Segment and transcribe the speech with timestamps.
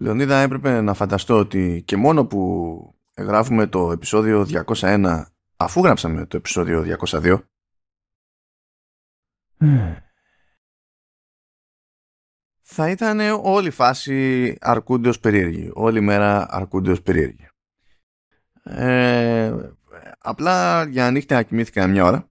[0.00, 5.22] Λεωνίδα έπρεπε να φανταστώ ότι και μόνο που γράφουμε το επεισόδιο 201
[5.56, 7.38] αφού γράψαμε το επεισόδιο 202
[12.70, 15.70] θα ήταν όλη η φάση αρκούντιος περίεργη.
[15.74, 17.48] Όλη η μέρα αρκούντιος περίεργη.
[18.62, 19.54] Ε,
[20.18, 22.30] απλά για νύχτα κοιμήθηκα μια ώρα.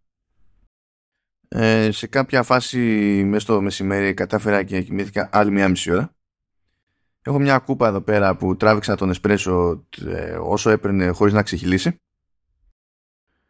[1.48, 2.80] Ε, σε κάποια φάση
[3.26, 6.17] μέσα στο μεσημέρι κατάφερα και κοιμήθηκα άλλη μια μισή ώρα.
[7.28, 11.96] Έχω μια κούπα εδώ πέρα που τράβηξα τον εσπρέσο ε, όσο έπαιρνε χωρίς να ξεχυλήσει.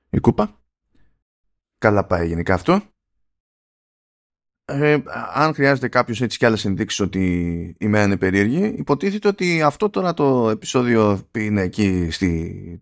[0.09, 0.59] Η κούπα.
[1.77, 2.81] Καλά πάει γενικά αυτό.
[4.65, 4.97] Ε,
[5.33, 7.21] αν χρειάζεται κάποιος έτσι κι άλλες ενδείξεις ότι
[7.79, 12.81] η μέρα είναι περίεργη, υποτίθεται ότι αυτό τώρα το επεισόδιο είναι εκεί στη.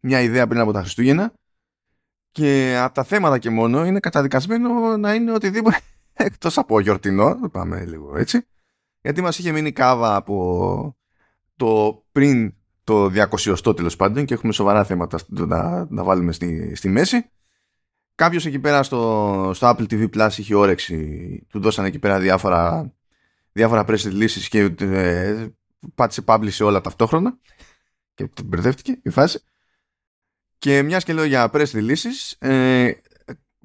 [0.00, 1.32] μια ιδέα πριν από τα Χριστούγεννα
[2.30, 5.80] και από τα θέματα και μόνο είναι καταδικασμένο να είναι οτιδήποτε
[6.12, 8.46] εκτός από γιορτινό, πάμε λίγο έτσι,
[9.00, 10.96] γιατί μας είχε μείνει κάβα από
[11.56, 13.10] το πριν το
[13.64, 17.30] 200 τέλος πάντων και έχουμε σοβαρά θέματα να, να βάλουμε στη, στη μέση.
[18.14, 22.92] Κάποιος εκεί πέρα στο, στο Apple TV Plus είχε όρεξη, του δώσανε εκεί πέρα διάφορα,
[23.52, 25.46] διάφορα press releases και ε,
[25.94, 27.38] πάτησε publish όλα ταυτόχρονα
[28.14, 29.40] και μπερδεύτηκε η φάση.
[30.58, 32.90] Και μιας και λέω για press releases, ε,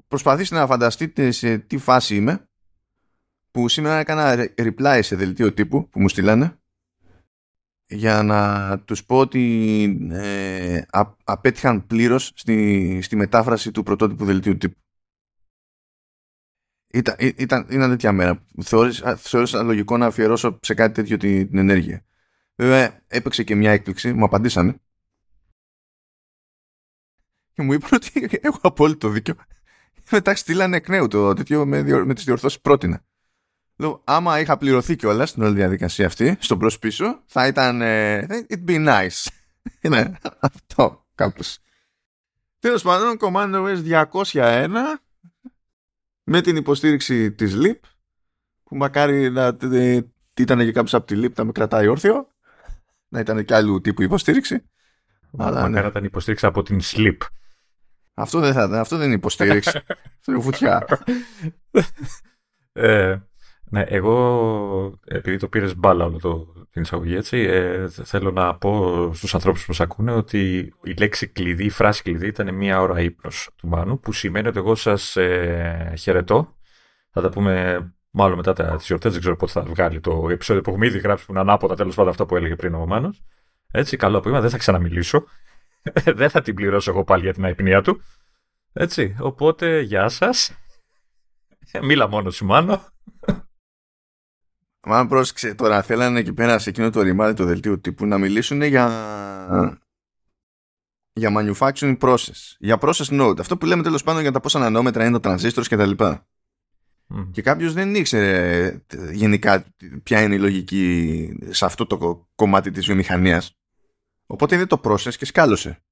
[0.08, 2.48] προσπαθήστε να φανταστείτε σε τι φάση είμαι
[3.54, 6.58] που σήμερα έκανα reply σε δελτίο τύπου που μου στείλανε
[7.86, 10.82] για να τους πω ότι ε,
[11.24, 14.78] απέτυχαν πλήρως στη, στη μετάφραση του πρωτότυπου δελτίου τύπου.
[16.92, 18.44] Ήταν, ήταν, ήταν τέτοια μέρα.
[18.62, 22.04] Θεώρησα, θεώρησα λογικό να αφιερώσω σε κάτι τέτοιο την, την ενέργεια.
[22.54, 24.80] Βέβαια έπαιξε και μια έκπληξη, μου απαντήσανε.
[27.52, 29.34] Και μου είπαν ότι έχω απόλυτο δίκιο.
[30.10, 33.04] Μετά στείλανε εκ νέου το τέτοιο με, με τις διορθώσεις πρότεινα.
[33.76, 37.82] Λέω, άμα είχα πληρωθεί κιόλας στην όλη διαδικασία αυτή, στον προς πίσω, θα ήταν.
[37.82, 39.26] Ε, it'd be nice.
[39.82, 41.58] Είναι αυτό, κάπως.
[42.58, 44.68] Τέλος πάντων, Command OS 201
[46.24, 47.78] με την υποστήριξη της LEAP
[48.62, 49.56] που μακάρι να
[50.34, 52.28] ήταν και κάποιος από τη LEAP να με κρατάει όρθιο
[53.08, 54.70] να ήταν και άλλου τύπου υποστήριξη
[55.38, 55.88] αλλά μακάρι ναι.
[55.88, 57.16] ήταν υποστήριξη από την SLEAP
[58.14, 59.76] αυτό δεν, θα, αυτό δεν είναι υποστήριξη
[60.18, 60.86] αυτό είναι βουτιά
[62.72, 63.18] ε,
[63.74, 69.10] ναι, εγώ επειδή το πήρες μπάλα όλο το, την εισαγωγή έτσι, ε, θέλω να πω
[69.14, 73.00] στους ανθρώπους που μας ακούνε ότι η λέξη κλειδί, η φράση κλειδί ήταν μία ώρα
[73.00, 76.56] ύπνος του Μάνου που σημαίνει ότι εγώ σας ε, χαιρετώ.
[77.10, 80.62] Θα τα πούμε μάλλον μετά τα, τις γιορτές, δεν ξέρω πότε θα βγάλει το επεισόδιο
[80.62, 83.22] που έχουμε ήδη γράψει που είναι ανάποδα τέλος πάντων αυτό που έλεγε πριν ο Μάνος.
[83.70, 85.24] Έτσι, καλό απόγευμα, δεν θα ξαναμιλήσω.
[86.20, 88.02] δεν θα την πληρώσω εγώ πάλι για την αϊπνία του.
[88.72, 90.54] Έτσι, οπότε γεια σας.
[91.82, 92.92] Μίλα μόνος σου Μάνο.
[94.86, 98.62] Μα πρόσεξε τώρα, θέλανε εκεί πέρα σε εκείνο το ρημάδι το δελτίο τύπου να μιλήσουν
[98.62, 98.88] για,
[101.12, 103.40] για manufacturing process, για process node.
[103.40, 105.90] Αυτό που λέμε τέλος πάντων για τα πόσα νανόμετρα είναι το transistors κτλ.
[107.08, 107.28] Mm.
[107.30, 109.64] Και κάποιος δεν ήξερε γενικά
[110.02, 113.56] ποια είναι η λογική σε αυτό το κομμάτι της βιομηχανίας.
[114.26, 115.82] Οπότε είδε το process και σκάλωσε.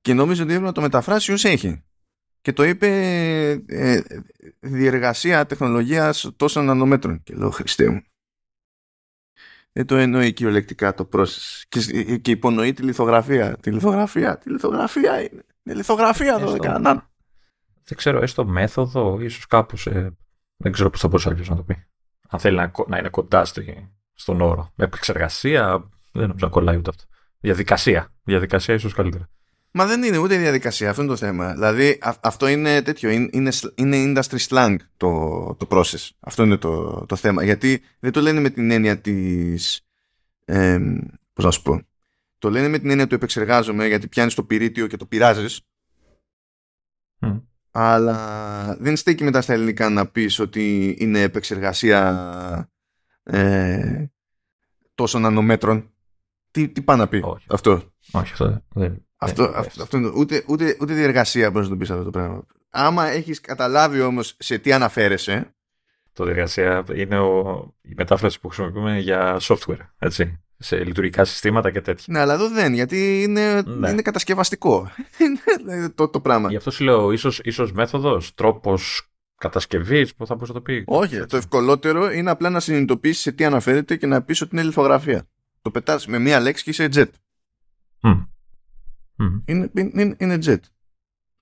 [0.00, 1.82] Και νόμιζε ότι έπρεπε να το μεταφράσει ως έχει
[2.42, 2.88] και το είπε
[3.66, 4.00] ε,
[4.60, 7.22] διεργασία τεχνολογίας τόσων νανομέτρων.
[7.22, 8.02] Και λέω, Χριστέ μου.
[9.72, 11.62] Δεν το εννοεί κυριολεκτικά το process.
[11.68, 13.56] Και, και υπονοεί τη λιθογραφία.
[13.56, 15.44] Τη λιθογραφία, τη λιθογραφία είναι.
[15.62, 16.82] Είναι λιθογραφία εδώ, δεν
[17.84, 20.16] Δεν ξέρω, έστω μέθοδο, ίσως κάπως, ε,
[20.56, 21.86] δεν ξέρω πώς θα μπορούσε κάποιος να το πει.
[22.28, 23.44] Αν θέλει να, να είναι κοντά
[24.14, 24.72] στον όρο.
[24.74, 27.04] Με επεξεργασία, δεν νομίζω να κολλάει ούτε αυτό.
[27.40, 28.14] Διαδικασία.
[28.22, 29.28] Διαδικασία ίσως καλύτερα.
[29.74, 31.52] Μα δεν είναι ούτε διαδικασία, αυτό είναι το θέμα.
[31.52, 35.08] Δηλαδή αυτό είναι τέτοιο, είναι, είναι industry slang το,
[35.58, 36.10] το process.
[36.20, 37.44] Αυτό είναι το, το θέμα.
[37.44, 39.86] Γιατί δεν το λένε με την έννοια της,
[40.44, 40.78] ε,
[41.32, 41.82] πώς να σου πω,
[42.38, 45.60] το λένε με την έννοια του επεξεργάζομαι γιατί πιάνεις το πυρίτιο και το πειράζεις.
[47.70, 52.70] Αλλά δεν στέκει μετά στα ελληνικά να πεις ότι είναι επεξεργασία
[53.22, 54.04] ε,
[54.94, 55.90] τόσων νανομέτρων.
[56.50, 57.46] Τι, τι πάει να πει Όχι.
[57.48, 61.80] αυτό; Όχι, αυτό δεν αυτό, ε, αυτό, αυτό, ούτε, ούτε, ούτε διεργασία μπορείς να το
[61.80, 62.46] πεις αυτό το πράγμα.
[62.70, 65.54] Άμα έχεις καταλάβει όμως σε τι αναφέρεσαι.
[66.12, 69.78] Το διεργασία είναι ο, η μετάφραση που χρησιμοποιούμε για software.
[69.98, 72.04] Έτσι, σε λειτουργικά συστήματα και τέτοια.
[72.08, 73.90] Ναι, αλλά εδώ δεν, γιατί είναι, ναι.
[73.90, 74.90] είναι κατασκευαστικό
[75.94, 76.48] το, το πράγμα.
[76.48, 80.82] Γι' αυτό σου λέω, ίσω ίσως μέθοδος, τρόπος κατασκευής, που θα μπορούσα να το πεις.
[80.86, 84.64] Όχι, το ευκολότερο είναι απλά να συνειδητοποιήσεις σε τι αναφέρεται και να πεις ότι είναι
[84.64, 85.28] λιθογραφία.
[85.62, 87.10] Το πετάς με μία λέξη και είσαι jet.
[89.44, 90.60] Είναι, είναι, είναι jet.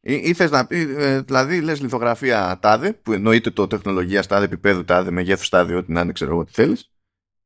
[0.00, 4.44] Ή, ή θες να πει, ε, δηλαδή λες λιθογραφία τάδε, που εννοείται το τεχνολογία τάδε,
[4.44, 6.90] επίπεδου τάδε, μεγέθους τάδε, ό,τι να είναι, ξέρω εγώ τι θέλεις,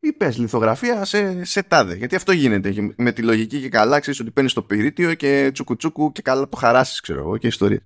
[0.04, 1.94] ή πες λιθογραφία σε, σε τάδε.
[1.94, 2.94] Γιατί αυτό γίνεται.
[2.96, 6.56] Με τη λογική και καλά ξέρεις ότι παίρνεις το πυρίτιο και τσουκουτσούκου και καλά το
[6.56, 7.80] χαράσεις, ξέρω εγώ, και ιστορίες.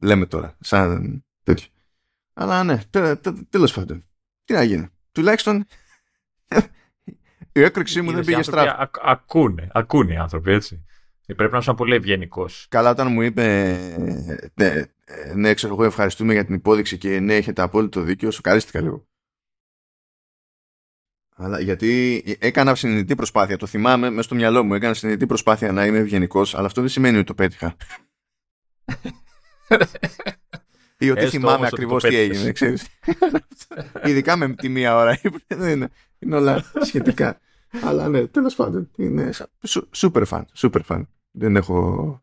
[0.00, 1.66] Λέμε τώρα, σαν τέτοιο.
[2.32, 2.80] Αλλά ναι,
[3.50, 4.04] τέλος πάντων.
[4.44, 4.88] Τι να γίνει.
[5.12, 5.66] Τουλάχιστον
[7.52, 8.90] η έκρηξή μου δεν πήγε στραβά.
[9.02, 10.84] Ακούνε, ακούνε οι άνθρωποι, έτσι.
[11.26, 12.66] Πρέπει να είσαι πολύ ευγενικός.
[12.70, 13.76] Καλά, όταν μου είπε
[14.54, 14.82] ναι,
[15.34, 19.06] ναι, ξέρω εγώ, ευχαριστούμε για την υπόδειξη και ναι, έχετε απόλυτο δίκιο, σου καρίστηκα λίγο.
[21.36, 25.86] Αλλά γιατί έκανα συνειδητή προσπάθεια, το θυμάμαι μέσα στο μυαλό μου, έκανα συνειδητή προσπάθεια να
[25.86, 27.76] είμαι ευγενικός, αλλά αυτό δεν σημαίνει ότι το πέτυχα.
[30.98, 32.86] Ή ότι θυμάμαι ακριβώς τι έγινε, ξέρεις.
[34.04, 35.20] Ειδικά με τη μία ώρα.
[35.50, 35.88] είναι,
[36.18, 37.40] είναι όλα σχετικά.
[37.82, 38.90] Αλλά ναι, τέλος πάντων.
[38.96, 39.30] Είναι
[39.96, 40.42] super fan.
[40.56, 41.02] Super fan.
[41.30, 42.22] Δεν έχω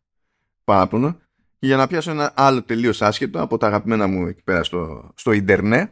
[0.64, 1.20] παράπονο.
[1.60, 5.32] Για να πιάσω ένα άλλο τελείως άσχετο από τα αγαπημένα μου εκεί πέρα στο, στο
[5.32, 5.92] Ιντερνετ,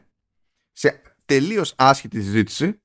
[0.72, 2.82] σε τελείως άσχετη συζήτηση,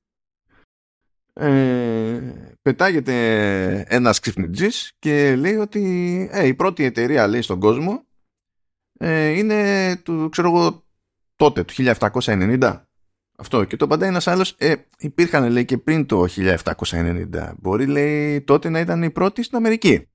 [1.33, 2.21] ε,
[2.61, 5.81] πετάγεται ένας ξυπνητζής και λέει ότι
[6.31, 8.05] ε, η πρώτη εταιρεία λέει στον κόσμο
[8.97, 10.85] ε, είναι του, ξέρω εγώ,
[11.35, 12.84] τότε, του 1790.
[13.35, 13.63] Αυτό.
[13.63, 17.55] Και το απαντάει ένας άλλος, ε, υπήρχαν λέει και πριν το 1790.
[17.57, 20.09] Μπορεί λέει τότε να ήταν η πρώτη στην Αμερική.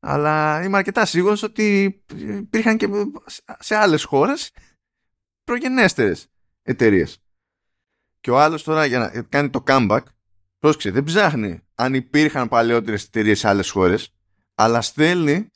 [0.00, 1.84] Αλλά είμαι αρκετά σίγουρος ότι
[2.16, 2.88] υπήρχαν και
[3.58, 4.52] σε άλλες χώρες
[5.44, 6.26] προγενέστερες
[6.62, 7.18] εταιρείες.
[8.20, 10.02] Και ο άλλος τώρα για να κάνει το comeback,
[10.58, 14.14] πρόσεξε, δεν ψάχνει αν υπήρχαν παλαιότερες εταιρείες σε άλλες χώρες,
[14.54, 15.50] αλλά στέλνει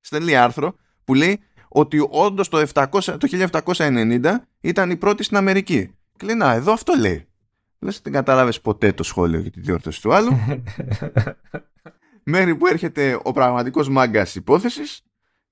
[0.00, 2.66] στέλνει άρθρο που λέει ότι όντως το,
[3.02, 4.36] το 1790
[4.68, 5.94] ήταν η πρώτη στην Αμερική.
[6.16, 7.26] Και λέει, να, εδώ αυτό λέει.
[7.78, 10.30] Λες, δεν κατάλαβε ποτέ το σχόλιο για τη διόρθωση του άλλου.
[12.22, 15.02] Μέχρι που έρχεται ο πραγματικός μάγκας υπόθεσης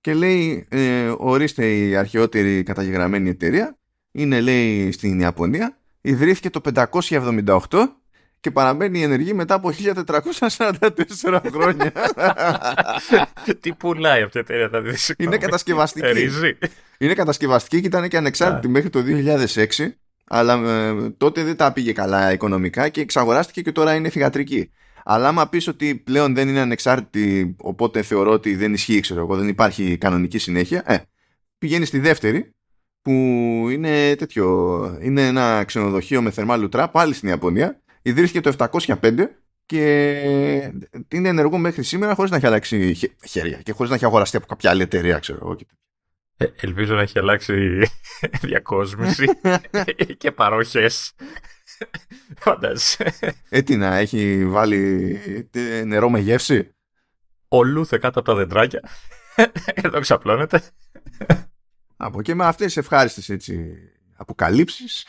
[0.01, 3.79] και λέει, ε, ορίστε η αρχαιότερη καταγεγραμμένη εταιρεία.
[4.11, 5.79] Είναι, λέει, στην Ιαπωνία.
[6.01, 7.67] Ιδρύθηκε το 578
[8.45, 9.73] και παραμένει ενεργή μετά από
[10.49, 11.93] 1444 χρόνια.
[13.61, 15.15] Τι πουλάει αυτή η εταιρεία, θα δεις.
[15.19, 16.29] Είναι κατασκευαστική.
[16.99, 19.67] Είναι κατασκευαστική και ήταν και ανεξάρτητη μέχρι το 2006.
[20.25, 24.71] Αλλά ε, τότε δεν τα πήγε καλά οικονομικά και εξαγοράστηκε και τώρα είναι θηγατρική.
[25.05, 29.37] Αλλά άμα πεις ότι πλέον δεν είναι ανεξάρτητη, οπότε θεωρώ ότι δεν ισχύει, ξέρω εγώ,
[29.37, 30.97] δεν υπάρχει κανονική συνέχεια, ε,
[31.59, 32.55] πηγαίνεις στη δεύτερη,
[33.03, 33.13] που
[33.71, 39.27] είναι τέτοιο, είναι ένα ξενοδοχείο με θερμά λουτρά, πάλι στην Ιαπωνία, ιδρύθηκε το 705
[39.67, 40.73] και
[41.09, 42.95] είναι ενεργό μέχρι σήμερα χωρίς να έχει αλλάξει
[43.29, 45.57] χέρια και χωρίς να έχει αγοραστεί από κάποια άλλη εταιρεία, ξέρω εγώ.
[46.37, 47.83] Ε, ελπίζω να έχει αλλάξει
[48.43, 49.27] διακόσμηση
[50.19, 51.13] και παρόχες.
[52.39, 53.15] Φαντάζεσαι.
[53.49, 55.51] Ε, τι να, έχει βάλει
[55.85, 56.75] νερό με γεύση;
[57.49, 58.81] Ολούθε κάτω από τα δεντράκια.
[59.65, 60.63] Εδώ ξαπλώνεται.
[61.97, 63.75] Από και με αυτές τις ευχάριστες έτσι
[64.17, 65.07] αποκαλύψεις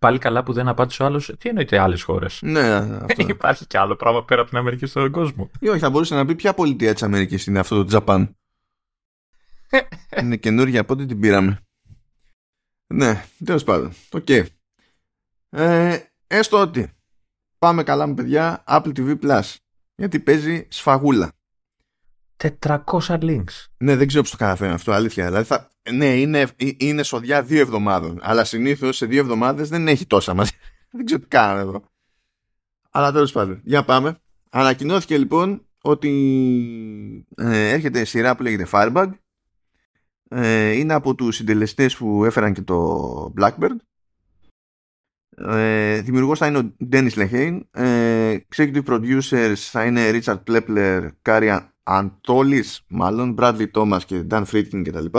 [0.00, 1.34] Πάλι καλά που δεν απάντησε ο άλλος.
[1.38, 3.26] Τι εννοείται άλλες χώρες; Ναι, αυτό.
[3.28, 5.50] Υπάρχει και άλλο πράγμα πέρα από την Αμερική στον κόσμο.
[5.60, 8.36] Ή όχι, θα μπορούσε να πει ποια πολιτεία της Αμερικής είναι αυτό το Japan.
[10.20, 11.58] είναι καινούργια, πότε την πήραμε.
[12.86, 13.92] Ναι, τέλος πάντων.
[14.10, 14.24] Οκ.
[14.28, 14.44] Okay.
[15.50, 16.92] Ε, έστω ότι
[17.58, 19.54] πάμε καλά με παιδιά Apple TV Plus.
[19.94, 21.32] Γιατί παίζει σφαγούλα.
[22.62, 23.66] 400 links.
[23.76, 25.24] Ναι, δεν ξέρω πώς το καταφέρνει αυτό, αλήθεια.
[25.24, 26.46] Δηλαδή θα, ναι, είναι,
[26.76, 28.18] είναι σοδιά δύο εβδομάδων.
[28.22, 30.52] Αλλά συνήθως σε δύο εβδομάδες δεν έχει τόσα μαζί.
[30.90, 31.84] δεν ξέρω τι κάνω εδώ.
[32.90, 34.20] Αλλά τέλος πάντων, για πάμε.
[34.50, 39.10] Ανακοινώθηκε λοιπόν ότι ε, έρχεται σειρά που λέγεται Firebug.
[40.28, 43.76] Ε, είναι από τους συντελεστές που έφεραν και το Blackbird.
[45.36, 47.60] Ε, δημιουργός θα είναι ο Dennis Lehane.
[47.70, 54.82] Ε, executive producers θα είναι Richard Plepler, Kari Antollis, μάλλον, Bradley Thomas και Dan Friedkin
[54.84, 55.18] κτλ.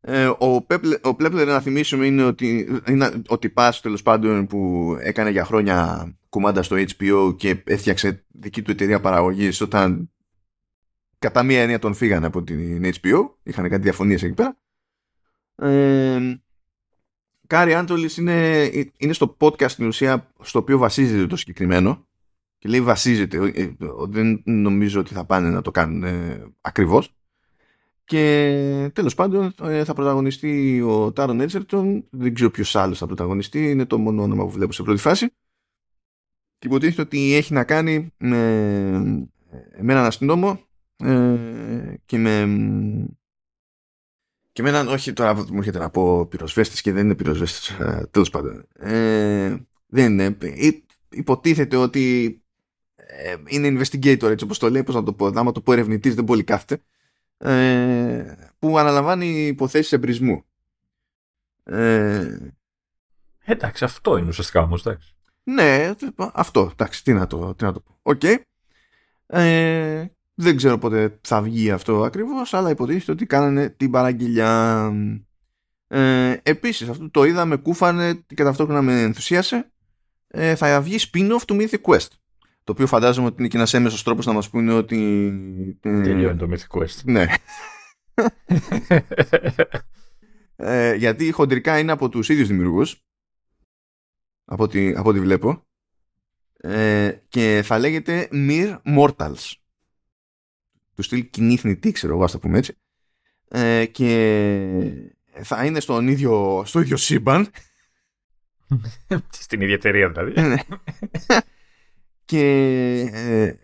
[0.00, 0.66] Ε, ο,
[1.02, 6.08] ο Πλέπλερ να θυμίσουμε είναι ότι, είναι ότι πας τέλος πάντων που έκανε για χρόνια
[6.28, 10.10] κουμάντα στο HBO και έφτιαξε δική του εταιρεία παραγωγής όταν
[11.18, 14.56] κατά μία έννοια τον φύγανε από την HBO είχαν κάτι διαφωνίες εκεί πέρα.
[15.54, 16.40] Ε,
[17.46, 18.64] Carry-On ντολης είναι,
[18.96, 22.08] είναι στο podcast στην ουσία στο οποίο βασίζεται το συγκεκριμένο
[22.58, 23.74] και λέει βασίζεται ε,
[24.08, 27.14] δεν νομίζω ότι θα πάνε να το κάνουν ε, ακριβώς
[28.10, 33.70] και τέλος πάντων ε, θα πρωταγωνιστεί ο Taron Egerton, δεν ξέρω ποιος άλλος θα πρωταγωνιστεί,
[33.70, 35.26] είναι το μόνο όνομα που βλέπω σε πρώτη φάση.
[36.58, 38.36] Και υποτίθεται ότι έχει να κάνει με,
[39.80, 40.60] με έναν αστυνόμο
[40.96, 42.46] ε, και με
[44.52, 48.08] και με έναν, όχι τώρα μου έρχεται να πω πυροσβέστης και δεν είναι πυροσβέστης, ε,
[48.10, 48.66] τέλος πάντων.
[48.78, 50.36] Ε, δεν είναι.
[51.08, 52.34] Υποτίθεται ότι
[52.94, 56.14] ε, είναι investigator έτσι όπως το λέει, πώς να το πω, άμα το πω ερευνητής
[56.14, 56.82] δεν πολύ κάθεται
[57.44, 60.44] ε, που αναλαμβάνει υποθέσεις εμπρισμού.
[61.64, 62.36] Ε,
[63.44, 64.86] Εντάξει, αυτό είναι ουσιαστικά όμως.
[65.42, 65.94] Ναι,
[66.32, 66.68] αυτό.
[66.72, 67.98] Εντάξει, τι να το, τι να το πω.
[68.02, 68.20] Οκ.
[68.22, 68.36] Okay.
[69.26, 70.04] Ε,
[70.34, 74.92] δεν ξέρω πότε θα βγει αυτό ακριβώς, αλλά υποτίθεται ότι κάνανε την παραγγελιά.
[75.88, 79.70] Ε, επίσης, αυτό το είδαμε, με κούφανε και ταυτόχρονα με ενθουσίασε.
[80.28, 82.08] Ε, θα βγει spin-off του Mythic Quest.
[82.64, 85.26] Το οποίο φαντάζομαι ότι είναι και ένας έμμεσος τρόπος να μας πούνε ότι.
[85.80, 87.04] Ε, Τελειώνει το Mythic Quest.
[87.04, 87.26] Ναι.
[90.56, 93.04] ε, γιατί χοντρικά είναι από τους ίδιους δημιουργούς
[94.44, 95.66] από ό,τι, από ό,τι βλέπω
[96.56, 99.52] ε, και θα λέγεται Mere Mortals
[100.94, 102.76] του στυλ κοινή θνητή ξέρω εγώ ας το πούμε έτσι
[103.48, 105.12] ε, και
[105.42, 107.48] θα είναι στον ίδιο, στο ίδιο σύμπαν
[109.30, 110.56] στην ίδια εταιρεία δηλαδή ναι.
[112.30, 113.54] Και ε,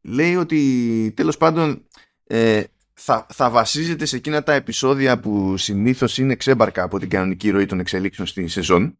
[0.00, 1.86] λέει ότι τέλος πάντων
[2.26, 7.50] ε, θα, θα βασίζεται σε εκείνα τα επεισόδια που συνήθως είναι ξέμπαρκα από την κανονική
[7.50, 8.98] ροή των εξελίξεων στη σεζόν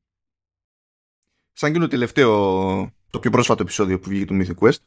[1.52, 2.30] σαν και το τελευταίο
[3.10, 4.80] το πιο πρόσφατο επεισόδιο που βγήκε του Mythic Quest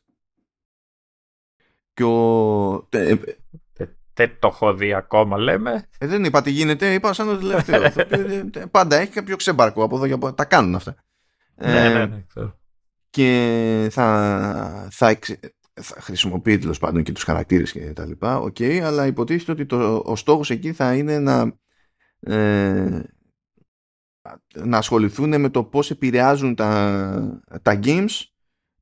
[1.94, 2.88] και ο...
[4.16, 5.90] Δεν το έχω δει ακόμα, λέμε.
[5.98, 7.82] Ε, δεν είπα τι γίνεται, είπα σαν το τελευταίο.
[8.72, 10.96] Πάντα έχει κάποιο ξέμπαρκο από εδώ και από Τα κάνουν αυτά.
[11.56, 12.24] Ναι, ναι, ναι,
[13.14, 15.20] Και θα, θα,
[15.74, 20.02] θα χρησιμοποιεί τέλος πάντων και τους χαρακτήρες και τα λοιπά, okay, αλλά υποτίθεται ότι το,
[20.06, 21.54] ο στόχος εκεί θα είναι να
[22.20, 23.04] ε,
[24.54, 28.22] να ασχοληθούν με το πώς επηρεάζουν τα, τα games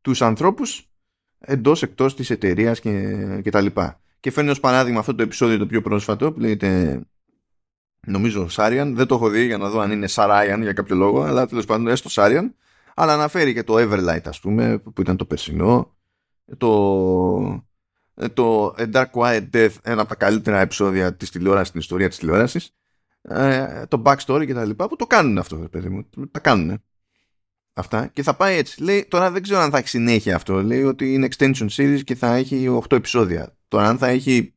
[0.01, 0.91] τους ανθρώπους
[1.39, 4.01] εντός εκτός της εταιρείας και, και τα λοιπά.
[4.19, 7.01] Και φέρνει ως παράδειγμα αυτό το επεισόδιο το πιο πρόσφατο που λέγεται
[8.07, 11.21] νομίζω Σάριαν, δεν το έχω δει για να δω αν είναι Σαράιαν για κάποιο λόγο
[11.21, 12.55] αλλά τέλος πάντων έστω Σάριαν
[12.95, 15.95] αλλά αναφέρει και το Everlight ας πούμε που ήταν το περσινό.
[16.57, 17.65] Το,
[18.33, 22.17] το A Dark Quiet Death ένα από τα καλύτερα επεισόδια της τηλεόρασης στην ιστορία της
[22.17, 22.75] τηλεόρασης.
[23.21, 26.09] Ε, το backstory και τα λοιπά που το κάνουν αυτό παιδί μου.
[26.31, 26.83] Τα κάνουν
[27.73, 28.07] αυτά.
[28.07, 28.83] Και θα πάει έτσι.
[28.83, 30.63] Λέει τώρα δεν ξέρω αν θα έχει συνέχεια αυτό.
[30.63, 33.57] Λέει ότι είναι extension series και θα έχει 8 επεισόδια.
[33.67, 34.55] Τώρα αν θα έχει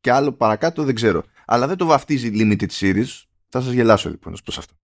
[0.00, 1.22] και άλλο παρακάτω δεν ξέρω.
[1.46, 3.24] Αλλά δεν το βαφτίζει limited series.
[3.48, 4.79] Θα σας γελάσω λοιπόν προς αυτό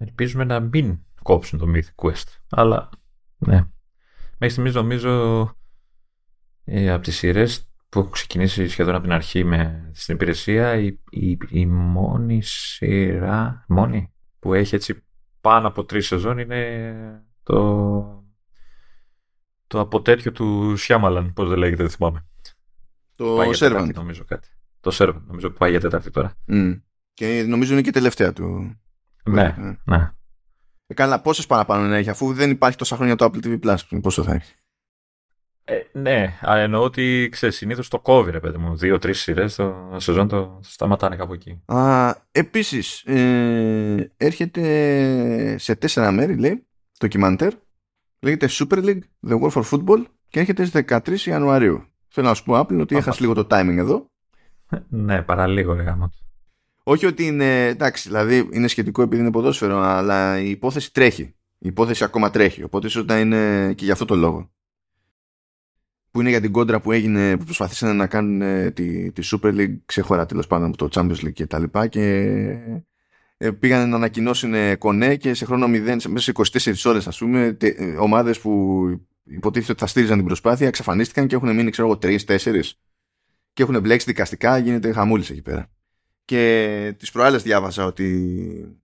[0.00, 2.88] ελπίζουμε να μην κόψουν το Mythic Quest αλλά
[3.38, 3.64] ναι.
[4.38, 5.42] Μέχρι στιγμής νομίζω
[6.64, 10.98] ε, από τις σειρές που έχω ξεκινήσει σχεδόν από την αρχή με, στην υπηρεσία η,
[11.10, 15.04] η, η μόνη σειρά μόνη που έχει έτσι
[15.40, 18.24] πάνω από τρεις σεζόν είναι το
[19.66, 22.26] το αποτέτιο του Σιάμαλαν πώς δεν λέγεται δεν θυμάμαι.
[23.14, 23.90] Το Servant.
[23.94, 24.48] νομίζω κάτι.
[24.80, 26.34] Το Servant νομίζω που πάει για τέταρτη τώρα.
[26.48, 26.80] Mm.
[27.14, 28.80] και νομίζω είναι και τελευταία του
[29.34, 29.76] ναι, ναι.
[29.84, 30.10] ναι.
[30.86, 34.00] Ε, καλά πόσες παραπάνω να έχει αφού δεν υπάρχει τόσα χρόνια το Apple TV Plus
[34.02, 34.54] πόσο θα έχει;
[35.64, 38.76] Ε, ναι, αλλά εννοώ ότι ξέρεις, συνήθως το κόβει, ρε παιδί μου.
[38.76, 41.62] Δύο-τρει σειρές το σεζόν το σταματάνε κάπου εκεί.
[42.32, 47.52] Επίσης, ε, έρχεται σε τέσσερα μέρη, λέει, το ντοκιμαντέρ.
[48.20, 51.84] Λέγεται Super League, The War for Football και έρχεται στις 13 Ιανουαρίου.
[52.08, 54.06] Θέλω να σου πω, Apple, ότι έχασε λίγο το timing εδώ.
[55.06, 56.12] ναι, παραλίγο, ρε γάμο.
[56.82, 61.22] Όχι ότι είναι, εντάξει, δηλαδή είναι σχετικό επειδή είναι ποδόσφαιρο, αλλά η υπόθεση τρέχει.
[61.58, 62.62] Η υπόθεση ακόμα τρέχει.
[62.62, 64.50] Οπότε ίσως να είναι και για αυτό το λόγο
[66.10, 69.54] που είναι για την κόντρα που έγινε που προσπαθήσαν να κάνουν ε, τη, τη Super
[69.54, 72.02] League ξεχωρά τέλος πάντων από το Champions League και τα λοιπά και
[73.36, 76.32] ε, πήγαν να ανακοινώσουν κονέ και σε χρόνο 0 μέσα σε
[76.84, 78.84] 24 ώρες ας πούμε τε, ομάδες που
[79.24, 82.60] υποτίθεται ότι θα στήριζαν την προσπάθεια εξαφανίστηκαν και έχουν μείνει ξέρω εγώ 3-4
[83.52, 85.70] και έχουν μπλέξει δικαστικά γίνεται χαμούλης εκεί πέρα
[86.24, 88.82] και τις προάλλες διάβασα ότι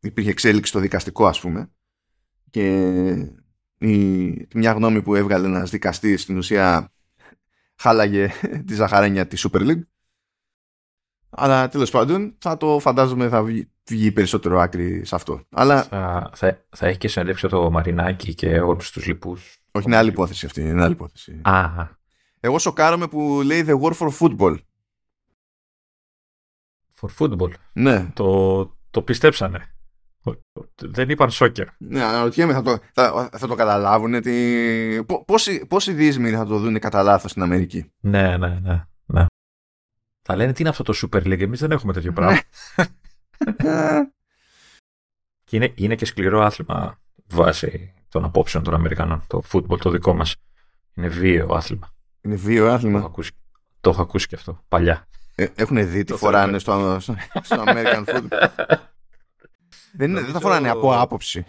[0.00, 1.70] υπήρχε εξέλιξη στο δικαστικό ας πούμε
[2.50, 2.98] και
[3.78, 6.92] η, μια γνώμη που έβγαλε ένας δικαστής στην ουσία
[7.76, 8.30] χάλαγε
[8.66, 9.82] τη ζαχαρένια της Super League.
[11.30, 13.42] Αλλά τέλος πάντων θα το φαντάζομαι θα
[13.84, 15.40] βγει, περισσότερο άκρη σε αυτό.
[15.50, 15.82] Αλλά...
[15.82, 19.58] θα, θα, θα έχει και συνέντευξη το Μαρινάκι και όλους τους λοιπούς.
[19.70, 21.40] Όχι είναι άλλη υπόθεση αυτή είναι άλλη υπόθεση.
[21.42, 21.88] Α.
[22.40, 24.56] εγώ σοκάρομαι που λέει The War for Football
[27.00, 29.76] For Football ναι το, το πιστέψανε
[30.80, 31.68] δεν είπαν σόκερ.
[31.78, 34.20] Ναι, αναρωτιέμαι, θα το, θα, θα το καταλάβουν.
[34.20, 35.04] Τι...
[35.24, 39.26] Πόσοι, πόσοι δίσμοι θα το δουν κατά λάθος στην Αμερική; Ναι, ναι, ναι, ναι.
[40.22, 42.40] Θα λένε τι είναι αυτό το Super League, εμείς δεν έχουμε τέτοιο πράγμα.
[45.44, 49.24] και είναι, είναι και σκληρό άθλημα βάσει των απόψεων των Αμερικανών.
[49.26, 50.36] Το football το δικό μας.
[50.94, 51.94] Είναι βίαιο άθλημα.
[52.20, 52.92] Είναι βίαιο άθλημα.
[52.92, 53.30] Το έχω ακούσει,
[53.80, 55.08] το έχω ακούσει και αυτό παλιά.
[55.38, 58.38] Ε, έχουν δει τι φοράνε στο, στο, στο American football.
[59.98, 60.24] Δεν, νομίζω...
[60.24, 61.46] δεν θα φοράνε από άποψη.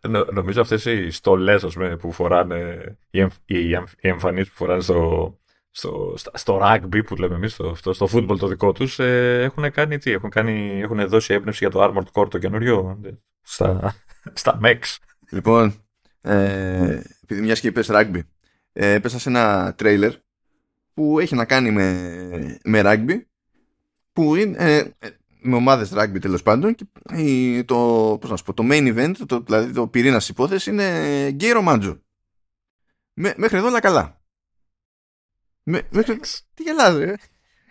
[0.00, 2.78] Νο, νομίζω αυτές οι στολές που φοράνε,
[3.10, 3.68] οι, εμφ, οι,
[4.00, 5.38] οι εμφανίσεις που φοράνε στο,
[5.70, 9.70] στο, στο rugby που λέμε εμείς, στο, στο, στο football το δικό τους, ε, έχουν
[9.70, 13.00] κάνει τι, έχουν, κάνει, έχουν δώσει έμπνευση για το Armored Core το καινούριο
[13.42, 13.94] στα,
[14.32, 14.78] στα MEX.
[15.30, 15.74] Λοιπόν,
[16.20, 18.20] ε, επειδή μιας και είπες rugby,
[18.72, 20.12] ε, έπεσα σε ένα τρέιλερ
[20.98, 23.20] που έχει να κάνει με, με rugby
[24.12, 24.84] που είναι ε,
[25.40, 26.84] με ομάδες rugby τέλος πάντων και
[27.64, 27.76] το,
[28.20, 32.00] πώς να σου πω, το main event, το, δηλαδή το πυρήνας υπόθεση είναι γκέι ρομάντζο.
[33.14, 34.20] μέχρι εδώ όλα καλά.
[35.62, 36.20] Με, μέχρι,
[36.54, 37.14] τι γελάς ρε.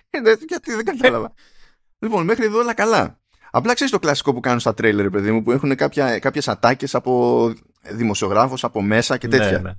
[0.10, 1.34] Ε, γιατί δεν κατάλαβα.
[2.04, 3.20] λοιπόν, μέχρι εδώ όλα καλά.
[3.52, 5.76] Απλά ξέρεις το κλασικό που κάνουν στα τρέιλερ, παιδί μου, που έχουν
[6.20, 9.52] κάποιες ατάκες από δημοσιογράφους από μέσα και τέτοια.
[9.52, 9.74] Ναι, ναι.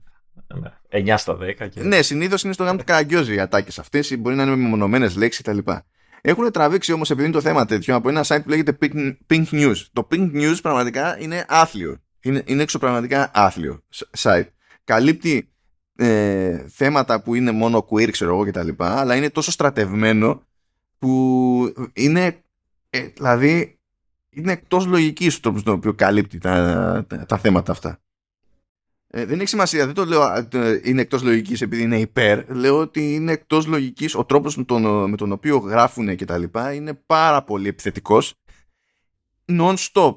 [0.91, 1.17] 9 ναι.
[1.17, 1.69] στα 10.
[1.71, 1.83] Και...
[1.83, 5.09] Ναι, συνήθως είναι στο γάμο του Καραγκιόζη οι ατάκες αυτές, μπορεί να είναι με μονομένε
[5.09, 5.59] λέξεις κτλ.
[6.21, 9.45] Έχουν τραβήξει όμως, επειδή είναι το θέμα τέτοιο, από ένα site που λέγεται Pink, Pink
[9.51, 9.77] News.
[9.93, 11.97] Το Pink News πραγματικά είναι άθλιο.
[12.21, 13.83] Είναι, είναι εξωπραγματικά άθλιο
[14.19, 14.47] site.
[14.85, 15.53] Καλύπτει
[15.97, 18.69] ε, θέματα που είναι μόνο queer, ξέρω εγώ κτλ.
[18.79, 20.43] Αλλά είναι τόσο στρατευμένο
[20.99, 22.43] που είναι,
[22.91, 23.79] ε, δηλαδή,
[24.31, 28.01] είναι εκτός λογικής ο τρόπος τον οποίο καλύπτει τα, τα, θέματα αυτά.
[29.11, 30.49] Ε, δεν έχει σημασία, δεν το λέω
[30.83, 32.57] είναι εκτός λογικής επειδή είναι υπέρ.
[32.57, 36.39] Λέω ότι είναι εκτός λογικής ο τρόπος με τον, με τον οποίο γράφουν και τα
[36.39, 38.35] λοιπά είναι πάρα πολύ επιθετικός
[39.47, 40.17] non-stop.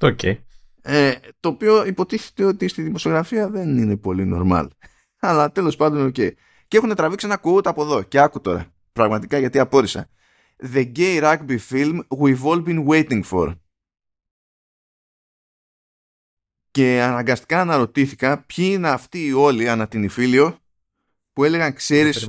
[0.00, 0.36] Okay.
[0.82, 4.68] Ε, το οποίο υποτίθεται ότι στη δημοσιογραφία δεν είναι πολύ normal.
[5.20, 6.14] Αλλά τέλος πάντων, οκ.
[6.18, 6.30] Okay.
[6.68, 8.02] Και έχουν τραβήξει ένα quote από εδώ.
[8.02, 8.66] Και άκου τώρα.
[8.92, 10.08] Πραγματικά γιατί απόρησα.
[10.72, 13.54] The gay rugby film we've all been waiting for.
[16.76, 20.58] Και αναγκαστικά αναρωτήθηκα ποιοι είναι αυτοί οι όλοι ανά την υφήλιο
[21.32, 22.28] που έλεγαν ξέρεις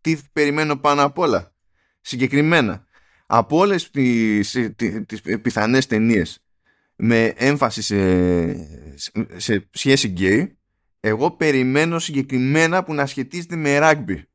[0.00, 1.54] τι περιμένω πάνω απ' όλα.
[2.00, 2.86] Συγκεκριμένα
[3.26, 6.44] από όλες τις, τις, τις πιθανές ταινίες
[6.96, 10.58] με έμφαση σε, σε σχέση γκέι
[11.00, 14.28] εγώ περιμένω συγκεκριμένα που να σχετίζεται με ράγμπι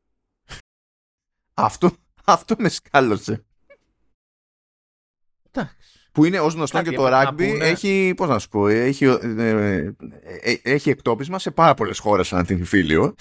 [1.53, 1.91] αυτό,
[2.25, 3.45] αυτό με σκάλωσε
[6.15, 9.95] που είναι ως γνωστό και το ράγμπι έχει, πώς να σου πω, έχει, ε, ε,
[10.41, 13.15] ε, έχει εκτόπισμα σε πάρα πολλές χώρες σαν την Φίλιο.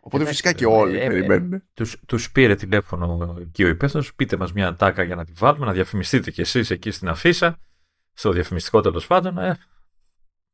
[0.00, 1.62] Οπότε φυσικά και όλοι ε, περιμένουν.
[1.74, 5.66] Τους, τους πήρε τηλέφωνο εκεί ο υπεύθυνος, πείτε μας μια τάκα για να τη βάλουμε,
[5.66, 7.58] να διαφημιστείτε κι εσείς εκεί στην αφίσα
[8.12, 9.58] στο διαφημιστικό τέλος πάντων, ε,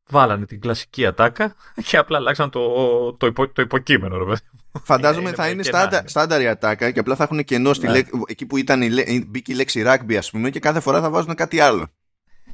[0.09, 1.55] βάλανε την κλασική ατάκα
[1.87, 4.17] και απλά αλλάξαν το, το, υπο, το υποκείμενο.
[4.17, 4.35] Ρε.
[4.83, 5.63] Φαντάζομαι ε, θα είναι
[6.05, 8.01] στάνταρ η ατάκα και απλά θα έχουν κενό στη ναι.
[8.25, 11.35] εκεί που ήταν η, μπήκε η λέξη rugby ας πούμε και κάθε φορά θα βάζουν
[11.35, 11.87] κάτι άλλο.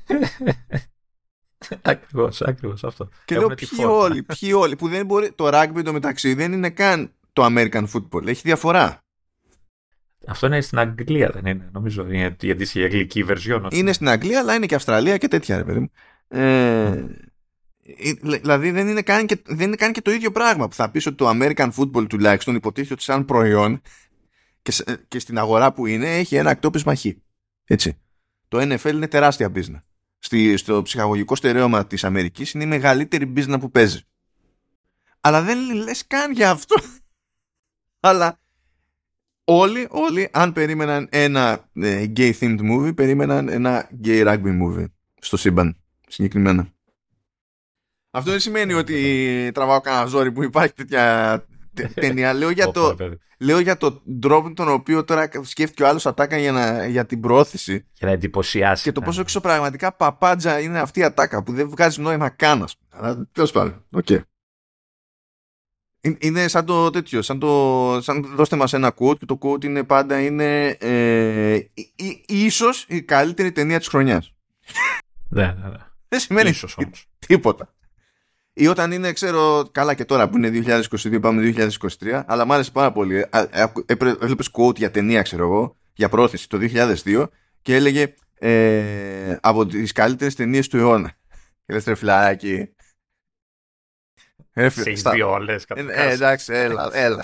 [1.82, 3.10] Ακριβώς, ακριβώς αυτό.
[3.26, 6.70] Και λέω ποιοι όλοι, ποιοι όλοι, που δεν μπορεί, το rugby το μεταξύ δεν είναι
[6.70, 9.00] καν το American football, έχει διαφορά.
[10.28, 11.70] Αυτό είναι στην Αγγλία, δεν είναι.
[11.72, 13.68] Νομίζω είναι η αντίστοιχη αγγλική βερζιόν.
[13.72, 15.90] Είναι στην Αγγλία, αλλά είναι και Αυστραλία και τέτοια, ρε παιδί μου.
[16.28, 17.06] Ε, ε
[18.22, 21.06] δηλαδή δεν είναι, καν και, δεν είναι καν και το ίδιο πράγμα που θα πεις
[21.06, 23.82] ότι το American football τουλάχιστον υποτίθεται ότι σαν προϊόν
[24.62, 27.06] και, και στην αγορά που είναι έχει ένα ακτόπισμα χ.
[27.66, 27.98] Έτσι.
[28.48, 29.82] Το NFL είναι τεράστια business.
[30.20, 34.00] Στη, στο ψυχαγωγικό στερέωμα της Αμερικής είναι η μεγαλύτερη business που παίζει.
[35.20, 36.76] Αλλά δεν λες καν για αυτό.
[38.00, 38.40] Αλλά
[39.44, 44.86] όλοι, όλοι, αν περίμεναν ένα ε, gay themed movie, περίμεναν ένα gay rugby movie
[45.20, 46.75] στο σύμπαν συγκεκριμένα.
[48.16, 51.46] Αυτό δεν σημαίνει ότι τραβάω κανένα ζόρι που υπάρχει τέτοια
[51.94, 52.34] ταινία.
[52.34, 52.96] Λέω για, το,
[53.40, 57.20] λέω για το τρόπο τον οποίο τώρα σκέφτηκε ο άλλος ατάκα για, να, για την
[57.20, 57.86] προώθηση.
[57.94, 58.84] Για να εντυπωσιάσει.
[58.84, 62.68] Και το πόσο εξωπραγματικά παπάντζα είναι αυτή η ατάκα που δεν βγάζει νόημα καν.
[63.32, 63.86] Τέλος πάντων.
[63.92, 64.20] Okay.
[66.18, 69.84] Είναι σαν το τέτοιο, σαν το σαν δώστε μας ένα quote και το quote είναι
[69.84, 71.60] πάντα είναι ε,
[72.28, 74.34] ίσως η καλύτερη ταινία της χρονιάς.
[75.30, 75.78] Ναι, ναι, ναι.
[76.08, 77.08] Δεν σημαίνει ίσως όμως.
[77.28, 77.75] τίποτα.
[78.58, 80.52] Ή όταν είναι, ξέρω, καλά και τώρα που είναι
[80.90, 81.54] 2022, πάμε
[82.00, 83.26] 2023, αλλά μ' άρεσε πάρα πολύ.
[84.20, 86.58] Έβλεπες quote για ταινία, ξέρω εγώ, για πρόθεση το
[87.06, 87.28] 2002
[87.62, 91.18] και έλεγε ε, από τις καλύτερες ταινίες του αιώνα.
[91.66, 92.76] Και λες τρεφλάκι,
[94.68, 95.12] σε στα...
[95.12, 97.24] δύο όλες ε, ε, εντάξει, έλα, έλα,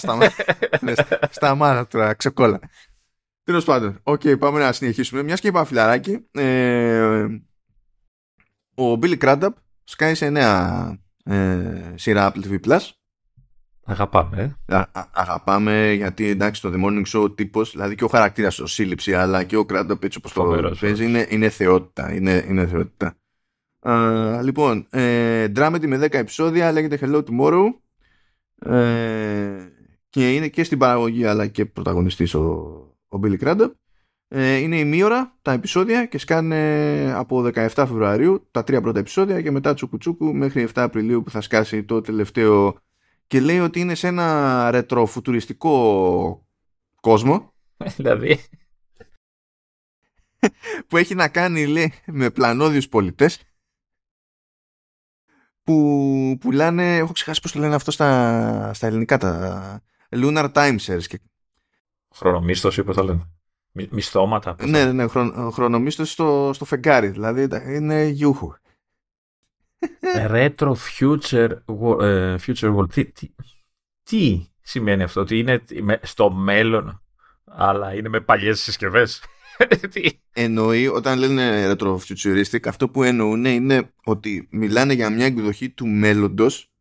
[1.29, 2.59] σταμάτα τώρα, ξεκόλλα.
[3.43, 5.23] Τέλος πάντων, οκ, πάμε να συνεχίσουμε.
[5.23, 7.25] Μιας και είπα φιλαράκι, ε,
[8.75, 9.49] ο Billy Crudup
[9.83, 12.89] σκάει σε νέα ε, σειρά Apple TV Plus.
[13.83, 14.57] Αγαπάμε.
[14.65, 14.75] Ε.
[14.75, 18.59] Α, α, αγαπάμε γιατί εντάξει το The Morning Show ο τύπος, δηλαδή και ο χαρακτήρας
[18.59, 22.13] ο σύλληψη αλλά και ο Crudup έτσι όπως το παίζει είναι, είναι θεότητα.
[22.13, 23.15] Είναι, είναι θεότητα
[24.41, 27.65] λοιπόν, ε, dramedy με 10 επεισόδια, λέγεται Hello Tomorrow
[28.73, 29.67] ε,
[30.09, 32.41] και είναι και στην παραγωγή αλλά και πρωταγωνιστής ο,
[33.07, 33.71] ο Billy Crudup.
[34.33, 39.41] Ε, είναι η μήωρα τα επεισόδια και σκάνε από 17 Φεβρουαρίου τα τρία πρώτα επεισόδια
[39.41, 42.81] και μετά τσουκουτσούκου μέχρι 7 Απριλίου που θα σκάσει το τελευταίο
[43.27, 46.47] και λέει ότι είναι σε ένα ρετροφουτουριστικό
[47.01, 47.53] κόσμο
[47.97, 48.39] δηλαδή.
[50.87, 53.41] που έχει να κάνει λέει με πλανόδιους πολιτές
[55.63, 61.03] που πουλάνε, έχω ξεχάσει πώς το λένε αυτό στα, στα ελληνικά τα Lunar Time Shares
[61.07, 61.21] και
[62.15, 63.31] Χρονομίσθωση, πώς θα λένε;
[63.71, 64.55] Μισθώματα.
[64.65, 65.07] Ναι, ναι, ναι,
[65.51, 67.07] χρονομίσθωση στο, στο φεγγάρι.
[67.07, 68.53] Δηλαδή είναι γιούχου.
[70.29, 72.89] Retro Future, uh, future World.
[72.93, 73.29] Τι, τι,
[74.03, 75.63] τι, σημαίνει αυτό, ότι είναι
[76.01, 77.01] στο μέλλον,
[77.45, 79.23] αλλά είναι με παλιές συσκευές;
[80.33, 86.71] Εννοεί, όταν λένε retrofuturistic, αυτό που εννοούν είναι ότι μιλάνε για μια εκδοχή του μέλλοντος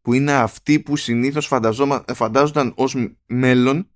[0.00, 1.46] που είναι αυτή που συνήθως
[2.14, 3.91] φαντάζονταν ως μέλλον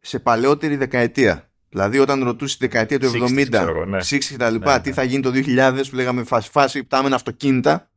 [0.00, 1.50] σε παλαιότερη δεκαετία.
[1.68, 4.18] Δηλαδή όταν ρωτούσε τη δεκαετία του 70, 60 ναι.
[4.18, 4.94] και τα λοιπά, ναι, τι ναι.
[4.94, 7.90] θα γίνει το 2000 που λέγαμε φάση, φάση πτάμενα αυτοκίνητα,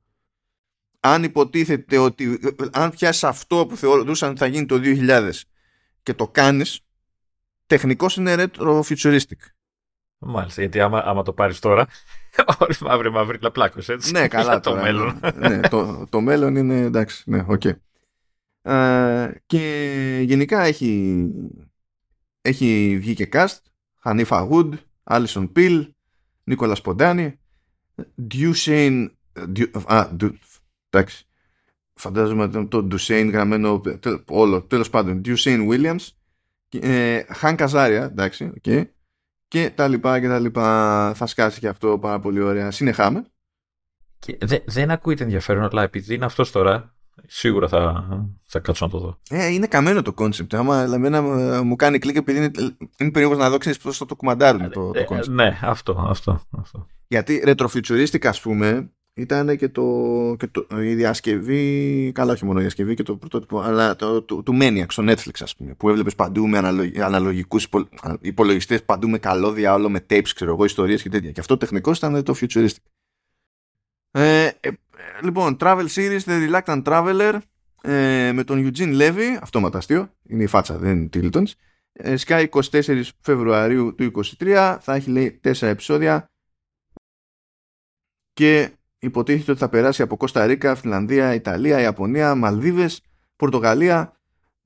[0.99, 2.39] αν υποτίθεται ότι
[2.71, 5.29] αν πιάσεις αυτό που θεωρούσαν ότι θα γίνει το 2000
[6.03, 6.79] και το κάνεις,
[7.65, 9.41] τεχνικώς είναι retro-futuristic.
[10.17, 11.87] Μάλιστα, γιατί άμα, άμα το πάρεις τώρα,
[12.59, 14.11] όλοι μαύροι μαύροι λαπλάκος, έτσι.
[14.11, 15.19] Ναι, καλά το μέλλον.
[15.35, 17.61] ναι, το, το μέλλον είναι εντάξει, ναι, οκ.
[17.63, 17.73] Okay.
[18.61, 21.23] Ε, και γενικά έχει
[22.41, 23.57] έχει βγει και cast
[23.99, 24.71] Haneefah Wood,
[25.03, 25.87] Alison Pill,
[26.43, 27.39] Nicholas Podany,
[28.31, 29.07] Dewshane.
[29.85, 30.09] Α,
[30.89, 31.25] εντάξει.
[31.93, 33.81] Φαντάζομαι το Dewshane γραμμένο
[34.27, 34.61] όλο.
[34.61, 36.07] Τέλος πάντων, Dewshane Williams,
[37.27, 38.83] Χαν Καζάρια, εντάξει, okay,
[39.47, 41.13] και τα λοιπά και τα λοιπά.
[41.15, 42.71] Θα σκάσει και αυτό πάρα πολύ ωραία.
[42.71, 43.25] Συνεχάμε.
[44.19, 46.95] Και δεν ακούγεται ενδιαφέρον, αλλά επειδή είναι αυτός τώρα,
[47.27, 48.05] Σίγουρα θα,
[48.45, 49.19] θα κάτσω να το δω.
[49.29, 50.53] Ε, είναι καμένο το concept.
[50.53, 52.51] Άμα εμένα ε, μου κάνει κλικ επειδή είναι,
[52.97, 55.35] είναι περίεργος να δω ξέρεις πώς θα το κουμαντάρουν το, το concept.
[55.35, 56.87] ναι, αυτό, αυτό, αυτό.
[57.07, 59.83] Γιατί retrofuturistic, ας πούμε, ήταν και, το,
[60.39, 62.11] και το, η διασκευή.
[62.13, 65.39] Καλά, όχι μόνο η διασκευή και το πρωτότυπο, αλλά το, το, του Maniac στο Netflix,
[65.39, 65.73] ας πούμε.
[65.73, 66.57] Που έβλεπες παντού με
[67.03, 67.67] αναλογικούς
[68.21, 71.31] υπολογιστές, παντού με καλώδια, όλο με tapes, ξέρω εγώ, ιστορίες και τέτοια.
[71.31, 72.75] Και αυτό τεχνικώς ήταν retrofuturistic.
[74.11, 74.69] Ε, ε,
[75.23, 77.37] λοιπόν, Travel Series, The Reluctant Traveler
[77.81, 81.51] ε, με τον Eugene Levy, αυτόματα αστείο, είναι η φάτσα, δεν είναι Tiltons.
[81.93, 86.31] Ε, Sky 24 Φεβρουαρίου του 2023, θα έχει λέει 4 επεισόδια
[88.33, 93.01] και υποτίθεται ότι θα περάσει από Κώστα Ρίκα, Φιλανδία, Ιταλία, Ιαπωνία, Μαλδίβες,
[93.35, 94.19] Πορτογαλία,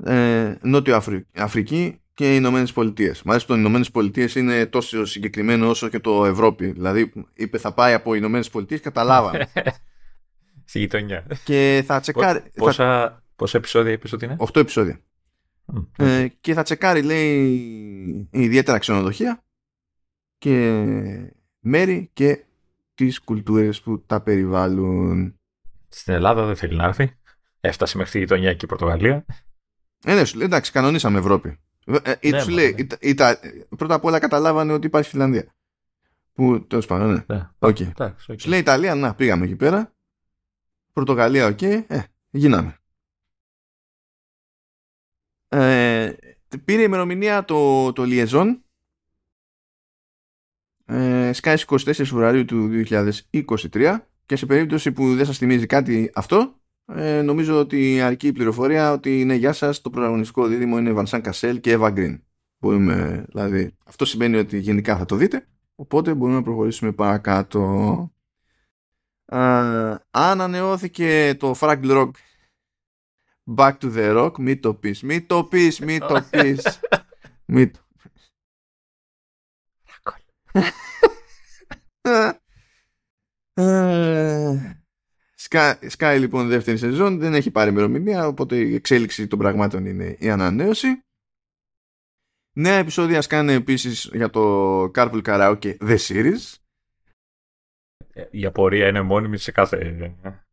[0.04, 1.02] ε, Νότιο
[1.36, 3.24] Αφρική και οι Ηνωμένες Πολιτείες.
[3.24, 6.66] Μάλιστα, το Ηνωμένες Πολιτείες είναι τόσο συγκεκριμένο όσο και το Ευρώπη.
[6.66, 9.48] Δηλαδή, είπε θα πάει από οι Ηνωμένες Πολιτείες, καταλάβαμε.
[10.76, 11.26] Στη γειτονιά.
[11.44, 12.44] Και θα τσεκάρει.
[12.56, 13.24] Πόσα, θα...
[13.36, 15.00] πόσα επεισόδια είπες ότι είναι, 8 επεισόδια.
[15.98, 19.44] Ε, και θα τσεκάρει, λέει, ιδιαίτερα ξενοδοχεία
[20.38, 20.84] και
[21.60, 22.46] μέρη και
[22.96, 25.40] τις κουλτούρες που τα περιβάλλουν.
[25.88, 27.18] Στην Ελλάδα δεν θέλει να έρθει.
[27.60, 29.26] Έφτασε μέχρι τη γειτονιά και η Πορτογαλία.
[30.06, 31.60] Ε, ναι, σου λέει, εντάξει, κανονίσαμε Ευρώπη.
[31.86, 33.76] Ε, ε, ναι, λέει, ναι.
[33.78, 35.56] πρώτα απ' όλα καταλάβανε ότι υπάρχει Φιλανδία.
[36.34, 37.36] Που τέλος πάντων, ναι.
[37.36, 37.50] ναι.
[37.60, 37.92] Okay.
[37.98, 38.14] okay.
[38.38, 39.95] Σου λέει Ιταλία, να πήγαμε εκεί πέρα.
[40.96, 41.58] Πορτογαλία, οκ.
[41.62, 41.84] Okay.
[41.88, 42.80] Ε, γίναμε.
[45.48, 46.14] Ε,
[46.66, 48.60] πήρε ημερομηνία το, το Liaison.
[50.86, 52.70] Ε, 24 Φεβρουαρίου του
[53.72, 58.32] 2023 και σε περίπτωση που δεν σας θυμίζει κάτι αυτό ε, νομίζω ότι αρκεί η
[58.32, 62.24] πληροφορία ότι είναι γεια σας το πρωταγωνιστικό δίδυμο είναι Vincent Cassel και Eva Green.
[63.28, 68.15] δηλαδή, αυτό σημαίνει ότι γενικά θα το δείτε, οπότε μπορούμε να προχωρήσουμε παρακάτω.
[69.26, 72.12] Α, ανανεώθηκε το Fraggle Rock
[73.56, 76.80] Back to the Rock, μη το πεις, μη το πεις, μη το πεις.
[77.46, 77.80] μη το
[85.98, 90.30] Sky, λοιπόν δεύτερη σεζόν δεν έχει πάρει ημερομηνία οπότε η εξέλιξη των πραγμάτων είναι η
[90.30, 90.88] ανανέωση.
[92.52, 96.54] Νέα επεισόδια σκάνε επίσης για το Carpool Karaoke The Series
[98.32, 99.96] η απορία είναι μόνιμη σε κάθε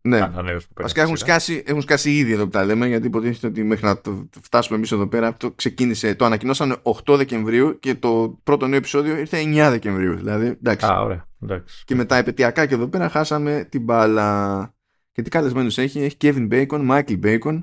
[0.02, 0.20] ναι.
[0.20, 0.92] ανανέωση που παίρνει.
[0.96, 4.28] έχουν σκάσει, έχουν σκάσει ήδη εδώ που τα λέμε, γιατί υποτίθεται ότι μέχρι να το
[4.42, 9.16] φτάσουμε εμείς εδώ πέρα, το ξεκίνησε, το ανακοινώσανε 8 Δεκεμβρίου και το πρώτο νέο επεισόδιο
[9.16, 10.14] ήρθε 9 Δεκεμβρίου.
[10.14, 10.86] Δηλαδή, εντάξει.
[10.86, 11.26] Α, ωραία.
[11.42, 11.84] Εντάξει.
[11.84, 14.74] Και με τα επαιτειακά και εδώ πέρα χάσαμε την μπάλα.
[15.12, 17.58] Και τι καλεσμένους έχει, έχει Kevin Bacon, Michael Bacon,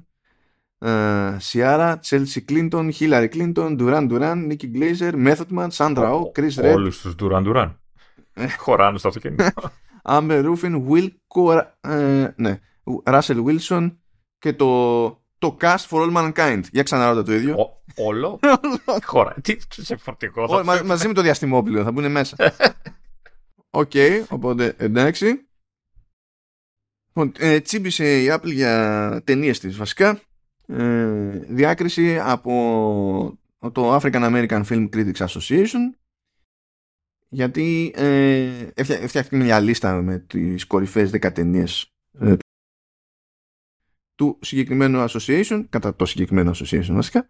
[1.37, 6.73] Σιάρα, Chelsea Clinton, Hillary Clinton, Duran Duran, Nicky Glazer, Method Man, Sandra Oh, Chris Red.
[6.73, 7.73] Όλους τους Duran Duran.
[8.57, 9.51] Χωράνε στο αυτοκίνητο.
[10.09, 11.09] Amber Ruffin, Will
[11.81, 12.59] ε, ναι,
[13.03, 13.95] Russell Wilson
[14.39, 15.05] και το,
[15.37, 16.61] το Cast for All Mankind.
[16.71, 17.55] Για ξαναρώτα το ίδιο.
[17.55, 18.39] Ο, όλο;
[19.03, 19.35] Χώρα.
[19.41, 22.35] Τι σε φορτικό θα μα, Μαζί με το διαστημόπλαιο θα μπουν μέσα.
[23.69, 25.47] Οκ, okay, οπότε εντάξει.
[27.07, 30.19] Λοιπόν, ε, τσίμπησε η Apple για ταινίες της βασικά.
[30.67, 33.39] Ε, διάκριση από
[33.71, 35.98] το African American Film Critics Association
[37.29, 42.35] γιατί ε, έφτιαχνε μια λίστα με τις κορυφαίες 10 ταινίες ε,
[44.15, 47.29] του συγκεκριμένου association, κατά το συγκεκριμένο association βασικά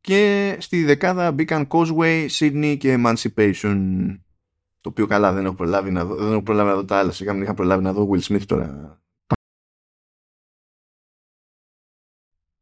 [0.00, 3.78] και στη δεκάδα μπήκαν Causeway, Sydney και Emancipation
[4.80, 7.12] το οποίο καλά δεν έχω προλάβει να δω, δεν έχω προλάβει να δω τα άλλα.
[7.12, 8.98] Σιγά μην είχα προλάβει να δω Will Smith τώρα.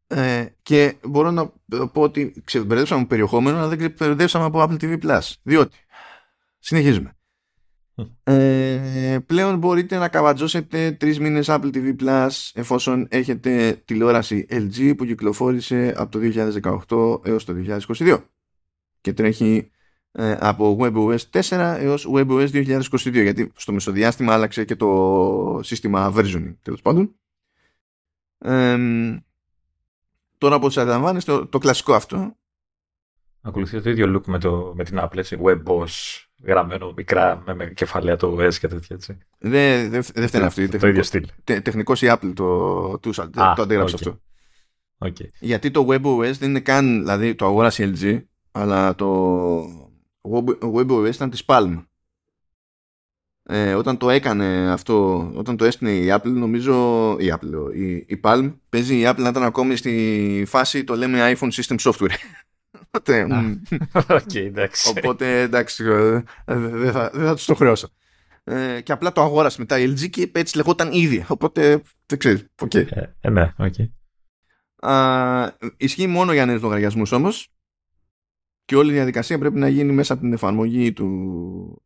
[0.07, 1.47] Ε, και μπορώ να
[1.87, 5.77] πω ότι ξεμπερδέψαμε περιεχόμενο αλλά δεν ξεμπερδέψαμε από Apple TV Plus διότι
[6.63, 7.17] συνεχίζουμε.
[8.23, 15.05] Ε, πλέον μπορείτε να καβατζώσετε τρεις μήνες Apple TV Plus εφόσον έχετε τηλεόραση LG που
[15.05, 16.19] κυκλοφόρησε από το
[17.21, 17.55] 2018 έως το
[17.89, 18.23] 2022
[19.01, 19.71] και τρέχει
[20.13, 26.55] ε, από WebOS 4 έως WebOS 2022 γιατί στο μεσοδιάστημα άλλαξε και το σύστημα versioning
[26.63, 27.15] τέλος πάντων.
[28.39, 28.79] Ε,
[30.39, 32.37] τώρα όπως αντιλαμβάνεστε το, το κλασικό αυτό.
[33.41, 35.89] Ακολουθεί το ίδιο look με, το, με την Apple, έτσι, WebOS
[36.45, 39.19] γραμμένο μικρά με, με κεφαλαία το OS και τέτοια έτσι.
[39.39, 40.69] Δεν δε, δε φταίνει αυτή.
[40.69, 41.27] Το, το ίδιο στυλ.
[41.45, 44.21] Τε, τεχνικός η Apple το, το, το, το αντίγραψε αυτό.
[44.99, 45.29] Okay.
[45.41, 49.61] Γιατί το WebOS δεν είναι καν, δηλαδή το αγόρασε LG, αλλά το
[50.75, 51.85] WebOS ήταν της Palm.
[53.45, 58.21] Ε, όταν το έκανε αυτό, όταν το έστεινε η Apple, νομίζω η Apple, η, η
[58.23, 62.15] Palm, παίζει η Apple να ήταν ακόμη στη φάση το λέμε iPhone System Software.
[62.95, 63.27] Οπότε,
[64.07, 64.89] okay, εντάξει.
[64.89, 67.89] οπότε εντάξει, ε, δεν θα, δεν θα τους το χρεώσω.
[68.45, 71.25] Ε, και απλά το αγόρασε μετά η LG και έτσι λεγόταν ήδη.
[71.29, 72.47] Οπότε δεν ξέρεις.
[72.61, 72.87] Okay.
[72.91, 73.89] Ε, ε, ναι, okay.
[74.89, 77.53] Α, ισχύει μόνο για νέους λογαριασμούς όμως
[78.65, 81.83] και όλη η διαδικασία πρέπει να γίνει μέσα από την εφαρμογή του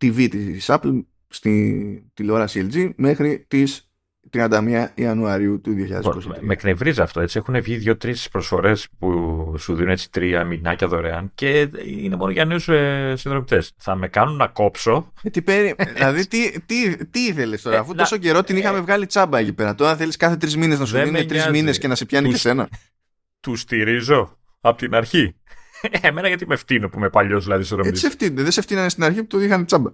[0.00, 3.90] TV της Apple στη τηλεόραση LG μέχρι τις
[4.32, 6.12] 31 Ιανουαρίου του 2020.
[6.40, 7.20] Με εκνευρίζει αυτό.
[7.20, 7.38] Έτσι.
[7.38, 12.44] Έχουν βγει δύο-τρει προσφορές που σου δίνουν έτσι τρία μηνάκια δωρεάν και είναι μόνο για
[12.44, 13.72] νέους ε, συνδρομητές.
[13.76, 15.12] Θα με κάνουν να κόψω.
[15.22, 15.74] Ε, τι περί...
[15.94, 19.52] δηλαδή, τι, τι, τι ήθελες τώρα, αφού ε, τόσο καιρό την είχαμε βγάλει τσάμπα εκεί
[19.52, 19.74] πέρα.
[19.74, 22.36] Τώρα θέλεις κάθε τρεις μήνες να σου δίνει τρεις μήνες και να σε πιάνει και
[22.36, 22.68] σένα.
[23.40, 25.34] Τους στηρίζω από την αρχή.
[26.00, 28.42] Εμένα γιατί με φτύνω που είμαι παλιός δηλαδή στο Έτσι σε φτύνε.
[28.42, 29.90] Δεν σε φτύνανε στην αρχή που το είχαν τσάμπα.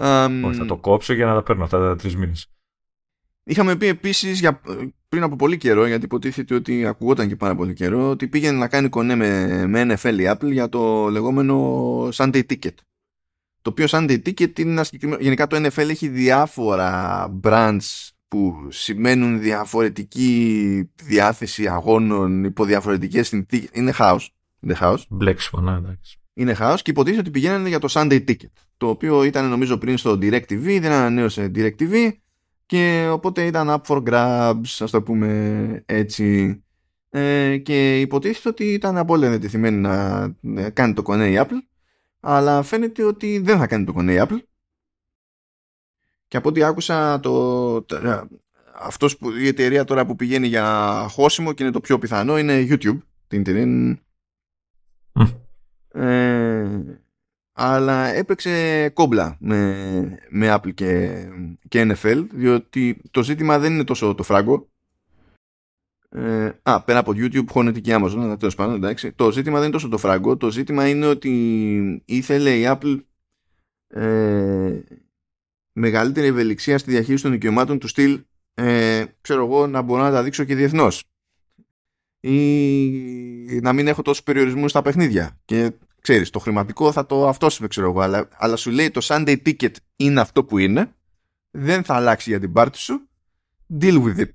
[0.00, 2.50] Um, Όχι, θα το κόψω για να τα παίρνω αυτά τα τρεις μήνες.
[3.44, 4.48] Είχαμε πει επίσης
[5.08, 8.68] πριν από πολύ καιρό, γιατί υποτίθεται ότι ακουγόταν και πάρα πολύ καιρό, ότι πήγαινε να
[8.68, 12.74] κάνει κονέ με, με NFL η Apple για το λεγόμενο Sunday Ticket.
[13.62, 15.22] Το οποίο Sunday Ticket είναι ένα συγκεκριμένο.
[15.22, 23.68] Γενικά το NFL έχει διάφορα brands που σημαίνουν διαφορετική διάθεση αγώνων υπό διαφορετικές συνθήκες.
[23.72, 24.26] Είναι house.
[24.60, 25.02] Είναι house.
[25.08, 29.22] Μπλέξιμο, ναι, εντάξει είναι χάος και υποτίθεται ότι πηγαίνανε για το Sunday Ticket το οποίο
[29.22, 32.12] ήταν νομίζω πριν στο DirecTV δεν ανανέωσε DirecTV
[32.66, 36.62] και οπότε ήταν up for grabs ας το πούμε έτσι.
[37.10, 41.60] Ε, και υποτίθεται ότι ήταν απόλυτα διατεθειμένη να κάνει το κονέ η Apple
[42.20, 44.38] αλλά φαίνεται ότι δεν θα κάνει το κονέ η Apple.
[46.28, 47.86] Και από ό,τι άκουσα το,
[48.74, 52.66] αυτός που, η εταιρεία τώρα που πηγαίνει για χώσιμο και είναι το πιο πιθανό είναι
[52.68, 53.98] YouTube την, την,
[55.98, 57.00] ε,
[57.52, 61.22] αλλά έπαιξε κόμπλα με, με Apple και,
[61.68, 64.68] και NFL διότι το ζήτημα δεν είναι τόσο το φράγκο.
[66.10, 69.12] Ε, α, πέρα από YouTube χώνεται και Amazon αλλά τέλος πάντων εντάξει.
[69.12, 70.36] Το ζήτημα δεν είναι τόσο το φράγκο.
[70.36, 73.02] Το ζήτημα είναι ότι ήθελε η Apple
[73.88, 74.80] ε,
[75.72, 78.20] μεγαλύτερη ευελιξία στη διαχείριση των δικαιωμάτων του στυλ.
[78.54, 81.04] Ε, ξέρω εγώ να μπορώ να τα δείξω και διεθνώς.
[82.20, 85.40] Ή να μην έχω τόσους περιορισμούς στα παιχνίδια.
[85.44, 89.36] Και ξέρεις το χρηματικό θα το αυτόσουμε ξέρω εγώ αλλά, αλλά σου λέει το Sunday
[89.46, 90.92] Ticket είναι αυτό που είναι
[91.50, 93.08] δεν θα αλλάξει για την πάρτι σου
[93.80, 94.30] deal with it.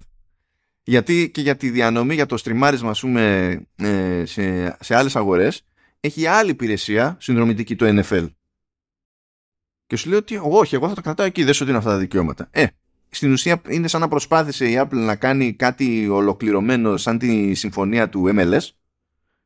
[0.84, 5.66] Γιατί και για τη διανομή για το στριμάρισμα ας πούμε ε, σε, σε άλλες αγορές
[6.00, 8.30] έχει άλλη υπηρεσία συνδρομητική το NFL
[9.88, 11.98] και σου λέει ότι όχι εγώ θα το κρατάω εκεί δεν σου δίνω αυτά τα
[11.98, 12.48] δικαιώματα.
[12.52, 12.66] Ε
[13.10, 18.10] στην ουσία είναι σαν να προσπάθησε η Apple να κάνει κάτι ολοκληρωμένο σαν τη συμφωνία
[18.10, 18.70] του MLS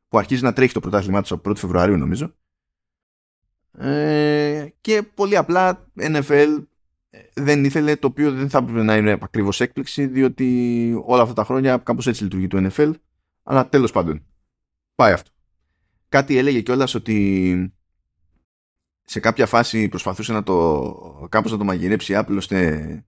[0.08, 2.34] που αρχίζει να τρέχει το πρωτάθλημά του από 1η Φεβρουαρίου νομίζω.
[3.78, 6.64] Ε, και πολύ απλά NFL
[7.10, 11.34] ε, δεν ήθελε το οποίο δεν θα έπρεπε να είναι ακριβώς έκπληξη διότι όλα αυτά
[11.34, 12.92] τα χρόνια κάπως έτσι λειτουργεί το NFL
[13.42, 14.24] αλλά τέλος πάντων
[14.94, 15.30] πάει αυτό.
[16.08, 17.72] Κάτι έλεγε κιόλας ότι
[19.04, 23.04] σε κάποια φάση προσπαθούσε να το κάπως να το μαγειρέψει η Apple ώστε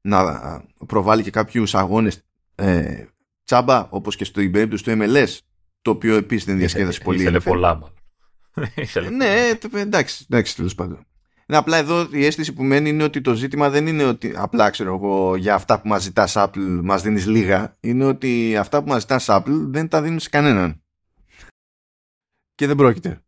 [0.00, 2.22] να προβάλλει και κάποιους αγώνες
[2.54, 3.04] ε,
[3.44, 5.38] τσάμπα όπως και στο περίπτωση του MLS
[5.86, 7.20] το οποίο επίσης δεν διασκέδασε πολύ.
[7.20, 7.80] Ήθελε πολλά
[9.16, 11.06] ναι, εντάξει, εντάξει τέλος πάντων.
[11.46, 14.70] Είναι απλά εδώ η αίσθηση που μένει είναι ότι το ζήτημα δεν είναι ότι απλά
[14.70, 17.76] ξέρω εγώ για αυτά που μας ζητάς Apple μας δίνεις λίγα.
[17.80, 20.82] Είναι ότι αυτά που μας ζητάς Apple δεν τα δίνεις σε κανέναν.
[22.54, 23.24] Και δεν πρόκειται.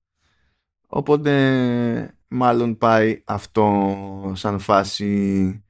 [0.87, 5.65] Οπότε μάλλον πάει αυτό σαν φάση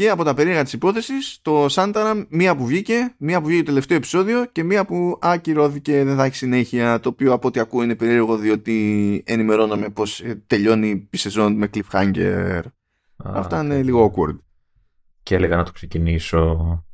[0.00, 3.68] και από τα περίεργα της υπόθεσης το Σάνταρα μία που βγήκε, μία που βγήκε το
[3.68, 7.82] τελευταίο επεισόδιο και μία που ακυρώθηκε δεν θα έχει συνέχεια το οποίο από ό,τι ακούω
[7.82, 12.62] είναι περίεργο διότι ενημερώναμε πως ε, τελειώνει η σεζόν με cliffhanger.
[13.16, 14.38] Αυτά είναι λίγο awkward.
[15.22, 16.84] Και έλεγα να το ξεκινήσω.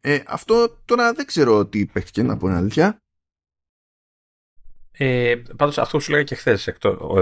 [0.00, 3.02] Ε, αυτό τώρα δεν ξέρω τι παίχτηκε να πω αλήθεια.
[4.90, 7.14] Ε, πάντως αυτό που σου λέγα και χθες εκτό,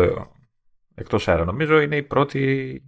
[0.94, 2.82] εκτός αέρα νομίζω είναι η πρώτη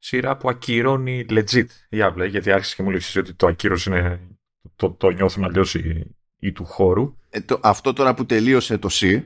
[0.00, 1.66] σειρά που ακυρώνει legit.
[1.88, 4.20] Η Apple γιατί άρχισες και μου λέει ότι το ακύρωση είναι
[4.76, 7.16] το, το νιώθουν αλλιώς ή, ή του χώρου.
[7.30, 9.24] Ε, το, αυτό τώρα που τελείωσε το C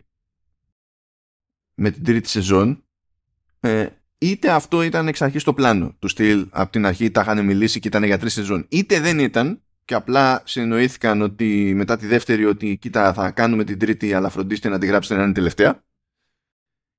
[1.75, 2.85] με την τρίτη σεζόν
[3.61, 3.87] ε,
[4.19, 7.81] είτε αυτό ήταν εξ αρχής το πλάνο του στυλ από την αρχή τα είχαν μιλήσει
[7.81, 12.45] και ήταν για τρεις σεζόν είτε δεν ήταν και απλά συνοήθηκαν ότι μετά τη δεύτερη
[12.45, 15.85] ότι κοίτα θα κάνουμε την τρίτη αλλά φροντίστε να τη γράψετε να είναι τελευταία.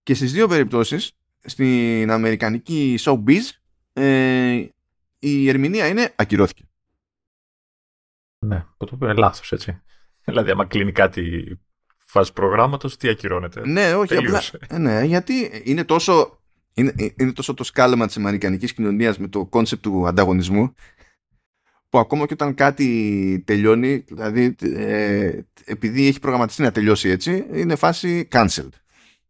[0.03, 1.11] Και στις δύο περιπτώσεις
[1.45, 3.41] στην αμερικανική showbiz
[3.95, 4.65] ε,
[5.19, 6.63] η ερμηνεία είναι ακυρώθηκε.
[8.39, 9.81] Ναι, το οποίο είναι λάθος έτσι.
[10.23, 11.57] Δηλαδή άμα κλείνει κάτι
[11.97, 16.41] φάση προγράμματος, τι ακυρώνεται; Ναι, όχι, απλά, ε, ναι, γιατί είναι τόσο,
[16.73, 20.73] είναι, είναι τόσο το σκάλωμα της αμερικανικής κοινωνίας με το concept του ανταγωνισμού
[21.89, 27.75] που ακόμα και όταν κάτι τελειώνει, δηλαδή ε, επειδή έχει προγραμματιστεί να τελειώσει έτσι, είναι
[27.75, 28.69] φάση cancelled.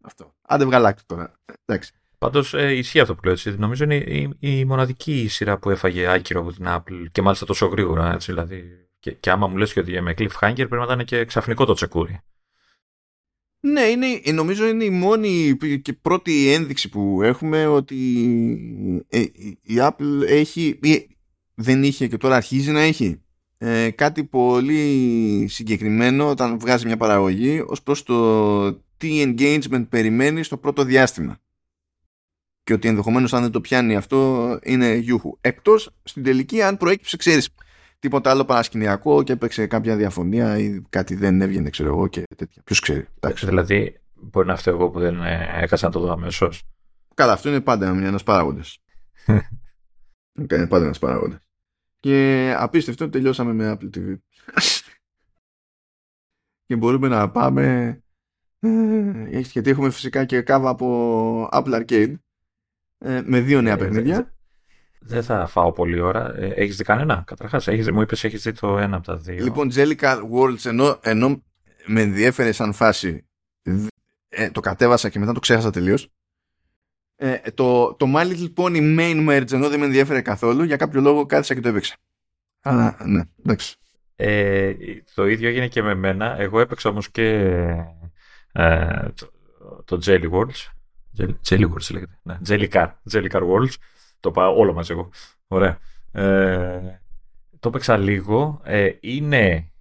[0.02, 0.36] Αυτό.
[0.42, 1.40] Άντε βγαλάκτε τώρα.
[1.66, 1.94] Εντάξει.
[2.26, 3.34] Πάντως ε, ισχύει αυτό που λέω.
[3.34, 3.56] Έτσι.
[3.58, 7.66] Νομίζω είναι η, η, μοναδική σειρά που έφαγε άκυρο από την Apple και μάλιστα τόσο
[7.66, 8.14] γρήγορα.
[8.14, 8.64] Έτσι, δηλαδή.
[9.00, 11.74] και, και άμα μου λες και ότι με cliffhanger πρέπει να ήταν και ξαφνικό το
[11.74, 12.20] τσεκούρι.
[13.60, 17.96] Ναι, είναι, νομίζω είναι η μόνη και πρώτη ένδειξη που έχουμε ότι
[19.10, 19.20] ε,
[19.62, 20.80] η Apple έχει,
[21.56, 23.22] δεν είχε και τώρα αρχίζει να έχει
[23.58, 30.58] ε, κάτι πολύ συγκεκριμένο όταν βγάζει μια παραγωγή ως προς το τι engagement περιμένει στο
[30.58, 31.40] πρώτο διάστημα
[32.66, 35.38] και ότι ενδεχομένως αν δεν το πιάνει αυτό είναι γιούχου.
[35.42, 37.50] Εκτός στην τελική αν προέκυψε ξέρεις
[38.00, 42.62] τίποτα άλλο παρασκηνιακό και έπαιξε κάποια διαφωνία ή κάτι δεν έβγαινε ξέρω εγώ και τέτοια.
[42.66, 43.08] Ποιος ξέρει.
[43.20, 43.46] Εντάξει.
[43.46, 46.50] Δηλαδή μπορεί να φταίω εγώ που δεν ε, έκανα να το δω αμέσω.
[47.14, 48.78] Καλά αυτό είναι πάντα ένας παράγοντας.
[50.40, 51.48] είναι πάντα ένας παράγοντας.
[52.00, 54.16] Και απίστευτο τελειώσαμε με Apple TV.
[56.66, 57.98] και μπορούμε να πάμε
[58.60, 62.16] ε, γιατί έχουμε φυσικά και κάβα από Apple Arcade
[63.06, 64.34] ε, με δύο νέα ε, παιχνίδια.
[65.00, 66.36] Δεν θα φάω πολλή ώρα.
[66.38, 69.44] Ε, έχεις δει κανένα, καταρχάς; Μου είπες έχεις δει το ένα από τα δύο.
[69.44, 71.44] Λοιπόν, Jellica Worlds, ενώ, ενώ
[71.86, 73.28] με ενδιέφερε σαν φάση,
[74.30, 76.10] ε, το κατέβασα και μετά το ξέχασα τελείως.
[77.18, 81.02] Ε, το, το My Little Pony main merge ενώ δεν με ενδιέφερε καθόλου για κάποιο
[81.02, 81.96] λόγο κάθισα και το έπαιξα
[82.62, 83.76] αλλά ναι εντάξει
[84.16, 84.74] ε,
[85.14, 87.30] το ίδιο έγινε και με μένα εγώ έπαιξα όμως και
[88.52, 89.32] ε, το,
[89.86, 90.75] το Jelly Worlds
[91.50, 92.20] Jelly Worlds λέγεται.
[92.22, 92.88] Ναι, Jelly Car.
[93.12, 93.74] Jelly Car Worlds.
[94.20, 95.10] Το πάω όλο μαζί εγώ.
[95.48, 95.78] Ωραία.
[96.12, 97.02] Ε,
[97.60, 98.62] το έπαιξα λίγο.
[98.64, 99.72] Ε, είναι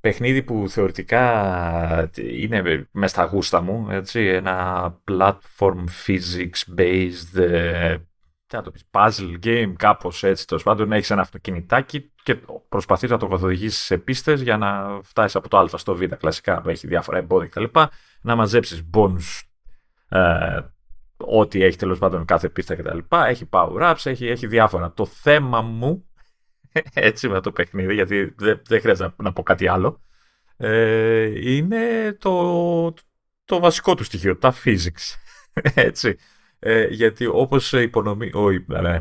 [0.00, 3.86] παιχνίδι που θεωρητικά είναι μέσα στα γούστα μου.
[3.90, 7.96] Έτσι, ένα platform physics based ε,
[8.48, 10.46] τι το πεις, puzzle game, κάπως έτσι.
[10.46, 12.34] Τέλος πάντων, έχεις ένα αυτοκινητάκι και
[12.68, 16.02] προσπαθείς να το καθοδηγήσεις σε πίστες για να φτάσεις από το Α στο Β.
[16.02, 17.80] Κλασικά, έχει διάφορα εμπόδια κτλ.
[18.20, 19.40] Να μαζέψεις bonus
[20.08, 20.60] ε,
[21.16, 22.98] ό,τι έχει τέλος πάντων κάθε πίστα κτλ.
[23.10, 24.92] Έχει power-ups, έχει, έχει διάφορα.
[24.92, 26.04] Το θέμα μου,
[26.92, 30.00] έτσι με το παιχνίδι, γιατί δεν, δεν χρειάζεται να, πω κάτι άλλο,
[30.56, 32.94] ε, είναι το,
[33.44, 35.14] το βασικό του στοιχείο, τα physics.
[35.74, 36.16] έτσι.
[36.60, 38.50] Ε, γιατί όπως υπονοεί, ο,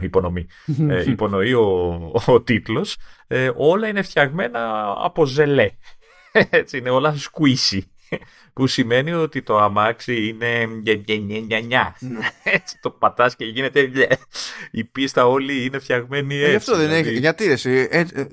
[0.02, 0.48] υπονοεί,
[0.90, 5.72] ε, υπονοεί ο, ο τίτλος, ε, όλα είναι φτιαγμένα από ζελέ.
[6.50, 7.82] Έτσι, είναι όλα squishy
[8.54, 10.66] που σημαίνει ότι το αμάξι είναι
[12.00, 12.20] ναι.
[12.44, 13.90] έτσι το πατάς και γίνεται
[14.72, 16.46] η πίστα όλη είναι φτιαγμένη έτσι.
[16.46, 17.20] Ε, γι' αυτό δεν έχει, δηλαδή.
[17.20, 18.26] γιατί εσύ, ε, ε,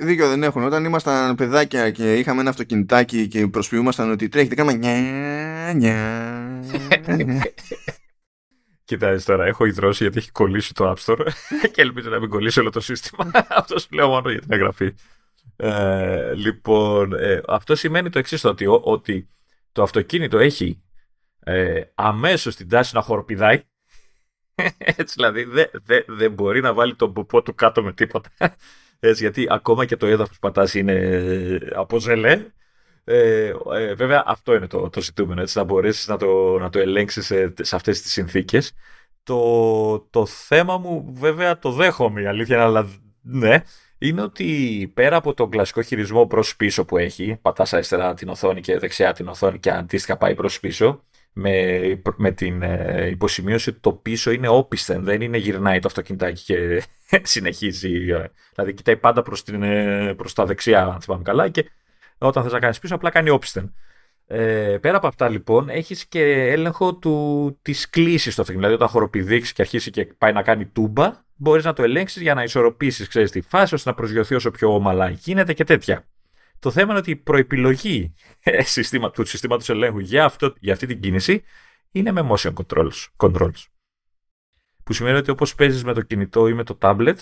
[0.00, 0.62] δίκιο δεν έχουν.
[0.62, 6.60] Όταν ήμασταν παιδάκια και είχαμε ένα αυτοκινητάκι και προσποιούμασταν ότι τρέχει, κάναμε νιά, νιά.
[8.88, 11.26] Κοιτάξτε τώρα, έχω ιδρώσει γιατί έχει κολλήσει το App Store
[11.72, 13.30] και ελπίζω να μην κολλήσει όλο το σύστημα.
[13.48, 14.94] Αυτό σου λέω μόνο για την εγγραφή.
[15.60, 19.28] Ε, λοιπόν, ε, αυτό σημαίνει το εξής ότι, ότι
[19.72, 20.82] το αυτοκίνητο έχει
[21.40, 23.62] ε, αμέσως την τάση να χοροπηδάει.
[24.78, 28.30] Έτσι δηλαδή δεν δε, δε μπορεί να βάλει τον ποπό του κάτω με τίποτα.
[29.00, 32.46] Έτσι, γιατί ακόμα και το έδαφος πατάς είναι από ζελέ.
[33.04, 36.78] Ε, ε, βέβαια αυτό είναι το, το ζητούμενο, έτσι, να μπορέσεις να το, να το
[36.78, 38.72] ελέγξεις σε, σε αυτές τις συνθήκες.
[39.22, 42.88] Το, το θέμα μου βέβαια το δέχομαι η αλήθεια, αλλά
[43.22, 43.62] ναι,
[43.98, 48.60] είναι ότι πέρα από τον κλασικό χειρισμό προς πίσω που έχει, πατάς αριστερά την οθόνη
[48.60, 53.78] και δεξιά την οθόνη και αντίστοιχα πάει προς πίσω, με, με την ε, υποσημείωση ότι
[53.78, 56.82] το πίσω είναι όπισθεν, δεν είναι γυρνάει το αυτοκινητάκι και
[57.22, 58.10] συνεχίζει.
[58.10, 61.70] Ε, δηλαδή κοιτάει πάντα προς, την, ε, προς τα δεξιά, αν θυμάμαι καλά, και
[62.18, 63.74] όταν θες να κάνεις πίσω απλά κάνει όπισθεν.
[64.30, 68.58] Ε, πέρα από αυτά λοιπόν έχεις και έλεγχο του, της κλίσης του αυτοκίνητο.
[68.58, 72.34] Δηλαδή όταν χοροπηδήξεις και αρχίσει και πάει να κάνει τούμπα, μπορείς να το ελέγξεις για
[72.34, 76.08] να ισορροπήσεις ξέρεις, τη φάση ώστε να προσγειωθεί όσο πιο ομαλά γίνεται και τέτοια.
[76.58, 78.62] Το θέμα είναι ότι η προεπιλογή ε,
[79.12, 81.42] του συστήματος ελέγχου για, αυτό, για αυτή την κίνηση
[81.90, 83.64] είναι με motion controls, controls.
[84.84, 87.16] Που σημαίνει ότι όπως παίζεις με το κινητό ή με το tablet,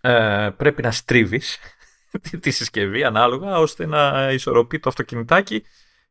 [0.00, 1.58] ε, πρέπει να στρίβεις
[2.40, 5.64] τη συσκευή ανάλογα ώστε να ισορροπεί το αυτοκινητάκι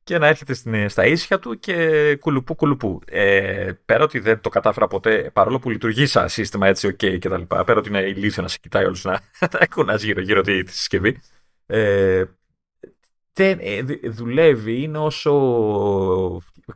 [0.04, 3.00] και να έρχεται στην, στα ίσια του και κουλουπού κουλουπού.
[3.06, 7.30] Ε, πέρα ότι δεν το κατάφερα ποτέ, παρόλο που λειτουργεί σαν σύστημα έτσι, OK και
[7.30, 10.72] τα λοιπά, πέρα ότι είναι ηλίθιο να σε κοιτάει όλους να τα γύρω-γύρω τη, τη
[10.72, 11.22] συσκευή.
[11.66, 12.24] Ε,
[13.34, 15.32] δεν, ε, δουλεύει, είναι όσο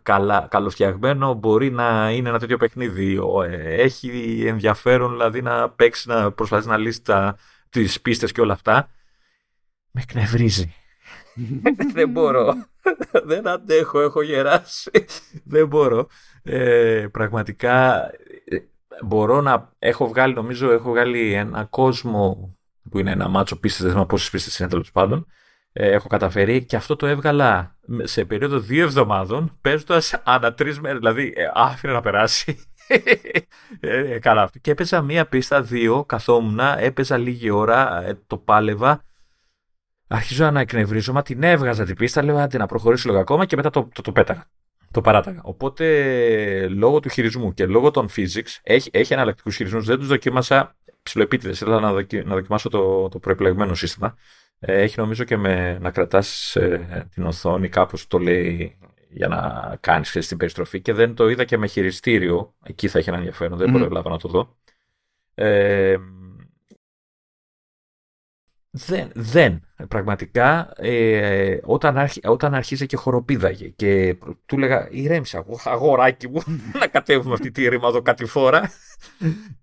[0.01, 3.19] καλά, καλοφτιαγμένο μπορεί να είναι ένα τέτοιο παιχνίδι.
[3.49, 7.01] Ε, έχει ενδιαφέρον δηλαδή να παίξεις, να προσπαθείς να λύσεις
[7.69, 8.89] τις πίστες και όλα αυτά
[9.98, 10.74] με εκνευρίζει.
[11.93, 12.54] δεν μπορώ.
[13.26, 15.06] δεν αντέχω, έχω γεράσει.
[15.43, 16.08] δεν μπορώ.
[16.43, 18.06] Ε, πραγματικά
[18.45, 18.58] ε,
[19.06, 19.72] μπορώ να...
[19.80, 22.56] Έχω βγάλει, νομίζω, έχω βγάλει ένα κόσμο
[22.89, 25.28] που είναι ένα μάτσο πίστες, δεν ξέρω πόσες πίστες είναι τέλος πάντων.
[25.74, 30.98] Ε, έχω καταφέρει και αυτό το έβγαλα σε περίοδο δύο εβδομάδων παίζοντας ανά τρεις μέρες.
[30.98, 32.60] Δηλαδή, ε, άφηνε να περάσει.
[33.80, 34.60] ε, καλά αυτό.
[34.60, 39.02] Και έπαιζα μία πίστα, δύο, καθόμουν, έπαιζα λίγη ώρα, το πάλευα
[40.08, 43.70] αρχίζω να εκνευρίζομαι, την έβγαζα την πίστα, λέω άντε να προχωρήσω λίγο ακόμα και μετά
[43.70, 44.45] το, το, το πέταγα.
[44.91, 45.41] Το παράταγα.
[45.43, 49.86] Οπότε λόγω του χειρισμού και λόγω των physics έχει, έχει εναλλακτικού χειρισμούς.
[49.86, 51.62] Δεν τους δοκίμασα ψηλοεπίτηδες.
[51.62, 51.91] Ήθελα να,
[52.24, 54.18] να δοκιμάσω το, το προεπιλεγμένο σύστημα.
[54.60, 58.78] Ε, έχει νομίζω και με να κρατάς ε, την οθόνη, κάπως το λέει
[59.10, 62.53] για να κάνεις την περιστροφή και δεν το είδα και με χειριστήριο.
[62.64, 63.58] Εκεί θα έχει ένα ενδιαφέρον.
[63.58, 63.80] Δεν mm.
[63.80, 64.55] προλάβα να το δω.
[65.34, 65.97] Ε,
[68.78, 69.61] δεν, δεν.
[69.88, 76.43] Πραγματικά, ε, όταν, αρχι, όταν αρχίζε και χοροπήδαγε και του έλεγα ηρέμησα, αγοράκι μου,
[76.80, 78.71] να κατέβουμε αυτή τη ρημαδοκατηφόρα φορά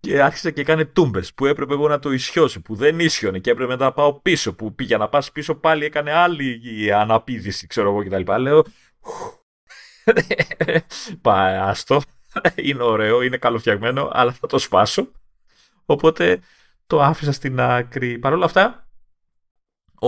[0.00, 3.50] και άρχισε και έκανε τούμπες που έπρεπε εγώ να το ισιώσει, που δεν ίσιονε και
[3.50, 6.60] έπρεπε να πάω πίσω, που για να πας πίσω πάλι έκανε άλλη
[6.94, 8.40] αναπήδηση, ξέρω εγώ κτλ.
[8.40, 8.64] Λέω,
[11.22, 12.00] πάει άστο,
[12.54, 15.10] είναι ωραίο, είναι καλοφτιαγμένο, αλλά θα το σπάσω.
[15.84, 16.40] Οπότε
[16.86, 18.18] το άφησα στην άκρη.
[18.18, 18.83] Παρ' όλα αυτά,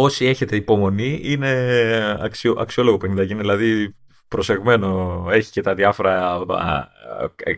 [0.03, 3.32] όσοι έχετε υπομονή, είναι αξιο, αξιόλογο παιχνιδάκι.
[3.32, 3.97] Είναι δηλαδή
[4.28, 6.40] προσεγμένο, έχει και τα διάφορα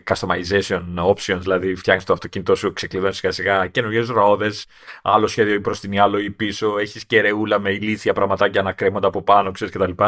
[0.03, 4.65] customization options, δηλαδή φτιάχνεις το αυτοκίνητό σου, ξεκλειδώνεις σιγά σιγά καινούργιε ρόδες,
[5.01, 8.71] άλλο σχέδιο ή προς την ή άλλο ή πίσω, έχεις κεραιούλα με ηλίθια πραγματάκια να
[8.71, 10.03] κρέμονται από πάνω, ξέρεις κτλ.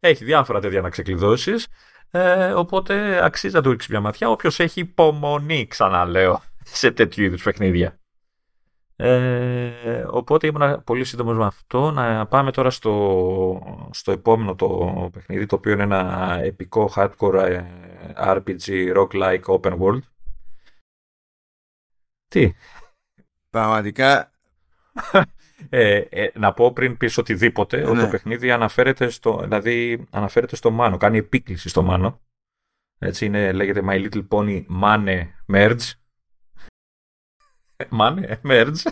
[0.00, 1.66] Έχει διάφορα τέτοια να ξεκλειδώσεις.
[2.10, 7.42] Ε, οπότε αξίζει να του ρίξεις μια ματιά όποιος έχει υπομονή, ξαναλέω, σε τέτοιου είδους
[7.42, 7.98] παιχνίδια.
[8.98, 11.90] Ε, οπότε ήμουν πολύ σύντομος με αυτό.
[11.90, 17.64] Να πάμε τώρα στο, στο επόμενο το παιχνίδι, το οποίο είναι ένα επικό hardcore ε,
[18.16, 20.02] RPG rock-like open world.
[22.28, 22.52] Τι;
[23.50, 24.30] Πραγματικά...
[25.70, 28.10] Ε, ε, να πω πριν πεις οτιδήποτε, ότι το ναι.
[28.10, 32.20] παιχνίδι αναφέρεται στο, δηλαδή, αναφέρεται στο Μάνο, κάνει επίκληση στο Μάνο.
[32.98, 35.22] Έτσι είναι, λέγεται My Little Pony Mane
[35.52, 35.90] Merge
[37.88, 38.82] Mane Merge.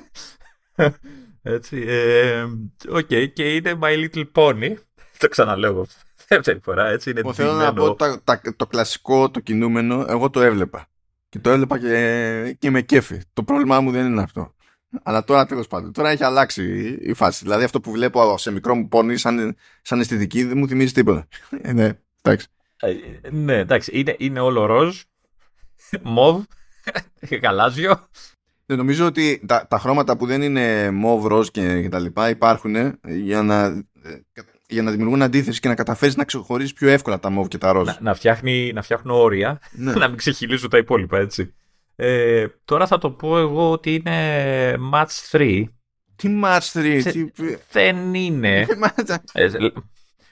[1.43, 1.85] Έτσι.
[1.89, 2.43] Ε,
[2.89, 4.75] okay, και είναι My Little Pony.
[5.19, 5.87] Το ξαναλέω
[6.29, 7.11] δεύτερη φορά, έτσι.
[7.11, 10.87] Είναι θέλω να πω τα, το κλασικό, το κινούμενο, εγώ το έβλεπα.
[11.29, 13.21] Και το έβλεπα και, και με κέφι.
[13.33, 14.55] Το πρόβλημά μου δεν είναι αυτό.
[15.03, 15.93] Αλλά τώρα τέλος πάντων.
[15.93, 17.45] Τώρα έχει αλλάξει η φάση.
[17.45, 21.29] Δηλαδή αυτό που βλέπω σε μικρό μου πόνι σαν, σαν αισθητική δεν μου θυμίζει τίποτα.
[21.63, 22.47] Ε, ναι, εντάξει.
[22.77, 22.95] Ε,
[23.31, 23.91] ναι, εντάξει.
[23.95, 25.03] Είναι, είναι όλο ροζ,
[26.03, 26.45] μοβ,
[27.43, 28.09] γαλάζιο.
[28.67, 32.99] Δεν νομίζω ότι τα, τα χρώματα που δεν είναι μοβ, ροζ και, τα λοιπά υπάρχουν
[33.03, 33.85] για να,
[34.69, 37.73] για να δημιουργούν αντίθεση και να καταφέρεις να ξεχωρίσει πιο εύκολα τα μοβ και τα
[37.73, 37.87] ροζ.
[37.87, 39.93] Να, να, φτιάχνει, να φτιάχνουν όρια, ναι.
[40.03, 41.55] να μην ξεχυλίζουν τα υπόλοιπα, έτσι.
[41.97, 45.65] Ε, τώρα θα το πω εγώ ότι είναι match 3.
[46.17, 47.25] Τι match 3, τι...
[47.71, 48.67] Δεν είναι.
[49.33, 49.49] ε,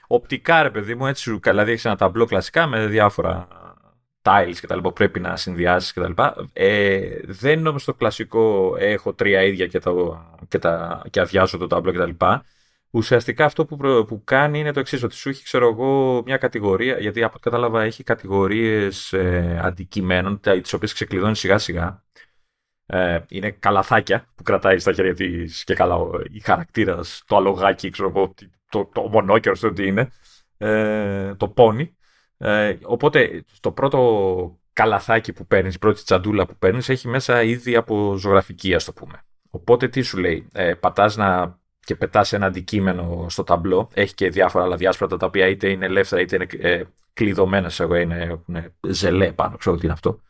[0.07, 3.47] οπτικά ρε παιδί μου, έτσι, δηλαδή έχεις ένα ταμπλό κλασικά με διάφορα
[4.23, 6.49] tiles και τα λοιπά που πρέπει να συνδυάσει και τα λοιπά.
[6.53, 11.57] Ε, δεν είναι όμως το κλασικό έχω τρία ίδια και, το, και, τα, και αδειάζω
[11.57, 12.43] το τάμπλο και τα λοιπά.
[12.89, 16.99] Ουσιαστικά αυτό που, που κάνει είναι το εξής, ότι σου έχει, ξέρω εγώ, μια κατηγορία,
[16.99, 22.03] γιατί από ό,τι κατάλαβα έχει κατηγορίες ε, αντικειμένων, τις οποίες ξεκλειδώνει σιγά σιγά.
[22.85, 25.97] Ε, είναι καλαθάκια που κρατάει στα χέρια της και καλά
[26.31, 28.33] η χαρακτήρας, το αλογάκι, ξέρω εγώ,
[28.69, 30.11] το, το μονόκερο, το τι είναι,
[30.57, 31.97] ε, το πόνι.
[32.45, 37.75] Ε, οπότε το πρώτο καλαθάκι που παίρνεις, η πρώτη τσαντούλα που παίρνεις, έχει μέσα ήδη
[37.75, 39.23] από ζωγραφική, ας το πούμε.
[39.49, 43.89] Οπότε τι σου λέει, ε, πατάς να και πετάς ένα αντικείμενο στο ταμπλό.
[43.93, 46.83] Έχει και διάφορα άλλα διάσπρατα τα οποία είτε είναι ελεύθερα είτε είναι ε,
[47.13, 50.21] κλειδωμένα σε εγώ, είναι, είναι ζελέ πάνω, ξέρω τι είναι αυτό.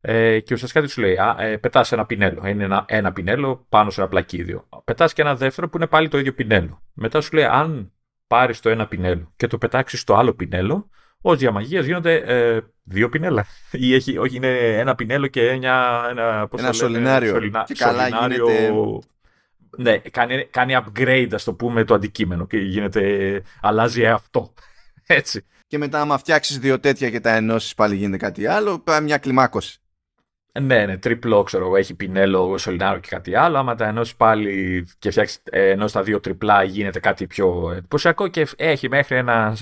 [0.00, 2.46] Ε, και ουσιαστικά τι σου λέει, ε, πετάς ένα πινέλο.
[2.46, 4.68] Είναι ένα, ένα πινέλο πάνω σε ένα πλακίδιο.
[4.84, 6.82] Πετάς και ένα δεύτερο που είναι πάλι το ίδιο πινέλο.
[6.92, 7.92] Μετά σου λέει, αν
[8.26, 10.88] πάρεις το ένα πινέλο και το πετάξεις στο άλλο πινέλο,
[11.20, 13.46] ω διαμαγεία γίνονται ε, δύο πινέλα.
[13.70, 17.30] Ή έχει, όχι, είναι ένα πινέλο και ένα, ένα, ένα σωληνάριο.
[17.30, 18.70] Σωληνά, και καλά σωληνάριο, γίνεται
[19.76, 24.54] ναι, κάνει, κάνει upgrade, ας το πούμε, το αντικείμενο και γίνεται, αλλάζει αυτό.
[25.06, 25.44] Έτσι.
[25.66, 29.18] Και μετά, άμα φτιάξεις δύο τέτοια και τα ενώσεις, πάλι γίνεται κάτι άλλο, πάει μια
[29.18, 29.80] κλιμάκωση.
[30.60, 33.58] Ναι, ναι, τριπλό, ξέρω εγώ, έχει πινέλο, σωληνάρο και κάτι άλλο.
[33.58, 38.28] Άμα τα ενώσεις πάλι και φτιάξεις ε, ενώ τα δύο τριπλά, γίνεται κάτι πιο εντυπωσιακό
[38.28, 39.56] και έχει μέχρι ένα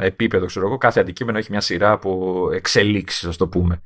[0.00, 0.78] ε, επίπεδο, ξέρω εγώ.
[0.78, 3.82] Κάθε αντικείμενο έχει μια σειρά από εξελίξεις, ας το πούμε.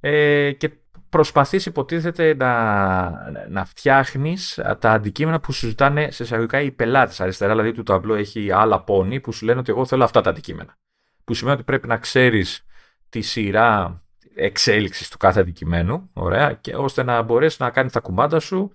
[0.00, 0.70] Ε, και
[1.08, 3.10] προσπαθείς υποτίθεται να,
[3.48, 7.20] να φτιάχνεις τα αντικείμενα που σου ζητάνε σε εισαγωγικά οι πελάτες.
[7.20, 10.30] Αριστερά δηλαδή του ταμπλό έχει άλλα πόνι που σου λένε ότι εγώ θέλω αυτά τα
[10.30, 10.76] αντικείμενα.
[11.24, 12.64] Που σημαίνει ότι πρέπει να ξέρεις
[13.08, 14.00] τη σειρά
[14.36, 18.72] εξέλιξης του κάθε αντικειμένου, ωραία, και ώστε να μπορέσεις να κάνεις τα κουμάντα σου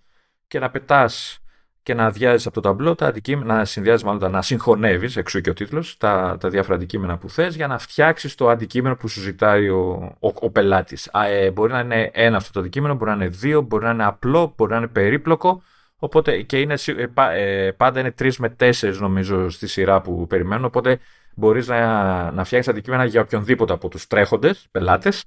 [0.47, 1.41] και να πετάς
[1.83, 5.49] και να αδειάζεις από το ταμπλό τα αντικείμενα, να συνδυάζεις μάλλον, να συγχωνεύεις, εξού και
[5.49, 9.19] ο τίτλος, τα, τα διάφορα αντικείμενα που θες για να φτιάξεις το αντικείμενο που σου
[9.19, 11.09] ζητάει ο, ο, ο πελάτης.
[11.27, 14.05] Ε, μπορεί να είναι ένα αυτό το αντικείμενο, μπορεί να είναι δύο, μπορεί να είναι
[14.05, 15.63] απλό, μπορεί να είναι περίπλοκο.
[15.95, 20.65] Οπότε και είναι, ε, ε, πάντα είναι τρεις με τέσσερις νομίζω στη σειρά που περιμένουν.
[20.65, 20.99] Οπότε
[21.35, 25.23] μπορείς να, να φτιάξεις αντικείμενα για οποιονδήποτε από τους τρέχοντες πελάτες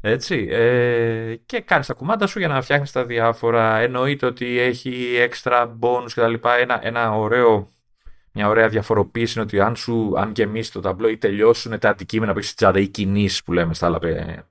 [0.00, 3.78] έτσι, ε, και κάνεις τα κουμάντα σου για να φτιάχνεις τα διάφορα.
[3.78, 6.56] Εννοείται ότι έχει έξτρα bonus και τα λοιπά.
[6.56, 7.68] Ένα, ένα ωραίο,
[8.32, 12.32] μια ωραία διαφοροποίηση είναι ότι αν, σου, αν γεμίσεις το ταμπλό ή τελειώσουν τα αντικείμενα
[12.32, 13.98] που έχεις στη τσάντα ή κινήσεις που λέμε στα άλλα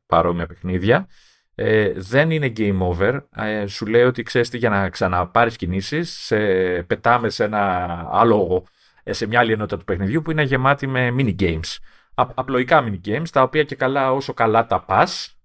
[0.06, 1.08] παρόμοια παιχνίδια,
[1.56, 3.20] ε, δεν είναι game over.
[3.36, 6.38] Ε, σου λέει ότι ξέρεις τι, για να ξαναπάρεις κινήσεις, σε,
[6.84, 8.66] πετάμε σε ένα άλλο,
[9.04, 11.78] ε, σε μια άλλη ενότητα του παιχνιδιού που είναι γεμάτη με mini games.
[12.14, 15.37] απλοϊκά mini games, τα οποία και καλά όσο καλά τα πας,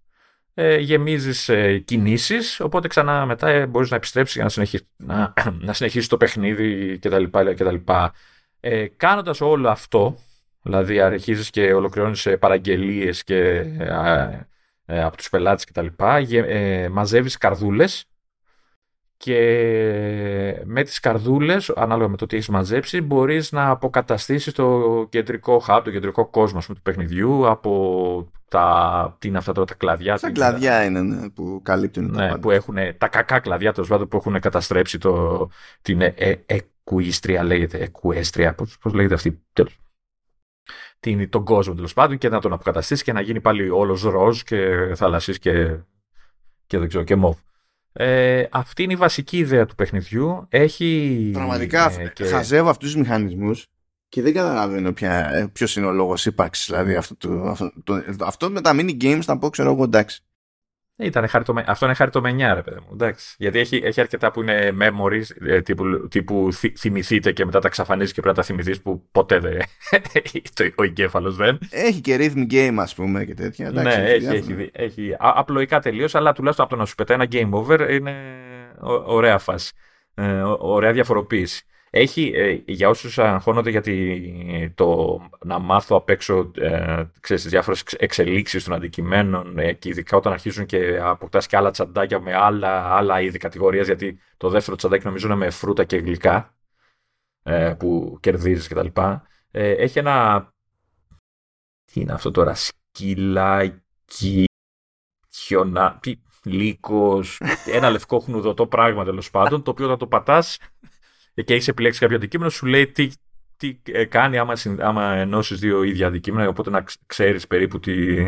[0.55, 5.33] ε, γεμίζεις ε, κινήσεις, οπότε ξανά μετά ε, μπορείς να επιστρέψεις για να συνεχίσεις, να,
[5.67, 7.25] να συνεχίσεις το παιχνίδι κτλ.
[7.31, 7.77] κτλ.
[8.61, 10.19] Ε, κάνοντας όλο αυτό,
[10.63, 13.39] δηλαδή αρχίζεις και ολοκληρώνεις ε, παραγγελίες και,
[13.79, 14.47] ε,
[14.85, 15.87] ε, από τους πελάτες κτλ.
[16.31, 18.05] Ε, μαζεύεις καρδούλες
[19.25, 25.63] και με τις καρδούλες, ανάλογα με το τι έχεις μαζέψει, μπορείς να αποκαταστήσεις το κεντρικό
[25.69, 30.19] hub, το κεντρικό κόσμο του παιχνιδιού από τα, τι είναι αυτά τώρα τα κλαδιά.
[30.19, 34.09] Τα κλαδιά είναι ναι, που καλύπτουν ναι, τα που έχουν τα κακά κλαδιά τέλος πάντων
[34.09, 35.49] που έχουν καταστρέψει το,
[35.83, 39.79] την ε, ε, εκουίστρια λέγεται, εκουέστρια, πώς, πώς λέγεται αυτή, τέλος.
[41.01, 44.43] Την, τον κόσμο τέλος πάντων και να τον αποκαταστήσεις και να γίνει πάλι όλος ροζ
[44.43, 45.77] και θαλασσής και,
[46.67, 47.37] και δεν ξέρω και μοβ.
[47.93, 50.47] Ε, αυτή είναι η βασική ιδέα του παιχνιδιού.
[50.49, 51.31] Έχει.
[51.33, 52.25] Πραγματικά ε, και...
[52.25, 53.67] χαζεύω αυτούς τους μηχανισμούς
[54.09, 54.93] και δεν καταλαβαίνω
[55.53, 56.67] ποιος είναι ο λόγος ύπαρξης.
[56.67, 60.25] Δηλαδή αυτό, το, αυτό, το, αυτό με τα mini games θα πω, ξέρω εγώ εντάξει.
[61.05, 61.65] Ήταν χαριτομε...
[61.67, 62.89] Αυτό είναι χαριτομενιά, ρε παιδί μου.
[62.93, 63.35] Εντάξει.
[63.39, 66.49] Γιατί έχει, έχει αρκετά που είναι memories, ε, τύπου, τύπου
[66.79, 69.59] θυμηθείτε και μετά τα ξαφανίζει και πρέπει να τα θυμηθείς που ποτέ δεν.
[70.79, 71.59] ο εγκέφαλος δεν.
[71.71, 73.67] Έχει και rhythm game, ας πούμε και τέτοια.
[73.67, 77.29] Εντάξει, ναι, έχει, έχει, έχει, απλοϊκά τελείως, αλλά τουλάχιστον από το να σου πετάει ένα
[77.33, 78.15] game over είναι
[79.05, 79.73] ωραία φάση.
[80.15, 81.65] Ε, ωραία διαφοροποίηση.
[81.95, 83.83] Έχει, ε, για όσους αγχώνονται για
[84.75, 90.17] το να μάθω απ' έξω ε, ξέρεις, τις διάφορες εξελίξεις των αντικειμένων ε, και ειδικά
[90.17, 94.77] όταν αρχίζουν και αποκτάς και άλλα τσαντάκια με άλλα, άλλα είδη κατηγορίας γιατί το δεύτερο
[94.77, 96.55] τσαντάκι νομίζω είναι με φρούτα και γλυκά
[97.43, 99.01] ε, που κερδίζεις κτλ.
[99.51, 100.49] Ε, έχει ένα...
[101.93, 104.45] Τι είναι αυτό τώρα, σκυλάκι,
[105.35, 106.01] χιονά,
[106.45, 110.59] λύκος, ένα λευκό χνουδωτό πράγμα τέλος πάντων, το οποίο όταν το πατάς
[111.35, 113.11] και έχεις επιλέξει κάποιο αντικείμενο, σου λέει τι,
[113.57, 118.27] τι ε, κάνει άμα, άμα ενώσεις δύο ίδια αντικείμενα, οπότε να ξέρεις περίπου τι,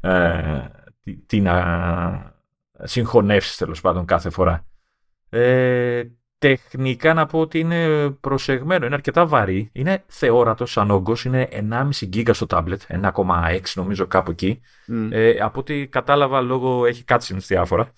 [0.00, 0.64] ε,
[1.02, 2.34] τι, τι, να
[2.82, 4.64] συγχωνεύσεις τέλος πάντων κάθε φορά.
[5.28, 6.02] Ε,
[6.38, 11.88] τεχνικά να πω ότι είναι προσεγμένο, είναι αρκετά βαρύ, είναι θεόρατος σαν όγκος, είναι 1,5
[11.90, 14.60] γίγκα στο τάμπλετ, 1,6 νομίζω κάπου εκεί.
[15.10, 17.92] Ε, από ό,τι κατάλαβα λόγω έχει cutscenes διάφορα,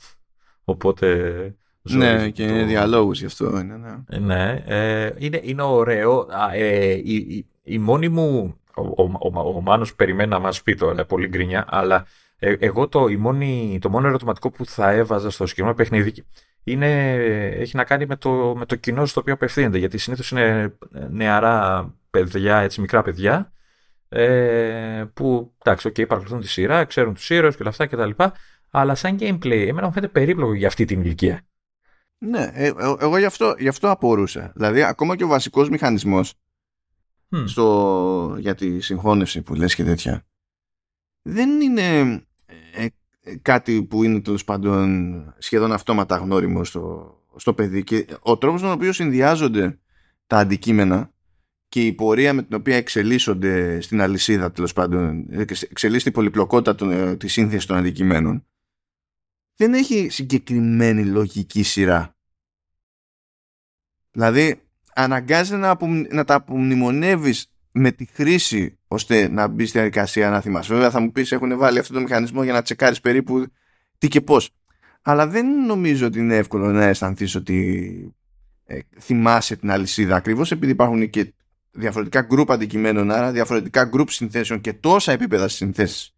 [0.65, 2.65] οπότε Ναι, και το...
[2.65, 4.05] διαλόγους γι' αυτό είναι.
[4.09, 6.27] Ναι, ναι ε, είναι, είναι ωραίο.
[6.55, 8.57] ε, η, η, η, μόνη μου...
[8.75, 12.07] Ο, ο, ο, ο Μάνος περιμένει να μας πει τώρα, πολύ γκρινιά, αλλά
[12.39, 16.25] ε, εγώ το, η μόνη, το μόνο ερωτηματικό που θα έβαζα στο συγκεκριμένο παιχνίδι
[16.65, 17.15] είναι,
[17.55, 19.79] έχει να κάνει με το, με το κοινό στο οποίο απευθύνεται.
[19.79, 20.77] Γιατί συνήθως είναι
[21.11, 23.53] νεαρά παιδιά, έτσι μικρά παιδιά,
[24.09, 28.25] ε, που εντάξει, okay, παρακολουθούν τη σειρά, ξέρουν τους ήρωες και όλα αυτά κτλ.
[28.71, 31.41] Αλλά σαν gameplay, εμένα μου φαίνεται περίπλοκο για αυτή την ηλικία.
[32.25, 34.53] Ναι, ε, ε, εγώ γι' αυτό, γι αυτό απορούσα.
[34.55, 36.35] Δηλαδή, ακόμα και ο βασικός μηχανισμός
[37.45, 40.27] στο, για τη συγχώνευση που λες και τέτοια
[41.23, 42.01] δεν είναι
[42.73, 42.87] ε,
[43.43, 48.67] κάτι που είναι τέλος πάντων σχεδόν αυτόματα γνώριμο στο, στο παιδί και ο τρόπος με
[48.67, 49.79] τον οποίο συνδυάζονται
[50.27, 51.13] τα αντικείμενα
[51.69, 55.27] και η πορεία με την οποία εξελίσσονται στην αλυσίδα τέλος πάντων
[55.71, 58.47] εξελίσσεται η πολυπλοκότητα των, ε, της σύνθεσης των αντικειμένων
[59.63, 62.17] δεν έχει συγκεκριμένη λογική σειρά
[64.13, 64.61] δηλαδή
[64.95, 65.77] αναγκάζεται να,
[66.11, 70.73] να τα απομνημονεύεις με τη χρήση ώστε να μπεις στη διαδικασία να θυμάσαι.
[70.73, 73.47] Βέβαια θα μου πεις έχουν βάλει αυτό το μηχανισμό για να τσεκάρεις περίπου
[73.99, 74.51] τι και πώς.
[75.03, 78.15] Αλλά δεν νομίζω ότι είναι εύκολο να αισθανθείς ότι
[78.65, 81.33] ε, θυμάσαι την αλυσίδα ακριβώς επειδή υπάρχουν και
[81.71, 86.12] διαφορετικά γκρουπ αντικειμένων άρα διαφορετικά γκρουπ συνθέσεων και τόσα επίπεδα συνθέσεις.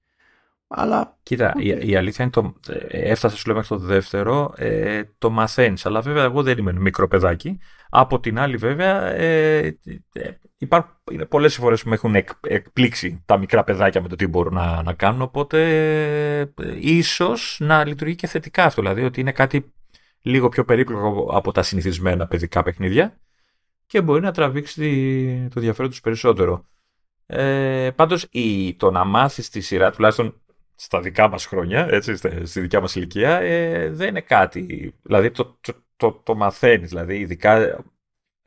[0.69, 1.19] Αλλά...
[1.23, 2.55] Κοίτα, η, η, αλήθεια είναι το.
[2.69, 5.87] Ε, έφτασε σου λέω μέχρι το δεύτερο, ε, το μαθαίνεις.
[5.87, 7.59] Αλλά βέβαια εγώ δεν είμαι μικρό παιδάκι.
[7.91, 9.79] Από την άλλη, βέβαια, ε,
[10.12, 14.27] ε υπάρχουν είναι πολλές φορές που με έχουν εκπλήξει τα μικρά παιδάκια με το τι
[14.27, 15.23] μπορούν να, να κάνουν.
[15.23, 15.61] Οπότε,
[16.41, 18.83] ε, ίσως να λειτουργεί και θετικά αυτό.
[18.83, 19.73] Δηλαδή, ότι είναι κάτι
[20.23, 23.19] λίγο πιο περίπλοκο από τα συνηθισμένα παιδικά παιχνίδια
[23.87, 26.67] και μπορεί να τραβήξει το ενδιαφέρον τους περισσότερο.
[27.27, 28.29] Ε, πάντως
[28.77, 30.43] το να μάθεις τη σειρά, τουλάχιστον
[30.85, 32.16] στα δικά μας χρόνια, έτσι,
[32.47, 34.95] στη δικιά μας ηλικία, ε, δεν είναι κάτι.
[35.03, 37.85] Δηλαδή το, το, το, το μαθαίνεις, δηλαδή ειδικά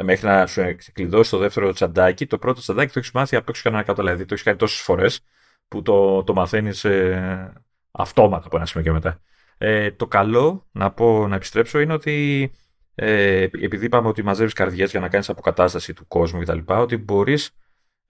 [0.04, 3.62] μέχρι να σου ξεκλειδώσει το δεύτερο τσαντάκι, το πρώτο τσαντάκι το έχεις μάθει απ' έξω
[3.64, 5.22] κανένα κάτω, δηλαδή το έχεις κάνει τόσες φορές
[5.68, 7.54] που το, το μαθαίνεις ε,
[7.92, 9.22] αυτόματα από ένα σημείο και μετά.
[9.58, 12.52] Ε, το καλό, να πω, να επιστρέψω, είναι ότι
[12.96, 17.52] ε, επειδή είπαμε ότι μαζεύεις καρδιές για να κάνεις αποκατάσταση του κόσμου κτλ., ότι μπορείς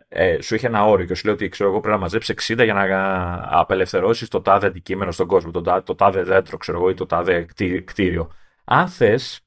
[0.10, 2.64] ε, σου είχε ένα όριο και σου λέει ότι ξέρω εγώ πρέπει να μαζέψει 60
[2.64, 6.94] για να απελευθερώσεις το τάδε αντικείμενο στον κόσμο, το, το τάδε δέντρο ξέρω εγώ, ή
[6.94, 7.46] το τάδε
[7.86, 8.32] κτίριο.
[8.64, 9.40] Αν θες,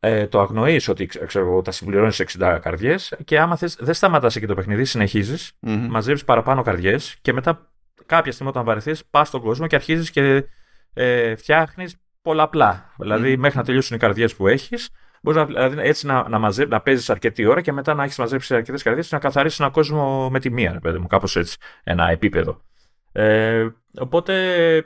[0.00, 4.36] ε, το αγνοείς ότι ξέρω εγώ, τα συμπληρώνεις 60 καρδιές και άμα θες, δεν σταματάς
[4.36, 5.86] εκεί το παιχνίδι, συνεχίζεις, mm-hmm.
[5.90, 7.70] μαζεύεις παραπάνω καρδιές και μετά
[8.06, 10.44] κάποια στιγμή όταν βαρεθείς, πας στον κόσμο και αρχίζεις και
[10.94, 12.94] ε, φτιάχνεις πολλαπλά.
[12.98, 14.90] Δηλαδή, μέχρι να τελειώσουν οι καρδιές που έχεις,
[15.26, 18.54] Μπορεί δηλαδή, έτσι να, να, μαζε, να παίζεις αρκετή ώρα και μετά να έχεις μαζέψει
[18.54, 21.56] αρκετές καρδιέ να καθαρίσει έναν κόσμο με τη μία, ρε παιδί μου, κάπως έτσι.
[21.84, 22.62] Ένα επίπεδο.
[23.12, 23.68] Ε,
[23.98, 24.76] οπότε.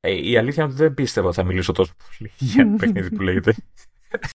[0.00, 3.10] Ε, η αλήθεια είναι ότι δεν πίστευα ότι θα μιλήσω τόσο πολύ για ένα παιχνίδι
[3.10, 3.54] που λέγεται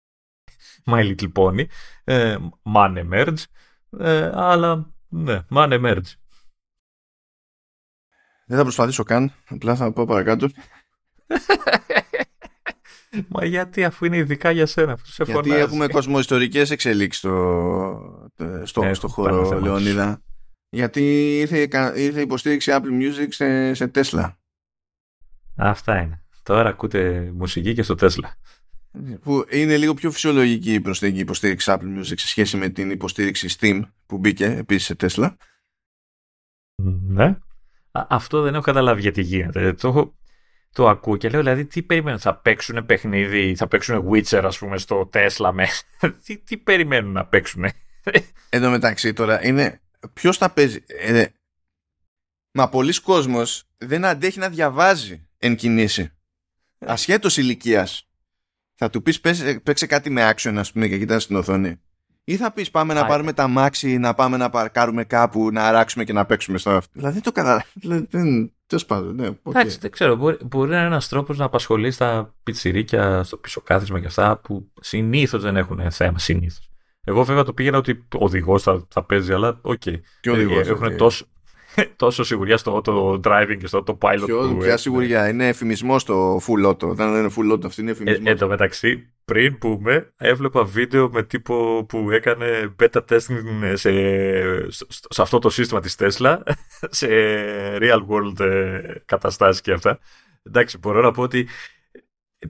[0.90, 1.64] My Little Pony.
[2.04, 2.36] Ε,
[2.74, 3.42] Man Emerge.
[3.98, 6.12] Ε, αλλά ναι, Man Emerge.
[8.46, 9.32] Δεν θα προσπαθήσω καν.
[9.48, 10.48] Απλά θα πάω παρακάτω.
[13.28, 15.60] Μα γιατί αφού είναι ειδικά για σένα, σε Γιατί φωνάζει.
[15.60, 18.30] έχουμε κοσμοϊστορικές εξελίξεις στο,
[18.62, 20.22] στο, ναι, στο χώρο, Λεωνίδα.
[20.68, 24.32] Γιατί ήρθε, ήρθε υποστήριξη Apple Music σε, σε Tesla.
[25.56, 26.22] Αυτά είναι.
[26.42, 28.30] Τώρα ακούτε μουσική και στο Tesla.
[29.20, 33.56] Που είναι λίγο πιο φυσιολογική η προσθήκη υποστήριξη Apple Music σε σχέση με την υποστήριξη
[33.58, 35.34] Steam που μπήκε επίσης σε Tesla.
[37.08, 37.38] Ναι.
[37.92, 39.72] Αυτό δεν έχω καταλάβει γιατί γίνεται.
[39.72, 40.14] Το έχω
[40.72, 44.78] το ακούω και λέω δηλαδή τι περιμένουν, θα παίξουν παιχνίδι, θα παίξουν Witcher ας πούμε
[44.78, 45.66] στο Tesla με.
[46.24, 47.64] τι, τι περιμένουν να παίξουν.
[48.48, 49.80] Εν τω μεταξύ τώρα είναι
[50.12, 50.84] ποιος θα παίζει.
[50.86, 51.26] Ε,
[52.52, 56.12] μα πολλοί κόσμος δεν αντέχει να διαβάζει εν κινήσει.
[56.78, 58.06] Ασχέτως ηλικίας.
[58.74, 59.20] Θα του πεις
[59.62, 61.80] παίξε κάτι με action ας πούμε και κοιτάς στην οθόνη.
[62.24, 66.04] Ή θα πεις πάμε να πάρουμε τα μάξι, να πάμε να παρκάρουμε κάπου, να αράξουμε
[66.04, 66.90] και να παίξουμε στο αυτό.
[66.92, 67.70] Δηλαδή δεν το καταλαβαίνω.
[67.74, 69.28] Δηλαδή, Τέλος πάντων, ναι.
[69.48, 70.16] Εντάξει, δεν ξέρω.
[70.16, 74.36] Μπορεί, μπορεί να είναι ένας τρόπος να απασχολείς τα πιτσιρίκια στο πίσω κάθισμα και αυτά
[74.36, 76.18] που συνήθως δεν έχουν θέμα.
[76.18, 76.70] Συνήθως.
[77.04, 79.94] Εγώ βέβαια το πήγαινα ότι ο οδηγός θα, θα παίζει, αλλά okay.
[80.20, 80.68] Και ο οδηγός.
[80.68, 81.26] Έχουν τόσο,
[81.96, 84.24] τόσο σιγουριά στο auto driving και στο auto pilot.
[84.24, 85.28] Ποιο, ποια σιγουριά.
[85.28, 86.94] Είναι εφημισμό το full auto.
[86.94, 88.24] Δεν είναι full auto, αυτή είναι ευφημισμό.
[88.26, 93.90] Ε, εν τω μεταξύ, πριν πούμε, έβλεπα βίντεο με τύπο που έκανε beta testing σε,
[94.88, 96.38] σε αυτό το σύστημα της Tesla,
[97.00, 97.08] σε
[97.78, 99.98] real world ε, καταστάσεις και αυτά.
[100.42, 101.48] Εντάξει, μπορώ να πω ότι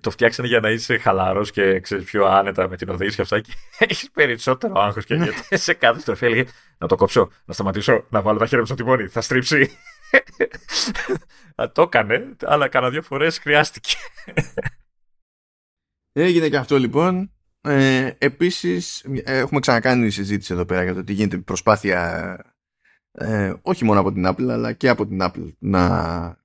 [0.01, 3.41] το φτιάξανε για να είσαι χαλαρός και ξέρεις πιο άνετα με την οδήγηση και αυτά
[3.41, 6.45] και έχεις περισσότερο άγχος και γιατί σε κάθε στροφή έλεγε
[6.79, 9.71] να το κόψω, να σταματήσω, να βάλω τα χέρια μου στο τιμόνι, θα στρίψει.
[11.73, 13.95] το έκανε, αλλά κάνα δύο φορές χρειάστηκε.
[16.13, 17.33] Έγινε και αυτό λοιπόν.
[17.61, 22.37] Ε, επίσης έχουμε ξανακάνει συζήτηση εδώ πέρα για το τι γίνεται προσπάθεια
[23.13, 26.42] ε, όχι μόνο από την Apple αλλά και από την Apple να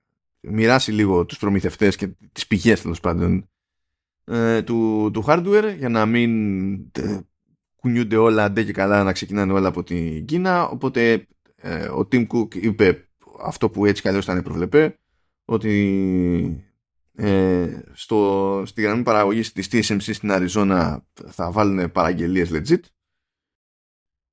[0.49, 3.49] μοιράσει λίγο τους προμηθευτές και τις πηγές τέλος πάντων
[4.23, 7.19] ε, του, του hardware για να μην ε,
[7.75, 10.67] κουνιούνται όλα αντέ και καλά να ξεκινάνε όλα από την Κίνα.
[10.67, 13.07] Οπότε ε, ο Tim Cook είπε
[13.41, 14.99] αυτό που έτσι καλώς ήταν προβλεπέ
[15.45, 16.67] ότι
[17.15, 22.79] ε, στο, στη γραμμή παραγωγής της TSMC στην Αριζόνα θα βάλουν παραγγελίες legit.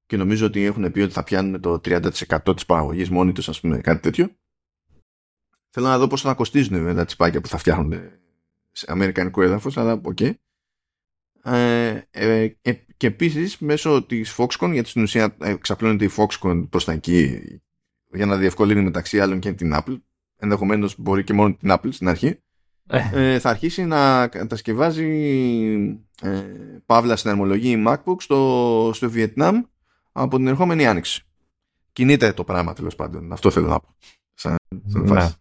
[0.07, 3.61] Και νομίζω ότι έχουν πει ότι θα πιάνουν το 30% της παραγωγής μόνοι τους ας
[3.61, 4.29] πούμε κάτι τέτοιο
[5.75, 8.01] θέλω να δω πώς θα κοστίζουν τα τσιπάκια που θα φτιάχνουν
[8.73, 10.33] σε αμερικανικό έδαφος αλλά okay.
[11.43, 12.49] ε, ε,
[12.97, 17.41] και επίσης μέσω της Foxconn γιατί στην ουσία εξαπλώνεται η Foxconn προς τα εκεί
[18.13, 20.01] για να διευκολύνει μεταξύ άλλων και την Apple
[20.37, 22.39] ενδεχομένως μπορεί και μόνο την Apple στην αρχή
[22.87, 23.11] ε.
[23.13, 25.09] ε, θα αρχίσει να κατασκευάζει
[26.23, 26.43] ε,
[26.87, 29.63] παύλα συναρμολογεί MacBook στο, στο Βιετνάμ
[30.13, 31.23] από την ερχόμενη άνοιξη.
[31.93, 33.33] Κινείται το πράγμα τέλος πάντων.
[33.33, 33.95] Αυτό θέλω να πω.
[34.35, 34.57] Σαν,
[34.87, 35.35] σαν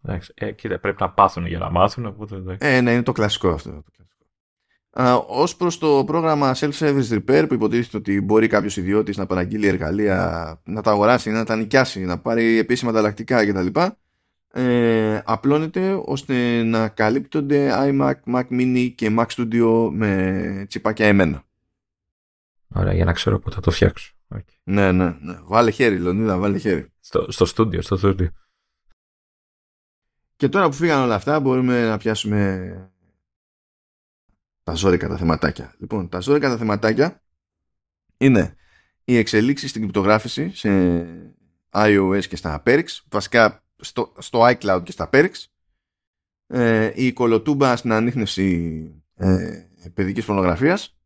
[0.00, 0.18] ναι.
[0.34, 2.06] Ε, κοίτα, πρέπει να πάθουν για να μάθουν.
[2.06, 2.56] Οπότε...
[2.58, 3.70] Ε, ναι, είναι το κλασικό αυτό.
[3.70, 5.26] Το κλασικό.
[5.28, 10.60] Ω προς το πρόγραμμα Self-Service Repair που υποτίθεται ότι μπορεί κάποιος ιδιώτης να παραγγείλει εργαλεία,
[10.64, 13.80] να τα αγοράσει, να τα νοικιάσει, να πάρει επίσημα ανταλλακτικά κτλ
[14.52, 21.44] ε, απλώνεται ώστε να καλύπτονται iMac, Mac Mini και Mac Studio με τσιπάκια εμένα.
[22.74, 24.14] Ωραία, για να ξέρω πότε θα το φτιάξω.
[24.34, 24.54] Okay.
[24.62, 25.38] Ναι, ναι, ναι.
[25.44, 26.92] Βάλε χέρι, Λονίδα, βάλε χέρι.
[27.00, 28.26] Στο, στο studio, στο studio.
[30.40, 32.90] Και τώρα που φύγαν όλα αυτά μπορούμε να πιάσουμε
[34.62, 35.74] τα ζώρικα τα θεματάκια.
[35.78, 37.22] Λοιπόν, τα ζώρικα τα θεματάκια
[38.16, 38.56] είναι
[39.04, 40.70] η εξελίξη στην κρυπτογράφηση σε
[41.70, 42.84] iOS και στα Apex.
[43.10, 45.44] Βασικά στο, στο iCloud και στα Perks
[46.46, 48.82] ε, η κολοτούμπα στην ανείχνευση
[49.16, 50.99] ε, παιδικής πορνογραφίας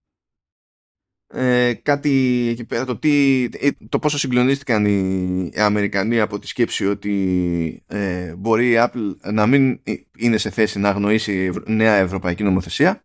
[1.26, 6.86] ε, κάτι εκεί πέρα το, τι, ε, το πόσο συγκλονίστηκαν οι, Αμερικανοί από τη σκέψη
[6.86, 9.80] ότι ε, μπορεί η Apple να μην
[10.16, 13.04] είναι σε θέση να αγνοήσει νέα ευρωπαϊκή νομοθεσία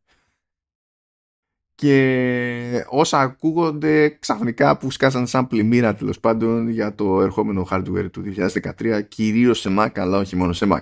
[1.75, 8.23] και όσα ακούγονται ξαφνικά που σκάσαν σαν πλημμύρα τέλος πάντων για το ερχόμενο hardware του
[8.79, 10.81] 2013 κυρίως σε Mac αλλά όχι μόνο σε Mac.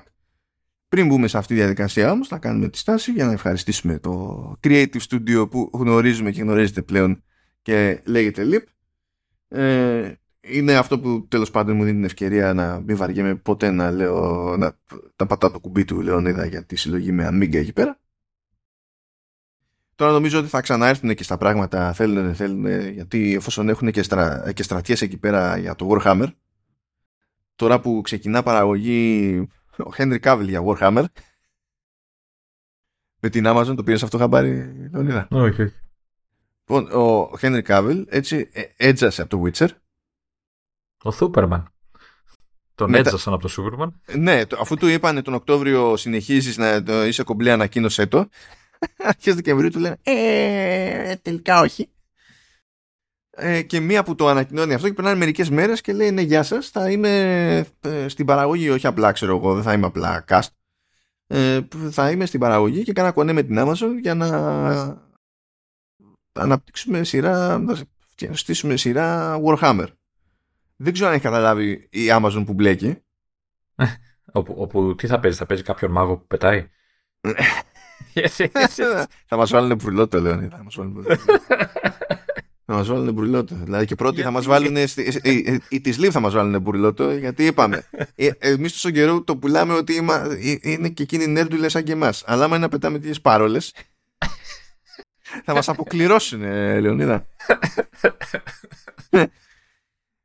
[0.90, 4.56] Πριν μπούμε σε αυτή τη διαδικασία όμως θα κάνουμε τη στάση για να ευχαριστήσουμε το
[4.64, 7.24] Creative Studio που γνωρίζουμε και γνωρίζετε πλέον
[7.62, 8.64] και λέγεται Leap.
[9.48, 13.92] Ε, είναι αυτό που τέλος πάντων μου δίνει την ευκαιρία να μην βαριέμαι ποτέ να
[13.92, 14.78] λέω να
[15.16, 18.00] τα πατάω το κουμπί του Λεωνίδα για τη συλλογή με Amiga εκεί πέρα
[19.96, 24.02] Τώρα νομίζω ότι θα ξαναέρθουν και στα πράγματα θέλουν δεν θέλουν γιατί εφόσον έχουν και,
[24.02, 26.28] στρα, και στρατιές εκεί πέρα για το Warhammer
[27.56, 29.48] τώρα που ξεκινά παραγωγή
[29.78, 31.06] ο Henry Cavill για Warhammer.
[33.20, 35.74] Με την Amazon το πήρες αυτό χαμπάρι Λεωνίδα; Όχι όχι.
[36.66, 39.70] Λοιπόν, ο Henry Cavill έτσι ε, έτζασε από το Witcher.
[41.04, 41.72] Ο Σούπερμαν.
[42.76, 43.10] Τον Μετα...
[43.10, 44.02] έτζασαν από το Σούπερμαν.
[44.16, 48.30] Ναι αφού του είπανε τον Οκτώβριο συνεχίζεις να είσαι κομπλέ ανακοίνωσέ το.
[49.10, 51.90] Αρχές Δεκεμβρίου του λένε ε, τελικά όχι.
[53.40, 56.44] Ε, και μία που το ανακοινώνει αυτό και περνάνε μερικές μέρες και λέει: Ναι, γεια
[56.44, 56.70] σας.
[56.70, 60.48] Θα είμαι ε, στην παραγωγή, όχι απλά ξέρω εγώ, δεν θα είμαι απλά cast.
[61.28, 61.60] Ε,
[61.92, 64.28] θα είμαι στην παραγωγή και κάνα κονέ με την Amazon για να
[66.34, 69.88] αναπτύξουμε σειρά, να στήσουμε σειρά Warhammer.
[70.76, 72.98] Δεν ξέρω αν έχει καταλάβει η Amazon που μπλέκει.
[74.32, 76.70] όπου, όπου τι θα παίζει, θα παίζει κάποιον μάγο που πετάει;
[79.28, 80.48] θα μας βάλουν μπουρλότο, Λέωνη.
[80.48, 81.06] Θα μας βάλουν
[82.70, 83.56] Θα μας βάλουν μπουρλότο.
[83.56, 84.76] Δηλαδή και πρώτοι θα μας βάλουν.
[85.70, 87.84] Οι της Λίβ θα μας βάλουν μπουρλότο, γιατί είπαμε.
[88.16, 90.08] Ε, Εμείς τόσο καιρό το πουλάμε ότι
[90.42, 92.24] ε, είναι και εκείνοι νέρντουλες σαν και εμάς.
[92.26, 93.74] Αλλά άμα είναι να πετάμε τέτοιε πάρολες,
[95.46, 96.42] θα μας αποκληρώσουν,
[96.80, 97.26] Λεωνίδα.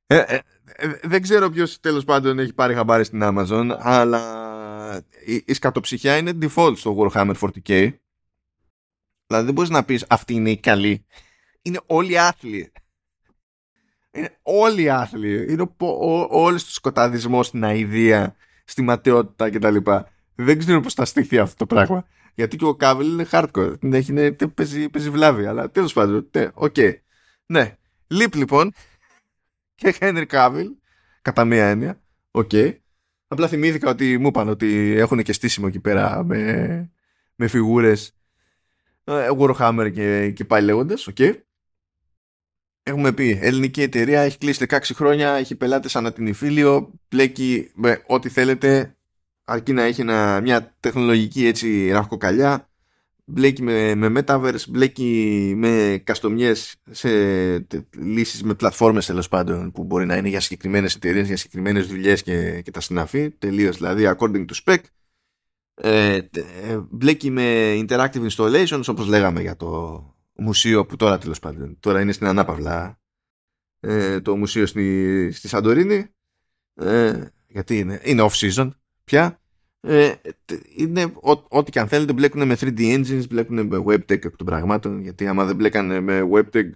[0.06, 0.38] Ε,
[1.02, 4.22] δεν ξέρω ποιος τέλος πάντων έχει πάρει χαμπάρι στην Amazon, αλλά
[5.26, 7.92] η, η σκατοψυχιά είναι default στο Warhammer 40k.
[9.26, 11.06] Δηλαδή δεν μπορείς να πεις αυτή είναι η καλή.
[11.62, 12.72] Είναι όλοι άθλοι.
[14.10, 15.52] Είναι όλοι άθλοι.
[15.52, 15.70] Είναι
[16.28, 19.76] όλος του σκοταδισμό στην αηδία, στη ματαιότητα κτλ.
[20.34, 22.06] Δεν ξέρω πώς θα στηθεί αυτό το πράγμα.
[22.34, 23.74] Γιατί και ο Κάβελ είναι hardcore.
[23.92, 25.46] Έχει, είναι, παίζει, παίζει βλάβη.
[25.46, 26.28] Αλλά τέλος πάντων.
[26.36, 26.74] Ναι, οκ.
[26.76, 26.92] Okay.
[27.46, 27.76] Ναι.
[28.06, 28.72] Λείπ λοιπόν.
[29.74, 30.66] Και Henry Cavill.
[31.22, 32.00] Κατά μία έννοια.
[32.30, 32.50] Οκ.
[32.52, 32.76] Okay.
[33.28, 36.90] Απλά θυμήθηκα ότι μου είπαν ότι έχουν και στήσιμο εκεί πέρα με,
[37.34, 38.14] με φιγούρες
[39.04, 41.08] ε, Warhammer και, και πάλι λέγοντας.
[41.14, 41.34] Okay.
[42.84, 48.02] Έχουμε πει, ελληνική εταιρεία έχει κλείσει 16 χρόνια, έχει πελάτες σαν την Ιφίλιο, πλέκει με
[48.06, 48.96] ό,τι θέλετε,
[49.44, 50.04] αρκεί να έχει
[50.42, 52.70] μια τεχνολογική έτσι ραχοκαλιά,
[53.24, 57.08] μπλέκει με, με Metaverse, μπλέκει με καστομιές σε
[57.96, 62.22] λύσεις με πλατφόρμες τέλος πάντων που μπορεί να είναι για συγκεκριμένες εταιρείες, για συγκεκριμένες δουλειές
[62.22, 64.78] και, και τα συναφή, τελείως δηλαδή according to spec.
[65.74, 70.11] Ε, ε, μπλέκει με interactive installations όπως λέγαμε για το
[70.42, 73.00] μουσείο που τώρα τέλος πάντων τώρα είναι στην Ανάπαυλα
[73.80, 76.06] ε, το μουσείο στη, στη Σαντορίνη
[76.74, 78.70] ε, γιατί είναι, είναι off season
[79.04, 79.40] πια
[79.80, 80.12] ε,
[80.76, 81.12] είναι
[81.48, 85.26] ό,τι και αν θέλετε μπλέκουν με 3D engines μπλέκουν με webtech εκ των πραγμάτων γιατί
[85.26, 86.70] άμα δεν μπλέκανε με webtech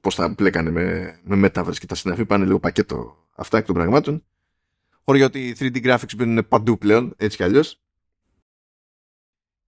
[0.00, 3.74] πώς θα μπλέκανε με, με metaverse και τα συναφή πάνε λίγο πακέτο αυτά εκ των
[3.74, 4.24] πραγμάτων.
[5.04, 7.80] Χωρί ότι οι 3D graphics μπαίνουν παντού πλέον έτσι κι αλλιώς.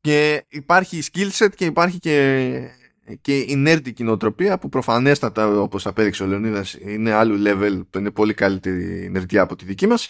[0.00, 2.68] Και υπάρχει skill set και υπάρχει και,
[3.20, 8.34] και η nerdy κοινοτροπία που προφανέστατα όπως απέδειξε ο Λεωνίδας είναι άλλου level, είναι πολύ
[8.34, 10.08] καλύτερη νερδιά από τη δική μας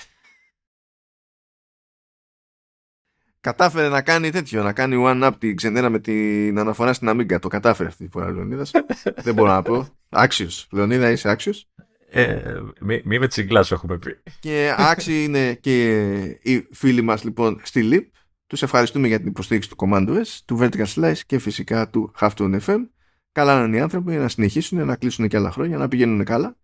[3.43, 7.41] κατάφερε να κάνει τέτοιο, να κάνει one up την ξενέρα με την αναφορά στην Amiga.
[7.41, 8.71] Το κατάφερε αυτή τη φορά ο Λεωνίδας.
[9.17, 9.89] Δεν μπορώ να πω.
[10.09, 10.69] Άξιος.
[10.73, 11.69] Λεωνίδα είσαι άξιος;
[12.11, 14.17] Ε, μη, μη με τσιγκλάς έχουμε πει.
[14.41, 16.05] Και άξιοι είναι και
[16.43, 18.22] οι φίλοι μας λοιπόν στη LIP.
[18.53, 22.61] Τους ευχαριστούμε για την υποστήριξη του Command OS, του Vertical Slice και φυσικά του Halftone
[22.61, 22.89] FM.
[23.33, 26.57] Καλά είναι οι άνθρωποι να συνεχίσουν, να κλείσουν και άλλα χρόνια, να πηγαίνουν καλά.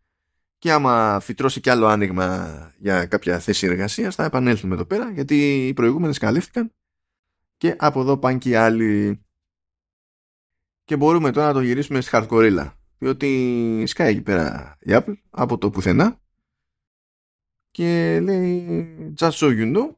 [0.59, 5.67] Και άμα φυτρώσει κι άλλο άνοιγμα για κάποια θέση εργασίας θα επανέλθουμε εδώ πέρα γιατί
[5.67, 6.73] οι προηγούμενες καλύφθηκαν.
[7.57, 9.21] Και από εδώ πάνε και οι άλλοι.
[10.85, 15.59] Και μπορούμε τώρα να το γυρίσουμε στη hardcore διότι σκάει εκεί πέρα η Apple από
[15.59, 16.21] το πουθενά.
[17.71, 19.98] Και λέει just so you know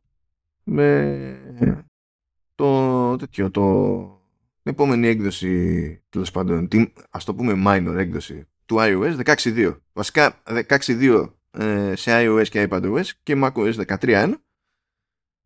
[0.73, 1.73] με
[2.55, 3.65] το τέτοιο το
[4.63, 9.77] την επόμενη έκδοση τέλος πάντων την, ας το πούμε minor έκδοση του iOS 16.2.
[9.93, 14.33] Βασικά 16.2 ε, σε iOS και iPadOS και macOS 13.1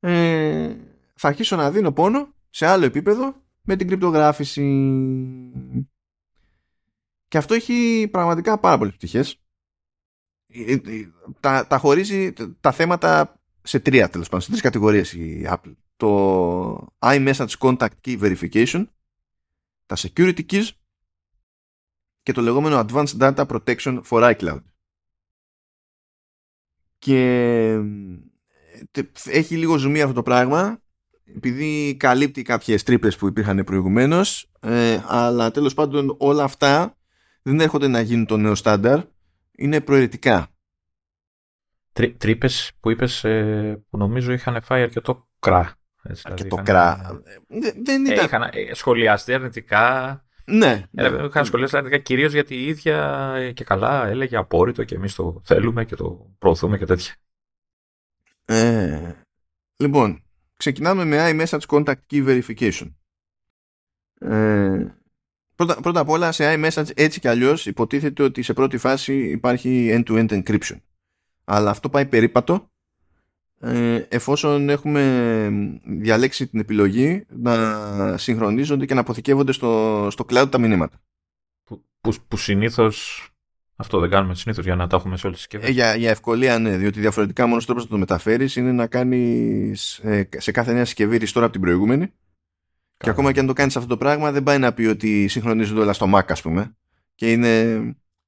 [0.01, 0.77] ε,
[1.15, 4.63] θα αρχίσω να δίνω πόνο σε άλλο επίπεδο με την κρυπτογράφηση.
[7.29, 9.41] Και αυτό έχει πραγματικά πάρα πολλές πτυχές.
[10.47, 10.81] Ε, ε,
[11.41, 15.75] τα, τα χωρίζει τα θέματα σε τρία τέλος πάντων, σε τρεις κατηγορίες η Apple.
[15.97, 18.87] Το iMessage Contact Key Verification,
[19.87, 20.69] τα Security Keys
[22.23, 24.63] και το λεγόμενο Advanced Data Protection for iCloud.
[26.99, 27.79] Και
[29.25, 30.83] έχει λίγο ζουμί αυτό το πράγμα
[31.25, 36.99] επειδή καλύπτει κάποιες τρύπες που υπήρχαν προηγουμένως ε, αλλά τέλος πάντων όλα αυτά
[37.43, 39.01] δεν έρχονται να γίνουν το νέο στάνταρ
[39.53, 40.54] είναι προαιρετικά
[41.95, 47.21] Τρί, τρύπες που είπες ε, που νομίζω είχαν φάει αρκετό κρά έτσι, αρκετό δηλαδή κρά
[47.85, 48.19] δεν ήταν...
[48.19, 50.87] Ε, είχαν σχολιαστεί αρνητικά ναι.
[50.95, 51.25] Ε, ναι.
[51.25, 55.85] Είχα σχολιάσει αρνητικά κυρίως γιατί η ίδια και καλά έλεγε απόρριτο και εμείς το θέλουμε
[55.85, 57.15] και το προωθούμε και τέτοια.
[58.45, 59.13] Ε,
[59.77, 60.25] λοιπόν,
[60.57, 62.95] ξεκινάμε με iMessage Contact Key Verification.
[64.19, 64.87] Ε,
[65.55, 69.91] πρώτα, πρώτα απ' όλα σε iMessage έτσι κι αλλιώς υποτίθεται ότι σε πρώτη φάση υπάρχει
[69.93, 70.77] end-to-end encryption.
[71.45, 72.71] Αλλά αυτό πάει περίπατο
[73.61, 80.59] ε, εφόσον έχουμε διαλέξει την επιλογή να συγχρονίζονται και να αποθηκεύονται στο, στο cloud τα
[80.59, 81.03] μηνύματα.
[81.65, 83.29] Που, που, που συνήθως
[83.77, 85.69] αυτό δεν κάνουμε συνήθως για να τα έχουμε σε όλες τις συσκευές.
[85.69, 89.99] Ε, για, για ευκολία, ναι, διότι διαφορετικά μόνος τρόπος να το μεταφέρεις είναι να κάνεις
[89.99, 92.13] ε, σε κάθε νέα συσκευή restore από την προηγούμενη.
[92.97, 95.81] Και ακόμα και αν το κάνεις αυτό το πράγμα, δεν πάει να πει ότι συγχρονίζονται
[95.81, 96.77] όλα στο Mac, ας πούμε.
[97.15, 97.73] Και είναι,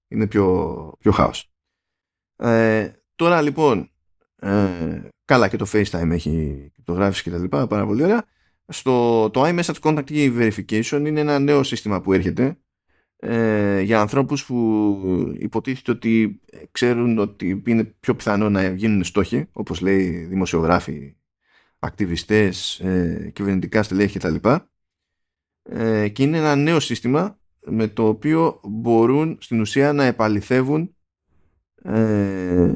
[0.09, 1.51] είναι πιο, πιο χάος.
[2.37, 3.91] Ε, τώρα λοιπόν,
[4.37, 8.25] ε, καλά και το FaceTime έχει το γράφει και τα λοιπά, πάρα πολύ ωραία.
[8.69, 12.57] Στο, το iMessage Contact Verification είναι ένα νέο σύστημα που έρχεται
[13.17, 16.41] ε, για ανθρώπους που υποτίθεται ότι
[16.71, 21.17] ξέρουν ότι είναι πιο πιθανό να γίνουν στόχοι, όπως λέει δημοσιογράφοι,
[21.79, 24.49] ακτιβιστές, ε, κυβερνητικά στελέχη κτλ.
[25.63, 30.97] Ε, και είναι ένα νέο σύστημα με το οποίο μπορούν στην ουσία να επαληθεύουν
[31.83, 32.75] ε,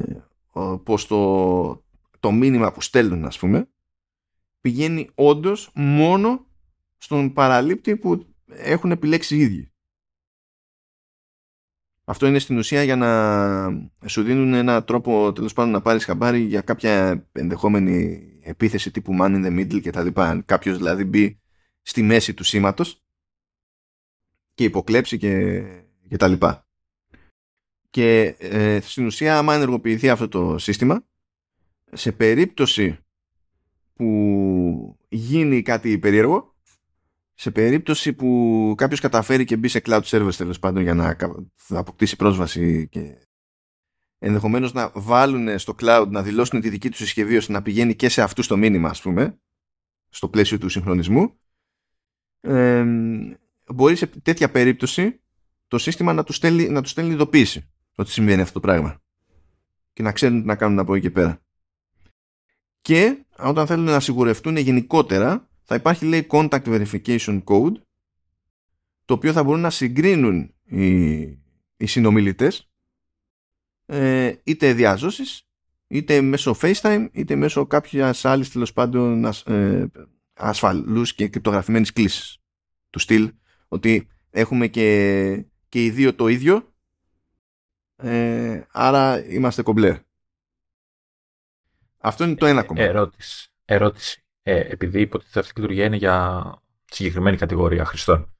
[0.83, 1.83] πως το,
[2.19, 3.69] το μήνυμα που στέλνουν ας πούμε
[4.61, 6.45] πηγαίνει όντως μόνο
[6.97, 9.71] στον παραλήπτη που έχουν επιλέξει οι ίδιοι.
[12.03, 16.39] Αυτό είναι στην ουσία για να σου δίνουν ένα τρόπο τέλος πάντων να πάρεις χαμπάρι
[16.39, 20.29] για κάποια ενδεχόμενη επίθεση τύπου man in the middle και τα λοιπά.
[20.29, 21.41] Αν κάποιος δηλαδή μπει
[21.81, 23.03] στη μέση του σήματος
[24.53, 25.61] και υποκλέψει και,
[26.07, 26.67] και τα λοιπά.
[27.91, 31.05] Και ε, στην ουσία άμα ενεργοποιηθεί αυτό το σύστημα
[31.91, 32.97] σε περίπτωση
[33.93, 36.55] που γίνει κάτι περίεργο
[37.33, 41.17] σε περίπτωση που κάποιος καταφέρει και μπει σε cloud service τέλος πάντων για να
[41.69, 43.27] αποκτήσει πρόσβαση και
[44.19, 48.09] ενδεχομένως να βάλουν στο cloud να δηλώσουν τη δική του συσκευή ώστε να πηγαίνει και
[48.09, 49.39] σε αυτούς το μήνυμα ας πούμε
[50.09, 51.39] στο πλαίσιο του συγχρονισμού
[52.41, 52.85] ε,
[53.73, 55.21] μπορεί σε τέτοια περίπτωση
[55.67, 59.01] το σύστημα να τους στέλνει, να τους στέλνει ειδοποίηση ότι συμβαίνει αυτό το πράγμα
[59.93, 61.41] και να ξέρουν τι να κάνουν από εκεί και πέρα.
[62.81, 67.73] Και όταν θέλουν να σιγουρευτούν γενικότερα θα υπάρχει λέει contact verification code
[69.05, 71.19] το οποίο θα μπορούν να συγκρίνουν οι,
[71.77, 72.69] οι συνομιλητές
[73.85, 75.47] ε, είτε διαζώσεις
[75.87, 79.85] είτε μέσω FaceTime είτε μέσω κάποιας άλλης τέλος πάντων ε,
[80.33, 82.37] ασφαλούς και κρυπτογραφημένης κλήσης
[82.89, 83.33] του στυλ
[83.67, 86.70] ότι έχουμε και, και οι δύο το ίδιο
[88.01, 89.99] ε, άρα είμαστε κομπλέ.
[91.97, 92.87] Αυτό είναι το ένα κομμάτι.
[92.87, 93.51] Ερώτηση.
[93.65, 94.23] Ερώτηση.
[94.43, 96.43] Ε, επειδή υποτίθεται αυτή η λειτουργία είναι για
[96.85, 98.33] συγκεκριμένη κατηγορία χρηστών,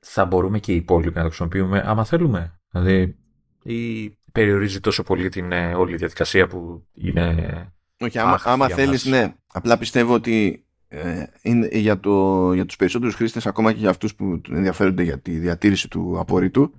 [0.00, 3.16] θα μπορούμε και οι υπόλοιποι να το χρησιμοποιούμε άμα θέλουμε; Δηλαδή,
[3.62, 7.72] ή περιορίζει τόσο πολύ την ε, όλη διαδικασία που είναι.
[8.00, 9.34] Όχι, άμα, άμα θέλεις, ναι.
[9.52, 14.14] Απλά πιστεύω ότι ε, είναι για, το, για τους περισσότερους χρήστες ακόμα και για αυτούς
[14.14, 16.72] που ενδιαφέρονται για τη διατήρηση του απορρίτου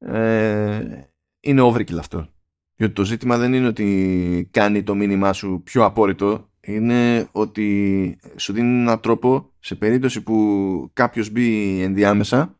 [0.00, 1.04] ε,
[1.40, 2.28] είναι overkill αυτό.
[2.76, 8.52] Γιατί το ζήτημα δεν είναι ότι κάνει το μήνυμά σου πιο απόρριτο, είναι ότι σου
[8.52, 12.58] δίνει έναν τρόπο σε περίπτωση που κάποιος μπει ενδιάμεσα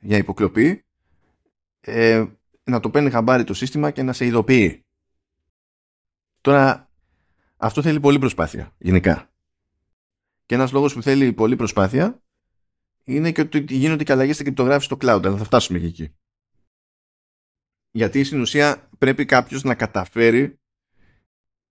[0.00, 0.84] για υποκλοπή
[1.80, 2.24] ε,
[2.64, 4.84] να το παίρνει χαμπάρι το σύστημα και να σε ειδοποιεί.
[6.40, 6.90] Τώρα
[7.56, 9.30] αυτό θέλει πολύ προσπάθεια γενικά.
[10.46, 12.22] Και ένας λόγος που θέλει πολύ προσπάθεια
[13.04, 16.14] είναι και ότι γίνονται και αλλαγές στην κρυπτογράφηση στο cloud, αλλά θα φτάσουμε και εκεί.
[17.94, 20.60] Γιατί στην ουσία πρέπει κάποιος να καταφέρει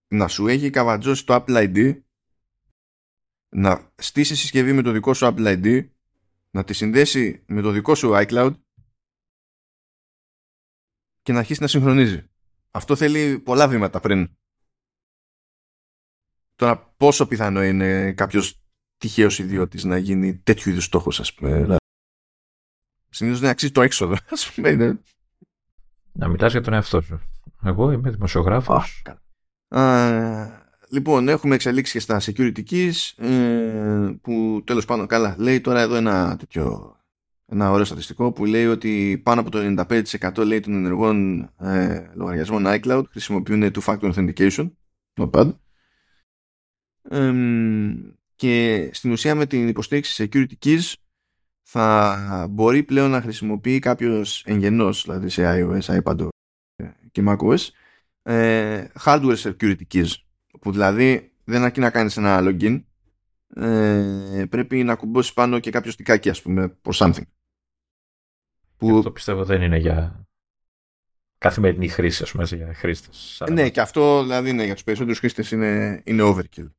[0.07, 2.01] να σου έχει καβατζώσει το Apple ID,
[3.49, 5.89] να στήσει συσκευή με το δικό σου Apple ID,
[6.51, 8.53] να τη συνδέσει με το δικό σου iCloud
[11.22, 12.30] και να αρχίσει να συγχρονίζει.
[12.72, 14.36] Αυτό θέλει πολλά βήματα πριν.
[16.55, 18.61] Τώρα πόσο πιθανό είναι κάποιος
[18.97, 21.76] τυχαίος ιδιώτης να γίνει τέτοιου είδους στόχος ας πούμε.
[23.09, 25.01] Συνήθως δεν αξίζει το έξοδο ας πούμε.
[26.12, 27.22] Να μιλάς για τον εαυτό σου.
[27.64, 29.03] Εγώ είμαι δημοσιογράφος.
[30.89, 35.95] λοιπόν, έχουμε εξελίξει και στα security keys ε, που τέλος πάντων καλά λέει τώρα εδώ
[35.95, 36.95] ένα τέτοιο
[37.45, 42.64] ένα ωραίο στατιστικό που λέει ότι πάνω από το 95% λέει των ενεργών ε, λογαριασμών
[42.68, 44.72] iCloud χρησιμοποιούν two-factor authentication.
[45.16, 45.53] Not bad.
[48.36, 50.93] και στην ουσία με την υποστήριξη security keys
[51.74, 56.28] θα μπορεί πλέον να χρησιμοποιεί κάποιος εγγενός, δηλαδή σε iOS, iPad
[57.11, 57.67] και macOS,
[58.22, 60.07] ε, hardware security keys,
[60.61, 62.84] που δηλαδή δεν αρκεί να κάνεις ένα login,
[63.55, 67.28] ε, πρέπει να κουμπώσεις πάνω και κάποιο στικάκι, ας πούμε, for something.
[68.78, 68.97] Που...
[68.97, 70.26] Αυτό πιστεύω δεν είναι για
[71.38, 73.43] καθημερινή χρήση, ας πούμε, για χρήστες.
[73.49, 76.69] Ναι, και αυτό δηλαδή ναι, για τους περισσότερους χρήστες είναι, είναι overkill.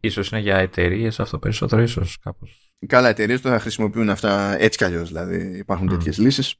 [0.00, 2.63] Ίσως είναι για εταιρείες αυτό περισσότερο, ίσως κάπως.
[2.86, 5.08] Καλά, εταιρείες το θα χρησιμοποιούν αυτά έτσι κι αλλιώς.
[5.08, 5.90] Δηλαδή υπάρχουν mm.
[5.90, 6.54] τέτοιες λύσεις.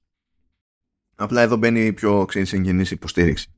[1.14, 3.48] Απλά εδώ μπαίνει η πιο ξέρεις, εγγενής υποστήριξη.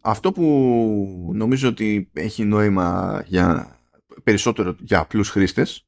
[0.00, 3.78] Αυτό που νομίζω ότι έχει νόημα για
[4.22, 5.86] περισσότερο για απλούς χρήστες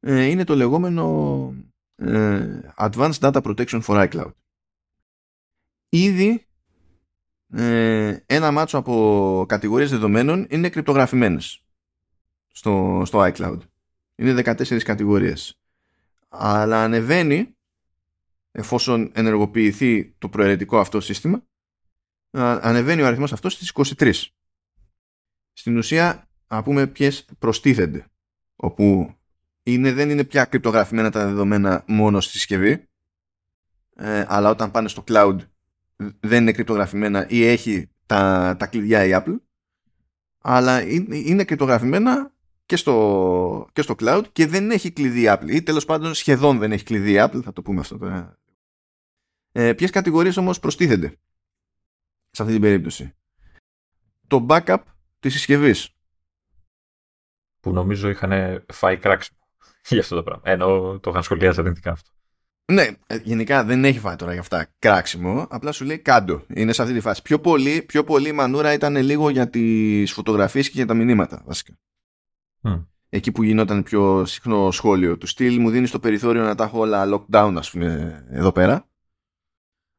[0.00, 1.54] ε, είναι το λεγόμενο
[1.96, 4.32] ε, Advanced Data Protection for iCloud.
[5.88, 6.46] Ήδη
[7.52, 11.64] ε, ένα μάτσο από κατηγορίες δεδομένων είναι κρυπτογραφημένες
[12.52, 13.58] στο, στο iCloud.
[14.20, 15.58] Είναι 14 κατηγορίες.
[16.28, 17.56] Αλλά ανεβαίνει
[18.52, 21.42] εφόσον ενεργοποιηθεί το προαιρετικό αυτό σύστημα
[22.30, 24.12] ανεβαίνει ο αριθμός αυτός στις 23.
[25.52, 28.04] Στην ουσία να πούμε ποιες προστίθενται
[28.56, 29.14] όπου
[29.62, 32.88] είναι, δεν είναι πια κρυπτογραφημένα τα δεδομένα μόνο στη συσκευή
[33.96, 35.36] ε, αλλά όταν πάνε στο cloud
[36.20, 39.36] δεν είναι κρυπτογραφημένα ή έχει τα, τα κλειδιά η Apple
[40.38, 42.32] αλλά είναι, είναι κρυπτογραφημένα
[42.70, 46.72] και στο, και στο cloud και δεν έχει κλειδί Apple ή τέλος πάντων σχεδόν δεν
[46.72, 48.38] έχει κλειδί Apple θα το πούμε αυτό τώρα
[49.52, 51.08] ε, ποιες κατηγορίες όμως προστίθενται
[52.30, 53.14] σε αυτή την περίπτωση;
[54.26, 54.78] Το backup
[55.18, 55.96] της συσκευής.
[57.60, 59.38] που νομίζω είχαν φάει κράξιμο
[59.88, 62.10] για αυτό το πράγμα ενώ το είχαν σχολιάσει αρνητικά αυτό
[62.72, 65.46] ναι, ε, γενικά δεν έχει φάει τώρα για αυτά κράξιμο.
[65.50, 66.44] Απλά σου λέει κάντο.
[66.54, 67.22] Είναι σε αυτή τη φάση.
[67.22, 71.42] Πιο πολύ, πιο πολύ η μανούρα ήταν λίγο για τις φωτογραφίες και για τα μηνύματα,
[71.46, 71.78] βασικά.
[73.08, 76.78] Εκεί που γινόταν πιο συχνό σχόλιο του στυλ, μου δίνει το περιθώριο να τα έχω
[76.78, 78.88] όλα lockdown, ας πούμε, εδώ πέρα.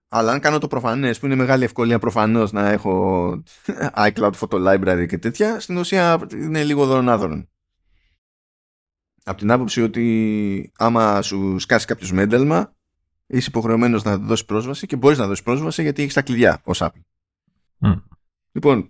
[0.07, 3.30] Αλλά αν κάνω το προφανές, που είναι μεγάλη ευκολία προφανώς να έχω
[4.07, 7.49] iCloud Photo Library και τέτοια, στην ουσία είναι λίγο δωρονάδωρον
[9.24, 12.76] από την άποψη ότι άμα σου σκάσει κάποιος με ένταλμα,
[13.28, 16.82] είσαι υποχρεωμένος να δώσει πρόσβαση και μπορείς να δώσεις πρόσβαση γιατί έχεις τα κλειδιά ως
[16.82, 17.01] Apple.
[17.80, 18.01] Mm.
[18.51, 18.88] Λοιπόν,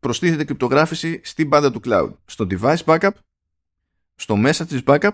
[0.00, 2.12] προστίθεται κρυπτογράφηση στην πάντα του cloud.
[2.24, 3.12] Στο device backup,
[4.14, 5.12] στο message backup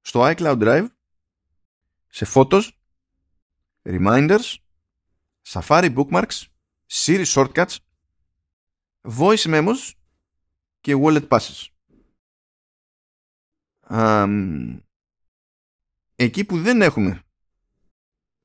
[0.00, 0.86] στο iCloud Drive
[2.06, 2.70] σε photos,
[3.82, 4.56] reminders,
[5.42, 6.46] Safari bookmarks,
[6.86, 7.76] Siri shortcuts,
[9.18, 9.92] voice memos
[10.80, 11.68] και wallet passes.
[16.14, 17.22] εκεί που δεν έχουμε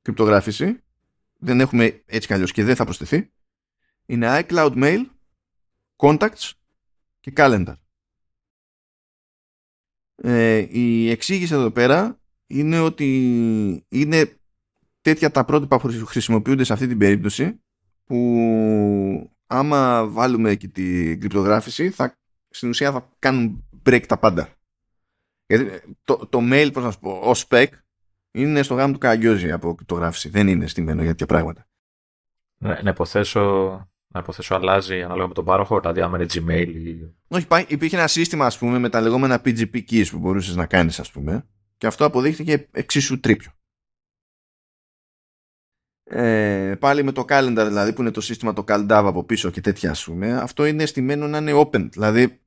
[0.02, 0.82] κρυπτογράφηση,
[1.38, 3.32] δεν έχουμε έτσι κι και δεν θα προσθεθεί,
[4.06, 5.04] είναι iCloud Mail,
[5.96, 6.52] Contacts
[7.20, 7.74] και Calendar.
[10.14, 14.38] Ε, η εξήγηση εδώ πέρα είναι ότι είναι
[15.00, 17.60] τέτοια τα πρότυπα που χρησιμοποιούνται σε αυτή την περίπτωση
[18.04, 24.48] που άμα βάλουμε και την κρυπτογράφηση θα, στην ουσία θα κάνουν break τα πάντα.
[25.46, 27.66] Γιατί ε, το, το mail, πώς να σου πω, ως spec
[28.30, 30.28] είναι στο γάμο του Καγκιόζη από κρυπτογράφηση.
[30.28, 31.66] Δεν είναι στημένο για τέτοια πράγματα.
[32.56, 36.96] Ναι, να υποθέσω, να υποθέσω αλλάζει ανάλογα με τον πάροχο, δηλαδή άμα είναι Gmail ή...
[37.28, 41.00] Όχι, υπήρχε ένα σύστημα ας πούμε με τα λεγόμενα PGP keys που μπορούσες να κάνεις
[41.00, 41.46] ας πούμε
[41.76, 43.50] και αυτό αποδείχθηκε εξίσου τρίπιο.
[46.04, 49.60] Ε, πάλι με το calendar δηλαδή που είναι το σύστημα το CalDAV από πίσω και
[49.60, 52.40] τέτοια ας πούμε αυτό είναι στημένο να είναι open δηλαδή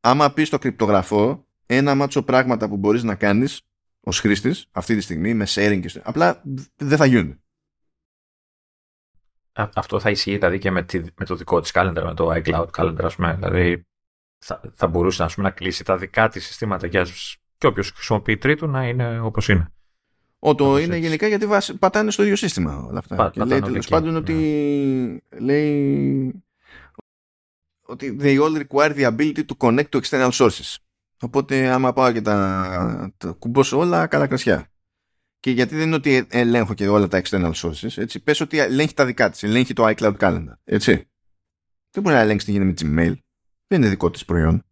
[0.00, 3.60] άμα πεις το κρυπτογραφό ένα μάτσο πράγματα που μπορείς να κάνεις
[4.00, 6.42] ως χρήστης αυτή τη στιγμή με sharing και απλά
[6.76, 7.41] δεν θα γίνουν
[9.52, 10.84] αυτό θα ισχύει δηλαδή και με,
[11.14, 13.86] με το δικό της calendar με το iCloud calendar ας πούμε δηλαδή
[14.38, 17.06] θα, θα μπορούσε πούμε, να κλείσει τα δικά της συστήματα και,
[17.58, 19.72] και όποιος χρησιμοποιεί τρίτο να είναι όπως είναι
[20.44, 20.98] ο, το είναι έτσι.
[20.98, 21.46] γενικά γιατί
[21.78, 23.16] πατάνε στο ίδιο σύστημα όλα αυτά.
[23.16, 25.40] Πα, και λέει τέλος πάντων ότι ναι.
[25.40, 26.44] λέει
[27.82, 30.76] ότι they all require the ability to connect to external sources.
[31.20, 34.71] Οπότε άμα πάω και τα, τα κουμπώσω όλα, καλά κρασιά.
[35.42, 38.94] Και γιατί δεν είναι ότι ελέγχω και όλα τα external sources, έτσι, πες ότι ελέγχει
[38.94, 41.10] τα δικά της, ελέγχει το iCloud Calendar, έτσι.
[41.90, 43.16] Δεν μπορεί να ελέγξει τι γίνεται με Gmail.
[43.66, 44.64] Δεν είναι δικό της προϊόν.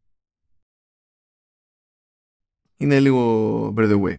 [2.76, 4.14] Είναι λίγο by the way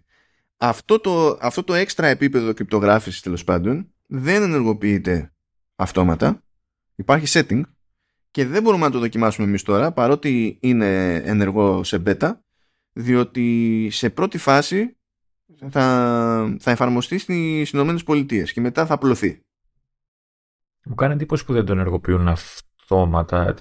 [0.61, 5.33] αυτό το, αυτό το έξτρα επίπεδο κρυπτογράφησης τέλος πάντων δεν ενεργοποιείται
[5.75, 6.43] αυτόματα.
[6.95, 7.61] Υπάρχει setting
[8.31, 12.31] και δεν μπορούμε να το δοκιμάσουμε εμείς τώρα παρότι είναι ενεργό σε beta
[12.93, 14.97] διότι σε πρώτη φάση
[15.69, 19.41] θα, θα εφαρμοστεί στις Ηνωμένες Πολιτείες και μετά θα απλωθεί.
[20.85, 23.55] Μου κάνει εντύπωση που δεν το ενεργοποιούν αυτόματα.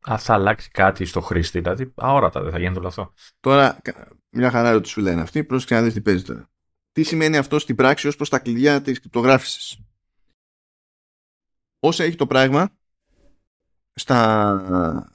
[0.00, 3.12] Αν θα αλλάξει κάτι στο χρήστη, δηλαδή αόρατα δεν θα γίνει όλο αυτό.
[3.40, 3.80] Τώρα
[4.30, 6.50] μια χαρά ότι σου λένε αυτοί, πρόσεξε να δεις τι παίζει τώρα.
[6.92, 9.78] Τι σημαίνει αυτό στην πράξη ως προς τα κλειδιά της κρυπτογράφησης;
[11.78, 12.68] Όσα έχει το πράγμα
[13.94, 15.10] στα,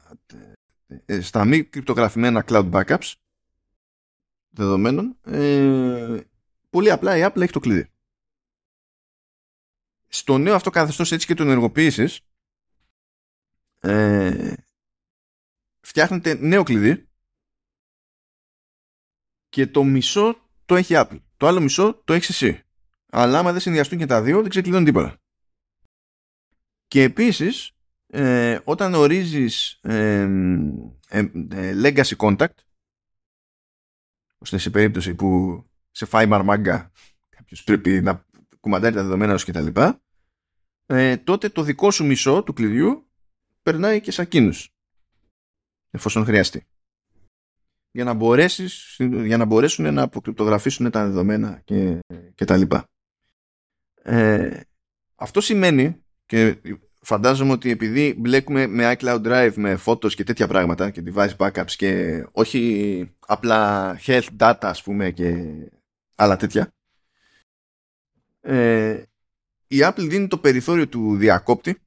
[1.22, 3.14] στα μη κρυπτογραφημένα cloud backups
[4.54, 6.20] δεδομένων ε,
[6.70, 7.92] πολύ απλά η Apple έχει το κλειδί.
[10.08, 12.22] Στο νέο αυτό καθεστώς έτσι και το ενεργοποίησης
[13.80, 14.54] ε,
[15.80, 17.08] φτιάχνεται νέο κλειδί
[19.50, 21.22] και το μισό το έχει Apple.
[21.38, 22.64] Το άλλο μισό το έχεις εσύ.
[23.10, 25.18] Αλλά άμα δεν συνδυαστούν και τα δύο, δεν ξεκλειδώνει τίποτα.
[26.88, 27.72] Και επίσης,
[28.08, 30.22] ε, όταν ορίζεις ε,
[31.10, 31.30] ε,
[31.84, 32.56] legacy contact,
[34.44, 36.88] ώστε σε περίπτωση που σε Fiber Manga
[37.30, 38.26] κάποιος πρέπει να
[38.60, 39.82] κουμαντάρει τα δεδομένα σου κτλ.
[40.86, 43.08] Ε, τότε το δικό σου μισό του κλειδιού
[43.64, 44.74] περνάει και σε εκείνους
[45.92, 46.68] εφόσον χρειαστεί
[47.92, 52.00] για να, μπορέσεις, για να μπορέσουν να αποκρυπτογραφήσουν τα δεδομένα και,
[52.36, 52.90] και τα λοιπά.
[54.02, 54.60] Ε,
[55.16, 56.62] αυτό σημαίνει και
[57.04, 61.72] φαντάζομαι ότι επειδή μπλέκουμε με iCloud Drive με photos και τέτοια πράγματα και device backups
[61.72, 65.36] και όχι απλά health data ας πούμε και
[66.16, 66.74] άλλα τέτοια
[68.42, 69.04] ε,
[69.68, 71.78] η Apple δίνει το περιθώριο του διακόπτη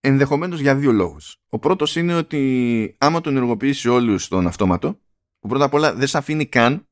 [0.00, 1.36] ενδεχομένως για δύο λόγους.
[1.48, 4.98] Ο πρώτος είναι ότι άμα τον ενεργοποιήσει όλους στον αυτόματο,
[5.38, 6.88] που πρώτα απ' όλα δεν σε αφήνει καν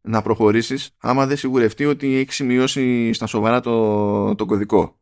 [0.00, 5.01] να προχωρήσεις άμα δεν σιγουρευτεί ότι έχεις σημειώσει στα σοβαρά το, το κωδικό.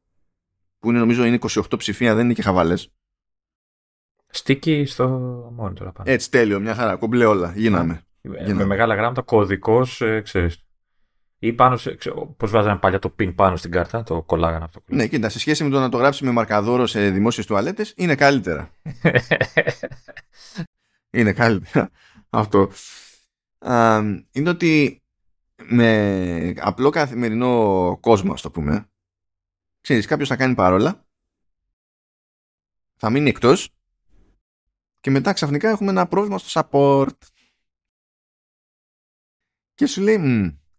[0.81, 2.93] Που είναι νομίζω είναι 28 ψηφία, δεν είναι και χαβάλες.
[4.27, 5.07] Στίκει στο
[5.61, 6.05] monitor πάνω.
[6.05, 6.97] Έτσι, τέλειο, μια χαρά.
[6.97, 7.53] Κομπλέ όλα.
[7.57, 8.03] Γίναμε.
[8.23, 10.65] Με, μεγάλα γράμματα, κωδικός, ε, ξέρεις.
[11.39, 11.99] Ή πάνω σε.
[12.37, 14.83] Πώς βάζανε παλιά το pin πάνω στην κάρτα, το κολλάγανε αυτό.
[14.87, 18.15] Ναι, κοίτα, σε σχέση με το να το γράψει με μαρκαδόρο σε δημόσιες τουαλέτες, είναι
[18.15, 18.71] καλύτερα.
[21.19, 21.91] είναι καλύτερα
[22.31, 22.71] αυτό.
[24.33, 25.03] είναι ότι
[25.63, 28.91] με απλό καθημερινό κόσμο, ας το πούμε,
[29.81, 31.07] ξέρεις, κάποιος θα κάνει παρόλα,
[32.97, 33.75] θα μείνει εκτός
[35.01, 37.19] και μετά ξαφνικά έχουμε ένα πρόβλημα στο support.
[39.75, 40.19] Και σου λέει,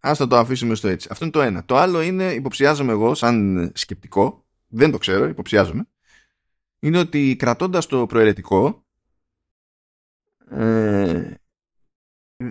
[0.04, 1.08] Ας το αφήσουμε στο έτσι.
[1.12, 1.66] Αυτό είναι το ένα.
[1.66, 5.88] Το άλλο είναι, υποψιάζομαι εγώ, σαν σκεπτικό, δεν το ξέρω, υποψιάζομαι,
[6.80, 8.86] είναι ότι κρατώντας το προαιρετικό,
[10.50, 11.34] ε,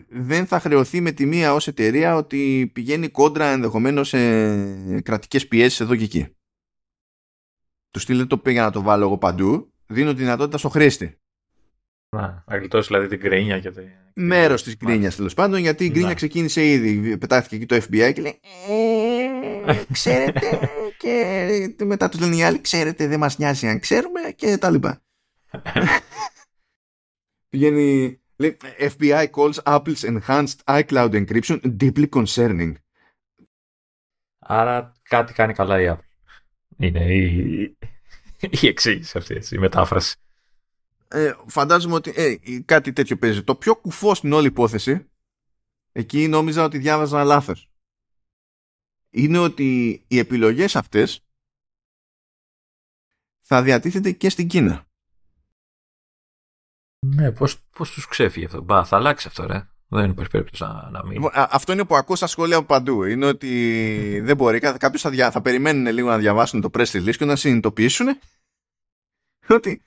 [0.09, 5.81] δεν θα χρεωθεί με τη μία ως εταιρεία ότι πηγαίνει κόντρα ενδεχομένως σε κρατικές πιέσεις
[5.81, 6.37] εδώ και εκεί.
[7.91, 11.19] Του στείλε το πήγα να το βάλω εγώ παντού, δίνω τη δυνατότητα στο χρήστη.
[12.17, 13.73] Να, να γλιτώσεις δηλαδή την κρίνια και.
[14.15, 16.15] Μέρος της κρίνιας τέλος πάντων, γιατί η κρίνια ναι.
[16.15, 17.19] ξεκίνησε ήδη.
[17.19, 18.41] Πετάχθηκε εκεί το FBI και λέει.
[19.67, 20.71] Ε, ξέρετε.
[21.77, 25.03] και μετά τους λένε οι άλλοι, ξέρετε, δεν μας νοιάζει αν ξέρουμε και τα λοιπά.
[27.49, 28.15] Πηγαίνει.
[28.37, 32.73] Λέει, FBI calls Apple's enhanced iCloud encryption deeply concerning.
[34.39, 36.10] Άρα κάτι κάνει καλά η Apple.
[36.81, 37.77] Είναι η,
[38.63, 40.17] η εξήγηση αυτή, έτσι, η μετάφραση
[41.13, 43.43] ε, φαντάζομαι ότι ε, κάτι τέτοιο παίζει.
[43.43, 45.11] Το πιο κουφό στην όλη υπόθεση,
[45.93, 47.71] εκεί νόμιζα ότι διάβαζα λάθος,
[49.11, 51.25] είναι ότι οι επιλογές αυτές
[53.41, 54.89] θα διατίθεται και στην Κίνα.
[57.07, 59.69] Ναι, πώς, πώς τους ξέφυγε αυτό; Μπα, θα αλλάξει αυτό, ρε.
[59.93, 61.13] Δεν υπάρχει περίπτωση να, να μην.
[61.13, 63.03] Λοιπόν, αυτό είναι που ακούω στα σχόλια από παντού.
[63.03, 64.59] Είναι ότι δεν μπορεί.
[64.59, 65.31] Κάποιος θα, δια...
[65.31, 68.07] θα περιμένουν λίγο να διαβάσουν το press release και να συνειδητοποιήσουν
[69.49, 69.83] ότι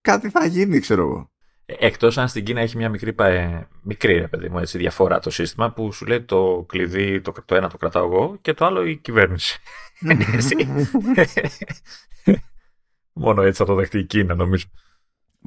[0.00, 1.28] κάτι θα γίνει, ξέρω εγώ.
[1.66, 5.30] Εκτός αν στην Κίνα έχει μια μικρή, ε, μικρή ρε παιδί μου, έτσι, διαφορά το
[5.30, 8.84] σύστημα που σου λέει το κλειδί, το, το ένα το κρατάω εγώ και το άλλο
[8.84, 9.58] η κυβέρνηση.
[13.12, 14.66] Μόνο έτσι θα το δεχτεί η Κίνα, νομίζω.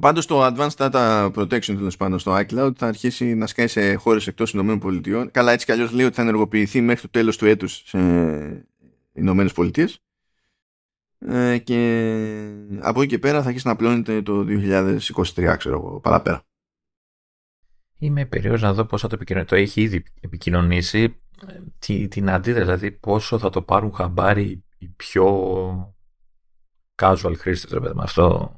[0.00, 4.26] Πάντως το Advanced Data Protection τέλος πάντων στο iCloud θα αρχίσει να σκάει σε χώρες
[4.26, 5.26] εκτός ΗΠΑ.
[5.30, 7.98] Καλά έτσι κι αλλιώς λέει ότι θα ενεργοποιηθεί μέχρι το τέλος του έτους σε
[9.12, 9.88] ΗΠΑ.
[11.18, 11.78] Ε, και
[12.80, 16.42] από εκεί και πέρα θα αρχίσει να πλώνεται το 2023 ξέρω εγώ παραπέρα
[17.98, 19.50] Είμαι περίεργος να δω πώς θα το επικοινωνήσει.
[19.50, 21.20] Το έχει ήδη επικοινωνήσει
[21.78, 25.94] τι, την αντίδραση, δηλαδή πόσο θα το πάρουν χαμπάρι οι πιο
[26.94, 28.52] casual χρήστες, ρε με αυτό.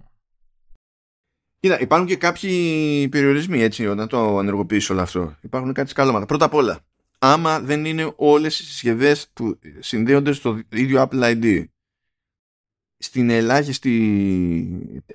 [1.60, 5.36] Κοίτα, υπάρχουν και κάποιοι περιορισμοί έτσι όταν το ενεργοποιήσει όλο αυτό.
[5.40, 6.26] Υπάρχουν κάτι σκάλωματα.
[6.26, 6.80] Πρώτα απ' όλα,
[7.18, 11.64] άμα δεν είναι όλες οι συσκευές που συνδέονται στο ίδιο Apple ID
[12.98, 13.92] στην ελάχιστη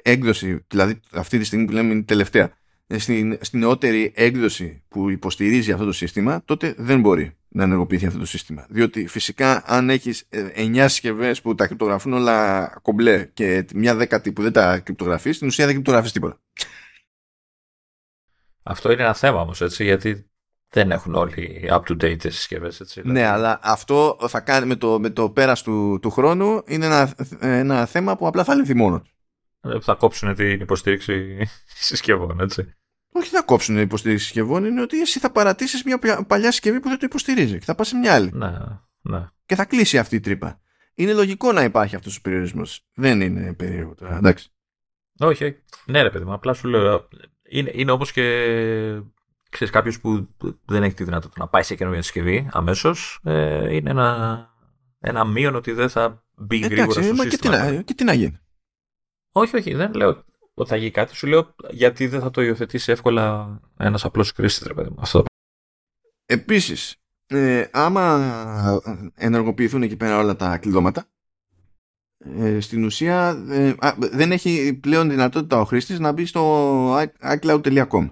[0.02, 2.58] έκδοση, δηλαδή αυτή τη στιγμή που λέμε είναι τελευταία,
[2.88, 8.06] ε, στην, στην νεότερη έκδοση που υποστηρίζει αυτό το σύστημα, τότε δεν μπορεί να ενεργοποιηθεί
[8.06, 8.66] αυτό το σύστημα.
[8.70, 14.32] Διότι φυσικά αν έχεις 9 ε, συσκευές που τα κρυπτογραφούν όλα κομπλέ και μια δέκατη
[14.32, 16.40] που δεν τα κρυπτογραφείς, στην ουσία δεν κρυπτογραφεί τίποτα.
[18.64, 20.30] Αυτό είναι ένα θέμα όμως, έτσι, γιατί
[20.70, 22.82] δεν έχουν όλοι up-to-date συσκευές.
[22.94, 23.12] Δηλαδή.
[23.12, 27.16] Ναι, αλλά αυτό θα κάνει με το, με το πέρας του, του χρόνου είναι ένα,
[27.40, 29.16] ένα θέμα που απλά θα λυθεί μόνος
[29.62, 31.38] ε, Θα κόψουν την υποστήριξη
[31.88, 32.76] συσκευών, έτσι.
[33.18, 36.90] Όχι θα κόψουν την υποστήριξη συσκευών, είναι ότι εσύ θα παρατήσεις μια παλιά συσκευή που
[36.90, 38.32] δεν το υποστηρίζει και θα πας σε μια άλλη.
[38.34, 38.52] Ναι,
[39.02, 39.30] ναι.
[39.46, 40.62] Και θα κλείσει αυτή η τρύπα.
[40.94, 42.86] Είναι λογικό να υπάρχει αυτός ο περιορισμός.
[42.94, 44.50] Δεν είναι περίεργο τώρα, εντάξει.
[45.20, 45.56] Όχι,
[45.86, 47.08] ναι, ρε παιδί μου, απλά σου λέω.
[47.50, 48.24] Είναι, είναι όπως και
[49.50, 50.28] ξέρεις, κάποιος που
[50.66, 54.50] δεν έχει τη δυνατότητα να πάει σε καινούργια συσκευή αμέσως, ε, είναι ένα,
[55.00, 57.28] ένα μείον ότι δεν θα μπει Εντάξει, γρήγορα στο σύστημα.
[57.28, 58.40] Και τι, να, και τι να γίνει.
[59.32, 60.26] Όχι, όχι, δεν λέω
[60.56, 61.16] ότι θα γίνει κάτι.
[61.16, 64.98] Σου λέω γιατί δεν θα το υιοθετήσει εύκολα ένας απλός χρήστης, ρε παιδί μου.
[65.00, 65.24] Αυτό.
[66.26, 66.96] Επίσης,
[67.26, 68.82] ε, άμα
[69.16, 71.06] ενεργοποιηθούν εκεί πέρα όλα τα κλειδώματα,
[72.18, 78.10] ε, στην ουσία ε, δεν έχει πλέον δυνατότητα ο χρήστης να μπει στο iCloud.com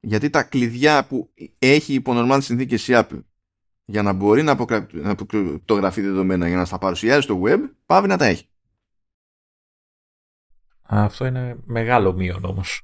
[0.00, 3.22] γιατί τα κλειδιά που έχει υπό normal συνθήκες η Apple
[3.84, 4.58] για να μπορεί να,
[5.02, 8.46] αποκρυπτογραφεί δεδομένα για να στα παρουσιάζει στο web, πάβει να τα έχει.
[10.94, 12.82] Αυτό είναι μεγάλο μείον όμως.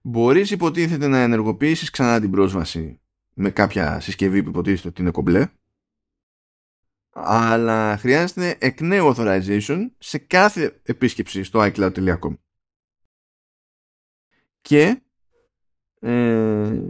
[0.00, 3.00] Μπορείς υποτίθεται να ενεργοποιήσεις ξανά την πρόσβαση
[3.34, 5.48] με κάποια συσκευή που υποτίθεται ότι είναι κομπλέ
[7.10, 12.36] αλλά χρειάζεται εκ νέου authorization σε κάθε επίσκεψη στο iCloud.com
[14.60, 15.02] και
[16.00, 16.80] ε,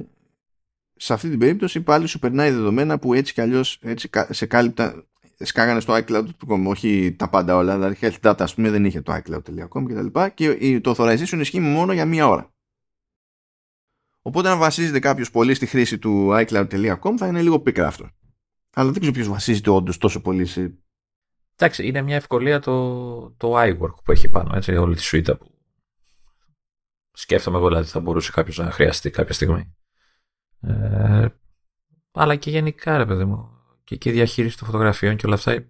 [0.96, 5.06] σε αυτή την περίπτωση πάλι σου περνάει δεδομένα που έτσι κι αλλιώς έτσι σε κάλυπτα
[5.44, 9.12] σκάγανε στο iCloud.com όχι τα πάντα όλα δηλαδή health data ας πούμε δεν είχε το
[9.15, 12.52] iCloud.com και τα λοιπά και το authorization ισχύει μόνο για μία ώρα
[14.23, 18.10] οπότε αν βασίζεται κάποιος πολύ στη χρήση του iCloud.com θα είναι λίγο πίκρα αυτό
[18.74, 20.78] αλλά δεν ξέρω ποιος βασίζεται όντως τόσο πολύ σε...
[21.56, 25.59] Εντάξει, είναι μια ευκολία το, το iWork που έχει πάνω, έτσι, όλη τη σουίτα που
[27.20, 29.77] Σκέφτομαι εγώ δηλαδή θα μπορούσε κάποιος να χρειαστεί κάποια στιγμή.
[30.60, 31.27] Ε,
[32.12, 33.57] αλλά και γενικά ρε παιδί μου.
[33.89, 35.66] Και, και η διαχείριση των φωτογραφιών και όλα αυτά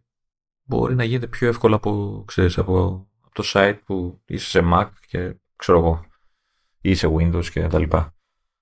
[0.63, 4.89] μπορεί να γίνεται πιο εύκολα από, ξέρεις, από, από το site που είσαι σε Mac
[5.07, 6.07] και ξέρω εγώ
[6.81, 8.15] ή σε Windows και τα λοιπά.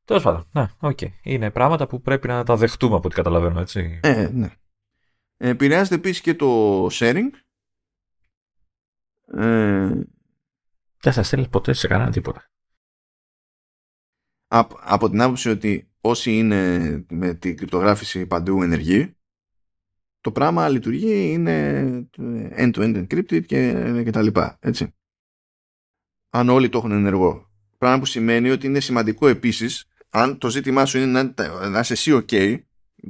[0.05, 1.09] Τέλος πάντων, ναι, okay.
[1.23, 4.01] Είναι πράγματα που πρέπει να τα δεχτούμε από ό,τι καταλαβαίνω, έτσι.
[4.03, 4.51] Ε, ναι.
[5.37, 7.31] Επηρεάζεται επίσης και το sharing.
[9.27, 10.01] Ε...
[11.01, 12.51] Δεν θα στέλνεις ποτέ σε κανένα τίποτα.
[14.81, 19.16] από την άποψη ότι όσοι είναι με την κρυπτογράφηση παντού ενεργοί
[20.27, 22.09] το πράγμα λειτουργεί είναι
[22.57, 23.73] end-to-end encrypted και,
[24.05, 24.95] και τα λοιπά έτσι
[26.31, 30.85] αν όλοι το έχουν ενεργό πράγμα που σημαίνει ότι είναι σημαντικό επίσης αν το ζήτημά
[30.85, 32.59] σου είναι να, να είσαι εσύ ok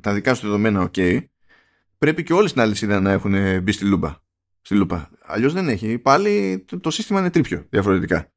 [0.00, 1.24] τα δικά σου δεδομένα ok
[1.98, 4.26] πρέπει και όλες στην αλυσίδα να έχουν μπει στη λούπα
[4.66, 5.10] στη λούπα.
[5.22, 5.98] Αλλιώς δεν έχει.
[5.98, 8.32] Πάλι το, σύστημα είναι τρίπιο διαφορετικά.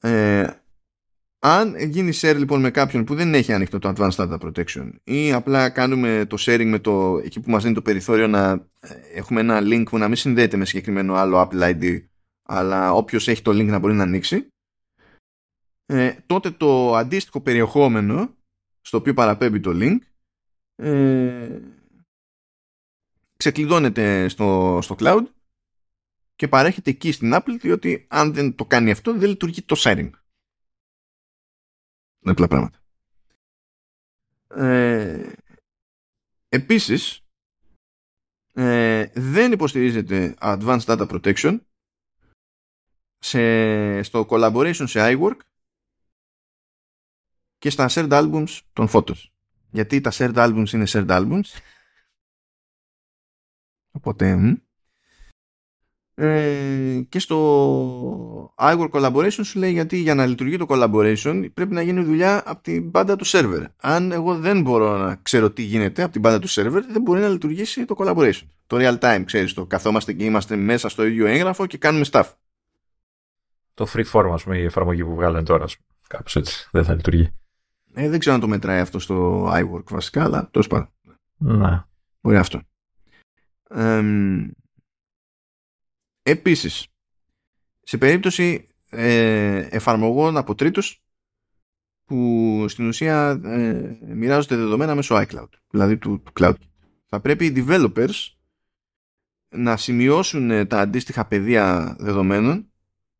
[0.00, 0.46] Ε,
[1.38, 5.32] αν γίνει share λοιπόν με κάποιον που δεν έχει ανοιχτό το Advanced Data Protection ή
[5.32, 8.50] απλά κάνουμε το sharing με το, εκεί που μας δίνει το περιθώριο να
[8.80, 12.04] ε, έχουμε ένα link που να μην συνδέεται με συγκεκριμένο άλλο Apple ID
[12.48, 14.46] αλλά όποιος έχει το link να μπορεί να ανοίξει
[15.86, 18.34] ε, τότε το αντίστοιχο περιεχόμενο
[18.80, 19.98] στο οποίο παραπέμπει το link
[20.74, 21.60] ε,
[23.36, 25.22] ξεκλειδώνεται στο, στο cloud
[26.36, 30.10] και παρέχεται εκεί στην Apple διότι αν δεν το κάνει αυτό δεν λειτουργεί το sharing.
[32.26, 32.78] Είναι απλά πράγματα.
[34.48, 35.32] Ε,
[36.48, 37.20] επίσης
[38.52, 41.58] ε, δεν υποστηρίζεται Advanced Data Protection
[43.18, 45.36] σε, στο collaboration σε iWork
[47.58, 49.24] και στα shared albums των photos.
[49.70, 51.44] Γιατί τα shared albums είναι shared albums
[53.96, 54.58] Οπότε,
[56.18, 61.82] ε, και στο iWork Collaboration σου λέει γιατί για να λειτουργεί το collaboration πρέπει να
[61.82, 63.64] γίνει δουλειά από την πάντα του server.
[63.80, 67.20] Αν εγώ δεν μπορώ να ξέρω τι γίνεται από την πάντα του server, δεν μπορεί
[67.20, 68.42] να λειτουργήσει το collaboration.
[68.66, 72.30] Το real time, ξέρεις το, καθόμαστε και είμαστε μέσα στο ίδιο έγγραφο και κάνουμε stuff.
[73.74, 75.64] Το free form, ας πούμε, η εφαρμογή που βγάλανε τώρα,
[76.06, 77.34] κάπως έτσι, δεν θα λειτουργεί.
[77.94, 80.88] Ε, δεν ξέρω αν το μετράει αυτό στο iWork βασικά, αλλά τόσο πάντων.
[81.36, 81.84] Ναι.
[82.20, 82.60] Μπορεί αυτό.
[83.70, 84.02] Ε,
[86.26, 86.86] επίσης,
[87.82, 91.02] σε περίπτωση ε, εφαρμογών από τρίτους
[92.04, 96.54] που στην ουσία ε, μοιράζονται δεδομένα μέσω iCloud, δηλαδή του, του cloud.
[97.06, 98.34] Θα πρέπει οι developers
[99.48, 102.72] να σημειώσουν τα αντίστοιχα πεδία δεδομένων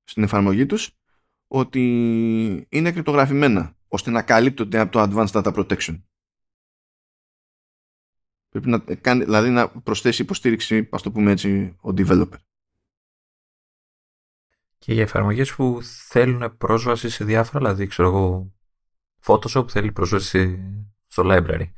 [0.05, 0.91] στην εφαρμογή τους
[1.47, 1.83] ότι
[2.69, 6.03] είναι κρυπτογραφημένα ώστε να καλύπτονται από το Advanced Data Protection.
[8.49, 12.39] Πρέπει να κάνει, δηλαδή να προσθέσει υποστήριξη, ας το πούμε έτσι, ο developer.
[14.87, 18.53] Και οι εφαρμογές που θέλουν πρόσβαση σε διάφορα, δηλαδή ξέρω εγώ,
[19.25, 20.59] Photoshop θέλει πρόσβαση
[21.07, 21.71] στο library.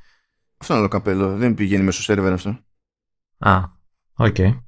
[0.56, 1.36] Αυτό είναι άλλο καπέλο.
[1.36, 2.58] Δεν πηγαίνει μέσω server αυτό.
[3.38, 3.62] Α,
[4.12, 4.58] okay.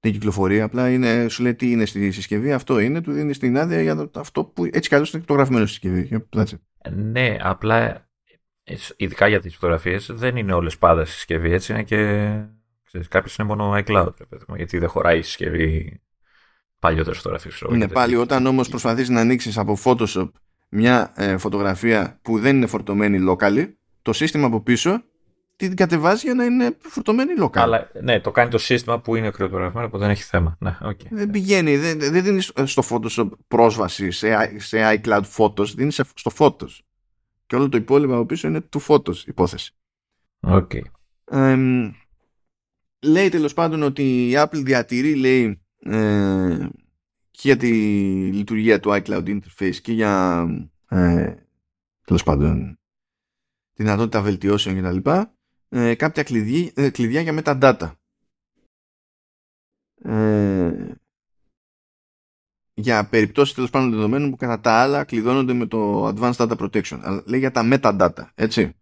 [0.00, 3.58] Δεν κυκλοφορεί, απλά είναι, σου λέει τι είναι στη συσκευή, αυτό είναι, του δίνει την
[3.58, 6.26] άδεια για αυτό που έτσι κι αλλιώς είναι κρυπτογραφημένο στη συσκευή.
[6.90, 8.10] Ναι, απλά
[8.96, 11.98] ειδικά για τις φωτογραφίες, δεν είναι όλες πάντα συσκευή, έτσι είναι και
[13.08, 14.12] κάποιες είναι μόνο iCloud,
[14.56, 16.00] γιατί δεν χωράει η συσκευή
[16.78, 17.62] παλιότερες φωτογραφίες.
[17.68, 20.30] Ναι, πάλι όταν όμως προσπαθείς να ανοίξεις από Photoshop
[20.68, 23.72] μια ε, φωτογραφία που δεν είναι φορτωμένη locally,
[24.02, 25.02] το σύστημα από πίσω
[25.56, 27.58] την κατεβάζει για να είναι φορτωμένη local.
[27.58, 30.56] Αλλά, ναι, το κάνει το σύστημα που είναι κρυπτογραφημένο, οπότε δεν έχει θέμα.
[30.60, 31.06] Ναι, okay.
[31.10, 36.78] Δεν πηγαίνει, δεν, δεν δίνεις στο Photoshop πρόσβαση σε, σε iCloud Photos, δίνεις στο Photos
[37.46, 39.72] και όλο το υπόλοιπο από πίσω είναι του φώτος υπόθεση.
[40.40, 40.82] Okay.
[43.02, 46.68] λέει τέλος πάντων ότι η Apple διατηρεί λέει ε,
[47.30, 47.70] και για τη
[48.32, 50.44] λειτουργία του iCloud interface και για
[50.88, 51.34] ε,
[52.04, 52.78] τέλος πάντων
[53.72, 55.10] τη δυνατότητα βελτιώσεων κτλ.
[55.68, 57.92] Ε, κάποια κλειδιά, ε, κλειδιά για metadata.
[60.02, 60.94] Ε,
[62.74, 67.22] για περιπτώσεις τέλος πάντων δεδομένων που κατά τα άλλα κλειδώνονται με το Advanced Data Protection.
[67.26, 68.72] λέει για τα metadata, έτσι.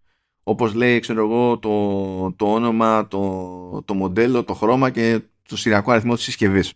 [0.43, 5.91] Όπως λέει, ξέρω εγώ, το, το όνομα, το, το μοντέλο, το χρώμα και το σειριακό
[5.91, 6.73] αριθμό της συσκευής.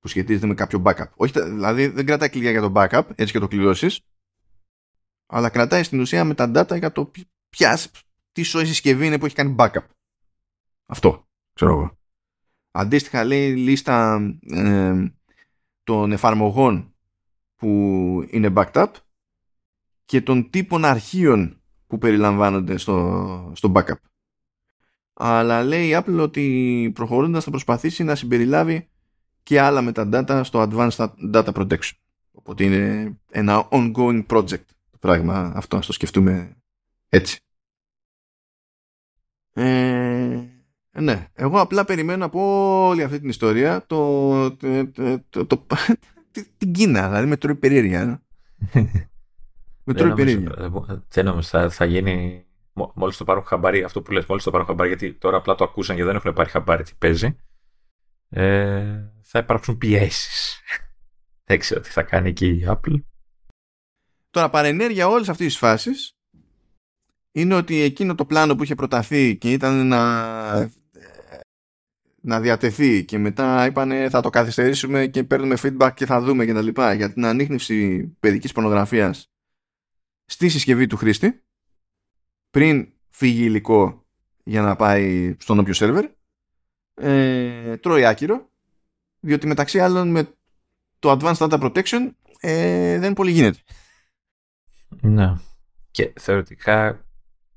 [0.00, 1.08] Που σχετίζεται με κάποιο backup.
[1.16, 4.00] Όχι, δηλαδή δεν κρατάει κλειδιά για το backup, έτσι και το κλειδώσεις,
[5.26, 7.10] αλλά κρατάει στην ουσία metadata για το
[7.48, 7.90] ποιας,
[8.32, 9.84] τι σοή συσκευή είναι που έχει κάνει backup.
[10.86, 11.98] Αυτό, ξέρω εγώ.
[12.70, 14.20] Αντίστοιχα λέει λίστα
[14.50, 15.12] ε,
[15.82, 16.94] των εφαρμογών
[17.54, 17.68] που
[18.30, 18.90] είναι backed up
[20.04, 24.00] και των τύπων αρχείων που περιλαμβάνονται στο, στο backup.
[25.12, 28.88] Αλλά λέει η Apple ότι προχωρώντας θα προσπαθήσει να συμπεριλάβει
[29.42, 31.92] και άλλα metadata στο Advanced Data Protection.
[32.32, 36.56] Οπότε είναι ένα ongoing project το πράγμα αυτό, να το σκεφτούμε
[37.08, 37.38] έτσι.
[39.52, 40.40] Ε,
[40.90, 42.40] ναι, εγώ απλά περιμένω από
[42.86, 44.56] όλη αυτή την ιστορία το,
[45.30, 45.66] το, το,
[46.58, 48.22] την Κίνα, δηλαδή με τρώει περίεργεια.
[49.84, 50.72] με τρώει περίεργεια.
[51.08, 52.44] Δεν νομίζω, θα, θα γίνει
[52.94, 55.64] μόλις το πάρουν χαμπάρι, αυτό που λες, μόλις το πάρουν χαμπάρι, γιατί τώρα απλά το
[55.64, 57.36] ακούσαν και δεν έχουν πάρει χαμπάρι τι παίζει,
[58.28, 60.60] ε, θα υπάρξουν πιέσεις.
[61.44, 63.02] δεν ξέρω τι θα κάνει εκεί η Apple.
[64.30, 66.12] Τώρα παρενέργεια όλες αυτές τις φάσεις
[67.32, 70.70] είναι ότι εκείνο το πλάνο που είχε προταθεί και ήταν να,
[72.20, 76.52] να διατεθεί και μετά είπανε θα το καθυστερήσουμε και παίρνουμε feedback και θα δούμε και
[76.52, 79.30] τα λοιπά για την ανείχνευση παιδικής πορνογραφίας
[80.24, 81.42] στη συσκευή του χρήστη
[82.50, 84.06] πριν φύγει υλικό
[84.44, 86.10] για να πάει στον όποιο σερβερ
[86.94, 88.49] ε, τρώει άκυρο
[89.20, 90.34] διότι μεταξύ άλλων με
[90.98, 92.10] το Advanced Data Protection
[92.40, 93.58] ε, δεν πολύ γίνεται.
[95.00, 95.34] Ναι.
[95.90, 97.04] Και θεωρητικά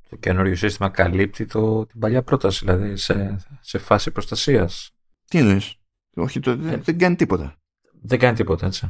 [0.09, 4.91] το καινούριο σύστημα καλύπτει το, την παλιά πρόταση, δηλαδή σε, σε φάση προστασίας.
[5.27, 5.75] Τι εννοείς;
[6.13, 7.55] Όχι, το, ε, δεν κάνει τίποτα.
[8.01, 8.89] Δεν κάνει τίποτα, έτσι.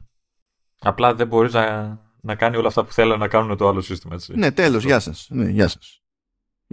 [0.80, 4.14] Απλά δεν μπορείς να, να κάνει όλα αυτά που θέλει να κάνουν το άλλο σύστημα,
[4.14, 4.34] έτσι.
[4.36, 5.28] Ναι, τέλος, γεια σας.
[5.30, 6.03] Ναι, γεια σας.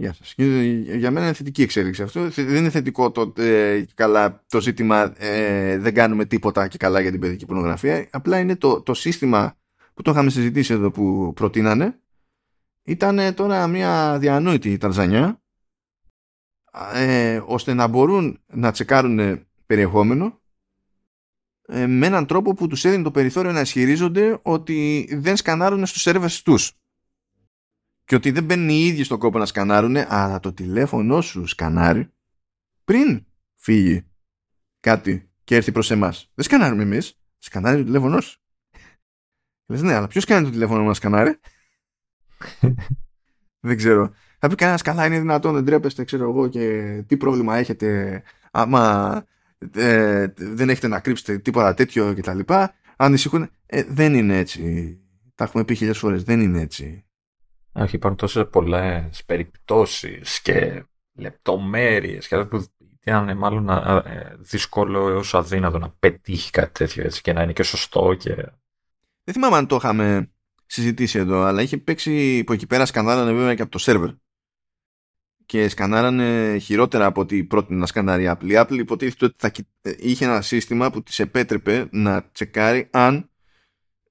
[0.01, 0.33] Γεια σας.
[0.97, 2.29] Για μένα είναι θετική εξέλιξη αυτό.
[2.29, 7.11] Δεν είναι θετικό το, ε, καλά, το ζήτημα ε, δεν κάνουμε τίποτα και καλά για
[7.11, 8.07] την παιδική πορνογραφία.
[8.11, 9.57] Απλά είναι το, το σύστημα
[9.93, 11.99] που το είχαμε συζητήσει εδώ που προτείνανε.
[12.83, 15.41] Ήταν τώρα μια διανόητη ταρζανιά
[16.93, 20.41] ε, ώστε να μπορούν να τσεκάρουν περιεχόμενο
[21.65, 26.01] ε, με έναν τρόπο που τους έδινε το περιθώριο να ισχυρίζονται ότι δεν σκανάρουν στους
[26.01, 26.80] σερβες τους
[28.05, 32.11] και ότι δεν μπαίνουν οι ίδιοι στον κόπο να σκανάρουν, αλλά το τηλέφωνο σου σκανάρει
[32.83, 33.25] πριν
[33.55, 34.05] φύγει
[34.79, 36.31] κάτι και έρθει προς εμάς.
[36.33, 38.39] Δεν σκανάρουμε εμείς, σκανάρει το τηλέφωνο σου.
[39.65, 41.39] Λες ναι, αλλά ποιος κάνει το τηλέφωνο να σκανάρει;
[43.67, 44.13] δεν ξέρω.
[44.39, 49.25] Θα πει κανένας καλά είναι δυνατόν, δεν τρέπεστε, ξέρω εγώ και τι πρόβλημα έχετε άμα
[49.75, 52.39] ε, δεν έχετε να κρύψετε τίποτα τέτοιο κτλ.
[52.95, 53.49] Ανησυχούν.
[53.65, 54.95] Ε, δεν είναι έτσι.
[55.35, 56.23] Τα έχουμε πει χίλιες φορές.
[56.23, 57.05] Δεν είναι έτσι.
[57.73, 62.65] Όχι, υπάρχουν τόσες πολλές περιπτώσεις και λεπτομέρειες και που
[63.01, 67.63] ήταν μάλλον ε, δύσκολο έως αδύνατο να πετύχει κάτι τέτοιο έτσι, και να είναι και
[67.63, 68.13] σωστό.
[68.13, 68.35] Και...
[69.23, 70.31] Δεν θυμάμαι αν το είχαμε
[70.65, 74.09] συζητήσει εδώ, αλλά είχε παίξει που εκεί πέρα σκανάρανε βέβαια και από το σερβερ.
[75.45, 78.49] Και σκανάρανε χειρότερα από ό,τι πρότεινε να σκανάρει η Apple.
[78.49, 79.51] Η Apple υποτίθεται ότι θα,
[79.97, 83.29] είχε ένα σύστημα που της επέτρεπε να τσεκάρει αν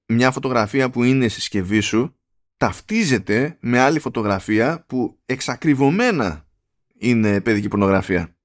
[0.06, 2.19] μια φωτογραφία που είναι στη συσκευή σου
[2.60, 6.46] ταυτίζεται με άλλη φωτογραφία που εξακριβωμένα
[6.98, 8.36] είναι παιδική πορνογραφία.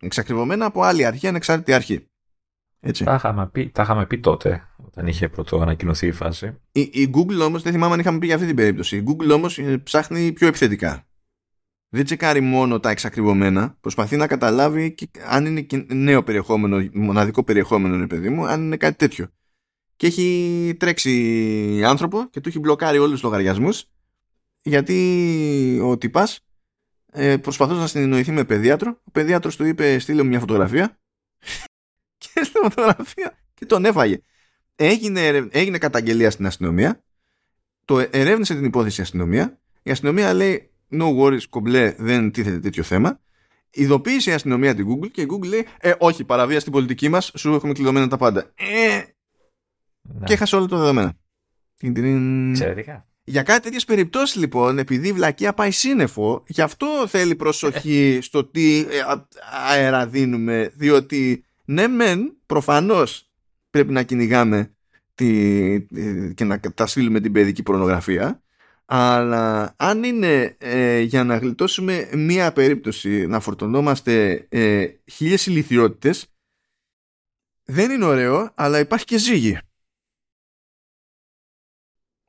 [0.00, 2.06] Εξακριβωμένα από άλλη αρχή, ανεξάρτητη αρχή.
[2.80, 3.04] Έτσι.
[3.04, 6.60] Τα είχαμε πει, τα είχαμε πει τότε, όταν είχε πρώτο ανακοινωθεί η φάση.
[6.72, 9.30] Η, η Google όμως, δεν θυμάμαι αν είχαμε πει για αυτή την περίπτωση, η Google
[9.30, 11.06] όμως ε, ψάχνει πιο επιθετικά.
[11.88, 17.44] Δεν τσεκάρει μόνο τα εξακριβωμένα, προσπαθεί να καταλάβει και αν είναι και νέο περιεχόμενο, μοναδικό
[17.44, 19.30] περιεχόμενο, είναι παιδί μου, αν είναι κάτι τέτοιο
[19.96, 23.84] και έχει τρέξει άνθρωπο και του έχει μπλοκάρει όλους τους λογαριασμούς
[24.62, 26.40] γιατί ο τυπάς
[27.12, 30.98] ε, προσπαθούσε να συνεννοηθεί με παιδίατρο ο παιδίατρος του είπε στείλε μου μια φωτογραφία
[32.18, 34.20] και έστειλε φωτογραφία και τον έφαγε.
[34.76, 37.04] Έγινε, έγινε καταγγελία στην αστυνομία.
[37.84, 39.60] Το ερεύνησε την υπόθεση η αστυνομία.
[39.82, 43.20] Η αστυνομία λέει no worries κομπλέ δεν τίθεται τέτοιο θέμα
[43.70, 47.32] ειδοποίησε η αστυνομία την Google και η Google λέει ε, όχι παραβία στην πολιτική μας
[47.34, 49.04] σου έχουμε κλειδωμένα τα πάντα ε, ναι.
[50.24, 51.16] Και έχασε όλα τα δεδομένα.
[52.50, 53.06] Εξαιρετικά.
[53.28, 58.44] Για κάτι τέτοιες περιπτώσεις λοιπόν, επειδή η βλακεία πάει σύννεφο, γι' αυτό θέλει προσοχή στο
[58.44, 58.84] τι ε,
[59.68, 63.30] αέρα δίνουμε, διότι ναι μεν προφανώς
[63.70, 64.74] πρέπει να κυνηγάμε
[65.14, 65.86] τη,
[66.34, 68.42] και να τα στείλουμε την παιδική πορνογραφία,
[68.84, 76.26] αλλά αν είναι ε, για να γλιτώσουμε μία περίπτωση να φορτωνόμαστε ε, χίλιες ηλικιότητες,
[77.64, 79.58] δεν είναι ωραίο, αλλά υπάρχει και ζύγι.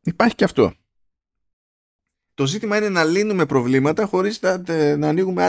[0.08, 0.74] Υπάρχει και αυτό.
[2.34, 4.64] Το ζήτημα είναι να λύνουμε προβλήματα χωρίς να,
[4.98, 5.44] να ανοίγουμε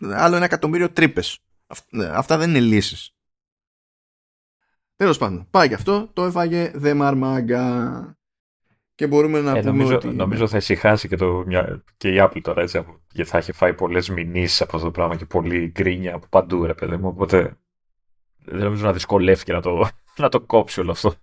[0.00, 1.38] άλλο ένα εκατομμύριο τρύπες.
[1.90, 3.14] Ναι, αυτά δεν είναι λύσεις.
[4.96, 8.18] Τέλος πάντων, πάει και αυτό, το έφαγε δε μαρμάγκα.
[8.94, 10.08] Και μπορούμε να ε, πούμε νομίζω, ότι...
[10.08, 11.44] Νομίζω θα ησυχάσει και, το,
[11.96, 15.16] και η Apple τώρα έτσι, γιατί θα έχει φάει πολλές μηνύσεις από αυτό το πράγμα
[15.16, 17.56] και πολύ γκρίνια από παντού ρε παιδί μου, οπότε
[18.44, 21.14] δεν νομίζω να δυσκολεύει να το, να το κόψει όλο αυτό.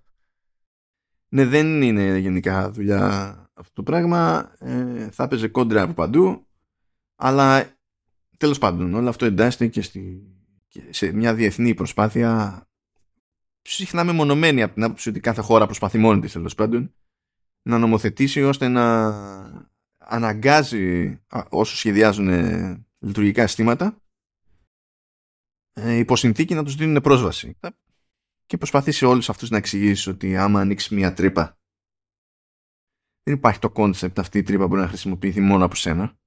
[1.29, 4.51] Ναι, δεν είναι γενικά δουλειά αυτό το πράγμα.
[4.59, 6.47] Ε, θα έπαιζε κόντρα από παντού.
[7.15, 7.77] Αλλά
[8.37, 10.23] τέλος πάντων, όλο αυτό εντάσσεται και, στη,
[10.89, 12.61] σε μια διεθνή προσπάθεια
[13.61, 16.93] συχνά μεμονωμένη από την άποψη ότι κάθε χώρα προσπαθεί μόνη της τέλος πάντων
[17.61, 19.07] να νομοθετήσει ώστε να
[19.97, 22.29] αναγκάζει όσους σχεδιάζουν
[22.99, 24.01] λειτουργικά συστήματα
[25.73, 27.57] ε, υπό συνθήκη να τους δίνουν πρόσβαση
[28.47, 31.57] και προσπαθεί σε όλους αυτούς να εξηγήσεις ότι άμα ανοίξεις μια τρύπα
[33.23, 36.17] δεν υπάρχει το concept αυτή η τρύπα μπορεί να χρησιμοποιηθεί μόνο από σένα.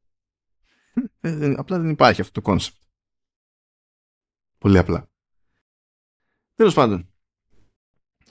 [1.20, 2.76] Ε, απλά δεν υπάρχει αυτό το concept.
[4.58, 5.10] Πολύ απλά.
[6.54, 7.10] Τέλος πάντων.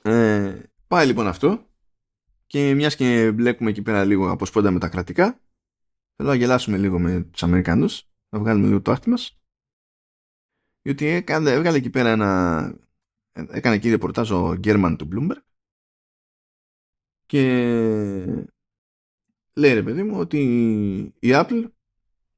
[0.02, 1.68] Ε, πάει λοιπόν αυτό
[2.46, 5.42] Και μιας και μπλέκουμε εκεί πέρα λίγο από σπόντα με τα κρατικά,
[6.16, 7.88] θέλω να γελάσουμε λίγο με τους Αμερικανούς,
[8.30, 9.40] να βγάλουμε λίγο το άχτι μας.
[10.82, 12.89] Διότι έκανε, έβγαλε εκεί πέρα ένα.
[13.50, 15.42] Έκανε εκεί ρεπορτάζ ο Gurman του Bloomberg
[17.26, 17.42] και
[19.54, 20.40] λέει ρε παιδί μου ότι
[21.20, 21.64] η Apple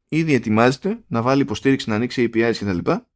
[0.07, 3.07] ήδη ετοιμάζεται να βάλει υποστήριξη να ανοίξει APIs και τα λοιπά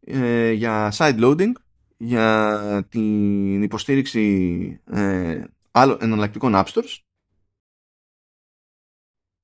[0.00, 1.52] ε, για side loading
[1.96, 6.98] για την υποστήριξη ε, άλλων εναλλακτικών app stores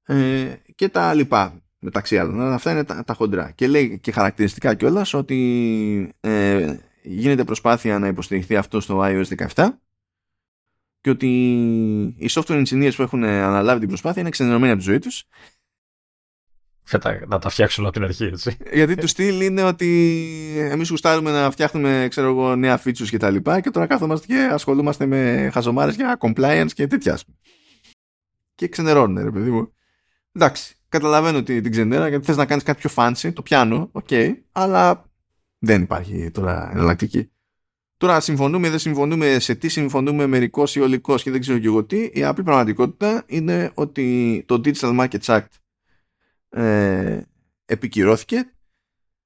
[0.02, 2.40] ε, και τα λοιπά μεταξύ άλλων.
[2.40, 3.50] Αυτά είναι τα, τα χοντρά.
[3.50, 6.76] Και λέει και χαρακτηριστικά κιόλας ότι ε,
[7.08, 9.68] γίνεται προσπάθεια να υποστηριχθεί αυτό στο iOS 17
[11.00, 11.28] και ότι
[12.16, 15.24] οι software engineers που έχουν αναλάβει την προσπάθεια είναι ξενερωμένοι από τη ζωή τους
[17.26, 18.56] να τα φτιάξουν από την αρχή, έτσι.
[18.72, 19.88] Γιατί το στυλ είναι ότι
[20.70, 24.48] εμείς γουστάρουμε να φτιάχνουμε ξέρω εγώ, νέα features και τα λοιπά και τώρα καθόμαστε και
[24.52, 27.18] ασχολούμαστε με χαζομάρες για compliance και τέτοια.
[28.54, 29.72] Και ξενερώνουν, ρε παιδί μου.
[30.32, 34.34] Εντάξει, καταλαβαίνω ότι την ξενέρα γιατί θες να κάνεις κάτι πιο fancy, το πιάνω, okay,
[34.52, 35.07] αλλά
[35.58, 37.30] δεν υπάρχει τώρα εναλλακτική.
[37.96, 41.84] Τώρα συμφωνούμε, δεν συμφωνούμε, σε τι συμφωνούμε μερικός ή ολικός και δεν ξέρω και εγώ
[41.84, 42.10] τι.
[42.12, 45.46] Η απλή πραγματικότητα είναι ότι το Digital Markets Act
[46.48, 47.20] ε,
[47.64, 48.52] επικυρώθηκε.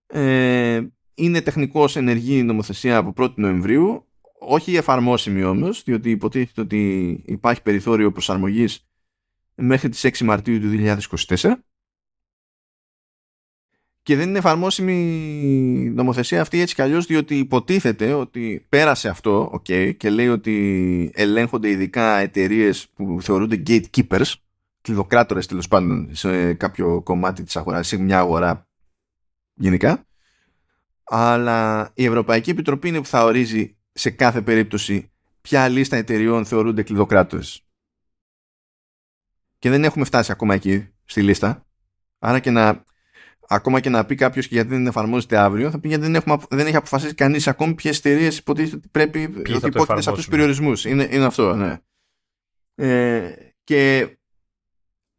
[0.06, 0.80] Ε,
[1.14, 4.06] είναι τεχνικώς ενεργή νομοθεσία από 1η Νοεμβρίου,
[4.38, 8.86] όχι εφαρμόσιμη όμως, διότι υποτίθεται ότι υπάρχει περιθώριο προσαρμογής
[9.54, 11.52] μέχρι τις 6 Μαρτίου του 2024
[14.02, 14.92] και δεν είναι εφαρμόσιμη
[15.84, 21.10] η νομοθεσία αυτή έτσι κι αλλιώς διότι υποτίθεται ότι πέρασε αυτό okay, και λέει ότι
[21.14, 24.32] ελέγχονται ειδικά εταιρείες που θεωρούνται gatekeepers
[24.80, 28.66] κλειδοκράτορες τέλος πάντων σε κάποιο κομμάτι της αγοράς, σε μια αγορά
[29.54, 30.06] γενικά.
[31.04, 35.10] Αλλά η Ευρωπαϊκή Επιτροπή είναι που θα ορίζει σε κάθε περίπτωση
[35.40, 37.64] ποια λίστα εταιριών θεωρούνται κλειδοκράτορες.
[39.58, 41.66] Και δεν έχουμε φτάσει ακόμα εκεί στη λίστα.
[42.18, 42.84] Άρα και να,
[43.54, 46.36] ακόμα και να πει κάποιος και γιατί δεν εφαρμόζεται αύριο, θα πει γιατί δεν, έχουμε,
[46.50, 50.28] δεν έχει αποφασίσει κανείς ακόμη ποιες εταιρείες υποτίθεται ότι πρέπει ότι υπόκειται σε αυτούς τους
[50.28, 50.84] περιορισμούς.
[50.84, 51.78] Είναι, είναι αυτό, ναι.
[52.74, 53.34] Ε,
[53.64, 54.08] και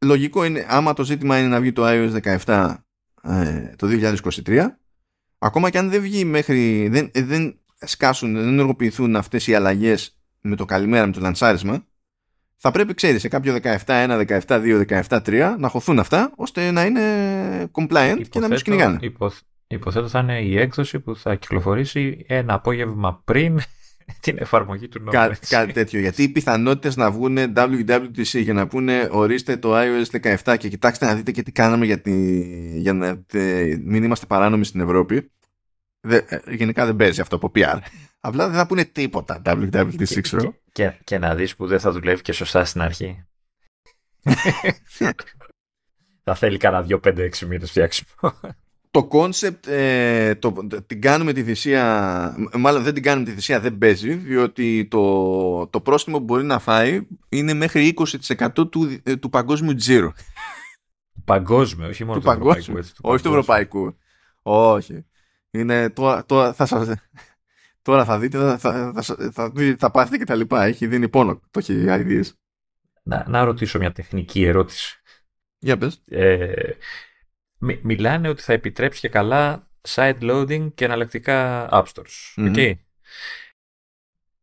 [0.05, 2.75] λογικό είναι, άμα το ζήτημα είναι να βγει το iOS 17
[3.23, 3.87] ε, το
[4.45, 4.65] 2023,
[5.37, 10.17] ακόμα και αν δεν βγει μέχρι, δεν, ε, δεν σκάσουν, δεν ενεργοποιηθούν αυτές οι αλλαγές
[10.41, 11.85] με το καλημέρα, με το λανσάρισμα,
[12.65, 17.01] θα πρέπει, ξέρεις, σε κάποιο 17.1, 17.2, 17.3 να χωθούν αυτά, ώστε να είναι
[17.71, 18.99] compliant και να μην του κυνηγάνε.
[19.67, 23.59] Υποθέτω θα είναι η έκδοση που θα κυκλοφορήσει ένα απόγευμα πριν
[24.21, 25.11] την εφαρμογή του νόμου.
[25.11, 25.99] Κά, κάτι τέτοιο.
[25.99, 31.05] Γιατί οι πιθανότητες να βγουν WWDC για να πούνε ορίστε το iOS 17 και κοιτάξτε
[31.05, 32.01] να δείτε και τι κάναμε για,
[32.75, 33.23] για να
[33.83, 35.31] μην είμαστε παράνομοι στην Ευρώπη.
[35.99, 37.77] Δε, ε, γενικά δεν παίζει αυτό από PR.
[38.25, 40.41] Απλά δεν θα πούνε τίποτα WWDC, ξέρω.
[40.41, 43.25] Και, και, και να δεις που δεν θα δουλεύει και σωστά στην αρχή.
[46.23, 48.09] θα θέλει κανένα 2-5-6 μήνες φτιάξιμο.
[48.91, 50.39] Το concept ε,
[50.85, 55.81] την κάνουμε τη θυσία μάλλον δεν την κάνουμε τη θυσία δεν παίζει διότι το, το
[55.81, 57.93] πρόστιμο που μπορεί να φάει είναι μέχρι
[58.29, 60.11] 20% του, ε, του παγκόσμιου τζίρου.
[61.25, 62.77] Παγκόσμιο όχι μόνο του, του παγκόσμιου.
[62.77, 63.97] έτσι, του όχι του ευρωπαϊκού.
[64.41, 65.05] Όχι.
[65.51, 66.87] Είναι τώρα, τώρα θα σας
[67.83, 71.41] τώρα θα δείτε θα, θα, θα, θα, θα πάθετε και τα λοιπά έχει δίνει πόνο
[71.51, 72.31] το έχει ideas
[73.03, 75.01] να, να ρωτήσω μια τεχνική ερώτηση
[75.59, 76.71] για πες ε,
[77.81, 82.35] μιλάνε ότι θα επιτρέψει και καλά side loading και εναλλακτικά app stores.
[82.35, 82.73] Mm-hmm.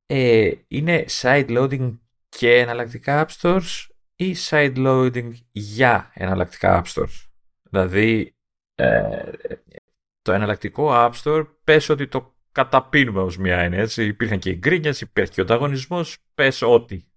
[0.06, 1.98] Ε, είναι side loading
[2.28, 3.86] και εναλλακτικά app stores
[4.16, 7.28] ή side loading για εναλλακτικά app stores;
[7.62, 8.34] Δηλαδή
[8.74, 9.30] ε,
[10.22, 14.04] το εναλλακτικό app store πες ότι το καταπίνουμε ως μια είναι έτσι.
[14.04, 17.10] Υπήρχαν και οι γκρίνιες, υπήρχε και ο ανταγωνισμός, πες ότι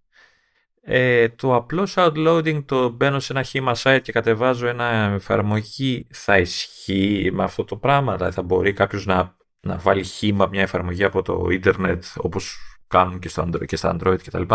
[0.86, 6.38] ε, το απλό outloading το μπαίνω σε ένα χήμα site και κατεβάζω ένα εφαρμογή θα
[6.38, 11.04] ισχύει με αυτό το πράγμα; Δηλαδή θα μπορεί κάποιος να, να βάλει χήμα μια εφαρμογή
[11.04, 12.58] από το ίντερνετ όπως
[12.88, 14.54] κάνουν και, στο Android, και στα Android κτλ.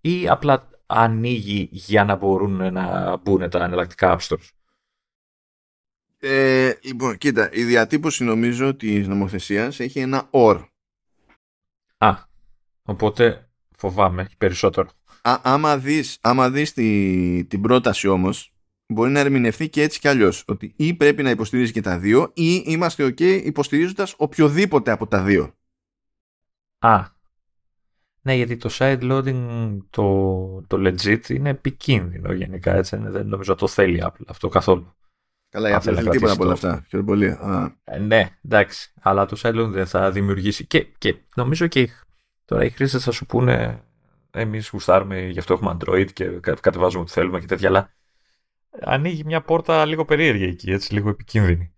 [0.00, 4.48] Ή απλά ανοίγει για να μπορούν να μπουν τα εναλλακτικά app stores;
[6.22, 10.64] Ε, λοιπόν, κοίτα, η διατύπωση νομίζω της νομοθεσίας έχει ένα OR.
[11.98, 12.16] Α,
[12.82, 14.90] οπότε φοβάμαι περισσότερο
[15.22, 18.52] α, άμα δεις, άμα δεις τη, την πρόταση όμως
[18.86, 22.30] μπορεί να ερμηνευτεί και έτσι κι αλλιώς ότι ή πρέπει να υποστηρίζει και τα δύο
[22.34, 25.54] ή είμαστε ok υποστηρίζοντας οποιοδήποτε από τα δύο.
[26.78, 27.18] Α,
[28.22, 30.04] ναι, γιατί το side loading, το,
[30.66, 32.96] το legit είναι επικίνδυνο γενικά, έτσι.
[32.96, 34.94] Δεν νομίζω το θέλει Apple αυτό καθόλου.
[35.50, 36.86] Καλά, η Apple δεν θέλει τίποτα από όλα αυτά.
[37.04, 37.38] πολύ.
[37.84, 38.92] Ε, ναι, εντάξει.
[39.00, 40.66] Αλλά το side loading δεν θα δημιουργήσει.
[40.66, 41.88] Και, και νομίζω και
[42.44, 43.82] τώρα οι χρήστες θα σου πούνε
[44.30, 46.24] εμείς γουστάρουμε, γι' αυτό έχουμε Android και
[46.60, 47.90] κατεβάζουμε ό,τι θέλουμε και τέτοια, αλλά
[48.80, 51.74] ανοίγει μια πόρτα λίγο περίεργη εκεί, έτσι, λίγο επικίνδυνη.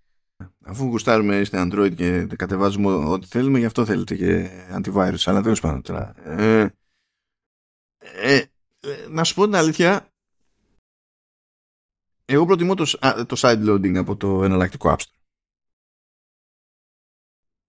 [0.64, 5.60] Αφού γουστάρουμε είστε Android και κατεβάζουμε ό,τι θέλουμε, γι' αυτό θέλετε και antivirus, αλλά τέλος
[5.60, 6.14] πάντων τώρα.
[6.24, 6.66] Ε,
[8.22, 8.42] ε,
[9.08, 10.11] να σου πω την αλήθεια,
[12.34, 12.84] εγώ προτιμώ το,
[13.26, 15.22] το side loading από το εναλλακτικό App Store.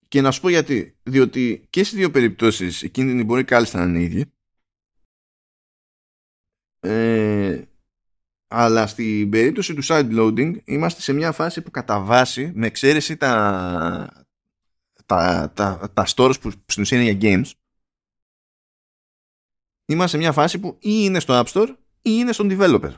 [0.07, 0.98] Και να σου πω γιατί.
[1.03, 4.34] Διότι και στις δύο περιπτώσεις οι κίνδυνοι μπορεί κάλλιστα να είναι ίδιοι.
[6.80, 7.64] Ε,
[8.48, 13.18] αλλά στην περίπτωση του side loading είμαστε σε μια φάση που κατά βάση, με εξαίρεση
[13.18, 14.26] τα,
[15.06, 17.52] τα, τα, τα stores που στην ουσία είναι για games,
[19.85, 22.94] είμαστε σε μια φάση που ή είναι στο App Store ή είναι στον developer.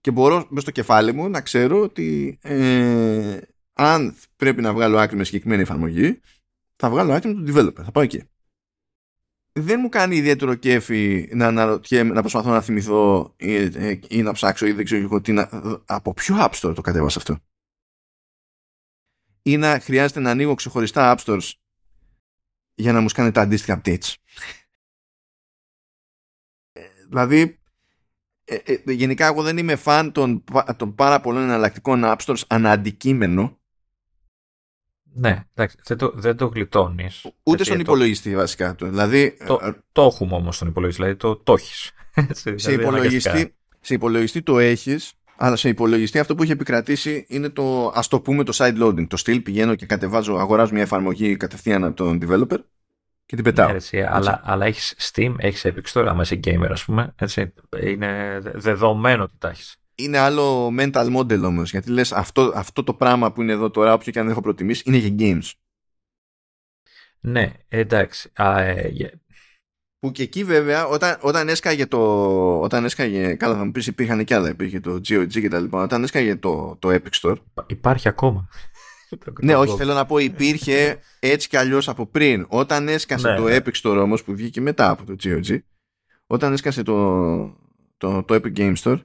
[0.00, 3.38] Και μπορώ μέσα στο κεφάλι μου να ξέρω ότι ε,
[3.72, 6.20] αν πρέπει να βγάλω άκρη με συγκεκριμένη εφαρμογή,
[6.76, 7.84] θα βγάλω άκρη με τον developer.
[7.84, 8.22] Θα πάω εκεί.
[9.52, 13.54] Δεν μου κάνει ιδιαίτερο κέφι να, να προσπαθώ να θυμηθώ ή,
[14.08, 15.48] ή, να ψάξω ή δεν ξέρω εγώ τι να,
[15.86, 17.38] από ποιο App Store το κατέβασα αυτό.
[19.42, 21.50] Ή να χρειάζεται να ανοίγω ξεχωριστά App Stores
[22.74, 24.14] για να μου κάνει τα αντίστοιχα updates.
[26.72, 27.59] Ε, δηλαδή,
[28.50, 30.44] ε, ε, γενικά εγώ δεν είμαι φαν των,
[30.76, 33.60] των πάρα πολλών εναλλακτικών App Stores αναντικείμενο
[35.12, 37.26] ναι, εντάξει, δεν το, δεν το γλιτώνεις.
[37.42, 38.76] Ούτε στον υπολογιστή βασικά.
[38.80, 41.90] Δηλαδή, το, ε, το έχουμε όμως στον υπολογιστή, δηλαδή το, το έχεις.
[42.30, 47.48] σε, δηλαδή, υπολογιστή, σε υπολογιστή το έχεις, αλλά σε υπολογιστή αυτό που έχει επικρατήσει είναι
[47.48, 49.06] το ας το πούμε το side loading.
[49.06, 52.58] Το στυλ πηγαίνω και κατεβάζω, αγοράζω μια εφαρμογή κατευθείαν από τον developer
[53.30, 53.72] και την πετάω.
[53.90, 57.14] Ναι, αλλά, αλλά έχεις Steam, έχεις Epic Store, άμα είσαι gamer, ας πούμε.
[57.16, 57.52] Έτσι,
[57.82, 61.70] είναι δεδομένο ότι τα έχεις είναι άλλο mental model όμως.
[61.70, 64.82] Γιατί λες αυτό, αυτό το πράγμα που είναι εδώ τώρα, όποιο και αν έχω προτιμήσει,
[64.86, 65.50] είναι για games.
[67.20, 68.30] Ναι, εντάξει.
[68.34, 69.20] Α, ε,
[69.98, 71.98] Που και εκεί βέβαια, όταν, όταν έσκαγε το.
[72.60, 73.34] Όταν έσκαγε.
[73.34, 74.48] Καλά, θα μου πεις υπήρχαν και άλλα.
[74.48, 75.82] Υπήρχε το GOG και τα λοιπά.
[75.82, 77.36] Όταν έσκαγε το, το Epic Store.
[77.66, 78.48] Υπάρχει ακόμα.
[79.40, 82.46] Ναι, όχι, θέλω να πω υπήρχε έτσι κι αλλιώς από πριν.
[82.48, 83.56] Όταν έσκασε ναι, το ναι.
[83.56, 85.58] Epic Store όμω που βγήκε μετά από το GOG,
[86.26, 87.40] όταν έσκασε το,
[87.96, 89.00] το, το Epic Game Store,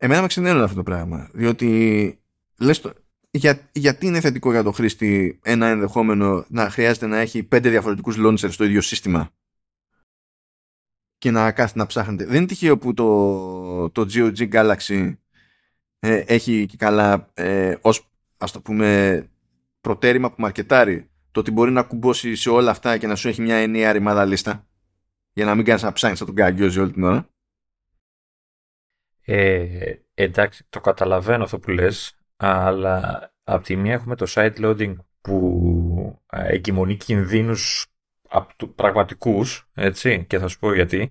[0.00, 1.30] Εμένα με ξενέρωνε αυτό το πράγμα.
[1.32, 2.20] Διότι
[2.58, 2.92] λες το,
[3.30, 8.16] για, γιατί είναι θετικό για το χρήστη ένα ενδεχόμενο να χρειάζεται να έχει πέντε διαφορετικούς
[8.18, 9.30] launchers στο ίδιο σύστημα;
[11.18, 12.24] Και να κάθεται να ψάχνετε.
[12.24, 15.16] Δεν είναι τυχαίο που το, το GOG Galaxy
[15.98, 18.07] ε, έχει και καλά ε, ως
[18.38, 19.28] ας το πούμε
[19.80, 23.42] προτέρημα που μαρκετάρει το ότι μπορεί να κουμπώσει σε όλα αυτά και να σου έχει
[23.42, 24.66] μια ενιαία ρημάδα λίστα
[25.32, 27.28] για να μην κάνεις να ψάχνεις από τον καγκιόζι όλη την ώρα.
[29.24, 34.94] Ε, εντάξει, το καταλαβαίνω αυτό που λες, αλλά από τη μία έχουμε το side loading
[35.20, 37.86] που εγκυμονεί κινδύνους
[38.28, 41.10] από πραγματικούς, έτσι, και θα σου πω γιατί.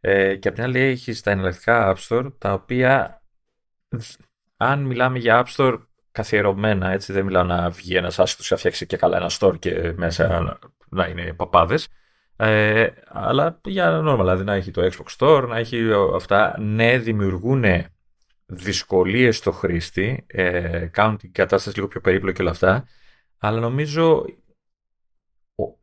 [0.00, 3.22] Ε, και από την άλλη έχει τα εναλλακτικά App Store, τα οποία
[4.56, 8.86] αν μιλάμε για App Store καθιερωμένα, έτσι, δεν μιλάω να βγει ένας άσχητος να φτιάξει
[8.86, 10.58] και καλά ένα store και μέσα
[10.88, 11.88] να είναι παπάδες,
[12.36, 16.60] ε, αλλά για normal, δηλαδή να έχει το Xbox Store, να έχει αυτά.
[16.60, 17.64] Ναι, δημιουργούν
[18.46, 22.86] δυσκολίες στο χρήστη, ε, κάνουν την κατάσταση λίγο πιο περίπλοκη και όλα αυτά,
[23.38, 24.24] αλλά νομίζω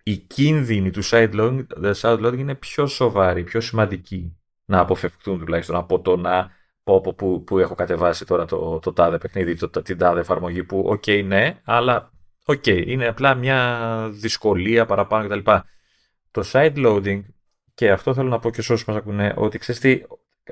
[0.04, 1.66] η κίνδυνη του sideloading,
[2.02, 6.52] sideloading είναι πιο σοβαρή, πιο σημαντική να αποφευκτούν τουλάχιστον από το να
[6.86, 10.84] πω που, που έχω κατεβάσει τώρα το, το τάδε παιχνίδι, το, την τάδε εφαρμογή που
[10.88, 12.12] okay, ναι, αλλά
[12.46, 15.52] okay, είναι απλά μια δυσκολία παραπάνω κτλ
[16.32, 17.22] το side loading,
[17.74, 20.02] και αυτό θέλω να πω και σε όσους μας ακούνε, ότι ξέρεις τι,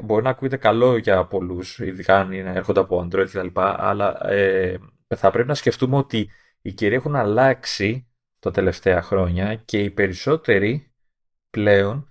[0.02, 3.48] μπορεί να ακούγεται καλό για πολλούς, ειδικά αν έρχονται από Android κτλ.
[3.60, 4.80] Αλλά ε,
[5.16, 6.30] θα πρέπει να σκεφτούμε ότι
[6.62, 8.08] οι καιροί έχουν αλλάξει
[8.40, 10.92] τα τελευταία χρόνια και οι περισσότεροι
[11.50, 12.08] πλέον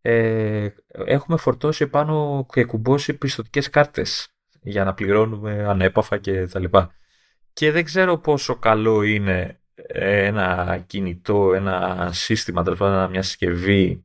[0.00, 4.28] ε, έχουμε φορτώσει πάνω και κουμπώσει πιστοτικές κάρτες
[4.62, 6.94] για να πληρώνουμε ανέπαφα και τα λοιπά.
[7.52, 9.60] Και δεν ξέρω πόσο καλό είναι
[9.92, 14.04] ένα κινητό, ένα σύστημα, τέλος μια συσκευή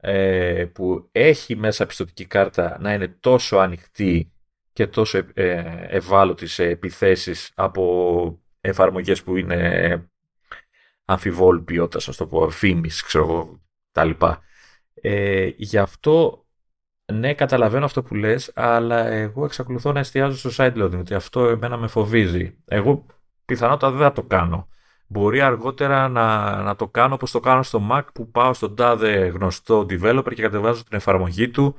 [0.00, 4.32] ε, που έχει μέσα πιστοτική κάρτα να είναι τόσο ανοιχτή
[4.72, 10.10] και τόσο ε, ευάλωτη σε επιθέσεις από εφαρμογές που είναι
[11.04, 13.60] αμφιβόλου ποιότητας, α το πω, φήμης, ξέρω εγώ,
[13.92, 14.42] τα λοιπά.
[15.00, 16.46] Ε, γι' αυτό,
[17.12, 21.48] ναι, καταλαβαίνω αυτό που λες, αλλά εγώ εξακολουθώ να εστιάζω στο side loading, ότι αυτό
[21.48, 22.56] εμένα με φοβίζει.
[22.64, 23.06] Εγώ
[23.44, 24.68] πιθανότατα δεν θα το κάνω.
[25.06, 29.26] Μπορεί αργότερα να, να το κάνω όπως το κάνω στο Mac που πάω στον τάδε
[29.26, 31.76] γνωστό developer και κατεβάζω την εφαρμογή του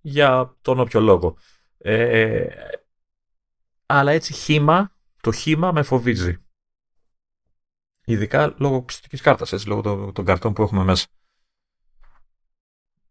[0.00, 1.36] για τον όποιο λόγο.
[1.78, 2.46] Ε,
[3.86, 6.38] αλλά έτσι χήμα, το χήμα με φοβίζει.
[8.04, 11.06] Ειδικά λόγω πιστοτικής κάρτας, έτσι, λόγω των, των καρτών που έχουμε μέσα.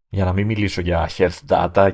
[0.08, 1.90] Για να μην μιλήσω για health data,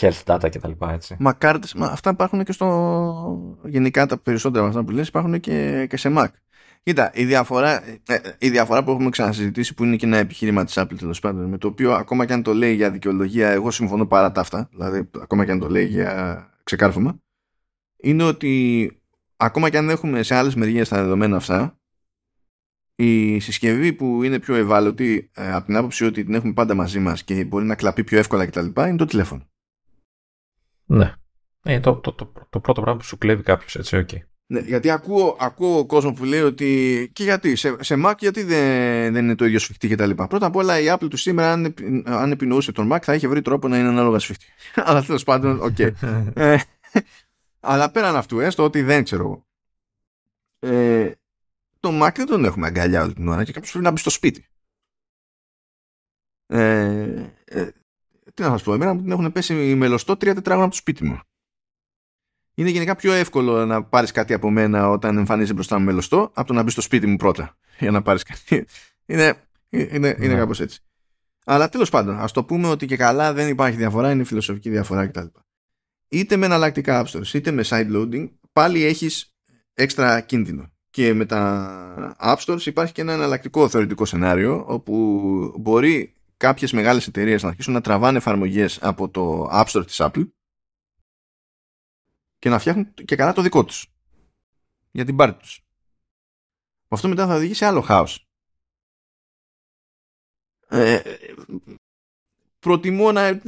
[0.00, 0.70] health data κτλ.
[0.88, 1.16] Έτσι.
[1.18, 3.58] Μα κάρτες, μα αυτά υπάρχουν και στο...
[3.64, 6.28] Γενικά τα περισσότερα από αυτά που λες υπάρχουν και, και σε Mac.
[6.84, 10.64] Κοίτα, η διαφορά, ε, ε, η διαφορά που έχουμε ξανασυζητήσει που είναι και ένα επιχείρημα
[10.64, 13.70] της Apple τέλος πάντων με το οποίο ακόμα και αν το λέει για δικαιολογία εγώ
[13.70, 17.18] συμφωνώ παρά τα αυτά δηλαδή ακόμα και αν το λέει για ξεκάρφωμα
[17.96, 18.90] είναι ότι
[19.36, 21.78] ακόμα και αν έχουμε σε άλλες μεριές τα δεδομένα αυτά
[22.94, 26.98] η συσκευή που είναι πιο ευάλωτη ε, από την άποψη ότι την έχουμε πάντα μαζί
[26.98, 28.66] μας και μπορεί να κλαπεί πιο εύκολα κτλ.
[28.66, 29.48] είναι το τηλέφωνο.
[30.84, 31.14] Ναι.
[31.62, 34.08] Ε, το, το, το, το, πρώτο πράγμα που σου κλέβει κάποιος, έτσι, οκ.
[34.12, 34.18] Okay.
[34.46, 37.10] Ναι, γιατί ακούω, ακούω κόσμο που λέει ότι.
[37.12, 40.10] και γιατί, σε, σε Mac γιατί δεν, δεν είναι το ίδιο σφιχτή κτλ.
[40.10, 43.42] Πρώτα απ' όλα η Apple του σήμερα, αν, αν επινοούσε τον Mac, θα είχε βρει
[43.42, 44.46] τρόπο να είναι ανάλογα σφιχτή.
[44.86, 45.92] Αλλά τέλος πάντων, okay.
[46.34, 46.56] ε,
[47.60, 49.46] αλλά πέραν αυτού, έστω ότι δεν ξέρω εγώ.
[50.58, 51.12] Ε,
[51.84, 54.10] το Mac δεν τον έχουμε αγκαλιά όλη την ώρα και κάποιος πρέπει να μπει στο
[54.10, 54.46] σπίτι.
[56.46, 57.70] Ε, ε,
[58.34, 61.04] τι να σας πω, εμένα μου την έχουν πέσει μελωστό τρία τετράγωνα από το σπίτι
[61.04, 61.20] μου.
[62.54, 66.46] Είναι γενικά πιο εύκολο να πάρεις κάτι από μένα όταν εμφανίζει μπροστά μου μελωστό από
[66.46, 68.66] το να μπεις στο σπίτι μου πρώτα για να πάρεις κάτι.
[69.06, 69.34] Είναι,
[69.68, 70.34] είναι, είναι ναι.
[70.34, 70.80] κάπως έτσι.
[71.44, 75.06] Αλλά τέλος πάντων, ας το πούμε ότι και καλά δεν υπάρχει διαφορά, είναι φιλοσοφική διαφορά
[75.06, 75.26] κτλ.
[76.08, 79.34] Είτε με εναλλακτικά app stores, είτε με side loading, πάλι έχεις
[79.74, 80.73] έξτρα κίνδυνο.
[80.94, 87.06] Και με τα app stores υπάρχει και ένα εναλλακτικό θεωρητικό σενάριο όπου μπορεί κάποιες μεγάλες
[87.06, 90.28] εταιρείες να αρχίσουν να τραβάνε εφαρμογές από το App Store της Apple
[92.38, 93.92] και να φτιάχνουν και καλά το δικό τους
[94.90, 95.64] για την πάρτη τους.
[96.88, 98.28] Αυτό μετά θα οδηγήσει σε άλλο χάος.
[100.68, 101.00] Ε,
[102.58, 103.40] προτιμώ να, ε,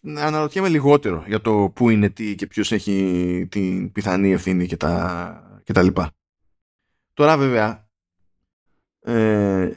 [0.00, 4.76] να αναρωτιέμαι λιγότερο για το πού είναι τι και ποιος έχει την πιθανή ευθύνη και
[4.76, 6.12] τα, και τα λοιπά.
[7.18, 7.88] Τώρα βέβαια
[9.00, 9.70] ε,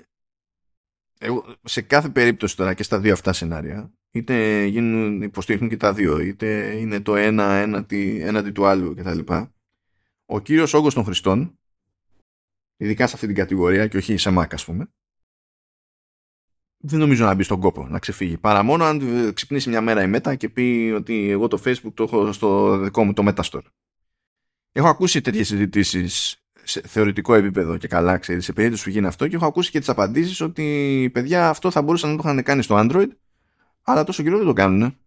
[1.64, 6.20] σε κάθε περίπτωση τώρα και στα δύο αυτά σενάρια είτε γίνουν, υποστήριχνουν και τα δύο
[6.20, 9.20] είτε είναι το ένα έναντι, έναντι του άλλου κτλ.
[10.26, 11.60] Ο κύριος όγκος των χρηστών
[12.78, 14.92] ειδικά σε αυτή την κατηγορία και όχι σε Mac ας πούμε
[16.78, 20.12] δεν νομίζω να μπει στον κόπο να ξεφύγει παρά μόνο αν ξυπνήσει μια μέρα η
[20.16, 23.66] Meta και πει ότι εγώ το Facebook το έχω στο δικό μου το Metastore
[24.72, 29.28] έχω ακούσει τέτοιες συζητήσεις σε θεωρητικό επίπεδο και καλά, ξέρεις, σε περίπτωση που γίνει αυτό
[29.28, 32.62] και έχω ακούσει και τις απαντήσεις ότι παιδιά αυτό θα μπορούσαν να το είχαν κάνει
[32.62, 33.08] στο Android,
[33.82, 34.98] αλλά τόσο καιρό δεν το κάνουν.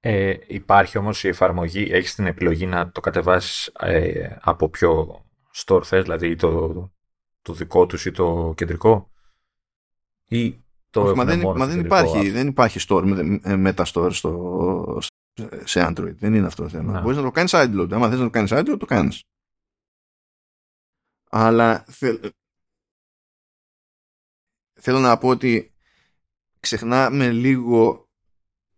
[0.00, 5.20] Ε, υπάρχει όμως η εφαρμογή, έχεις την επιλογή να το κατεβάσεις ε, από ποιο
[5.54, 6.72] store θες, δηλαδή το,
[7.42, 9.10] το δικό τους ή το κεντρικό
[10.28, 13.02] ή το Όχι, μα δεν, μα δεν υπάρχει, δεν υπάρχει store,
[13.42, 15.00] με, Metastore στο,
[15.64, 16.14] σε Android.
[16.18, 16.92] Δεν είναι αυτό το θέμα.
[16.92, 17.00] Να.
[17.00, 17.88] Μπορείς να το κάνεις sideload.
[17.90, 19.22] Αν θες να το κάνεις sideload, το κάνεις.
[21.38, 21.84] Αλλά
[24.80, 25.74] θέλω να πω ότι
[26.60, 28.08] ξεχνάμε λίγο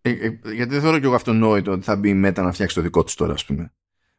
[0.01, 2.75] ε, ε, γιατί δεν θεωρώ και εγώ αυτονόητο ότι θα μπει η Meta να φτιάξει
[2.75, 3.73] το δικό του τώρα, ας πούμε.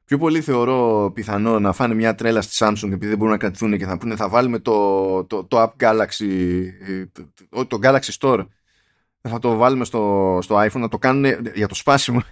[0.05, 3.77] Πιο πολύ θεωρώ πιθανό να φάνε μια τρέλα στη Samsung επειδή δεν μπορούν να κρατηθούν
[3.77, 7.05] και θα πούνε θα βάλουμε το, το, το App Galaxy, ε,
[7.49, 8.47] το, το Galaxy Store,
[9.21, 11.25] θα το βάλουμε στο, στο iPhone να το κάνουν
[11.55, 12.23] για το σπάσιμο.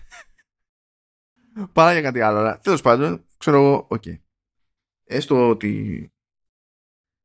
[1.73, 2.59] Παρά για κάτι άλλο.
[2.63, 4.26] Τέλος πάντων, ξέρω εγώ, okay
[5.07, 6.11] έστω ότι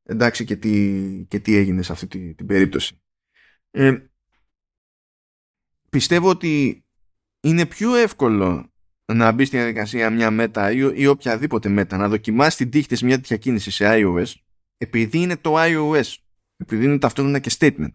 [0.03, 3.03] εντάξει και τι, και τι έγινε σε αυτή την, την περίπτωση.
[3.71, 4.07] Ε,
[5.89, 6.85] πιστεύω ότι
[7.41, 8.73] είναι πιο εύκολο
[9.13, 13.03] να μπει στη διαδικασία μια μέτα ή, ή οποιαδήποτε μέτα να δοκιμάσει την τύχη της
[13.03, 14.33] μια τέτοια κίνηση σε iOS
[14.77, 16.17] επειδή είναι το iOS
[16.57, 17.93] επειδή είναι ταυτόχρονα και statement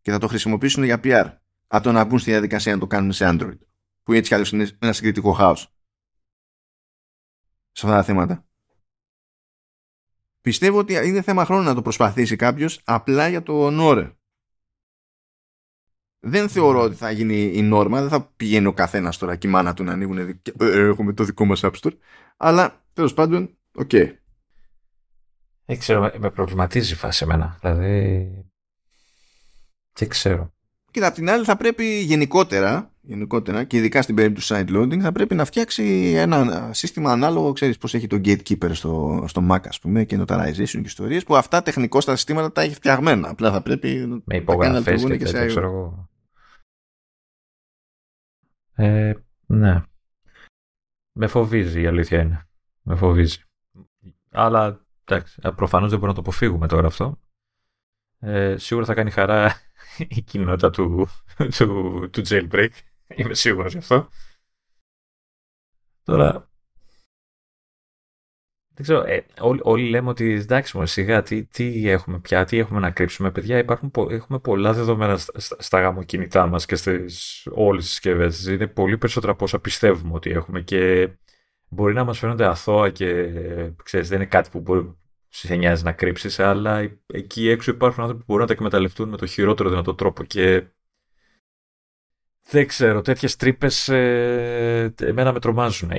[0.00, 1.36] και θα το χρησιμοποιήσουν για PR
[1.66, 3.58] από το να μπουν στη διαδικασία να το κάνουν σε Android
[4.02, 5.60] που έτσι κι άλλως είναι ένα συγκριτικό χάος
[7.72, 8.46] σε αυτά τα θέματα
[10.44, 14.12] Πιστεύω ότι είναι θέμα χρόνου να το προσπαθήσει κάποιος απλά για το νόρε.
[16.20, 16.84] Δεν θεωρώ ναι.
[16.84, 19.84] ότι θα γίνει η νόρμα, δεν θα πηγαίνει ο καθένας τώρα και η μάνα του
[19.84, 20.18] να ανοίγουν.
[20.18, 21.96] Ε, έχουμε το δικό μας App Store.
[22.36, 23.90] Αλλά τέλος πάντων, OK.
[23.92, 24.12] Okay.
[25.64, 27.58] Δεν ξέρω, με προβληματίζει η φάση εμένα.
[27.60, 28.28] Δηλαδή.
[29.92, 30.52] Δεν ξέρω.
[30.90, 35.12] Κοίτα, απ' την άλλη θα πρέπει γενικότερα, γενικότερα και ειδικά στην περίπτωση side loading θα
[35.12, 39.80] πρέπει να φτιάξει ένα σύστημα ανάλογο, ξέρεις πώς έχει το gatekeeper στο, στο Mac ας
[39.80, 43.28] πούμε και notarization και ιστορίες που αυτά τεχνικώς τα συστήματα τα έχει φτιαγμένα.
[43.28, 46.08] Απλά θα πρέπει με υπογραφές και, και τέτοια ξέρω εγώ.
[48.74, 49.12] Ε,
[49.46, 49.82] ναι.
[51.12, 52.46] Με φοβίζει η αλήθεια είναι.
[52.82, 53.42] Με φοβίζει.
[54.30, 57.18] Αλλά εντάξει, προφανώς δεν μπορούμε να το αποφύγουμε τώρα αυτό.
[58.18, 59.54] Ε, σίγουρα θα κάνει χαρά
[60.16, 61.08] η κοινότητα του,
[61.56, 62.68] του, του jailbreak.
[63.16, 64.08] Είμαι σίγουρος γι' αυτό.
[66.02, 66.48] Τώρα,
[68.76, 72.58] δεν ξέρω, ε, όλοι, όλοι, λέμε ότι εντάξει μου, σιγά, τι, τι έχουμε πια, τι
[72.58, 73.30] έχουμε να κρύψουμε.
[73.30, 78.46] Παιδιά, υπάρχουν, έχουμε πολλά δεδομένα στα, στα, στα γαμοκινητά μας και στις όλες τις συσκευές.
[78.46, 81.10] Είναι πολύ περισσότερα από όσα πιστεύουμε ότι έχουμε και
[81.68, 83.30] μπορεί να μας φαίνονται αθώα και
[83.82, 84.96] ξέρεις, δεν είναι κάτι που μπορεί,
[85.28, 89.16] σε νοιάζει να κρύψεις, αλλά εκεί έξω υπάρχουν άνθρωποι που μπορούν να τα εκμεταλλευτούν με
[89.16, 90.66] το χειρότερο δυνατό τρόπο και
[92.48, 95.90] δεν ξέρω, τέτοιες τρύπες ε, εμένα με τρομάζουν.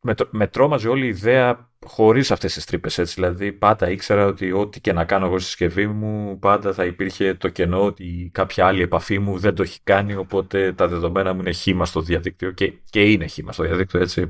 [0.00, 3.12] Με, με τρόμαζε όλη η ιδέα χωρίς αυτές τις τρύπες.
[3.14, 7.34] Δηλαδή, πάντα ήξερα ότι ό,τι και να κάνω εγώ στη συσκευή μου, πάντα θα υπήρχε
[7.34, 10.14] το κενό ότι κάποια άλλη επαφή μου δεν το έχει κάνει.
[10.14, 14.28] Οπότε τα δεδομένα μου είναι χήμα στο διαδίκτυο και, και είναι χήμα στο διαδίκτυο, έτσι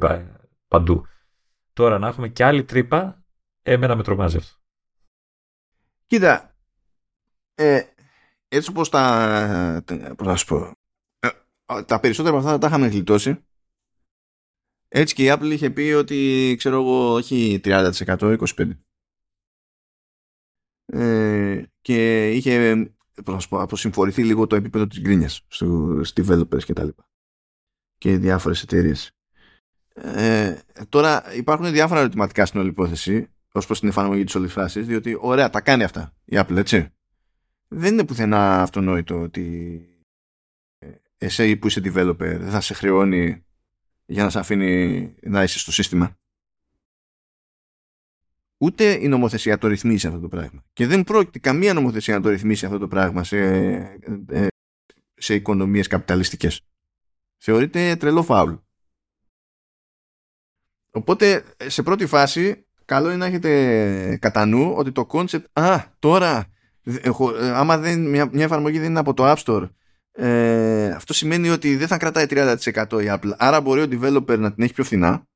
[0.69, 1.07] παντού.
[1.73, 3.25] Τώρα να έχουμε και άλλη τρύπα,
[3.63, 4.57] εμένα με τρομάζει αυτό.
[6.07, 6.57] Κοίτα,
[7.55, 7.81] ε,
[8.49, 9.83] έτσι όπως τα,
[10.17, 10.78] πώς να σου πω, ε,
[11.87, 13.45] τα περισσότερα από αυτά τα είχαμε γλιτώσει.
[14.89, 18.71] Έτσι και η Apple είχε πει ότι, ξέρω εγώ, όχι 30%, 25%.
[20.87, 22.75] Ε, και είχε
[23.25, 27.09] πώς να σου πω, αποσυμφορηθεί λίγο το επίπεδο της γκρίνιας στους developers και τα λοιπά
[27.99, 29.13] και διάφορες εταιρείες.
[29.95, 30.59] Ε,
[30.89, 35.17] τώρα υπάρχουν διάφορα ερωτηματικά στην όλη υπόθεση ως προς την εφαρμογή της όλης φράσης διότι
[35.21, 36.89] ωραία τα κάνει αυτά η Apple έτσι
[37.69, 39.83] δεν είναι πουθενά αυτονόητο ότι
[41.19, 43.45] εσύ που είσαι developer δεν θα σε χρεώνει
[44.07, 46.17] για να σε αφήνει να είσαι στο σύστημα;
[48.61, 50.65] Ούτε η νομοθεσία το ρυθμίσει αυτό το πράγμα.
[50.73, 53.39] Και δεν πρόκειται καμία νομοθεσία να το ρυθμίσει αυτό το πράγμα σε,
[54.29, 54.47] ε,
[55.15, 56.67] σε οικονομίες καπιταλιστικές.
[57.37, 58.53] Θεωρείται τρελό φάουλ.
[60.91, 66.47] Οπότε σε πρώτη φάση καλό είναι να έχετε κατά νου ότι το concept α τώρα
[66.83, 69.69] έχω, ε, άμα δεν, μια, μια εφαρμογή δεν είναι από το App Store
[70.13, 72.57] ε, αυτό σημαίνει ότι δεν θα κρατάει 30%
[72.91, 73.33] η Apple.
[73.37, 75.27] Άρα μπορεί ο developer να την έχει πιο φθηνά.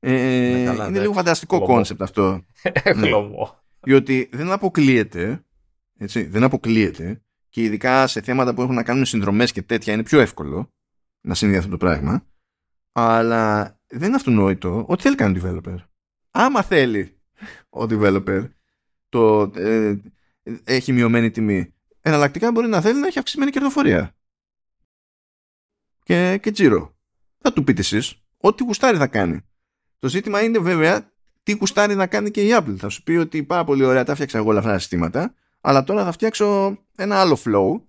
[0.00, 0.10] Ε,
[0.56, 2.44] ναι, καλά, είναι λίγο φανταστικό concept αυτό.
[2.96, 3.10] Ναι.
[3.80, 5.44] διότι δεν αποκλείεται
[5.98, 10.02] έτσι, δεν αποκλείεται και ειδικά σε θέματα που έχουν να κάνουν συνδρομές και τέτοια είναι
[10.02, 10.72] πιο εύκολο
[11.20, 12.26] να συμβεί αυτό το πράγμα.
[12.92, 15.76] Αλλά δεν είναι αυτονόητο ότι θέλει κάνει ο developer.
[16.30, 17.18] Άμα θέλει
[17.68, 18.48] ο developer
[19.08, 19.96] το, ε,
[20.64, 21.74] έχει μειωμένη τιμή
[22.08, 24.16] εναλλακτικά μπορεί να θέλει να έχει αυξημένη κερδοφορία.
[26.02, 26.96] Και, και τζίρο.
[27.38, 29.40] Θα του πείτε εσείς ό,τι γουστάρει θα κάνει.
[29.98, 31.12] Το ζήτημα είναι βέβαια
[31.42, 32.76] τι γουστάρει να κάνει και η Apple.
[32.78, 35.84] Θα σου πει ότι πάρα πολύ ωραία τα φτιάξα εγώ όλα αυτά τα συστήματα αλλά
[35.84, 37.82] τώρα θα φτιάξω ένα άλλο flow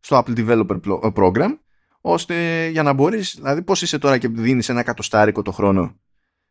[0.00, 1.58] στο Apple Developer Program
[2.00, 5.96] ώστε για να μπορείς, δηλαδή πώς είσαι τώρα και δίνεις ένα κατοστάρικο το χρόνο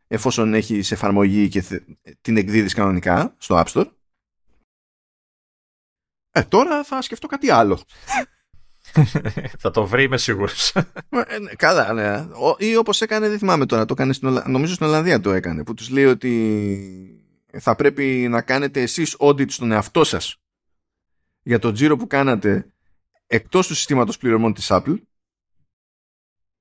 [0.08, 1.64] εφόσον έχεις εφαρμογή και
[2.22, 3.90] την εκδίδεις κανονικά στο App Store.
[6.38, 7.82] Ε, τώρα θα σκεφτώ κάτι άλλο.
[9.62, 10.76] θα το βρει, είμαι σίγουρος.
[11.10, 12.28] Ε, ναι, καλά, ναι.
[12.58, 15.74] Ή όπως έκανε, δεν θυμάμαι τώρα, το έκανε στην νομίζω στην Ολλανδία το έκανε, που
[15.74, 17.26] τους λέει ότι
[17.60, 20.38] θα πρέπει να κάνετε εσείς audit στον εαυτό σας
[21.42, 22.74] για το τζίρο που κάνατε
[23.28, 24.98] εκτός του συστήματος πληρωμών της Apple.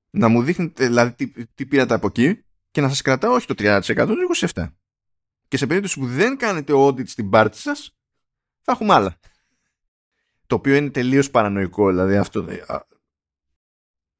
[0.09, 3.53] Να μου δείχνετε δηλαδή τι, τι πήρατε από εκεί και να σας κρατάω όχι το
[3.57, 4.13] 30% το
[4.53, 4.67] 27%.
[5.47, 7.95] Και σε περίπτωση που δεν κάνετε audit στην πάρτι σας,
[8.61, 9.19] θα έχουμε άλλα.
[10.47, 12.45] Το οποίο είναι τελείως παρανοϊκό, δηλαδή αυτό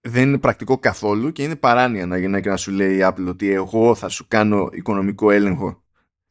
[0.07, 3.25] δεν είναι πρακτικό καθόλου και είναι παράνοια να γίνει και να σου λέει η Apple
[3.27, 5.83] ότι εγώ θα σου κάνω οικονομικό έλεγχο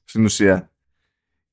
[0.04, 0.70] στην ουσία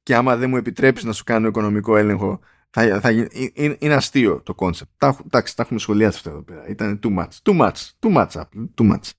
[0.03, 2.39] και άμα δεν μου επιτρέψεις να σου κάνω οικονομικό έλεγχο
[2.69, 5.13] θα, θα, είναι, είναι αστείο το concept.
[5.25, 6.67] Εντάξει, τα έχουμε σχολιάσει αυτά εδώ πέρα.
[6.67, 7.27] Ήταν too much.
[7.43, 7.73] Too much.
[7.99, 8.69] Too much, Apple.
[8.81, 9.09] Too much.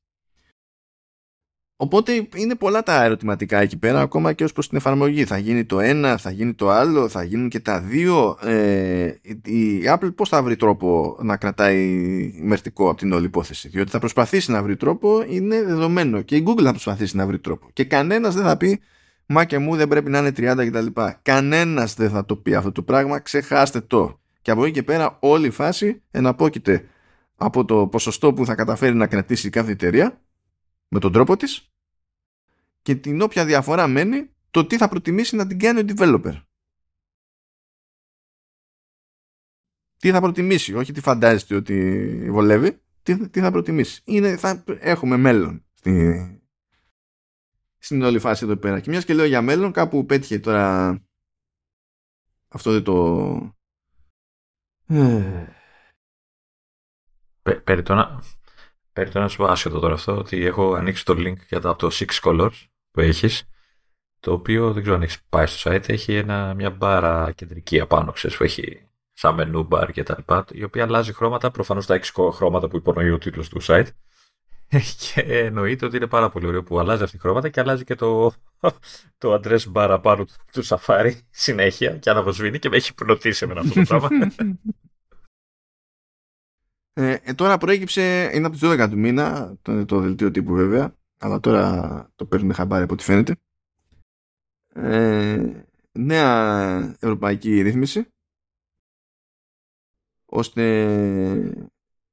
[1.83, 5.25] Οπότε είναι πολλά τα ερωτηματικά εκεί πέρα, ακόμα και ως προς την εφαρμογή.
[5.25, 8.39] Θα γίνει το ένα, θα γίνει το άλλο, θα γίνουν και τα δύο.
[8.43, 9.05] Ε,
[9.45, 11.87] η Apple πώς θα βρει τρόπο να κρατάει
[12.43, 16.21] μερτικό από την όλη υπόθεση; Διότι θα προσπαθήσει να βρει τρόπο, είναι δεδομένο.
[16.21, 17.69] Και η Google θα προσπαθήσει να βρει τρόπο.
[17.73, 18.81] Και κανένας δεν θα πει,
[19.27, 20.87] μα και μου δεν πρέπει να είναι 30 κτλ.
[21.23, 24.21] Κανένας δεν θα το πει αυτό το πράγμα, ξεχάστε το.
[24.43, 26.85] Και από εκεί και πέρα όλη η φάση εναπόκειται
[27.37, 30.21] από το ποσοστό που θα καταφέρει να κρατήσει κάθε εταιρεία
[30.89, 31.72] με τον τρόπο της
[32.83, 36.43] και την όποια διαφορά μένει το τι θα προτιμήσει να την κάνει ο developer.
[39.99, 44.03] Τι θα προτιμήσει, όχι τι φαντάζεστε ότι βολεύει, τι, τι θα προτιμήσει.
[44.05, 46.43] Είναι, θα, έχουμε μέλλον στη,
[47.79, 48.81] στην όλη φάση εδώ πέρα.
[48.81, 50.99] Και μιας και λέω για μέλλον, κάπου πέτυχε τώρα
[52.49, 53.57] αυτό δεν το...
[57.65, 58.23] Περί το να,
[58.93, 61.79] περί το να σου άσχετο τώρα αυτό, ότι έχω ανοίξει το link για το, από
[61.79, 63.45] το Six Colors που έχεις,
[64.21, 68.13] το οποίο δεν ξέρω αν έχεις πάει στο site, έχει ένα, μια μπάρα κεντρική απάνω,
[68.13, 71.95] ξέρεις, που έχει σαν μενού μπαρ και τα λοιπά, η οποία αλλάζει χρώματα, προφανώς τα
[71.95, 73.87] έξι χρώματα που υπονοεί ο τίτλος του site,
[74.99, 77.95] και εννοείται ότι είναι πάρα πολύ ωραίο που αλλάζει αυτή η χρώματα και αλλάζει και
[77.95, 78.33] το,
[79.19, 83.55] το address bar πάνω του, του Safari συνέχεια και αναβοσβήνει και με έχει προτίσει με
[83.59, 84.09] αυτό το πράγμα.
[86.95, 90.97] Ε, ε, τώρα προέκυψε, είναι από τις 12 του μήνα, το, το δελτίο τύπου βέβαια,
[91.23, 93.37] αλλά τώρα το παίρνουν χαμπάρι από ό,τι φαίνεται.
[94.75, 98.07] Ε, νέα ευρωπαϊκή ρύθμιση
[100.25, 101.67] ώστε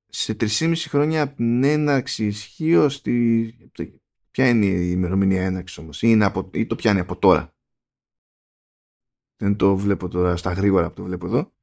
[0.06, 3.54] σε 3,5 χρόνια από την έναρξη ισχύω στη...
[4.32, 6.50] ποια είναι η ημερομηνία έναρξης όμως ή, είναι από...
[6.54, 7.54] ή το πιάνει από τώρα
[9.36, 11.54] δεν το βλέπω τώρα στα γρήγορα που το βλέπω εδώ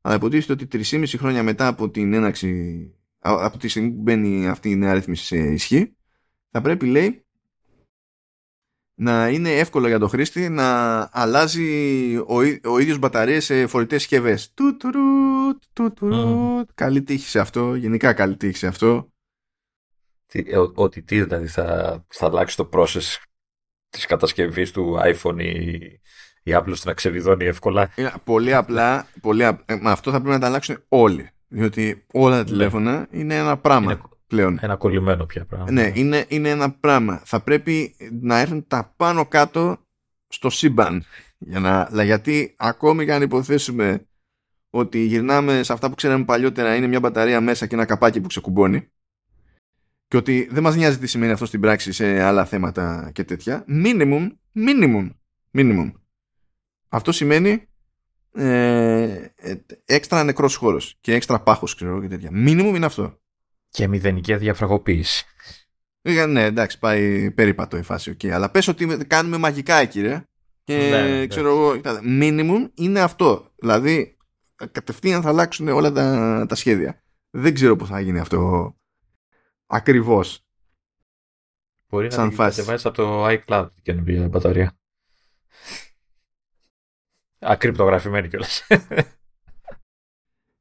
[0.00, 4.70] αλλά υποτίθεται ότι 3,5 χρόνια μετά από την έναρξη από τη στιγμή που μπαίνει αυτή
[4.70, 5.96] η νέα ρύθμιση σε ισχύ
[6.50, 7.26] θα πρέπει λέει
[8.98, 14.54] να είναι εύκολο για τον χρήστη να αλλάζει ο, ο ίδιος μπαταρίες σε φορητές συσκευές.
[16.00, 16.62] Mm.
[16.74, 19.10] Καλή τύχη σε αυτό, γενικά καλή τύχη σε αυτό.
[20.32, 23.16] Ε, ότι τι δηλαδή θα, θα αλλάξει το process
[23.88, 25.76] της κατασκευής του iPhone ή,
[26.42, 27.92] η Apple ώστε να ξεβιδώνει εύκολα.
[27.94, 31.30] Ε, πολύ απλά, πολύ, ε, με αυτό θα πρέπει να τα αλλάξουν όλοι.
[31.48, 32.44] Διότι όλα τα ναι.
[32.44, 33.92] τηλέφωνα είναι ένα πράγμα.
[33.92, 34.58] Είναι πλέον.
[34.60, 35.70] Ένα κολλημένο πια πράγμα.
[35.70, 37.22] Ναι, είναι, είναι ένα πράγμα.
[37.24, 39.78] Θα πρέπει να έρθουν τα πάνω κάτω
[40.28, 41.04] στο σύμπαν.
[41.38, 44.06] Για να, γιατί ακόμη και αν υποθέσουμε
[44.70, 48.28] ότι γυρνάμε σε αυτά που ξέραμε παλιότερα είναι μια μπαταρία μέσα και ένα καπάκι που
[48.28, 48.88] ξεκουμπώνει
[50.08, 53.64] και ότι δεν μας νοιάζει τι σημαίνει αυτό στην πράξη σε άλλα θέματα και τέτοια
[53.68, 55.10] minimum, minimum,
[55.52, 55.92] minimum
[56.88, 57.68] αυτό σημαίνει
[58.32, 59.54] ε, ε,
[59.84, 63.20] έξτρα νεκρός χώρος και έξτρα πάχος ξέρω και τέτοια minimum είναι αυτό
[63.76, 65.24] και μηδενική αδιαφραγωποίηση.
[66.02, 68.16] Ε, ναι, εντάξει, πάει περίπατο η φάση.
[68.18, 68.28] Okay.
[68.28, 70.24] Αλλά πες ότι κάνουμε μαγικά εκεί, ρε.
[70.64, 73.52] Και ναι, ξέρω εγώ, minimum είναι αυτό.
[73.56, 74.16] Δηλαδή,
[74.72, 77.02] κατευθείαν θα αλλάξουν όλα τα, τα σχέδια.
[77.30, 78.72] Δεν ξέρω πώς θα γίνει αυτό
[79.66, 80.44] ακριβώς.
[81.88, 84.78] Μπορεί Σαν να κατεβάσεις από το iCloud την καινούργια μπαταρία.
[87.38, 88.66] Ακρυπτογραφημένη κιόλας.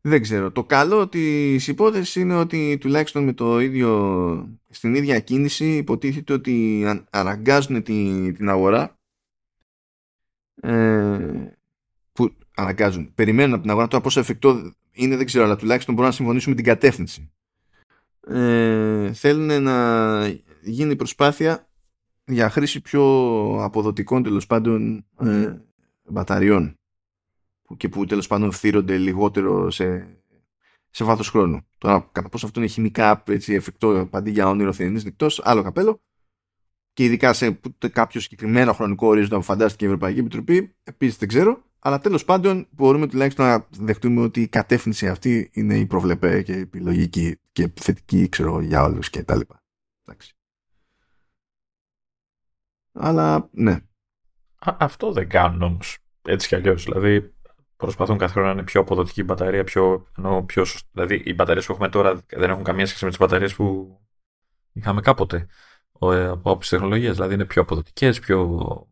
[0.08, 0.52] Δεν ξέρω.
[0.52, 6.86] Το καλό της υπόθεσης είναι ότι τουλάχιστον με το ίδιο, στην ίδια κίνηση υποτίθεται ότι
[7.10, 9.00] αναγκάζουν την, την αγορά
[10.62, 11.48] ε,
[12.12, 13.14] που αναγκάζουν.
[13.16, 16.50] Περιμένουν από την αγορά τώρα πόσο εφικτό είναι δεν ξέρω αλλά τουλάχιστον μπορούν να συμφωνήσουν
[16.50, 17.32] με την κατεύθυνση.
[18.28, 20.28] Ε, θέλουν να
[20.62, 21.70] γίνει προσπάθεια
[22.26, 23.04] για χρήση πιο
[23.62, 25.56] αποδοτικών τέλος πάντων ε,
[26.04, 26.80] μπαταριών
[27.78, 30.18] και που τέλος πάντων θύρονται λιγότερο σε,
[30.90, 31.68] σε βάθος χρόνου.
[31.78, 36.02] Τώρα, κατά πόσο αυτό είναι χημικά έτσι, εφικτό παντή για όνειρο θερινής νυχτός, άλλο καπέλο.
[36.94, 37.60] Και ειδικά σε
[37.92, 41.64] κάποιο συγκεκριμένο χρονικό ορίζοντα που φαντάστηκε η Ευρωπαϊκή Επιτροπή, επίσης δεν ξέρω.
[41.80, 46.54] Αλλά τέλος πάντων μπορούμε τουλάχιστον να δεχτούμε ότι η κατεύθυνση αυτή είναι η προβλεπέ και
[46.54, 49.64] η επιλογική και θετική ξέρω, για όλους και τα λοιπά.
[50.06, 50.34] Εντάξει.
[52.92, 53.72] Αλλά ναι.
[54.60, 55.98] Α, αυτό δεν κάνουν όμως.
[56.22, 56.84] Έτσι κι αλλιώς.
[56.84, 57.35] Δηλαδή
[57.78, 61.66] προσπαθούν κάθε χρόνο να είναι πιο αποδοτική η μπαταρία, πιο, ενώ πιο Δηλαδή, οι μπαταρίες
[61.66, 63.98] που έχουμε τώρα δεν έχουν καμία σχέση με τις μπαταρίες που
[64.74, 65.48] είχαμε κάποτε
[66.02, 67.16] ε, από άποψη τεχνολογίας.
[67.16, 68.88] Δηλαδή, είναι πιο αποδοτικές, πιο.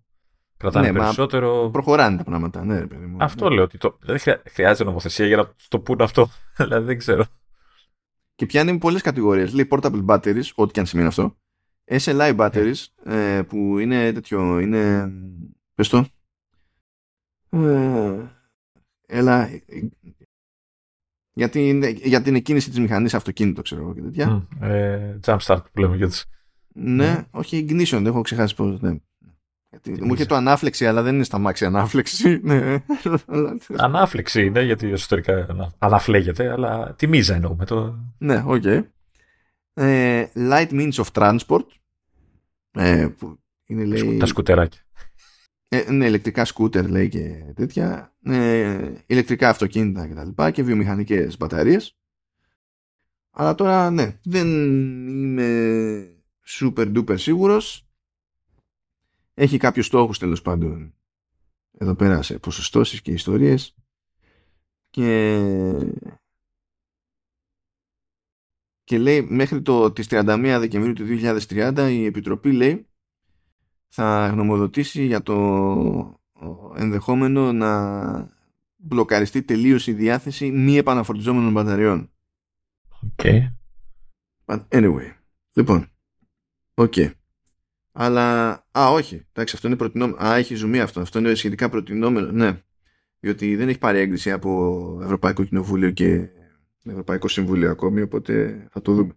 [0.57, 1.69] κρατάνε ναι, περισσότερο.
[1.69, 3.18] Προχωράνε τα πράγματα, ναι, παιδί μου.
[3.19, 3.64] Αυτό λέω.
[3.64, 3.97] Ότι το...
[4.01, 4.19] Δεν
[4.49, 6.30] χρειάζεται νομοθεσία για να το πούνε αυτό.
[6.57, 7.26] δηλαδή, δεν ξέρω.
[8.35, 9.53] Και πιάνει πολλές κατηγορίες.
[9.53, 11.35] Λέει portable batteries, ό,τι και αν σημαίνει αυτό.
[11.91, 14.60] SLI batteries, ε, που είναι τέτοιο.
[14.60, 15.11] Είναι.
[15.76, 16.05] Πες το.
[17.49, 18.42] Ε,
[19.05, 19.49] Έλα,
[21.34, 24.47] γιατί είναι, για την εκκίνηση της μηχανής αυτοκίνητο ξέρω εγώ και τέτοια.
[24.61, 26.25] Mm, ε, jump start που λέμε για τις...
[26.73, 28.81] Ναι, ναι, όχι ignition, δεν έχω ξεχάσει πώς.
[28.81, 28.95] Ναι.
[29.69, 32.39] Γιατί μου είχε το ανάφλεξη, αλλά δεν είναι στ' αμάξι ανάφλεξη.
[32.43, 32.84] Ναι.
[33.77, 35.47] ανάφλεξη είναι, γιατί εσωτερικά
[35.77, 37.65] αναφλέγεται, αλλά τη μίζα εννοούμε.
[37.65, 37.99] Το...
[38.17, 38.61] Ναι, OK.
[38.65, 38.84] Okay.
[39.73, 41.65] Ε, light means of transport.
[42.71, 44.17] Ε, που είναι, λέει...
[44.17, 44.81] Τα σκουτεράκια.
[45.73, 51.37] Ε, ναι, ηλεκτρικά σκούτερ λέει και τέτοια, ε, ηλεκτρικά αυτοκίνητα και τα λοιπά και βιομηχανικές
[51.37, 51.97] μπαταρίες.
[53.31, 54.47] Αλλά τώρα ναι, δεν
[55.07, 57.87] είμαι super duper σίγουρος.
[59.33, 60.93] Έχει κάποιους στόχους τέλος πάντων
[61.77, 63.75] εδώ πέρα σε ποσοστώσεις και ιστορίες
[64.89, 65.39] και
[68.83, 71.05] και λέει μέχρι το τις 31 Δεκεμβρίου του
[71.47, 72.87] 2030 η Επιτροπή λέει
[73.95, 76.21] θα γνωμοδοτήσει για το
[76.75, 78.29] ενδεχόμενο να
[78.75, 82.11] μπλοκαριστεί τελείως η διάθεση μη επαναφορτιζόμενων μπαταριών.
[83.15, 83.39] Okay.
[84.45, 85.11] But anyway.
[85.53, 85.87] Λοιπόν.
[86.73, 86.93] OK.
[86.95, 87.11] Okay.
[87.91, 88.51] Αλλά.
[88.77, 89.25] Α, όχι.
[89.31, 90.23] Εντάξει, αυτό είναι προτεινόμενο.
[90.25, 91.01] Α, έχει ζουμί αυτό.
[91.01, 92.31] Αυτό είναι σχετικά προτεινόμενο.
[92.31, 92.61] Ναι.
[93.19, 96.29] Διότι δεν έχει πάρει έγκριση από Ευρωπαϊκό Κοινοβούλιο και
[96.83, 99.13] Ευρωπαϊκό Συμβούλιο ακόμη, οπότε θα το δούμε.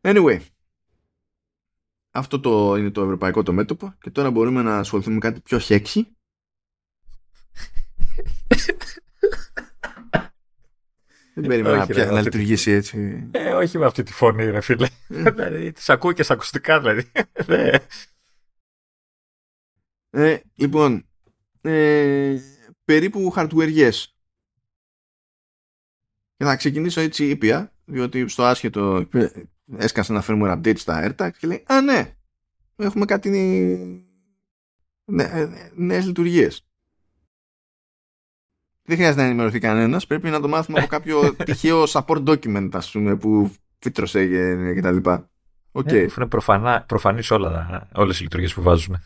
[0.00, 0.38] Anyway,
[2.14, 5.58] αυτό το είναι το ευρωπαϊκό το μέτωπο και τώρα μπορούμε να ασχοληθούμε με κάτι πιο
[5.58, 6.06] χέξι.
[11.34, 13.28] Δεν περίμενα πια να λειτουργήσει έτσι.
[13.30, 14.88] Ε, όχι με αυτή τη φωνή, ρε φίλε.
[15.08, 15.30] Ε.
[15.30, 17.10] δηλαδή, τις ακούω και στα ακουστικά, δηλαδή.
[17.46, 17.70] Ναι.
[20.10, 21.06] ε, λοιπόν,
[21.60, 22.36] ε,
[22.84, 24.04] περίπου hardware yes.
[26.36, 29.08] Και θα ξεκινήσω έτσι ήπια, διότι στο άσχετο
[29.76, 32.14] έσκασε ένα firmware update στα AirTag και λέει «Α, ναι,
[32.76, 33.30] έχουμε κάτι
[35.04, 35.28] νέ,
[35.74, 36.66] νέες λειτουργίες».
[38.84, 40.06] Δεν χρειάζεται να ενημερωθεί κανένας.
[40.06, 44.80] Πρέπει να το μάθουμε από κάποιο τυχαίο support document, ας πούμε, που φύτρωσε και, και
[44.80, 45.30] τα λοιπά.
[45.72, 45.92] Okay.
[45.92, 46.28] Ε, είναι
[46.86, 48.96] προφανείς όλα, όλες οι λειτουργίες που βάζουν.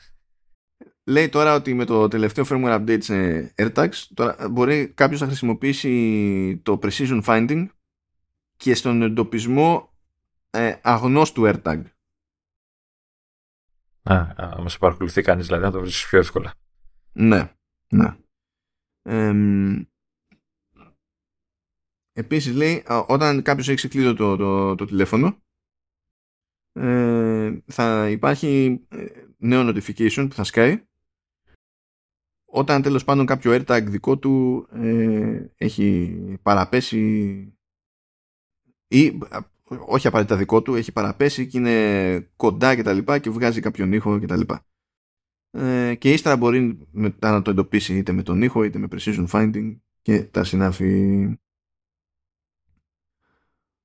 [1.04, 3.14] Λέει τώρα ότι με το τελευταίο firmware update σε
[3.56, 7.66] AirTags τώρα μπορεί κάποιος να χρησιμοποιήσει το precision finding
[8.56, 9.95] και στον εντοπισμό
[10.56, 11.82] ε, αγνώστου AirTag.
[14.02, 16.54] Α, άμα σε παρακολουθεί κανείς δηλαδή να το βρεις πιο εύκολα.
[17.12, 17.54] Ναι,
[17.88, 18.16] ναι.
[19.02, 19.32] Ε,
[22.12, 25.42] επίσης λέει όταν κάποιος έχει ξεκλείδω το, το, το, τηλέφωνο
[26.72, 29.06] ε, θα υπάρχει ε,
[29.36, 30.84] νέο notification που θα σκάει
[32.44, 37.40] όταν τέλος πάντων κάποιο AirTag δικό του ε, έχει παραπέσει
[38.88, 39.18] ή
[39.68, 43.92] όχι απαραίτητα δικό του, έχει παραπέσει και είναι κοντά και τα λοιπά και βγάζει κάποιον
[43.92, 44.66] ήχο και τα λοιπά.
[45.50, 49.26] Ε, και ύστερα μπορεί μετά να το εντοπίσει είτε με τον ήχο είτε με precision
[49.28, 51.38] finding και τα συνάφη.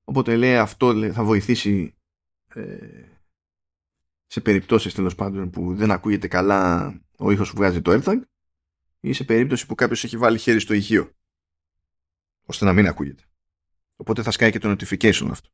[0.04, 1.94] Οπότε λέει αυτό θα βοηθήσει
[2.48, 3.04] ε,
[4.26, 8.20] σε περιπτώσεις τέλος πάντων που δεν ακούγεται καλά ο ήχος που βγάζει το AirTag
[9.00, 11.10] ή σε περίπτωση που κάποιος έχει βάλει χέρι στο ηχείο
[12.44, 13.22] ώστε να μην ακούγεται.
[13.96, 15.50] Οπότε θα σκάει και το notification αυτό.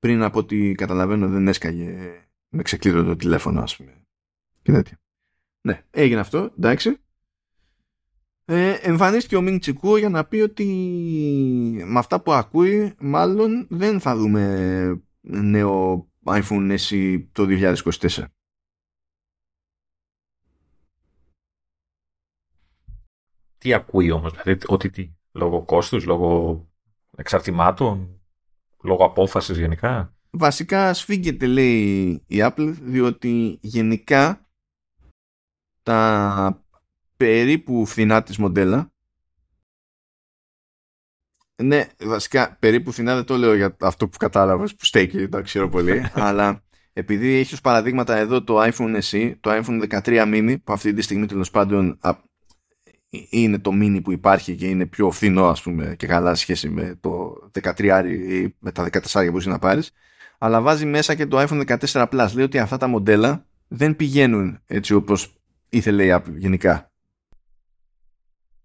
[0.00, 2.12] Πριν από ό,τι καταλαβαίνω δεν έσκαγε
[2.48, 4.04] με ξεκλείδωτο τηλέφωνο ας πούμε.
[4.62, 5.00] Και τέτοια.
[5.60, 6.96] Ναι, έγινε αυτό, εντάξει.
[8.44, 10.64] Ε, εμφανίστηκε ο Μινγκ Τσικούο για να πει ότι
[11.84, 18.24] με αυτά που ακούει μάλλον δεν θα δούμε νέο iPhone SE το 2024.
[23.58, 26.64] Τι ακούει όμως, δηλαδή ότι τι, λόγω κόστους, λόγω
[27.16, 28.19] εξαρτημάτων,
[28.82, 30.14] λόγω απόφασης γενικά.
[30.30, 34.48] Βασικά σφίγγεται λέει η Apple διότι γενικά
[35.82, 36.64] τα
[37.16, 38.92] περίπου φθηνά της μοντέλα
[41.62, 45.68] ναι, βασικά περίπου φθηνά δεν το λέω για αυτό που κατάλαβες που στέκει, το ξέρω
[45.68, 50.72] πολύ αλλά επειδή έχεις ως παραδείγματα εδώ το iPhone SE, το iPhone 13 mini που
[50.72, 51.98] αυτή τη στιγμή τέλος πάντων
[53.10, 56.98] είναι το mini που υπάρχει και είναι πιο φθηνό ας πούμε και καλά σχέση με
[57.00, 57.32] το
[57.62, 59.90] 13 ή με τα 14 που να πάρεις
[60.38, 64.58] αλλά βάζει μέσα και το iPhone 14 Plus λέει ότι αυτά τα μοντέλα δεν πηγαίνουν
[64.66, 65.34] έτσι όπως
[65.68, 66.90] ήθελε η Apple γενικά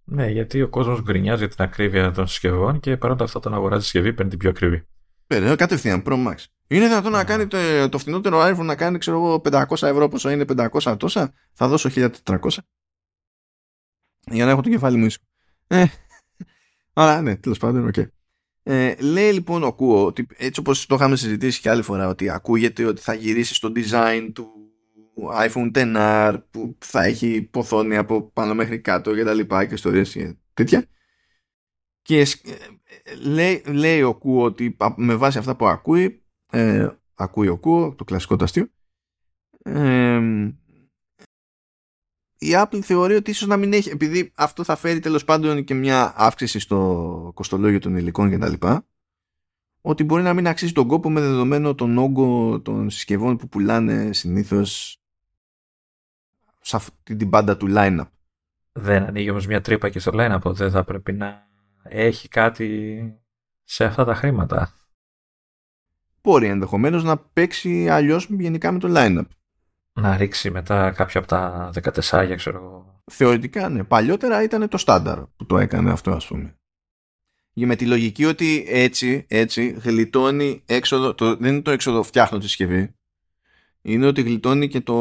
[0.07, 3.84] ναι, γιατί ο κόσμος γκρινιάζει για την ακρίβεια των συσκευών και παρότι αυτό τον αγοράζει
[3.84, 4.85] συσκευή παίρνει την πιο ακριβή.
[5.27, 6.35] Πέρα, κατευθείαν, Pro Max.
[6.67, 7.57] Είναι δυνατόν να κάνει το,
[7.89, 10.45] το φθηνότερο iPhone να κάνει ξέρω εγώ 500 ευρώ πόσο είναι
[10.81, 12.38] 500 τόσα, θα δώσω 1400
[14.31, 15.19] για να έχω το κεφάλι μου ήσυχο.
[15.68, 15.85] Ε,
[16.93, 17.94] αλλά ναι, τέλος πάντων, OK.
[17.97, 18.07] Okay.
[18.64, 22.30] Ε, λέει λοιπόν ο Κούο ότι έτσι όπως το είχαμε συζητήσει και άλλη φορά ότι
[22.30, 24.49] ακούγεται ότι θα γυρίσει στο design του
[25.47, 30.11] iPhone XR που θα έχει οθόνη από πάνω μέχρι κάτω και τα λοιπά και ιστορίες
[30.11, 30.85] και τέτοια
[32.02, 32.26] και ε,
[33.22, 38.03] λέει, λέει ο Κούο ότι με βάση αυτά που ακούει ε, ακούει ο Κούο το
[38.03, 38.68] κλασικό ταστείο
[39.64, 40.19] ε,
[42.38, 45.74] η Apple θεωρεί ότι ίσως να μην έχει, επειδή αυτό θα φέρει τέλος πάντων και
[45.74, 48.86] μια αύξηση στο κοστολόγιο των υλικών και τα λοιπά,
[49.82, 54.14] ότι μπορεί να μην αξίζει τον κόπο με δεδομένο τον όγκο των συσκευών που πουλάνε
[54.14, 54.99] συνήθως
[56.62, 58.07] σε αυτή την πάντα του line-up.
[58.72, 61.48] Δεν ανοίγει όμως μια τρύπα και στο line-up, δεν θα πρέπει να
[61.84, 63.20] έχει κάτι
[63.64, 64.74] σε αυτά τα χρήματα.
[66.22, 69.26] Μπορεί ενδεχομένως να παίξει αλλιώς γενικά με το line-up
[70.01, 71.72] να ρίξει μετά κάποια από τα
[72.11, 73.01] 14, ξέρω εγώ.
[73.11, 73.84] Θεωρητικά ναι.
[73.84, 76.55] Παλιότερα ήταν το στάνταρ που το έκανε αυτό, ας πούμε.
[77.53, 82.38] Για με τη λογική ότι έτσι, έτσι γλιτώνει έξοδο, το, δεν είναι το έξοδο φτιάχνω
[82.38, 82.95] τη συσκευή,
[83.81, 84.95] είναι ότι γλιτώνει και το,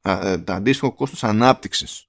[0.00, 2.08] α, το αντίστοιχο κόστος ανάπτυξης.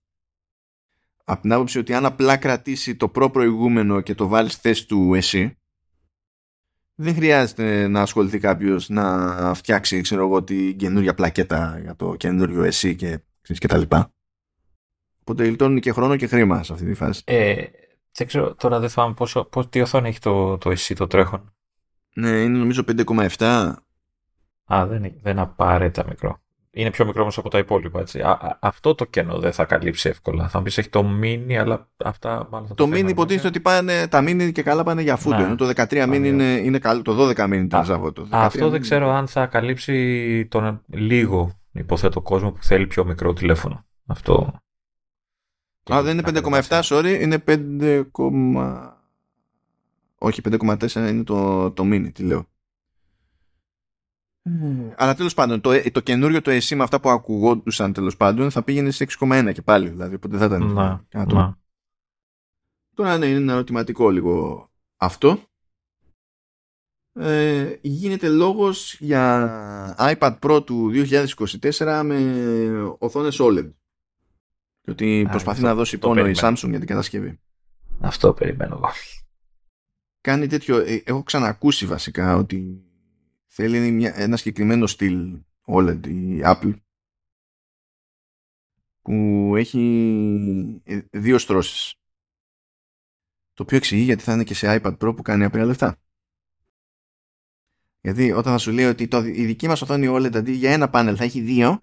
[1.23, 5.13] Από την άποψη ότι αν απλά κρατήσει το προ-προηγούμενο και το βάλεις στη θέση του
[5.13, 5.57] εσύ,
[6.99, 12.63] δεν χρειάζεται να ασχοληθεί κάποιος να φτιάξει ξέρω εγώ, την καινούργια πλακέτα για το καινούριο
[12.63, 14.11] εσύ και, και τα λοιπά.
[15.19, 17.21] Οπότε γλιτώνουν και χρόνο και χρήμα σε αυτή τη φάση.
[17.25, 17.65] Ε,
[18.11, 21.53] δεν ξέρω, τώρα δεν θυμάμαι πόσο, πόσο, τι οθόνη έχει το, το εσύ το τρέχον.
[22.13, 23.73] Ναι, είναι νομίζω 5,7.
[24.73, 26.41] Α, δεν είναι, δεν είναι απαραίτητα μικρό.
[26.77, 27.99] Είναι πιο μικρό όμως από τα υπόλοιπα.
[27.99, 28.19] Έτσι.
[28.19, 30.47] Α, αυτό το κενό δεν θα καλύψει εύκολα.
[30.47, 32.85] Θα μου πεις έχει το mini, αλλά αυτά μάλλον θα το.
[32.87, 35.47] Το mini υποτίθεται ότι πάνε, τα mini και καλά πάνε για food.
[35.47, 35.55] Ναι.
[35.55, 37.01] το 13 mini είναι, είναι καλό.
[37.01, 38.13] Το 12 mini ήταν ζαβό.
[38.29, 43.85] Αυτό δεν ξέρω αν θα καλύψει τον λίγο υποθέτω κόσμο που θέλει πιο μικρό τηλέφωνο.
[44.05, 44.53] Αυτό.
[45.93, 48.03] Α, δεν είναι 5,7, sorry, είναι 5,
[50.17, 52.45] όχι 5,4 είναι το, το mini, τι λέω.
[54.47, 54.93] Mm.
[54.95, 58.63] Αλλά τέλος πάντων, το, το καινούριο το εσύ με αυτά που ακουγόντουσαν τέλος πάντων θα
[58.63, 59.89] πήγαινε σε 6,1 και πάλι.
[59.89, 60.73] Δηλαδή, οπότε θα ήταν.
[60.73, 61.57] Να, να.
[62.93, 64.67] Τώρα ναι, είναι ένα ερωτηματικό λίγο
[64.97, 65.39] αυτό.
[67.13, 73.71] Ε, γίνεται λόγος για iPad Pro του 2024 με οθόνες OLED.
[74.81, 77.39] Και ότι προσπαθεί να δώσει πόνο η Samsung για την κατασκευή.
[77.99, 78.89] Αυτό περιμένω εγώ.
[80.21, 82.86] Κάνει τέτοιο, ε, έχω ξανακούσει βασικά ότι
[83.47, 86.73] θέλει μια, ένα συγκεκριμένο στυλ OLED η Apple
[89.01, 91.95] που έχει ε, δύο στρώσεις.
[93.53, 95.97] Το οποίο εξηγεί γιατί θα είναι και σε iPad Pro που κάνει απλά λεφτά.
[98.01, 100.89] Γιατί όταν θα σου λέει ότι το, η δική μας οθόνη OLED αντί για ένα
[100.89, 101.81] πάνελ θα έχει δύο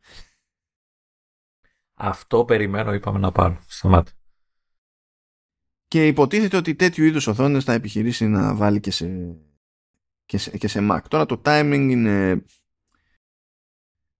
[1.94, 3.58] αυτό περιμένω είπαμε να πάρω.
[3.66, 4.12] Σταμάτα.
[5.88, 9.36] Και υποτίθεται ότι τέτοιου είδους οθόνες θα επιχειρήσει να βάλει και σε,
[10.26, 11.00] και σε, και σε Mac.
[11.08, 12.44] Τώρα το timing είναι...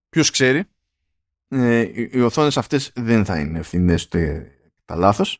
[0.09, 0.63] Ποιος ξέρει;
[1.47, 4.51] Ε, οι, οι οθόνες αυτές δεν θα είναι ευθυνές ούτε
[4.85, 5.39] τα λάθος.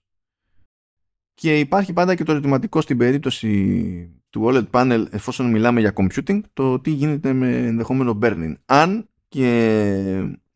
[1.33, 6.41] Και υπάρχει πάντα και το ερωτηματικό στην περίπτωση του OLED panel εφόσον μιλάμε για computing
[6.53, 8.53] το τι γίνεται με ενδεχόμενο burning.
[8.65, 9.49] Αν και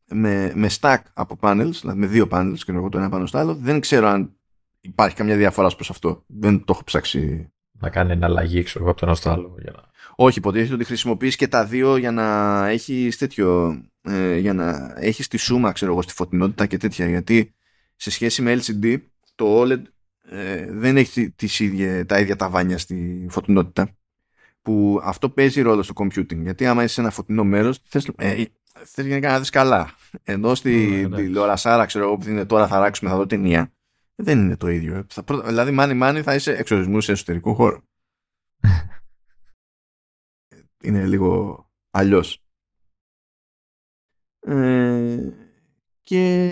[0.06, 3.38] με, με stack από panels, δηλαδή με δύο panels και εγώ το ένα πάνω στο
[3.38, 4.36] άλλο, δεν ξέρω αν
[4.82, 6.24] υπάρχει καμιά διαφορά προς αυτό.
[6.28, 7.52] Δεν το έχω ψάξει.
[7.72, 9.56] Να κάνει ένα αλλαγή, ξέρω εγώ, από το ένα στο άλλο.
[9.62, 9.89] Για να...
[10.22, 15.28] Όχι, υποτίθεται ότι χρησιμοποιείς και τα δύο για να έχεις τέτοιο, ε, για να έχεις
[15.28, 17.08] τη σούμα, ξέρω εγώ, στη φωτεινότητα και τέτοια.
[17.08, 17.54] Γιατί
[17.96, 18.98] σε σχέση με LCD,
[19.36, 19.82] το OLED
[20.30, 23.96] ε, δεν έχει τις ίδια, τα ίδια τα βάνια στη φωτεινότητα
[24.62, 26.38] που αυτό παίζει ρόλο στο computing.
[26.38, 28.44] Γιατί άμα είσαι σε ένα φωτεινό μέρος θες, ε,
[28.86, 29.96] θες γενικά να δεις καλά.
[30.24, 33.72] Ενώ στη mm, τηλεορασάρα ξέρω εγώ που είναι τώρα θα ράξουμε θα δω ταινία.
[34.16, 35.06] Δεν είναι το ίδιο.
[35.08, 37.82] Θα, δηλαδή μάνι μάνι θα είσαι εξορισμούς σε εσωτερικό χώρο
[40.84, 42.44] είναι λίγο αλλιώς
[44.40, 45.34] ε,
[46.04, 46.52] και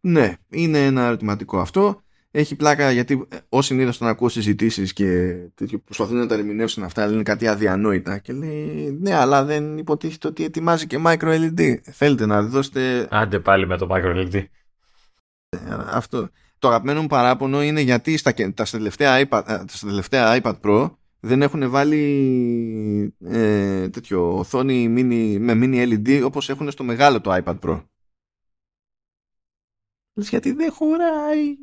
[0.00, 2.02] ναι είναι ένα ερωτηματικό αυτό
[2.34, 6.82] έχει πλάκα γιατί ε, ως συνήθως τον ακούω συζητήσεις και τέτοιο, προσπαθούν να τα ερμηνεύσουν
[6.84, 8.18] αυτά, αλλά είναι κάτι αδιανόητα.
[8.18, 11.76] Και λέει, Ναι, αλλά δεν υποτίθεται ότι ετοιμάζει και micro LED.
[11.82, 13.08] Θέλετε να δώσετε.
[13.10, 14.34] Άντε πάλι με το micro LED.
[14.34, 16.28] Ε, αυτό.
[16.58, 20.90] Το αγαπημένο μου παράπονο είναι γιατί στα, τα, τελευταία iPad, ε, στα τελευταία iPad Pro
[21.24, 27.40] δεν έχουν βάλει ε, τέτοιο οθόνη mini, με mini LED όπως έχουν στο μεγάλο το
[27.44, 27.82] iPad Pro.
[30.14, 31.56] γιατί δεν χωράει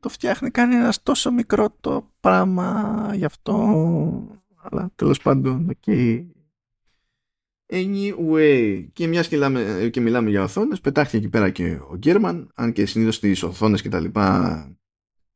[0.00, 3.54] το φτιάχνει κανένας τόσο μικρό το πράγμα γι' αυτό
[4.62, 6.26] αλλά τέλος πάντων okay.
[7.74, 12.50] Anyway, και μιας και, μιλάμε, και μιλάμε για οθόνες, πετάχτηκε εκεί πέρα και ο Γκέρμαν,
[12.54, 14.66] αν και συνήθως στις οθόνες και τα λοιπά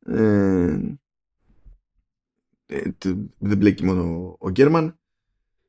[0.05, 0.99] ε, ε,
[3.37, 4.99] δεν μπλέκει μόνο ο Γκέρμαν.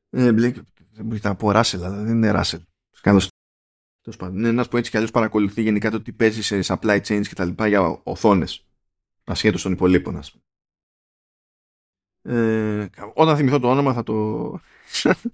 [0.09, 0.61] Ε, μπλέκει,
[0.91, 2.61] δεν μπορεί να πω Ράσελ, αλλά δεν είναι Ράσελ.
[3.01, 3.29] Καλώς
[4.21, 7.35] είναι ένα που έτσι κι αλλιώς παρακολουθεί γενικά το τι παίζει σε supply chains και
[7.35, 8.67] τα λοιπά για οθόνες
[9.23, 10.43] ασχέτως των υπολείπων ας πούμε.
[12.21, 14.59] Ε, όταν θυμηθώ το όνομα θα το,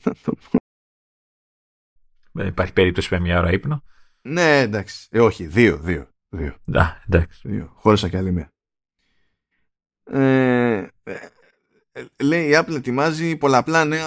[2.32, 3.84] Δεν υπάρχει περίπτωση με μια ώρα ύπνο;
[4.22, 5.08] Ναι, εντάξει.
[5.12, 6.10] Ε, όχι, δύο, δύο.
[6.30, 6.56] δύο.
[6.66, 7.50] Να, εντάξει.
[7.50, 7.74] Δύο.
[7.76, 8.50] Χώρισα και άλλη μία.
[10.04, 11.30] Ε, ε,
[12.24, 14.06] λέει η Apple ετοιμάζει πολλαπλά νέα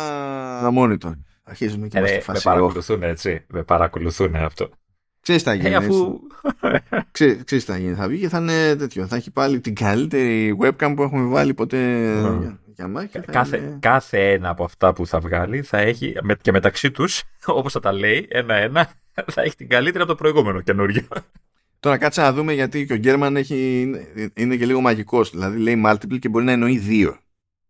[0.77, 1.13] monitor.
[1.43, 3.45] Αρχίζουμε και ε, είμαστε Με παρακολουθούν έτσι.
[3.49, 4.71] Με παρακολουθούν αυτό.
[5.21, 5.75] Ξέρεις τι θα γίνει.
[5.75, 6.21] αφού...
[7.11, 7.95] ξέρεις, τι θα γίνει.
[7.95, 9.07] Θα βγει και θα είναι τέτοιο.
[9.07, 12.03] Θα έχει πάλι την καλύτερη webcam που έχουμε βάλει ποτέ
[12.41, 13.79] για, για Κάθε, είναι...
[13.81, 17.23] κάθε ένα από αυτά που θα βγάλει θα έχει και μεταξύ τους,
[17.59, 18.91] όπως θα τα λέει, ένα-ένα,
[19.35, 21.03] θα έχει την καλύτερη από το προηγούμενο καινούριο.
[21.81, 23.91] Τώρα κάτσε να δούμε γιατί και ο Γκέρμαν έχει,
[24.35, 25.31] είναι και λίγο μαγικός.
[25.31, 27.17] Δηλαδή λέει multiple και μπορεί να εννοεί δύο.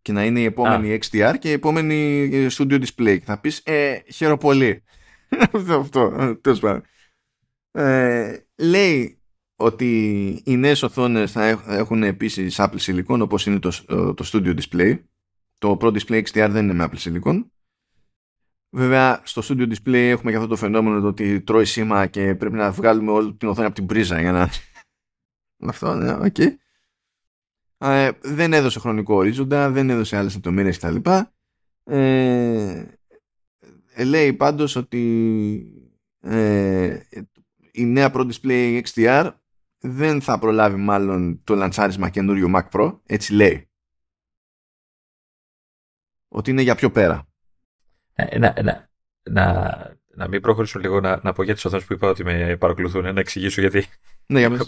[0.09, 0.99] Και να είναι η επόμενη Α.
[1.03, 3.19] XDR και η επόμενη studio display.
[3.19, 4.83] Θα πεις, ε, χαίρο πολύ.
[5.81, 6.83] αυτό, τέλος πάντων.
[7.71, 9.23] Ε, λέει
[9.57, 13.71] ότι οι νέες οθόνες θα έχουν επίσης Apple Silicon όπως είναι το,
[14.15, 14.99] το Studio Display.
[15.59, 17.45] Το Pro Display XDR δεν είναι με Apple Silicon.
[18.71, 22.57] Βέβαια στο Studio Display έχουμε και αυτό το φαινόμενο το ότι τρώει σήμα και πρέπει
[22.57, 24.51] να βγάλουμε όλη την οθόνη από την πρίζα για να...
[25.71, 26.35] αυτό, ναι, OK.
[26.39, 26.49] Okay.
[27.79, 30.97] Ε, δεν έδωσε χρονικό ορίζοντα, δεν έδωσε άλλες λεπτομέρειες κτλ.
[31.85, 32.85] Ε,
[34.05, 35.03] λέει πάντως ότι
[36.21, 37.01] ε,
[37.73, 39.31] η νέα Pro Display XDR
[39.79, 43.69] δεν θα προλάβει μάλλον το λαντσάρισμα καινούριο Mac Pro, έτσι λέει.
[46.29, 47.29] Ότι είναι για πιο πέρα.
[48.13, 48.89] Ε, να, να,
[49.23, 52.57] να, να μην προχωρήσω λίγο να, να πω για τις οθόνες που είπα ότι με
[52.57, 53.87] παρακολουθούν, να εξηγήσω γιατί.
[54.31, 54.51] Ναι, για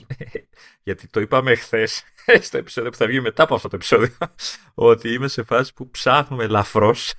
[0.82, 2.04] γιατί το είπαμε χθες
[2.46, 4.14] στο επεισόδιο που θα βγει μετά από αυτό το επεισόδιο,
[4.74, 7.14] ότι είμαι σε φάση που ψάχνουμε ελαφρώς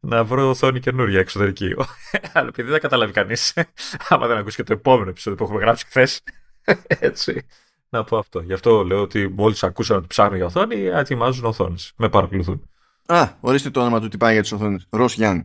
[0.00, 1.74] να βρω οθόνη καινούργια εξωτερική.
[2.32, 3.54] Αλλά επειδή δεν καταλάβει κανείς,
[4.08, 6.22] άμα δεν ακούσει και το επόμενο επεισόδιο που έχουμε γράψει χθες,
[6.86, 7.46] έτσι,
[7.88, 8.40] να πω αυτό.
[8.40, 11.92] Γι' αυτό λέω ότι μόλις ακούσαν ότι ψάχνω για οθόνη, ετοιμάζουν οθόνες.
[11.96, 12.70] Με παρακολουθούν.
[13.06, 14.86] Α, ορίστε το όνομα του τι πάει για τις οθόνες.
[14.90, 15.40] Ρος Young.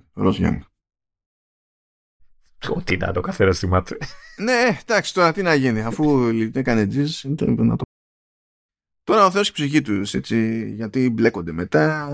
[2.65, 2.83] Ρο Young.
[2.83, 3.97] Τι να το καθένας θυμάται.
[4.37, 7.83] ναι, εντάξει, τώρα τι να γίνει, αφού έκανε τζιζ, να το.
[9.03, 12.09] Τώρα ο Θεός η ψυχή τους, έτσι, γιατί μπλέκονται μετά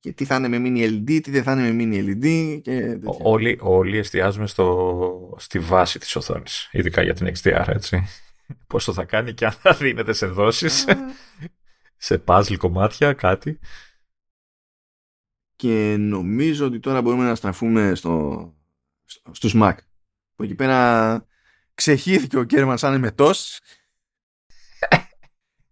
[0.00, 2.60] και τι θα είναι με mini LED, τι δεν θα είναι με mini LED.
[2.62, 8.06] Και όλοι, όλοι εστιάζουμε στο, στη βάση της οθόνης, ειδικά για την XDR, έτσι.
[8.66, 10.84] Πόσο θα κάνει και αν θα δίνεται σε δόσεις,
[11.96, 13.58] σε puzzle κομμάτια, κάτι.
[15.56, 18.55] Και νομίζω ότι τώρα μπορούμε να στραφούμε στο,
[19.30, 19.74] στους Mac.
[20.34, 21.26] Που εκεί πέρα
[21.74, 23.60] ξεχύθηκε ο Κέρμαν σαν εμετός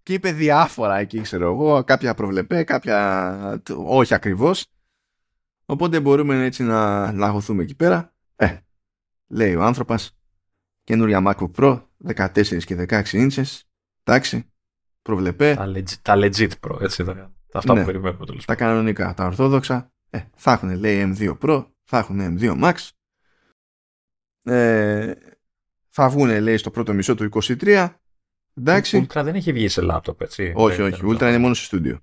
[0.05, 4.67] και είπε διάφορα εκεί, ξέρω εγώ, κάποια προβλεπέ, κάποια όχι ακριβώς.
[5.67, 8.15] Οπότε μπορούμε έτσι να λαγωθούμε εκεί πέρα.
[8.37, 8.59] Ε,
[9.27, 10.11] λέει ο άνθρωπος,
[10.85, 11.83] καινούρια MacBook Pro,
[12.15, 13.61] 14 και 16 inches,
[14.05, 14.53] εντάξει,
[15.03, 15.55] προβλεπέ.
[15.55, 18.45] Τα legit, τα legit Pro, έτσι, τα, αυτά ναι, που περιμένουμε τέλος.
[18.45, 22.75] Τα κανονικά, τα ορθόδοξα, ε, θα έχουν λέει M2 Pro, θα έχουν M2 Max,
[24.45, 25.13] ε,
[25.89, 27.89] θα βγουν λέει στο πρώτο μισό του 23
[28.55, 29.07] Εντάξει.
[29.09, 30.53] Ultra δεν έχει βγει σε λάπτοπ, έτσι.
[30.57, 31.01] Όχι, όχι.
[31.05, 32.01] Ultra είναι μόνο στο στούντιο.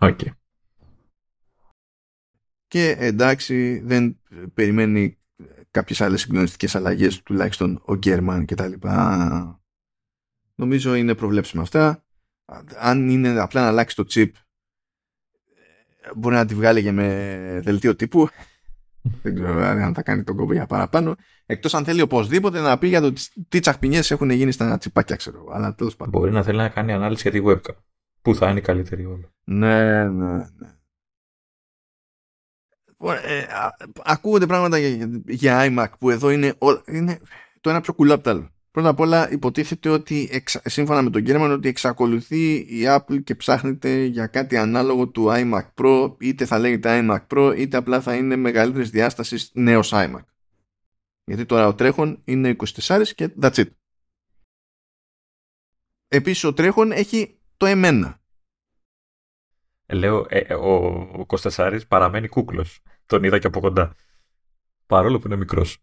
[0.00, 0.28] Okay.
[2.66, 4.20] Και εντάξει, δεν
[4.54, 5.18] περιμένει
[5.70, 9.62] κάποιες άλλες συγκλονιστικές αλλαγές, τουλάχιστον ο Γκέρμαν και τα λοιπά.
[10.54, 12.04] Νομίζω είναι προβλέψιμα αυτά.
[12.78, 14.30] Αν είναι απλά να αλλάξει το chip,
[16.16, 18.28] μπορεί να τη βγάλει και με δελτίο τύπου.
[19.22, 21.14] Δεν ξέρω αν θα κάνει τον κόμπο για παραπάνω.
[21.46, 23.12] Εκτός αν θέλει οπωσδήποτε να πει για το
[23.48, 25.46] τι τσαχπινιές έχουν γίνει στα τσιπάκια, ξέρω.
[25.52, 26.20] Αλλά τέλος πάντων.
[26.20, 27.76] Μπορεί να θέλει να κάνει ανάλυση για τη webcam.
[28.22, 29.32] Πού θα είναι η καλύτερη όλα.
[29.44, 30.46] Ναι, ναι, ναι.
[33.22, 33.46] Ε,
[34.02, 36.54] ακούγονται πράγματα για, για iMac που εδώ είναι,
[36.86, 37.18] είναι
[37.60, 38.50] το ένα πιο κουλά από το άλλο.
[38.78, 44.04] Πρώτα απ' όλα υποτίθεται ότι σύμφωνα με τον Γκέρμαν ότι εξακολουθεί η Apple και ψάχνεται
[44.04, 48.36] για κάτι ανάλογο του iMac Pro είτε θα λέγεται iMac Pro είτε απλά θα είναι
[48.36, 50.24] μεγαλύτερης διάστασης νέος iMac.
[51.24, 53.68] Γιατί τώρα ο τρέχον είναι 24 και that's it.
[56.08, 58.20] Επίσης ο τρέχον έχει το εμένα.
[59.86, 60.74] Λέω, ε, ε ο,
[61.18, 61.26] ο
[61.88, 62.80] παραμένει κούκλος.
[63.06, 63.94] Τον είδα και από κοντά.
[64.86, 65.82] Παρόλο που είναι μικρός.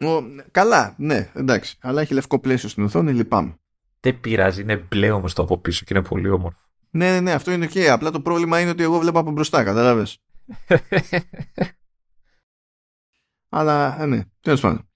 [0.00, 1.76] Ο, καλά, ναι, εντάξει.
[1.80, 3.58] Αλλά έχει λευκό πλαίσιο στην οθόνη, λυπάμαι.
[4.00, 6.58] Δεν πειράζει, είναι μπλε όμως το από πίσω και είναι πολύ όμορφο.
[6.90, 7.90] Ναι, ναι, ναι, αυτό είναι και.
[7.90, 10.06] Απλά το πρόβλημα είναι ότι εγώ βλέπω από μπροστά, κατάλαβε.
[13.48, 14.88] Αλλά, ε, ναι, τέλος πάντων.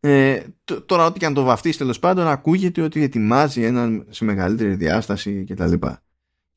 [0.00, 0.42] Ε,
[0.86, 5.44] τώρα, ό,τι και αν το βαφτίσεις τέλος πάντων, ακούγεται ότι ετοιμάζει έναν σε μεγαλύτερη διάσταση
[5.44, 5.72] κτλ.
[5.72, 5.98] Και,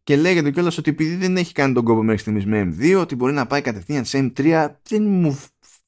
[0.03, 3.15] και λέγεται κιόλας ότι επειδή δεν έχει κάνει τον κόπο μέχρι στιγμής με M2, ότι
[3.15, 5.39] μπορεί να πάει κατευθείαν σε M3, δεν μου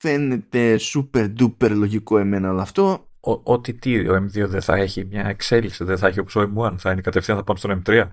[0.01, 3.05] φαίνεται super duper λογικό εμένα όλο αυτό.
[3.43, 6.75] Ότι τι, ο M2 δεν θα έχει μια εξέλιξη, δεν θα έχει όπως ο M1,
[6.77, 8.07] θα είναι κατευθείαν θα πάμε στον M3.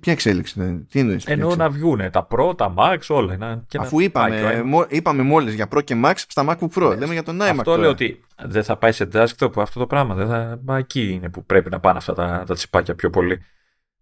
[0.00, 1.26] Ποια εξέλιξη, τι εννοείς.
[1.26, 3.36] Εννοώ να βγουν τα Pro, τα Max, όλα.
[3.36, 7.12] Να, και Αφού είπαμε, μο, είπαμε μόλις για Pro και Max στα MacBook Pro, λέμε
[7.12, 10.28] για τον iMac Αυτό λέω ότι δεν θα πάει σε desktop αυτό το πράγμα, δεν
[10.28, 13.42] θα, μα εκεί είναι που πρέπει να πάνε αυτά τα, τα τσιπάκια πιο πολύ,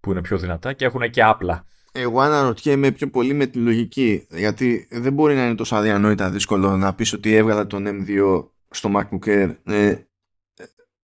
[0.01, 1.65] που είναι πιο δυνατά και έχουν και άπλα.
[1.99, 6.77] Εγώ αναρωτιέμαι πιο πολύ με τη λογική, γιατί δεν μπορεί να είναι τόσο αδιανόητα δύσκολο
[6.77, 9.95] να πεις ότι έβγαλα τον M2 στο MacBook Air, ε,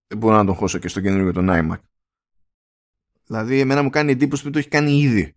[0.06, 1.80] δεν μπορώ να τον χώσω και στο καινούργιο τον iMac.
[3.26, 5.34] Δηλαδή, εμένα μου κάνει εντύπωση που το έχει κάνει ήδη.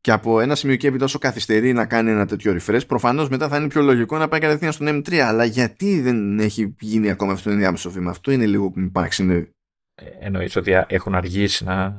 [0.00, 3.48] Και από ένα σημείο και έπειτα όσο καθυστερεί να κάνει ένα τέτοιο refresh, προφανώς μετά
[3.48, 5.14] θα είναι πιο λογικό να πάει κατευθείαν στον M3.
[5.14, 8.88] Αλλά γιατί δεν έχει γίνει ακόμα αυτό το ενδιάμεσο βήμα, αυτό είναι λίγο που με
[8.88, 9.50] παραξενεύει.
[9.94, 11.96] Ε, εννοείς ότι έχουν αργήσει να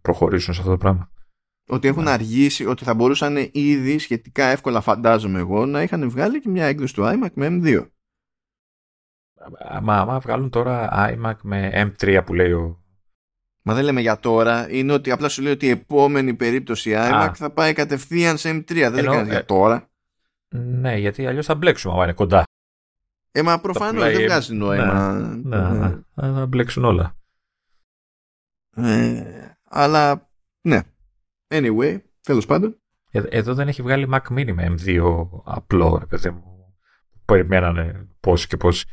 [0.00, 1.10] προχωρήσουν σε αυτό το πράγμα;
[1.68, 2.10] Ότι έχουν ναι.
[2.10, 6.94] αργήσει, ότι θα μπορούσαν ήδη σχετικά εύκολα φαντάζομαι εγώ να είχαν βγάλει και μια έκδοση
[6.94, 7.86] του iMac με M2.
[9.82, 12.82] Μα άμα βγάλουν τώρα iMac με M3 που λέει ο...
[13.62, 17.30] Μα δεν λέμε για τώρα, είναι ότι απλά σου λέει ότι η επόμενη περίπτωση iMac
[17.34, 19.88] θα πάει κατευθείαν σε M3, δεν Ενώ, λέει για ε, τώρα.
[20.54, 22.42] Ναι, γιατί αλλιώς θα μπλέξουμε άμα είναι κοντά.
[23.32, 25.12] Ε, μα προφανώς δεν βγάζει νόημα.
[25.12, 27.16] Ναι, ναι, ναι, θα μπλέξουν όλα.
[28.76, 29.24] Ε,
[29.64, 30.30] αλλά,
[30.60, 30.80] ναι,
[31.48, 32.80] Anyway, τέλος πάντων.
[33.10, 36.74] Εδώ δεν έχει βγάλει Mac Mini με M2 απλό, ρε παιδί μου.
[37.24, 38.86] Περιμένανε πόσοι και πόσοι.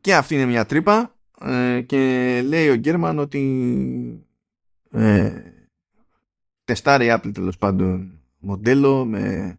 [0.00, 4.26] Και αυτή είναι μια τρύπα ε, και λέει ο Γκέρμαν ότι
[4.90, 5.42] ε,
[6.64, 9.56] τεστάρει η Apple τέλος πάντων μοντέλο με,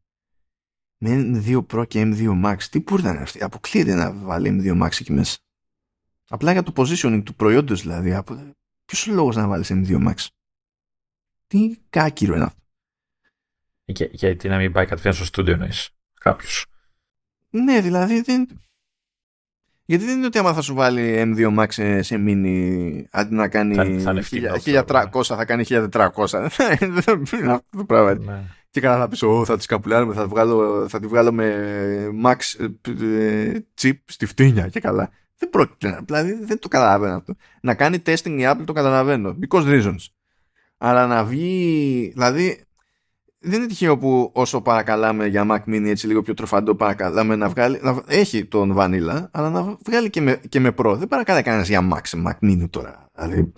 [0.97, 2.57] με M2 Pro και M2 Max.
[2.71, 5.37] Τι πούρτα είναι αυτή; Αποκλείεται να βάλει M2 Max εκεί μέσα.
[6.29, 8.23] Απλά για το positioning του προϊόντος δηλαδή.
[8.85, 10.27] Ποιος είναι ο λόγος να βάλεις M2 Max;
[11.53, 12.61] Τι κάκυρο είναι αυτό.
[13.85, 15.89] Για, γιατί να μην πάει κατευθείαν στο στούντιο εννοείς
[16.19, 16.65] κάποιος.
[17.49, 18.47] Ναι, δηλαδή δεν...
[19.85, 23.47] Γιατί δεν είναι ότι άμα θα σου βάλει M2 Max σε, σε mini αντί να
[23.47, 24.13] κάνει θα,
[24.63, 25.89] θα 1300 θα κάνει 1400.
[26.79, 28.13] δεν είναι αυτό το πράγμα.
[28.13, 28.41] Ναι.
[28.69, 31.55] Και καλά θα πεις, θα τη καπουλάρουμε, θα, βγάλω, θα τη βγάλω με
[32.25, 32.67] Max
[33.01, 35.11] ε, chip στη φτύνια και καλά.
[35.37, 37.35] Δεν πρόκειται, δηλαδή δεν το καταλαβαίνω αυτό.
[37.61, 40.07] Να κάνει testing η Apple το καταλαβαίνω, because reasons.
[40.85, 42.63] Αλλά να βγει, δηλαδή
[43.39, 47.49] δεν είναι τυχαίο που όσο παρακαλάμε για Mac Mini έτσι λίγο πιο τροφαντό παρακαλάμε να
[47.49, 50.95] βγάλει, να, έχει τον Vanilla, αλλά να βγάλει και με, και με Pro.
[50.97, 53.09] Δεν παρακαλάει κανένας για Max, Mac Mini τώρα.
[53.15, 53.53] Δηλαδή,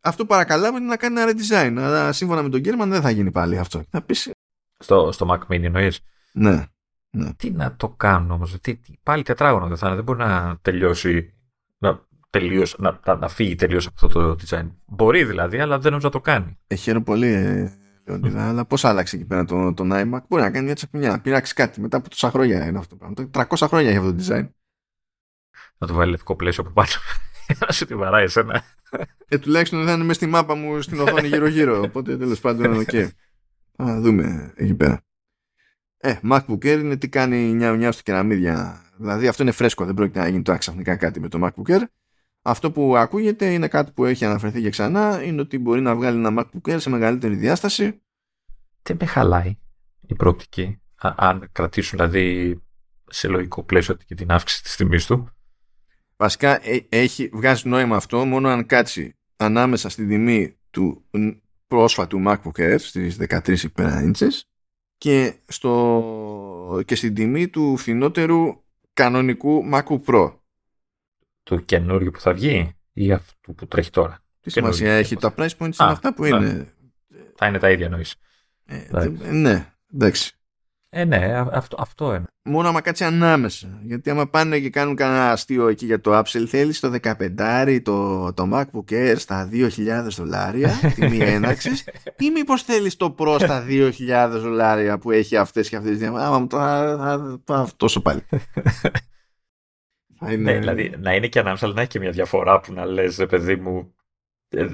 [0.00, 3.10] αυτό που παρακαλάμε είναι να κάνει ένα redesign, αλλά σύμφωνα με τον Γκέρμαν δεν θα
[3.10, 3.82] γίνει πάλι αυτό.
[3.90, 4.30] Θα πεις...
[4.78, 6.00] στο, στο Mac Mini εννοείς;
[6.32, 6.64] Ναι.
[7.10, 7.32] Ναι.
[7.32, 8.56] Τι να το κάνω όμως,
[9.02, 11.37] πάλι τετράγωνο δεν θα είναι, δεν μπορεί να τελειώσει, να,
[12.30, 14.70] τελείως, να, να, να φύγει τελείως από αυτό το design.
[14.86, 16.58] Μπορεί δηλαδή, αλλά δεν νομίζω να το κάνει.
[16.66, 17.78] Ε, χαίρομαι πολύ, ε,
[18.08, 20.20] Λεωνίδα, αλλά πώς άλλαξε εκεί πέρα τον, τον iMac.
[20.28, 23.06] Μπορεί να κάνει μια τσακμιά, να πειράξει κάτι μετά από τόσα χρόνια είναι αυτό το
[23.14, 23.46] πράγμα.
[23.50, 24.48] 300 χρόνια έχει αυτό το design.
[25.78, 26.88] Να το βάλει λευκό πλαίσιο από πάνω.
[27.66, 28.62] να σου τη βαράει εσένα.
[29.28, 31.80] Ε, τουλάχιστον δεν είναι μέσα στη μάπα μου στην οθόνη γύρω-γύρω.
[31.80, 32.88] Οπότε τέλος πάντων, OK.
[32.92, 33.08] Okay.
[33.76, 35.02] Ας δούμε εκεί πέρα.
[35.96, 38.82] Ε, MacBook Air είναι τι κάνει νιάου νιάου στα κεραμίδια.
[38.96, 41.82] Δηλαδή αυτό είναι φρέσκο, δεν πρόκειται να γίνει τώρα ξαφνικά κάτι με το MacBook Air.
[42.42, 46.26] Αυτό που ακούγεται είναι κάτι που έχει αναφερθεί και ξανά, είναι ότι μπορεί να βγάλει
[46.26, 48.02] ένα MacBook Air σε μεγαλύτερη διάσταση.
[48.82, 49.58] Τι με χαλάει
[50.06, 52.60] η προοπτική, αν κρατήσουν δηλαδή
[53.08, 55.28] σε λογικό πλαίσιο και την αύξηση της τιμής του;
[56.16, 61.04] Βασικά ε, έχει, βγάζει νόημα αυτό μόνο αν κάτσει ανάμεσα στην τιμή του
[61.66, 64.10] πρόσφατου MacBook Air στις 13 υπέρα
[64.98, 70.37] και, στο, και στην τιμή του φθηνότερου κανονικού MacBook Pro.
[71.48, 74.18] Του καινούριου που θα βγει ή αυτού που τρέχει τώρα.
[74.40, 76.72] Τι σημασία έχει, τα price points είναι αυτά που είναι.
[77.36, 78.14] Θα είναι τα ίδια νοείς.
[78.64, 80.32] Ε, ναι, εντάξει.
[80.88, 82.24] Ε, ναι, αυτό, αυτό είναι.
[82.42, 83.80] Μόνο άμα κάτσει ανάμεσα.
[83.82, 88.32] Γιατί άμα πάνε και κάνουν κανένα αστείο εκεί για το Apple, θέλει το 15 το,
[88.32, 89.68] το MacBook Air στα 2.000
[90.16, 91.70] δολάρια, τιμή έναρξη,
[92.18, 93.90] ή μήπω θέλει το Pro στα 2.000
[94.30, 97.68] δολάρια που έχει αυτέ και αυτέ τι Άμα μου το.
[97.76, 98.22] τόσο πάλι.
[100.22, 100.52] Είναι...
[100.52, 103.26] Ναι, δηλαδή να είναι και ανάμεσα, αλλά να έχει και μια διαφορά που να λες,
[103.28, 103.94] παιδί μου.
[104.48, 104.66] Ε,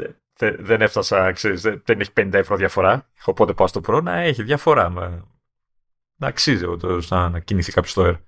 [0.58, 3.08] δεν έφτασα, ξέρεις, δεν έχει 50 ευρώ διαφορά.
[3.24, 4.88] Οπότε πάω στο Pro να έχει διαφορά
[6.16, 8.18] να αξίζει το, να, να κινηθεί κάποιος στο Air.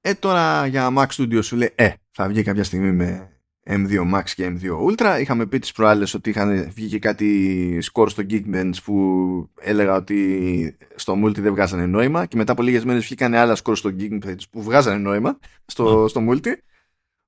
[0.00, 3.37] Ε, τώρα για Mac Studio σου λέει, ε, θα βγει κάποια στιγμή με
[3.70, 5.18] M2 Max και M2 Ultra.
[5.20, 10.76] Είχαμε πει τις προάλλες ότι είχαν βγει και κάτι σκορ στο Geekbench που έλεγα ότι
[10.94, 14.40] στο Multi δεν βγάζανε νόημα και μετά από λίγες μέρες βγήκαν άλλα σκορ στο Geekbench
[14.50, 16.52] που βγάζανε νόημα στο, στο Multi.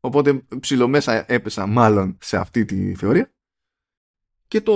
[0.00, 3.32] Οπότε ψιλομέσα έπεσα μάλλον σε αυτή τη θεωρία.
[4.48, 4.72] Και το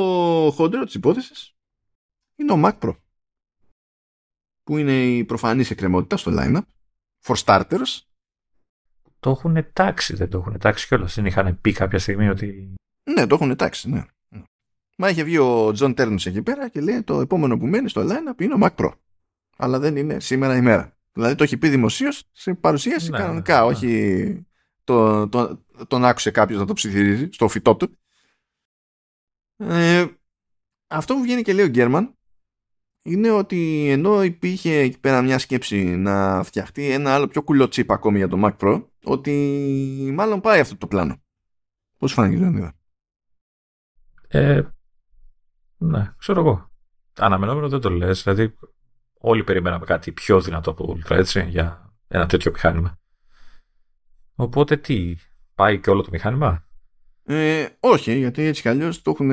[0.54, 1.56] χοντρό της υπόθεσης
[2.36, 2.96] είναι ο Mac Pro
[4.62, 6.62] που είναι η προφανής εκκρεμότητα στο lineup
[7.24, 8.00] for starters
[9.24, 11.14] το έχουν τάξει, δεν το έχουν τάξει κιόλας.
[11.14, 12.74] Δεν είχαν πει κάποια στιγμή ότι.
[13.10, 14.04] Ναι, το έχουν τάξει, ναι.
[14.96, 18.02] Μα είχε βγει ο Τζον Τέρνους εκεί πέρα και λέει το επόμενο που μένει στο
[18.02, 18.92] lineup είναι ο Mac Pro.
[19.56, 20.96] Αλλά δεν είναι σήμερα η μέρα.
[21.12, 24.46] Δηλαδή το έχει πει δημοσίως σε παρουσίαση ναι, κανονικά, ναι, όχι
[24.84, 27.98] το, το, τον άκουσε κάποιος να το ψιθυρίζει στο φυτό του.
[29.56, 30.06] Ε,
[30.86, 32.14] αυτό που βγαίνει και λέει ο Γκέρμαν
[33.02, 37.92] είναι ότι ενώ υπήρχε εκεί πέρα μια σκέψη να φτιαχτεί ένα άλλο πιο κουλό τσίπ
[37.92, 41.22] ακόμη για το Mac Pro, ότι μάλλον πάει αυτό το πλάνο.
[41.98, 42.74] Πώς φάνηκε, Λεωνίδα.
[44.28, 44.62] Ε,
[45.76, 46.70] ναι, ξέρω εγώ.
[47.18, 48.22] Αναμενόμενο δεν το λες.
[48.22, 48.54] Δηλαδή,
[49.18, 52.98] όλοι περιμέναμε κάτι πιο δυνατό από το Ultra, έτσι, για ένα τέτοιο μηχάνημα.
[54.34, 55.16] Οπότε τι,
[55.54, 56.68] πάει και όλο το μηχάνημα;
[57.24, 59.30] Ε, όχι, γιατί έτσι κι αλλιώς το έχουν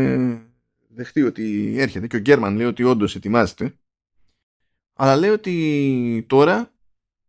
[0.89, 3.75] δεχτεί ότι έρχεται και ο Γκέρμαν λέει ότι όντως ετοιμάζεται
[4.93, 6.73] αλλά λέει ότι τώρα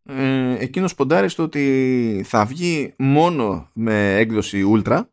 [0.03, 5.03] ε, εκείνος ποντάρει στο ότι θα βγει μόνο με έκδοση Ultra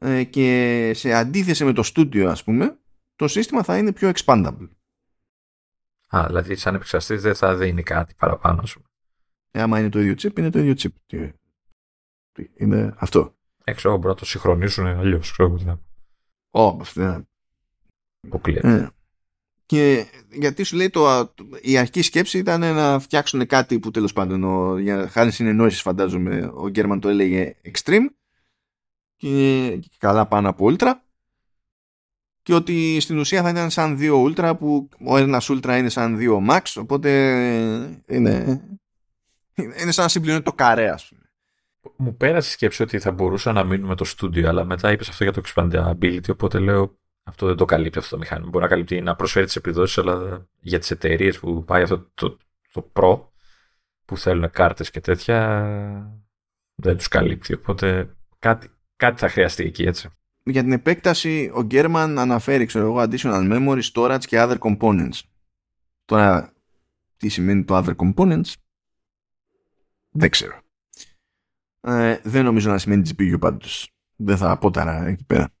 [0.00, 2.78] ε, και σε αντίθεση με το Studio ας πούμε
[3.16, 4.68] το σύστημα θα είναι πιο expandable.
[6.08, 8.82] Α, δηλαδή σαν επεξαστής δεν θα δίνει κάτι παραπάνω σου.
[9.50, 11.30] Ε, άμα είναι το ίδιο chip, είναι το ίδιο chip.
[12.56, 13.34] Είναι αυτό.
[13.64, 15.32] Έξω, μπορεί να το συγχρονίσουν αλλιώς.
[15.32, 15.84] Ξέρω τι να
[16.50, 17.20] Oh,
[18.20, 18.90] Αποκλείεται.
[19.66, 24.44] Και γιατί σου λέει το, η αρχική σκέψη ήταν να φτιάξουν κάτι που τέλος πάντων
[24.44, 28.06] ο, για χάρη συνεννόησης φαντάζομαι ο Γκέρμαν το έλεγε extreme
[29.16, 30.92] και, και καλά πάνω από ultra
[32.42, 36.16] και ότι στην ουσία θα ήταν σαν δύο ultra που ο ένας ultra είναι σαν
[36.16, 37.10] δύο max οπότε
[38.08, 38.62] είναι,
[39.54, 41.20] είναι σαν να συμπληρώνει το καρέ ας πούμε.
[41.96, 45.24] Μου πέρασε η σκέψη ότι θα μπορούσα να μείνουμε το στούντιο αλλά μετά είπες αυτό
[45.24, 46.98] για το expandability οπότε λέω
[47.28, 48.48] αυτό δεν το καλύπτει αυτό το μηχάνημα.
[48.48, 52.36] Μπορεί να καλύπτει να προσφέρει τις επιδόσεις, αλλά για τις εταιρείες που πάει αυτό το,
[52.72, 53.20] το, Pro
[54.04, 56.18] που θέλουν κάρτες και τέτοια
[56.74, 57.54] δεν τους καλύπτει.
[57.54, 60.08] Οπότε κάτι, κάτι θα χρειαστεί εκεί, έτσι.
[60.42, 65.20] Για την επέκταση, ο Γκέρμαν αναφέρει, ξέρω εγώ, additional memory, storage και other components.
[66.04, 66.52] Τώρα,
[67.16, 68.52] τι σημαίνει το other components,
[70.10, 70.60] δεν ξέρω.
[71.80, 73.90] Ε, δεν νομίζω να σημαίνει GPU πάντως.
[74.16, 75.55] Δεν θα πω τώρα εκεί πέρα.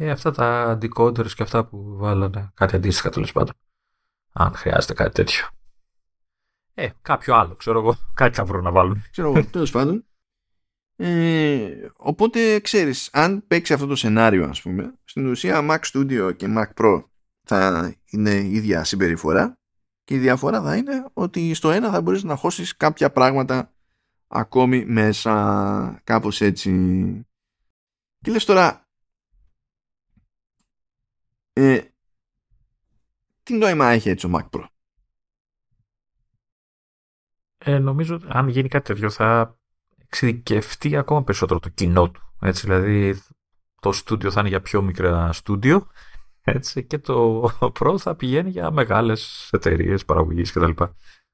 [0.00, 2.50] Ε, αυτά τα decoders και αυτά που βάλανε.
[2.54, 3.54] Κάτι αντίστοιχα τέλος πάντων.
[4.32, 5.46] Αν χρειάζεται κάτι τέτοιο.
[6.74, 7.96] Ε, κάποιο άλλο, ξέρω εγώ.
[8.14, 9.02] Κάτι θα βρουν να βάλουν.
[9.10, 10.06] Ξέρω εγώ, τέλος πάντων.
[10.96, 16.46] Ε, οπότε ξέρεις, αν παίξει αυτό το σενάριο ας πούμε, στην ουσία Mac Studio και
[16.48, 17.04] Mac Pro
[17.42, 19.58] θα είναι η ίδια συμπεριφορά
[20.04, 23.72] και η διαφορά θα είναι ότι στο ένα θα μπορείς να χώσεις κάποια πράγματα
[24.26, 26.70] ακόμη μέσα κάπως έτσι.
[28.20, 28.87] Και λες τώρα,
[31.60, 31.80] ε,
[33.42, 34.64] τι νόημα έχει έτσι ο Mac Pro;
[37.58, 39.58] Ε, νομίζω αν γίνει κάτι τέτοιο θα
[39.98, 42.22] εξειδικευτεί ακόμα περισσότερο το κοινό του.
[42.40, 43.22] Έτσι, δηλαδή
[43.80, 45.86] το στούντιο θα είναι για πιο μικρά στούντιο
[46.42, 47.48] έτσι, και το
[47.80, 50.82] Pro θα πηγαίνει για μεγάλες εταιρείες παραγωγής κτλ.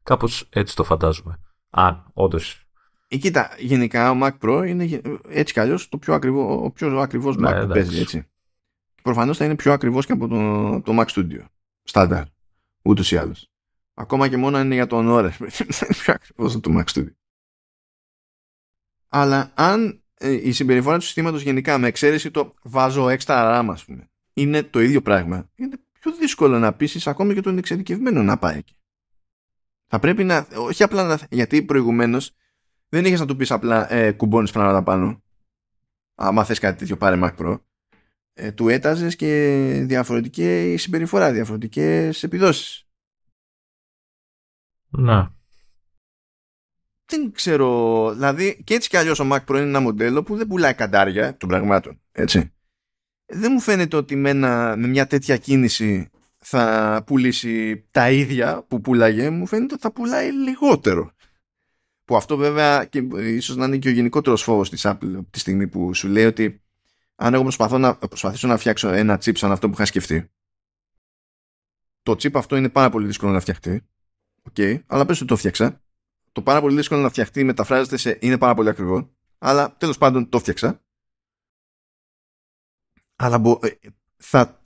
[0.03, 1.41] Κάπως έτσι το φαντάζομαι.
[1.71, 2.69] Αν όντως.
[3.09, 6.99] Ε, κοίτα, γενικά ο Mac Pro είναι έτσι κι αλλιώς το πιο ακριβό, ο πιο
[6.99, 8.29] ακριβώς ναι, Mac που παίζει έτσι
[9.05, 11.45] προφανώς θα είναι πιο ακριβώς και από το, το Mac Studio.
[11.83, 12.25] Στάνταρ.
[12.83, 13.51] Ούτως ή άλλως.
[13.95, 15.31] Ακόμα και μόνο είναι για τον ώρε.
[15.77, 17.13] θα είναι πιο ακριβώς από το Mac Studio.
[19.09, 23.85] Αλλά αν ε, η συμπεριφορά του συστήματος γενικά με εξαίρεση το βάζω έξτρα RAM ας
[23.85, 28.39] πούμε είναι το ίδιο πράγμα είναι πιο δύσκολο να πείσει ακόμη και τον εξειδικευμένο να
[28.39, 28.77] πάει εκεί.
[29.87, 32.35] Θα πρέπει να, όχι απλά να, γιατί προηγουμένως
[32.89, 35.23] δεν είχες να του πεις απλά ε, κουμπώνεις πράγματα πάνω.
[36.15, 37.59] Άμα θες κάτι τέτοιο, πάρε Mac Pro
[38.35, 42.87] ε, του έταζες και διαφορετική συμπεριφορά, διαφορετικές επιδόσεις.
[44.89, 45.35] Να.
[47.07, 50.47] Δεν ξέρω, δηλαδή και έτσι κι αλλιώς ο Mac Pro είναι ένα μοντέλο που δεν
[50.47, 52.53] πουλάει καντάρια των πραγμάτων, έτσι.
[53.27, 54.33] Δεν μου φαίνεται ότι με,
[54.77, 60.33] με μια τέτοια κίνηση θα πουλήσει τα ίδια που πουλάγε, μου φαίνεται ότι θα πουλάει
[60.33, 61.13] λιγότερο.
[62.05, 65.69] Που αυτό βέβαια και ίσως να είναι και ο γενικότερος φόβος της Apple τη στιγμή
[65.69, 66.64] που σου λέει ότι
[67.15, 70.31] αν εγώ προσπαθώ να, προσπαθήσω να φτιάξω ένα chip σαν αυτό που είχα σκεφτεί,
[72.03, 73.89] το chip αυτό είναι πάρα πολύ δύσκολο να φτιαχτεί.
[74.53, 75.83] Okay, αλλά πες ότι το φτιάξα.
[76.33, 79.11] Το πάρα πολύ δύσκολο να φτιαχτεί μεταφράζεται σε είναι πάρα πολύ ακριβό.
[79.39, 80.83] Αλλά τέλος πάντων το φτιάξα.
[83.17, 83.69] Αλλά μπο, ε,
[84.17, 84.65] θα,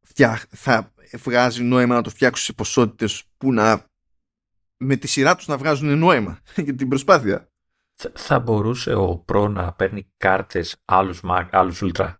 [0.00, 3.86] φτιάχ, θα βγάζει νόημα να το φτιάξω σε ποσότητες που να
[4.76, 7.51] με τη σειρά τους να βγάζουν νόημα για την προσπάθεια
[8.14, 11.20] θα μπορούσε ο Pro να παίρνει κάρτες άλλους,
[11.50, 12.14] άλλους Ultra;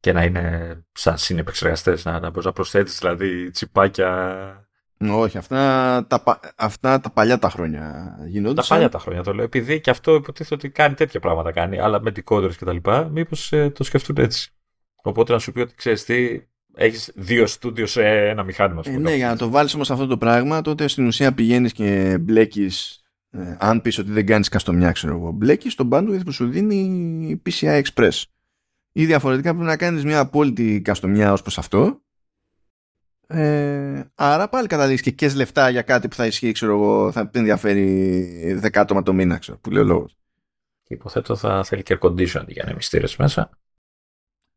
[0.00, 4.68] Και να είναι σαν συνεπεξεργαστές, να, να μπορείς να προσθέτεις δηλαδή τσιπάκια;
[5.10, 8.60] Όχι, αυτά τα, αυτά τα παλιά τα χρόνια γίνονται.
[8.60, 9.44] Τα παλιά τα χρόνια το λέω.
[9.44, 13.04] Επειδή και αυτό υποτίθεται ότι κάνει τέτοια πράγματα κάνει, αλλά με decoders και τα λοιπά,
[13.04, 14.50] μήπως ε, το σκεφτούν έτσι.
[15.02, 16.42] Οπότε να σου πει ότι ξέρεις τι,
[16.74, 18.82] έχεις δύο στούντιο σε ένα μηχάνημα.
[18.84, 22.18] Ε, ναι, για να το βάλεις όμως αυτό το πράγμα, τότε στην ουσία πηγαίνεις και
[22.20, 22.97] μπλέκεις
[23.30, 26.76] ε, αν πεις ότι δεν κάνεις καστομιά ξέρω εγώ μπλέκεις τον bandwidth που σου δίνει
[27.28, 28.22] η PCI Express.
[28.92, 32.02] Ή διαφορετικά πρέπει να κάνεις μια απόλυτη καστομιά ως προς αυτό.
[33.26, 37.30] Ε, άρα πάλι καταλήγεις και κες λεφτά για κάτι που θα ισχύει ξέρω εγώ θα
[37.32, 40.16] ενδιαφέρει δεκάτομα το μήνα ξέρω που λέει ο λόγος.
[40.82, 43.50] Και υποθέτω θα θέλει και air condition για να μυστήρες μέσα.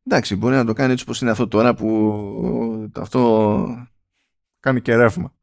[0.06, 3.88] Εντάξει μπορεί να το κάνει έτσι όπως είναι αυτό τώρα που αυτό
[4.60, 5.34] κάνει και ρεύμα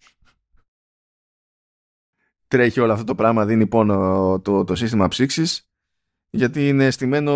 [2.48, 5.68] τρέχει όλο αυτό το πράγμα, δίνει πόνο το, το σύστημα ψήξης
[6.30, 7.32] γιατί είναι στημένο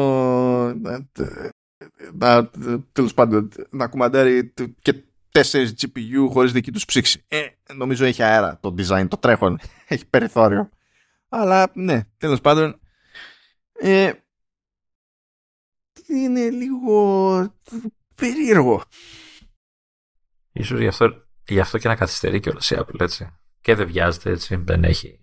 [2.13, 2.51] να,
[2.93, 4.53] τέλος πάντων να κουμαντάρει
[4.83, 7.25] και τέσσερις GPU χωρίς δική τους ψήξη.
[7.29, 9.59] Ε, νομίζω έχει αέρα το design, το τρέχον,
[9.89, 10.69] έχει περιθώριο.
[11.29, 12.81] Αλλά ναι, τέλος πάντων
[13.73, 14.13] ε,
[16.07, 17.57] είναι λίγο
[18.15, 18.83] περίεργο.
[20.53, 24.31] Ίσως γι' αυτό, γι αυτό και να καθυστερεί κιόλας η Apple, έτσι και δεν βιάζεται
[24.31, 25.23] έτσι, δεν έχει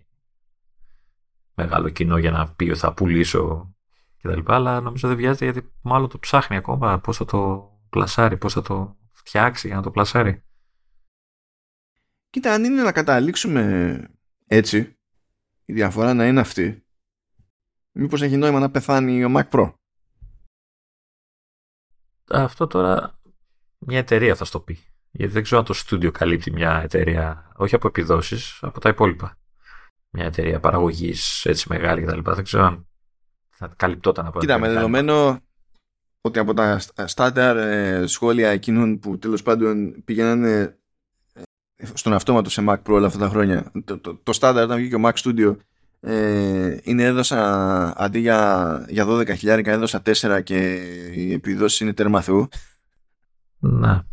[1.53, 3.75] μεγάλο κοινό για να πει ότι θα πουλήσω
[4.17, 4.39] κτλ.
[4.45, 8.61] Αλλά νομίζω δεν βιάζεται γιατί μάλλον το ψάχνει ακόμα πώς θα το πλασάρει, πώς θα
[8.61, 10.43] το φτιάξει για να το πλασάρει.
[12.29, 13.99] Κοίτα, αν είναι να καταλήξουμε
[14.45, 14.99] έτσι,
[15.65, 16.85] η διαφορά να είναι αυτή,
[17.91, 19.73] μήπως έχει νόημα να πεθάνει ο Mac Pro;
[22.29, 23.21] Αυτό τώρα
[23.77, 24.79] μια εταιρεία θα στο πει.
[25.11, 29.37] Γιατί δεν ξέρω αν το στούντιο καλύπτει μια εταιρεία, όχι από επιδόσεις, από τα υπόλοιπα.
[30.09, 32.31] Μια εταιρεία παραγωγής έτσι μεγάλη κτλ.
[32.31, 32.87] Δεν ξέρω αν
[33.49, 35.39] θα καλυπτόταν από Κοίτα, με δεδομένο
[36.21, 40.73] ότι από τα στάνταρ ε, σχόλια εκείνων που τέλος πάντων πήγαιναν
[41.93, 43.71] στον αυτόματο σε Mac Pro όλα αυτά τα χρόνια.
[43.85, 45.55] Το, το, το στάνταρ όταν βγήκε ο Mac Studio
[46.01, 50.73] ε, είναι έδωσα αντί για, για 12 χιλιάρικα έδωσα 4 και
[51.13, 52.47] η επιδόση είναι τέρμα θεού.
[53.59, 54.07] Να.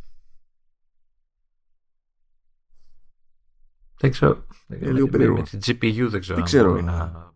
[3.98, 4.47] Δεν ξέρω.
[4.68, 6.81] Ε, λίγο με, την GPU δεν ξέρω, δεν ξέρω.
[6.81, 7.32] να,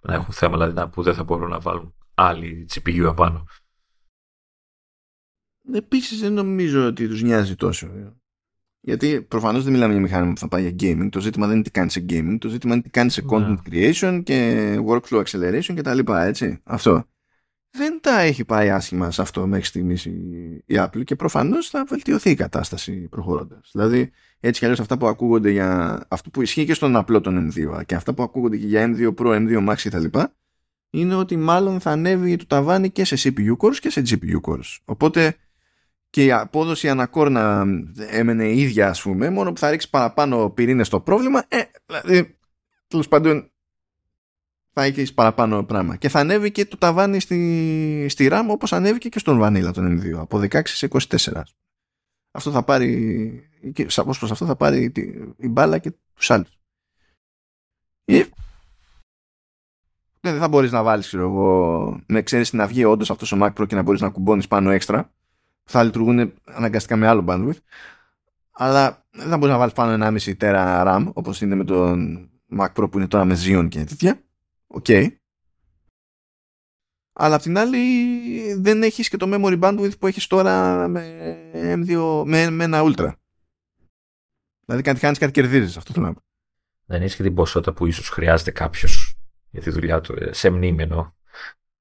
[0.00, 3.44] να έχουν θέμα δηλαδή που δεν θα μπορούν να βάλουν άλλη GPU απάνω.
[5.72, 7.90] Επίσης δεν νομίζω ότι τους νοιάζει τόσο.
[8.80, 11.08] Γιατί προφανώς δεν μιλάμε για μηχάνημα που θα πάει για gaming.
[11.10, 12.36] Το ζήτημα δεν είναι τι κάνει σε gaming.
[12.40, 13.28] Το ζήτημα είναι τι κάνει σε ναι.
[13.30, 16.12] content creation και workflow acceleration κτλ.
[16.12, 16.60] Έτσι.
[16.64, 17.04] Αυτό.
[17.76, 22.30] Δεν τα έχει πάει άσχημα σε αυτό μέχρι στιγμής η Apple και προφανώς θα βελτιωθεί
[22.30, 23.70] η κατάσταση προχωρώντας.
[23.72, 24.10] Δηλαδή,
[24.46, 26.00] έτσι κι αλλιώς αυτά που ακούγονται για.
[26.08, 29.14] αυτό που ισχύει και στον απλό των M2 και αυτά που ακούγονται και για M2
[29.14, 30.18] Pro, M2 Max κτλ.
[30.90, 34.78] είναι ότι μάλλον θα ανέβει το ταβάνι και σε CPU cores και σε GPU cores.
[34.84, 35.36] Οπότε
[36.10, 37.64] και η απόδοση ανακόρνα
[38.10, 42.36] έμενε ίδια ας πούμε μόνο που θα ρίξει παραπάνω πυρήνες στο πρόβλημα ε, δηλαδή
[42.86, 43.50] τέλος πάντων
[44.72, 49.08] θα έχεις παραπάνω πράγμα και θα ανέβει και το ταβάνι στη, στη RAM όπως ανέβηκε
[49.08, 51.42] και στον Vanilla τον M2 από 16 σε 24
[52.30, 55.00] αυτό θα πάρει και σαφώς προς αυτό θα πάρει τη,
[55.36, 56.58] η μπάλα και τους άλλους.
[58.04, 58.24] Ή
[60.20, 63.52] δεν θα μπορείς να βάλεις ξέρω εγώ με ξέρεις να βγει όντως αυτός ο Mac
[63.52, 65.12] Pro και να μπορείς να κουμπώνεις πάνω έξτρα.
[65.64, 67.58] Θα λειτουργούν αναγκαστικά με άλλο bandwidth.
[68.50, 72.28] Αλλά δεν θα μπορείς να βάλεις πάνω 1,5 τέρα RAM όπως είναι με τον
[72.58, 74.22] Mac Pro που είναι τώρα με Xeon και τέτοια.
[74.66, 74.84] OK.
[74.88, 75.08] Okay.
[77.12, 77.80] αλλά απ' την άλλη
[78.54, 83.12] δεν έχεις και το memory bandwidth που έχεις τώρα με, M2, με, με ένα Ultra
[84.64, 86.14] δηλαδή κάτι κάνεις κάτι κερδίζεις αυτό το
[86.86, 89.18] δεν έχεις και την ποσότητα που ίσως χρειάζεται κάποιος
[89.50, 91.14] για τη δουλειά του ε, σε μνήμενο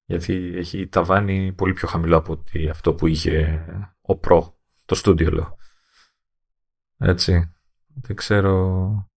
[0.05, 3.65] γιατί έχει ταβάνι πολύ πιο χαμηλό από ότι αυτό που είχε
[4.01, 4.51] ο Pro,
[4.85, 5.57] το στούντιο λέω.
[6.97, 7.53] Έτσι.
[7.93, 9.09] Δεν ξέρω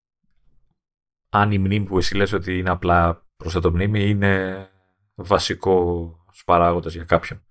[1.29, 4.69] αν η μνήμη που εσύ λες ότι είναι απλά προσθέτω μνήμη είναι
[5.15, 7.45] βασικός παράγοντας για κάποιον.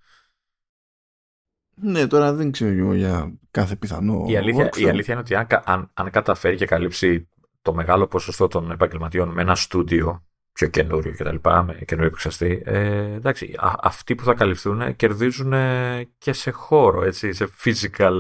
[1.76, 4.26] Ναι, τώρα δεν ξέρω για κάθε πιθανό.
[4.28, 7.28] Η αλήθεια, η αλήθεια είναι ότι αν, αν, αν καταφέρει και καλύψει
[7.62, 11.36] το μεγάλο ποσοστό των επαγγελματιών με ένα στούντιο πιο καινούριο κτλ.
[11.66, 12.62] με καινούριο επεξαστή.
[12.66, 15.54] Ε, εντάξει, αυτοί που θα καλυφθούν κερδίζουν
[16.18, 18.14] και σε χώρο, έτσι, σε physical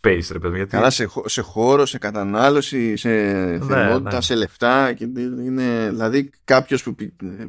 [0.00, 0.56] space, ρε παιδί.
[0.56, 0.70] Γιατί...
[0.70, 4.20] Καλά, σε, σε χώρο, σε κατανάλωση, σε ναι, θερμότητα, ναι.
[4.20, 4.92] σε λεφτά.
[4.92, 5.04] Και
[5.44, 6.94] είναι, δηλαδή, κάποιος που,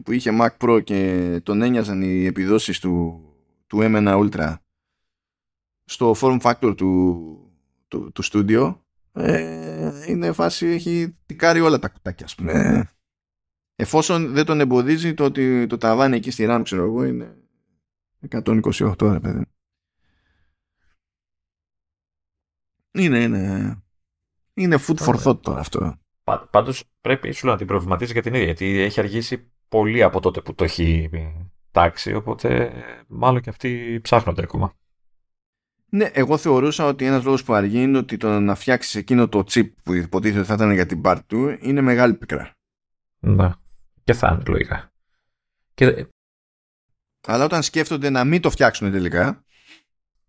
[0.04, 3.22] που είχε Mac Pro και τον ένοιαζαν οι επιδόσεις του,
[3.68, 4.54] του M1 Ultra
[5.90, 7.52] στο form factor του,
[7.88, 8.76] του, του studio,
[9.12, 12.90] ε, είναι φάση, έχει τικάρει όλα τα κουτάκια, ας πούμε.
[13.76, 17.38] Εφόσον δεν τον εμποδίζει το ότι το ταβάνι εκεί στη RAM, ξέρω εγώ, είναι
[18.30, 19.46] 128, ρε παιδί.
[22.92, 23.76] Είναι, είναι,
[24.54, 25.98] είναι food for thought τώρα αυτό.
[26.50, 30.42] Πάντως πρέπει σου να την προβληματίζεις για την ίδια, γιατί έχει αργήσει πολύ από τότε
[30.42, 31.10] που το έχει
[31.72, 32.74] τάξει, οπότε
[33.08, 34.74] μάλλον και αυτοί ψάχνονται ακόμα.
[35.90, 39.44] Ναι, εγώ θεωρούσα ότι ένας λόγος που αργεί είναι ότι το να φτιάξεις εκείνο το
[39.52, 42.52] chip που υποτίθεται ότι θα ήταν για την part του είναι μεγάλη πικρά.
[43.20, 43.52] Ναι.
[44.04, 44.92] Και θα είναι λογικά.
[45.74, 46.08] Και...
[47.28, 49.44] Αλλά όταν σκέφτονται να μην το φτιάξουν τελικά.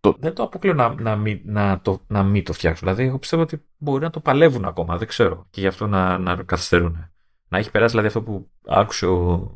[0.00, 0.16] Το...
[0.18, 2.86] Δεν το αποκλείω να, να, μην, να, το, να μην το φτιάξουν.
[2.88, 4.96] Δηλαδή, εγώ πιστεύω ότι μπορεί να το παλεύουν ακόμα.
[4.96, 5.46] Δεν ξέρω.
[5.50, 7.12] Και γι' αυτό να, να καθυστερούν.
[7.48, 9.50] Να έχει περάσει δηλαδή αυτό που άκουσε ο,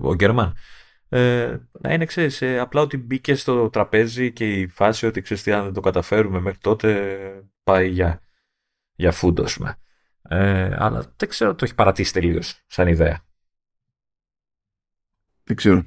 [0.00, 0.56] ο Γκέρμαν.
[1.14, 5.42] Ε, να είναι, ξέρεις, ε, απλά ότι μπήκε στο τραπέζι και η φάση ότι ξέρεις
[5.42, 8.20] τι, αν δεν το καταφέρουμε μέχρι τότε πάει για,
[8.94, 9.60] για φούντος,
[10.22, 13.24] ε, αλλά δεν ξέρω το έχει παρατήσει τελείως σαν ιδέα.
[15.44, 15.84] Δεν ξέρω.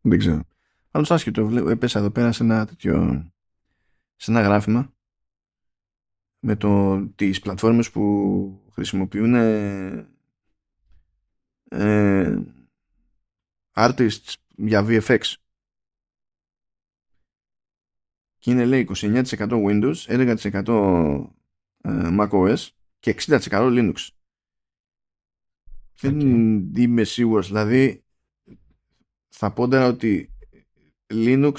[0.00, 0.44] Δεν ξέρω.
[0.90, 3.26] Άλλος άσχετο, έπεσα εδώ πέρα σε ένα τέτοιο
[4.16, 4.94] σε ένα γράφημα
[6.38, 9.34] με το, τις πλατφόρμες που χρησιμοποιούν
[11.68, 12.44] ε, ε,
[13.72, 15.20] artists για VFX
[18.38, 21.26] και είναι λέει 29% Windows 11%
[21.80, 24.08] ε, macOS και 60% Linux
[26.00, 26.20] δεν
[26.76, 27.46] είμαι σίγουρος.
[27.46, 28.04] Δηλαδή,
[29.28, 30.32] θα πω ότι
[31.06, 31.54] Linux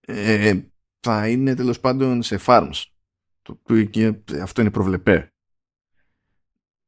[0.00, 0.60] ε,
[1.00, 2.84] θα είναι τέλος πάντων σε farms.
[3.42, 3.60] Το,
[4.42, 5.32] αυτό είναι προβλεπέ.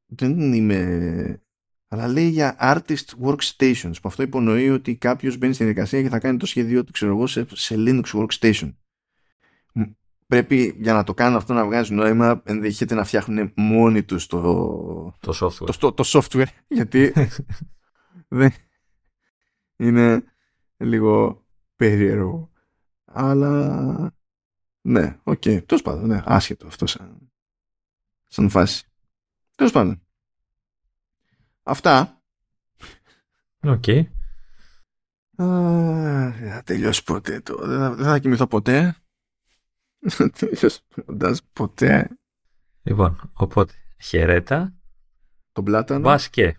[0.05, 1.39] Δεν είμαι...
[1.87, 3.93] Αλλά λέει για artist workstations.
[4.01, 7.11] Που αυτό υπονοεί ότι κάποιος μπαίνει στην εργασία και θα κάνει το σχέδιο του, ξέρω
[7.11, 8.73] εγώ, σε, σε Linux workstation.
[10.27, 14.41] Πρέπει για να το κάνουν αυτό να βγάζει νόημα, ενδέχεται να φτιάχνουν μόνοι τους το,
[15.19, 15.75] το software.
[15.79, 17.13] Το, το, software γιατί
[18.27, 18.53] δεν
[19.75, 20.23] είναι
[20.77, 22.51] λίγο περίεργο.
[23.05, 24.15] Αλλά
[24.81, 25.41] ναι, OK.
[25.45, 25.65] Okay.
[25.65, 27.31] Τέλος πάντων, ναι, άσχετο αυτό σαν,
[28.27, 28.85] σαν φάση.
[29.55, 30.04] Τέλος πάντων.
[31.67, 32.21] Αυτά.
[33.61, 33.83] OK.
[33.85, 34.05] Okay.
[35.35, 37.55] δεν θα τελειώσει ποτέ το.
[37.65, 38.95] Δεν θα, δεν θα κοιμηθώ ποτέ.
[39.99, 40.79] Δεν θα τελειώσει
[41.53, 42.09] ποτέ.
[42.83, 44.73] Λοιπόν, οπότε χαιρέτα.
[45.51, 45.99] Τον πλάτανο.
[45.99, 46.57] Μπας και.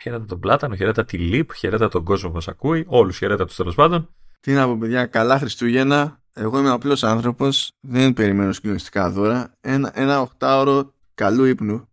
[0.00, 2.84] Χαιρέτα τον πλάτανο, χαιρέτα τη λίπ, χαιρέτα τον κόσμο που μας ακούει.
[2.88, 4.14] Όλους χαιρέτα τους τέλος πάντων.
[4.40, 6.22] Τι να πω, παιδιά, καλά Χριστούγεννα.
[6.32, 7.72] Εγώ είμαι απλός άνθρωπος.
[7.80, 9.54] Δεν περιμένω συγκλονιστικά δώρα.
[9.60, 11.88] Ένα, ένα οχτάωρο καλού ύπνου.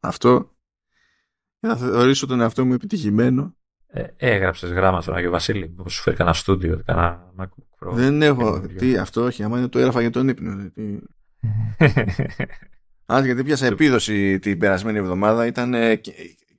[0.00, 0.51] Αυτό.
[1.68, 3.56] Θα θεωρήσω τον εαυτό μου επιτυχημένο.
[3.86, 5.68] Ε, Έγραψες γράμμα στον Άγιο Βασίλη.
[5.68, 7.32] Πώ σου φέρει κανένα στούντιο, κανένα
[7.80, 8.60] Δεν έχω.
[8.60, 9.42] Τι, αυτό όχι.
[9.42, 10.70] Άμα είναι το έγραφα για τον ύπνο.
[10.70, 10.98] Τι...
[13.12, 15.46] Α, γιατί πιάσα επίδοση την περασμένη εβδομάδα.
[15.46, 15.74] Ήταν.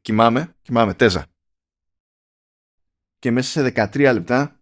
[0.01, 1.25] Κοιμάμαι, κοιμάμαι, τέζα
[3.23, 4.59] και μέσα σε 13 λεπτά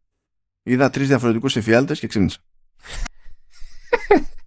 [0.64, 2.40] είδα τρεις διαφορετικούς εφιάλτες και ξύπνησα.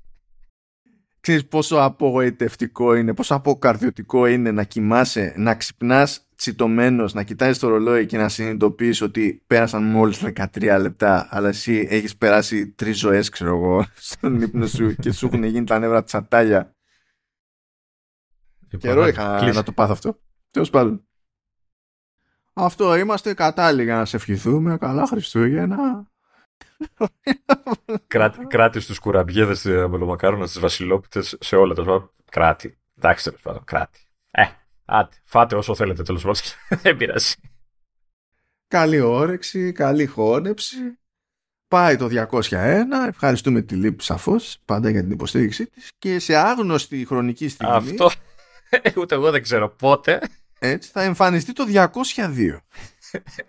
[1.25, 7.69] Ξέρεις πόσο απογοητευτικό είναι, πόσο αποκαρδιωτικό είναι να κοιμάσαι, να ξυπνάς τσιτωμένος, να κοιτάζεις το
[7.69, 13.28] ρολόι και να συνειδητοποιείς ότι πέρασαν μόλις 13 λεπτά αλλά εσύ έχεις περάσει τρεις ζωές
[13.28, 16.75] ξέρω εγώ στον ύπνο σου και σου έχουν γίνει τα νεύρα τσατάλια.
[18.70, 20.20] Λοιπόν, Καιρό είχα να το πάθω αυτό.
[20.51, 21.07] Τέλος πάντων.
[22.53, 24.78] Αυτό είμαστε κατάλληλοι για να σε ευχηθούμε.
[24.78, 26.14] Καλά Χριστούγεννα.
[28.07, 32.78] Κράτη, κράτη στους κουραμπιέδες μελομακάρονα στις βασιλόπιτες σε όλα τα Κράτη.
[32.99, 33.65] Εντάξει τέλος πάντων.
[33.65, 34.01] Κράτη.
[34.31, 34.44] Ε,
[34.85, 35.17] άτε.
[35.25, 36.43] Φάτε όσο θέλετε τέλος πάντων.
[36.83, 37.35] Δεν πειράζει.
[38.69, 40.77] Καλή όρεξη, καλή χώνεψη.
[41.69, 42.51] Πάει το 201,
[43.09, 47.75] ευχαριστούμε τη Λύπη σαφώς, πάντα για την υποστήριξή της και σε άγνωστη χρονική στιγμή...
[47.75, 48.11] Αυτό
[49.01, 50.20] ούτε εγώ δεν ξέρω πότε
[50.59, 52.59] έτσι, θα εμφανιστεί το 202.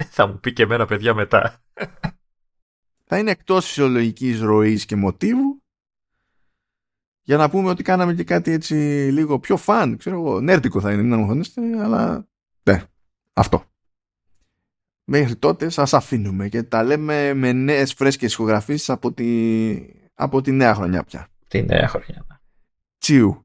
[0.10, 1.62] θα μου πει και εμένα παιδιά μετά.
[3.06, 5.64] Θα είναι εκτός φυσιολογικής ροής και μοτίβου
[7.22, 8.76] για να πούμε ότι κάναμε και κάτι έτσι
[9.12, 12.28] λίγο πιο φαν, ξέρω εγώ, νέρτικο θα είναι, μην αγχώνεστε, αλλά
[12.64, 12.84] ναι,
[13.34, 13.64] αυτό.
[15.08, 19.76] Μέχρι τότε σας αφήνουμε και τα λέμε με νέες φρέσκες ηχογραφήσεις από τη,
[20.14, 21.28] από τη νέα χρονιά πια.
[21.48, 22.26] Τη νέα χρονιά.
[22.98, 23.45] Τσιου.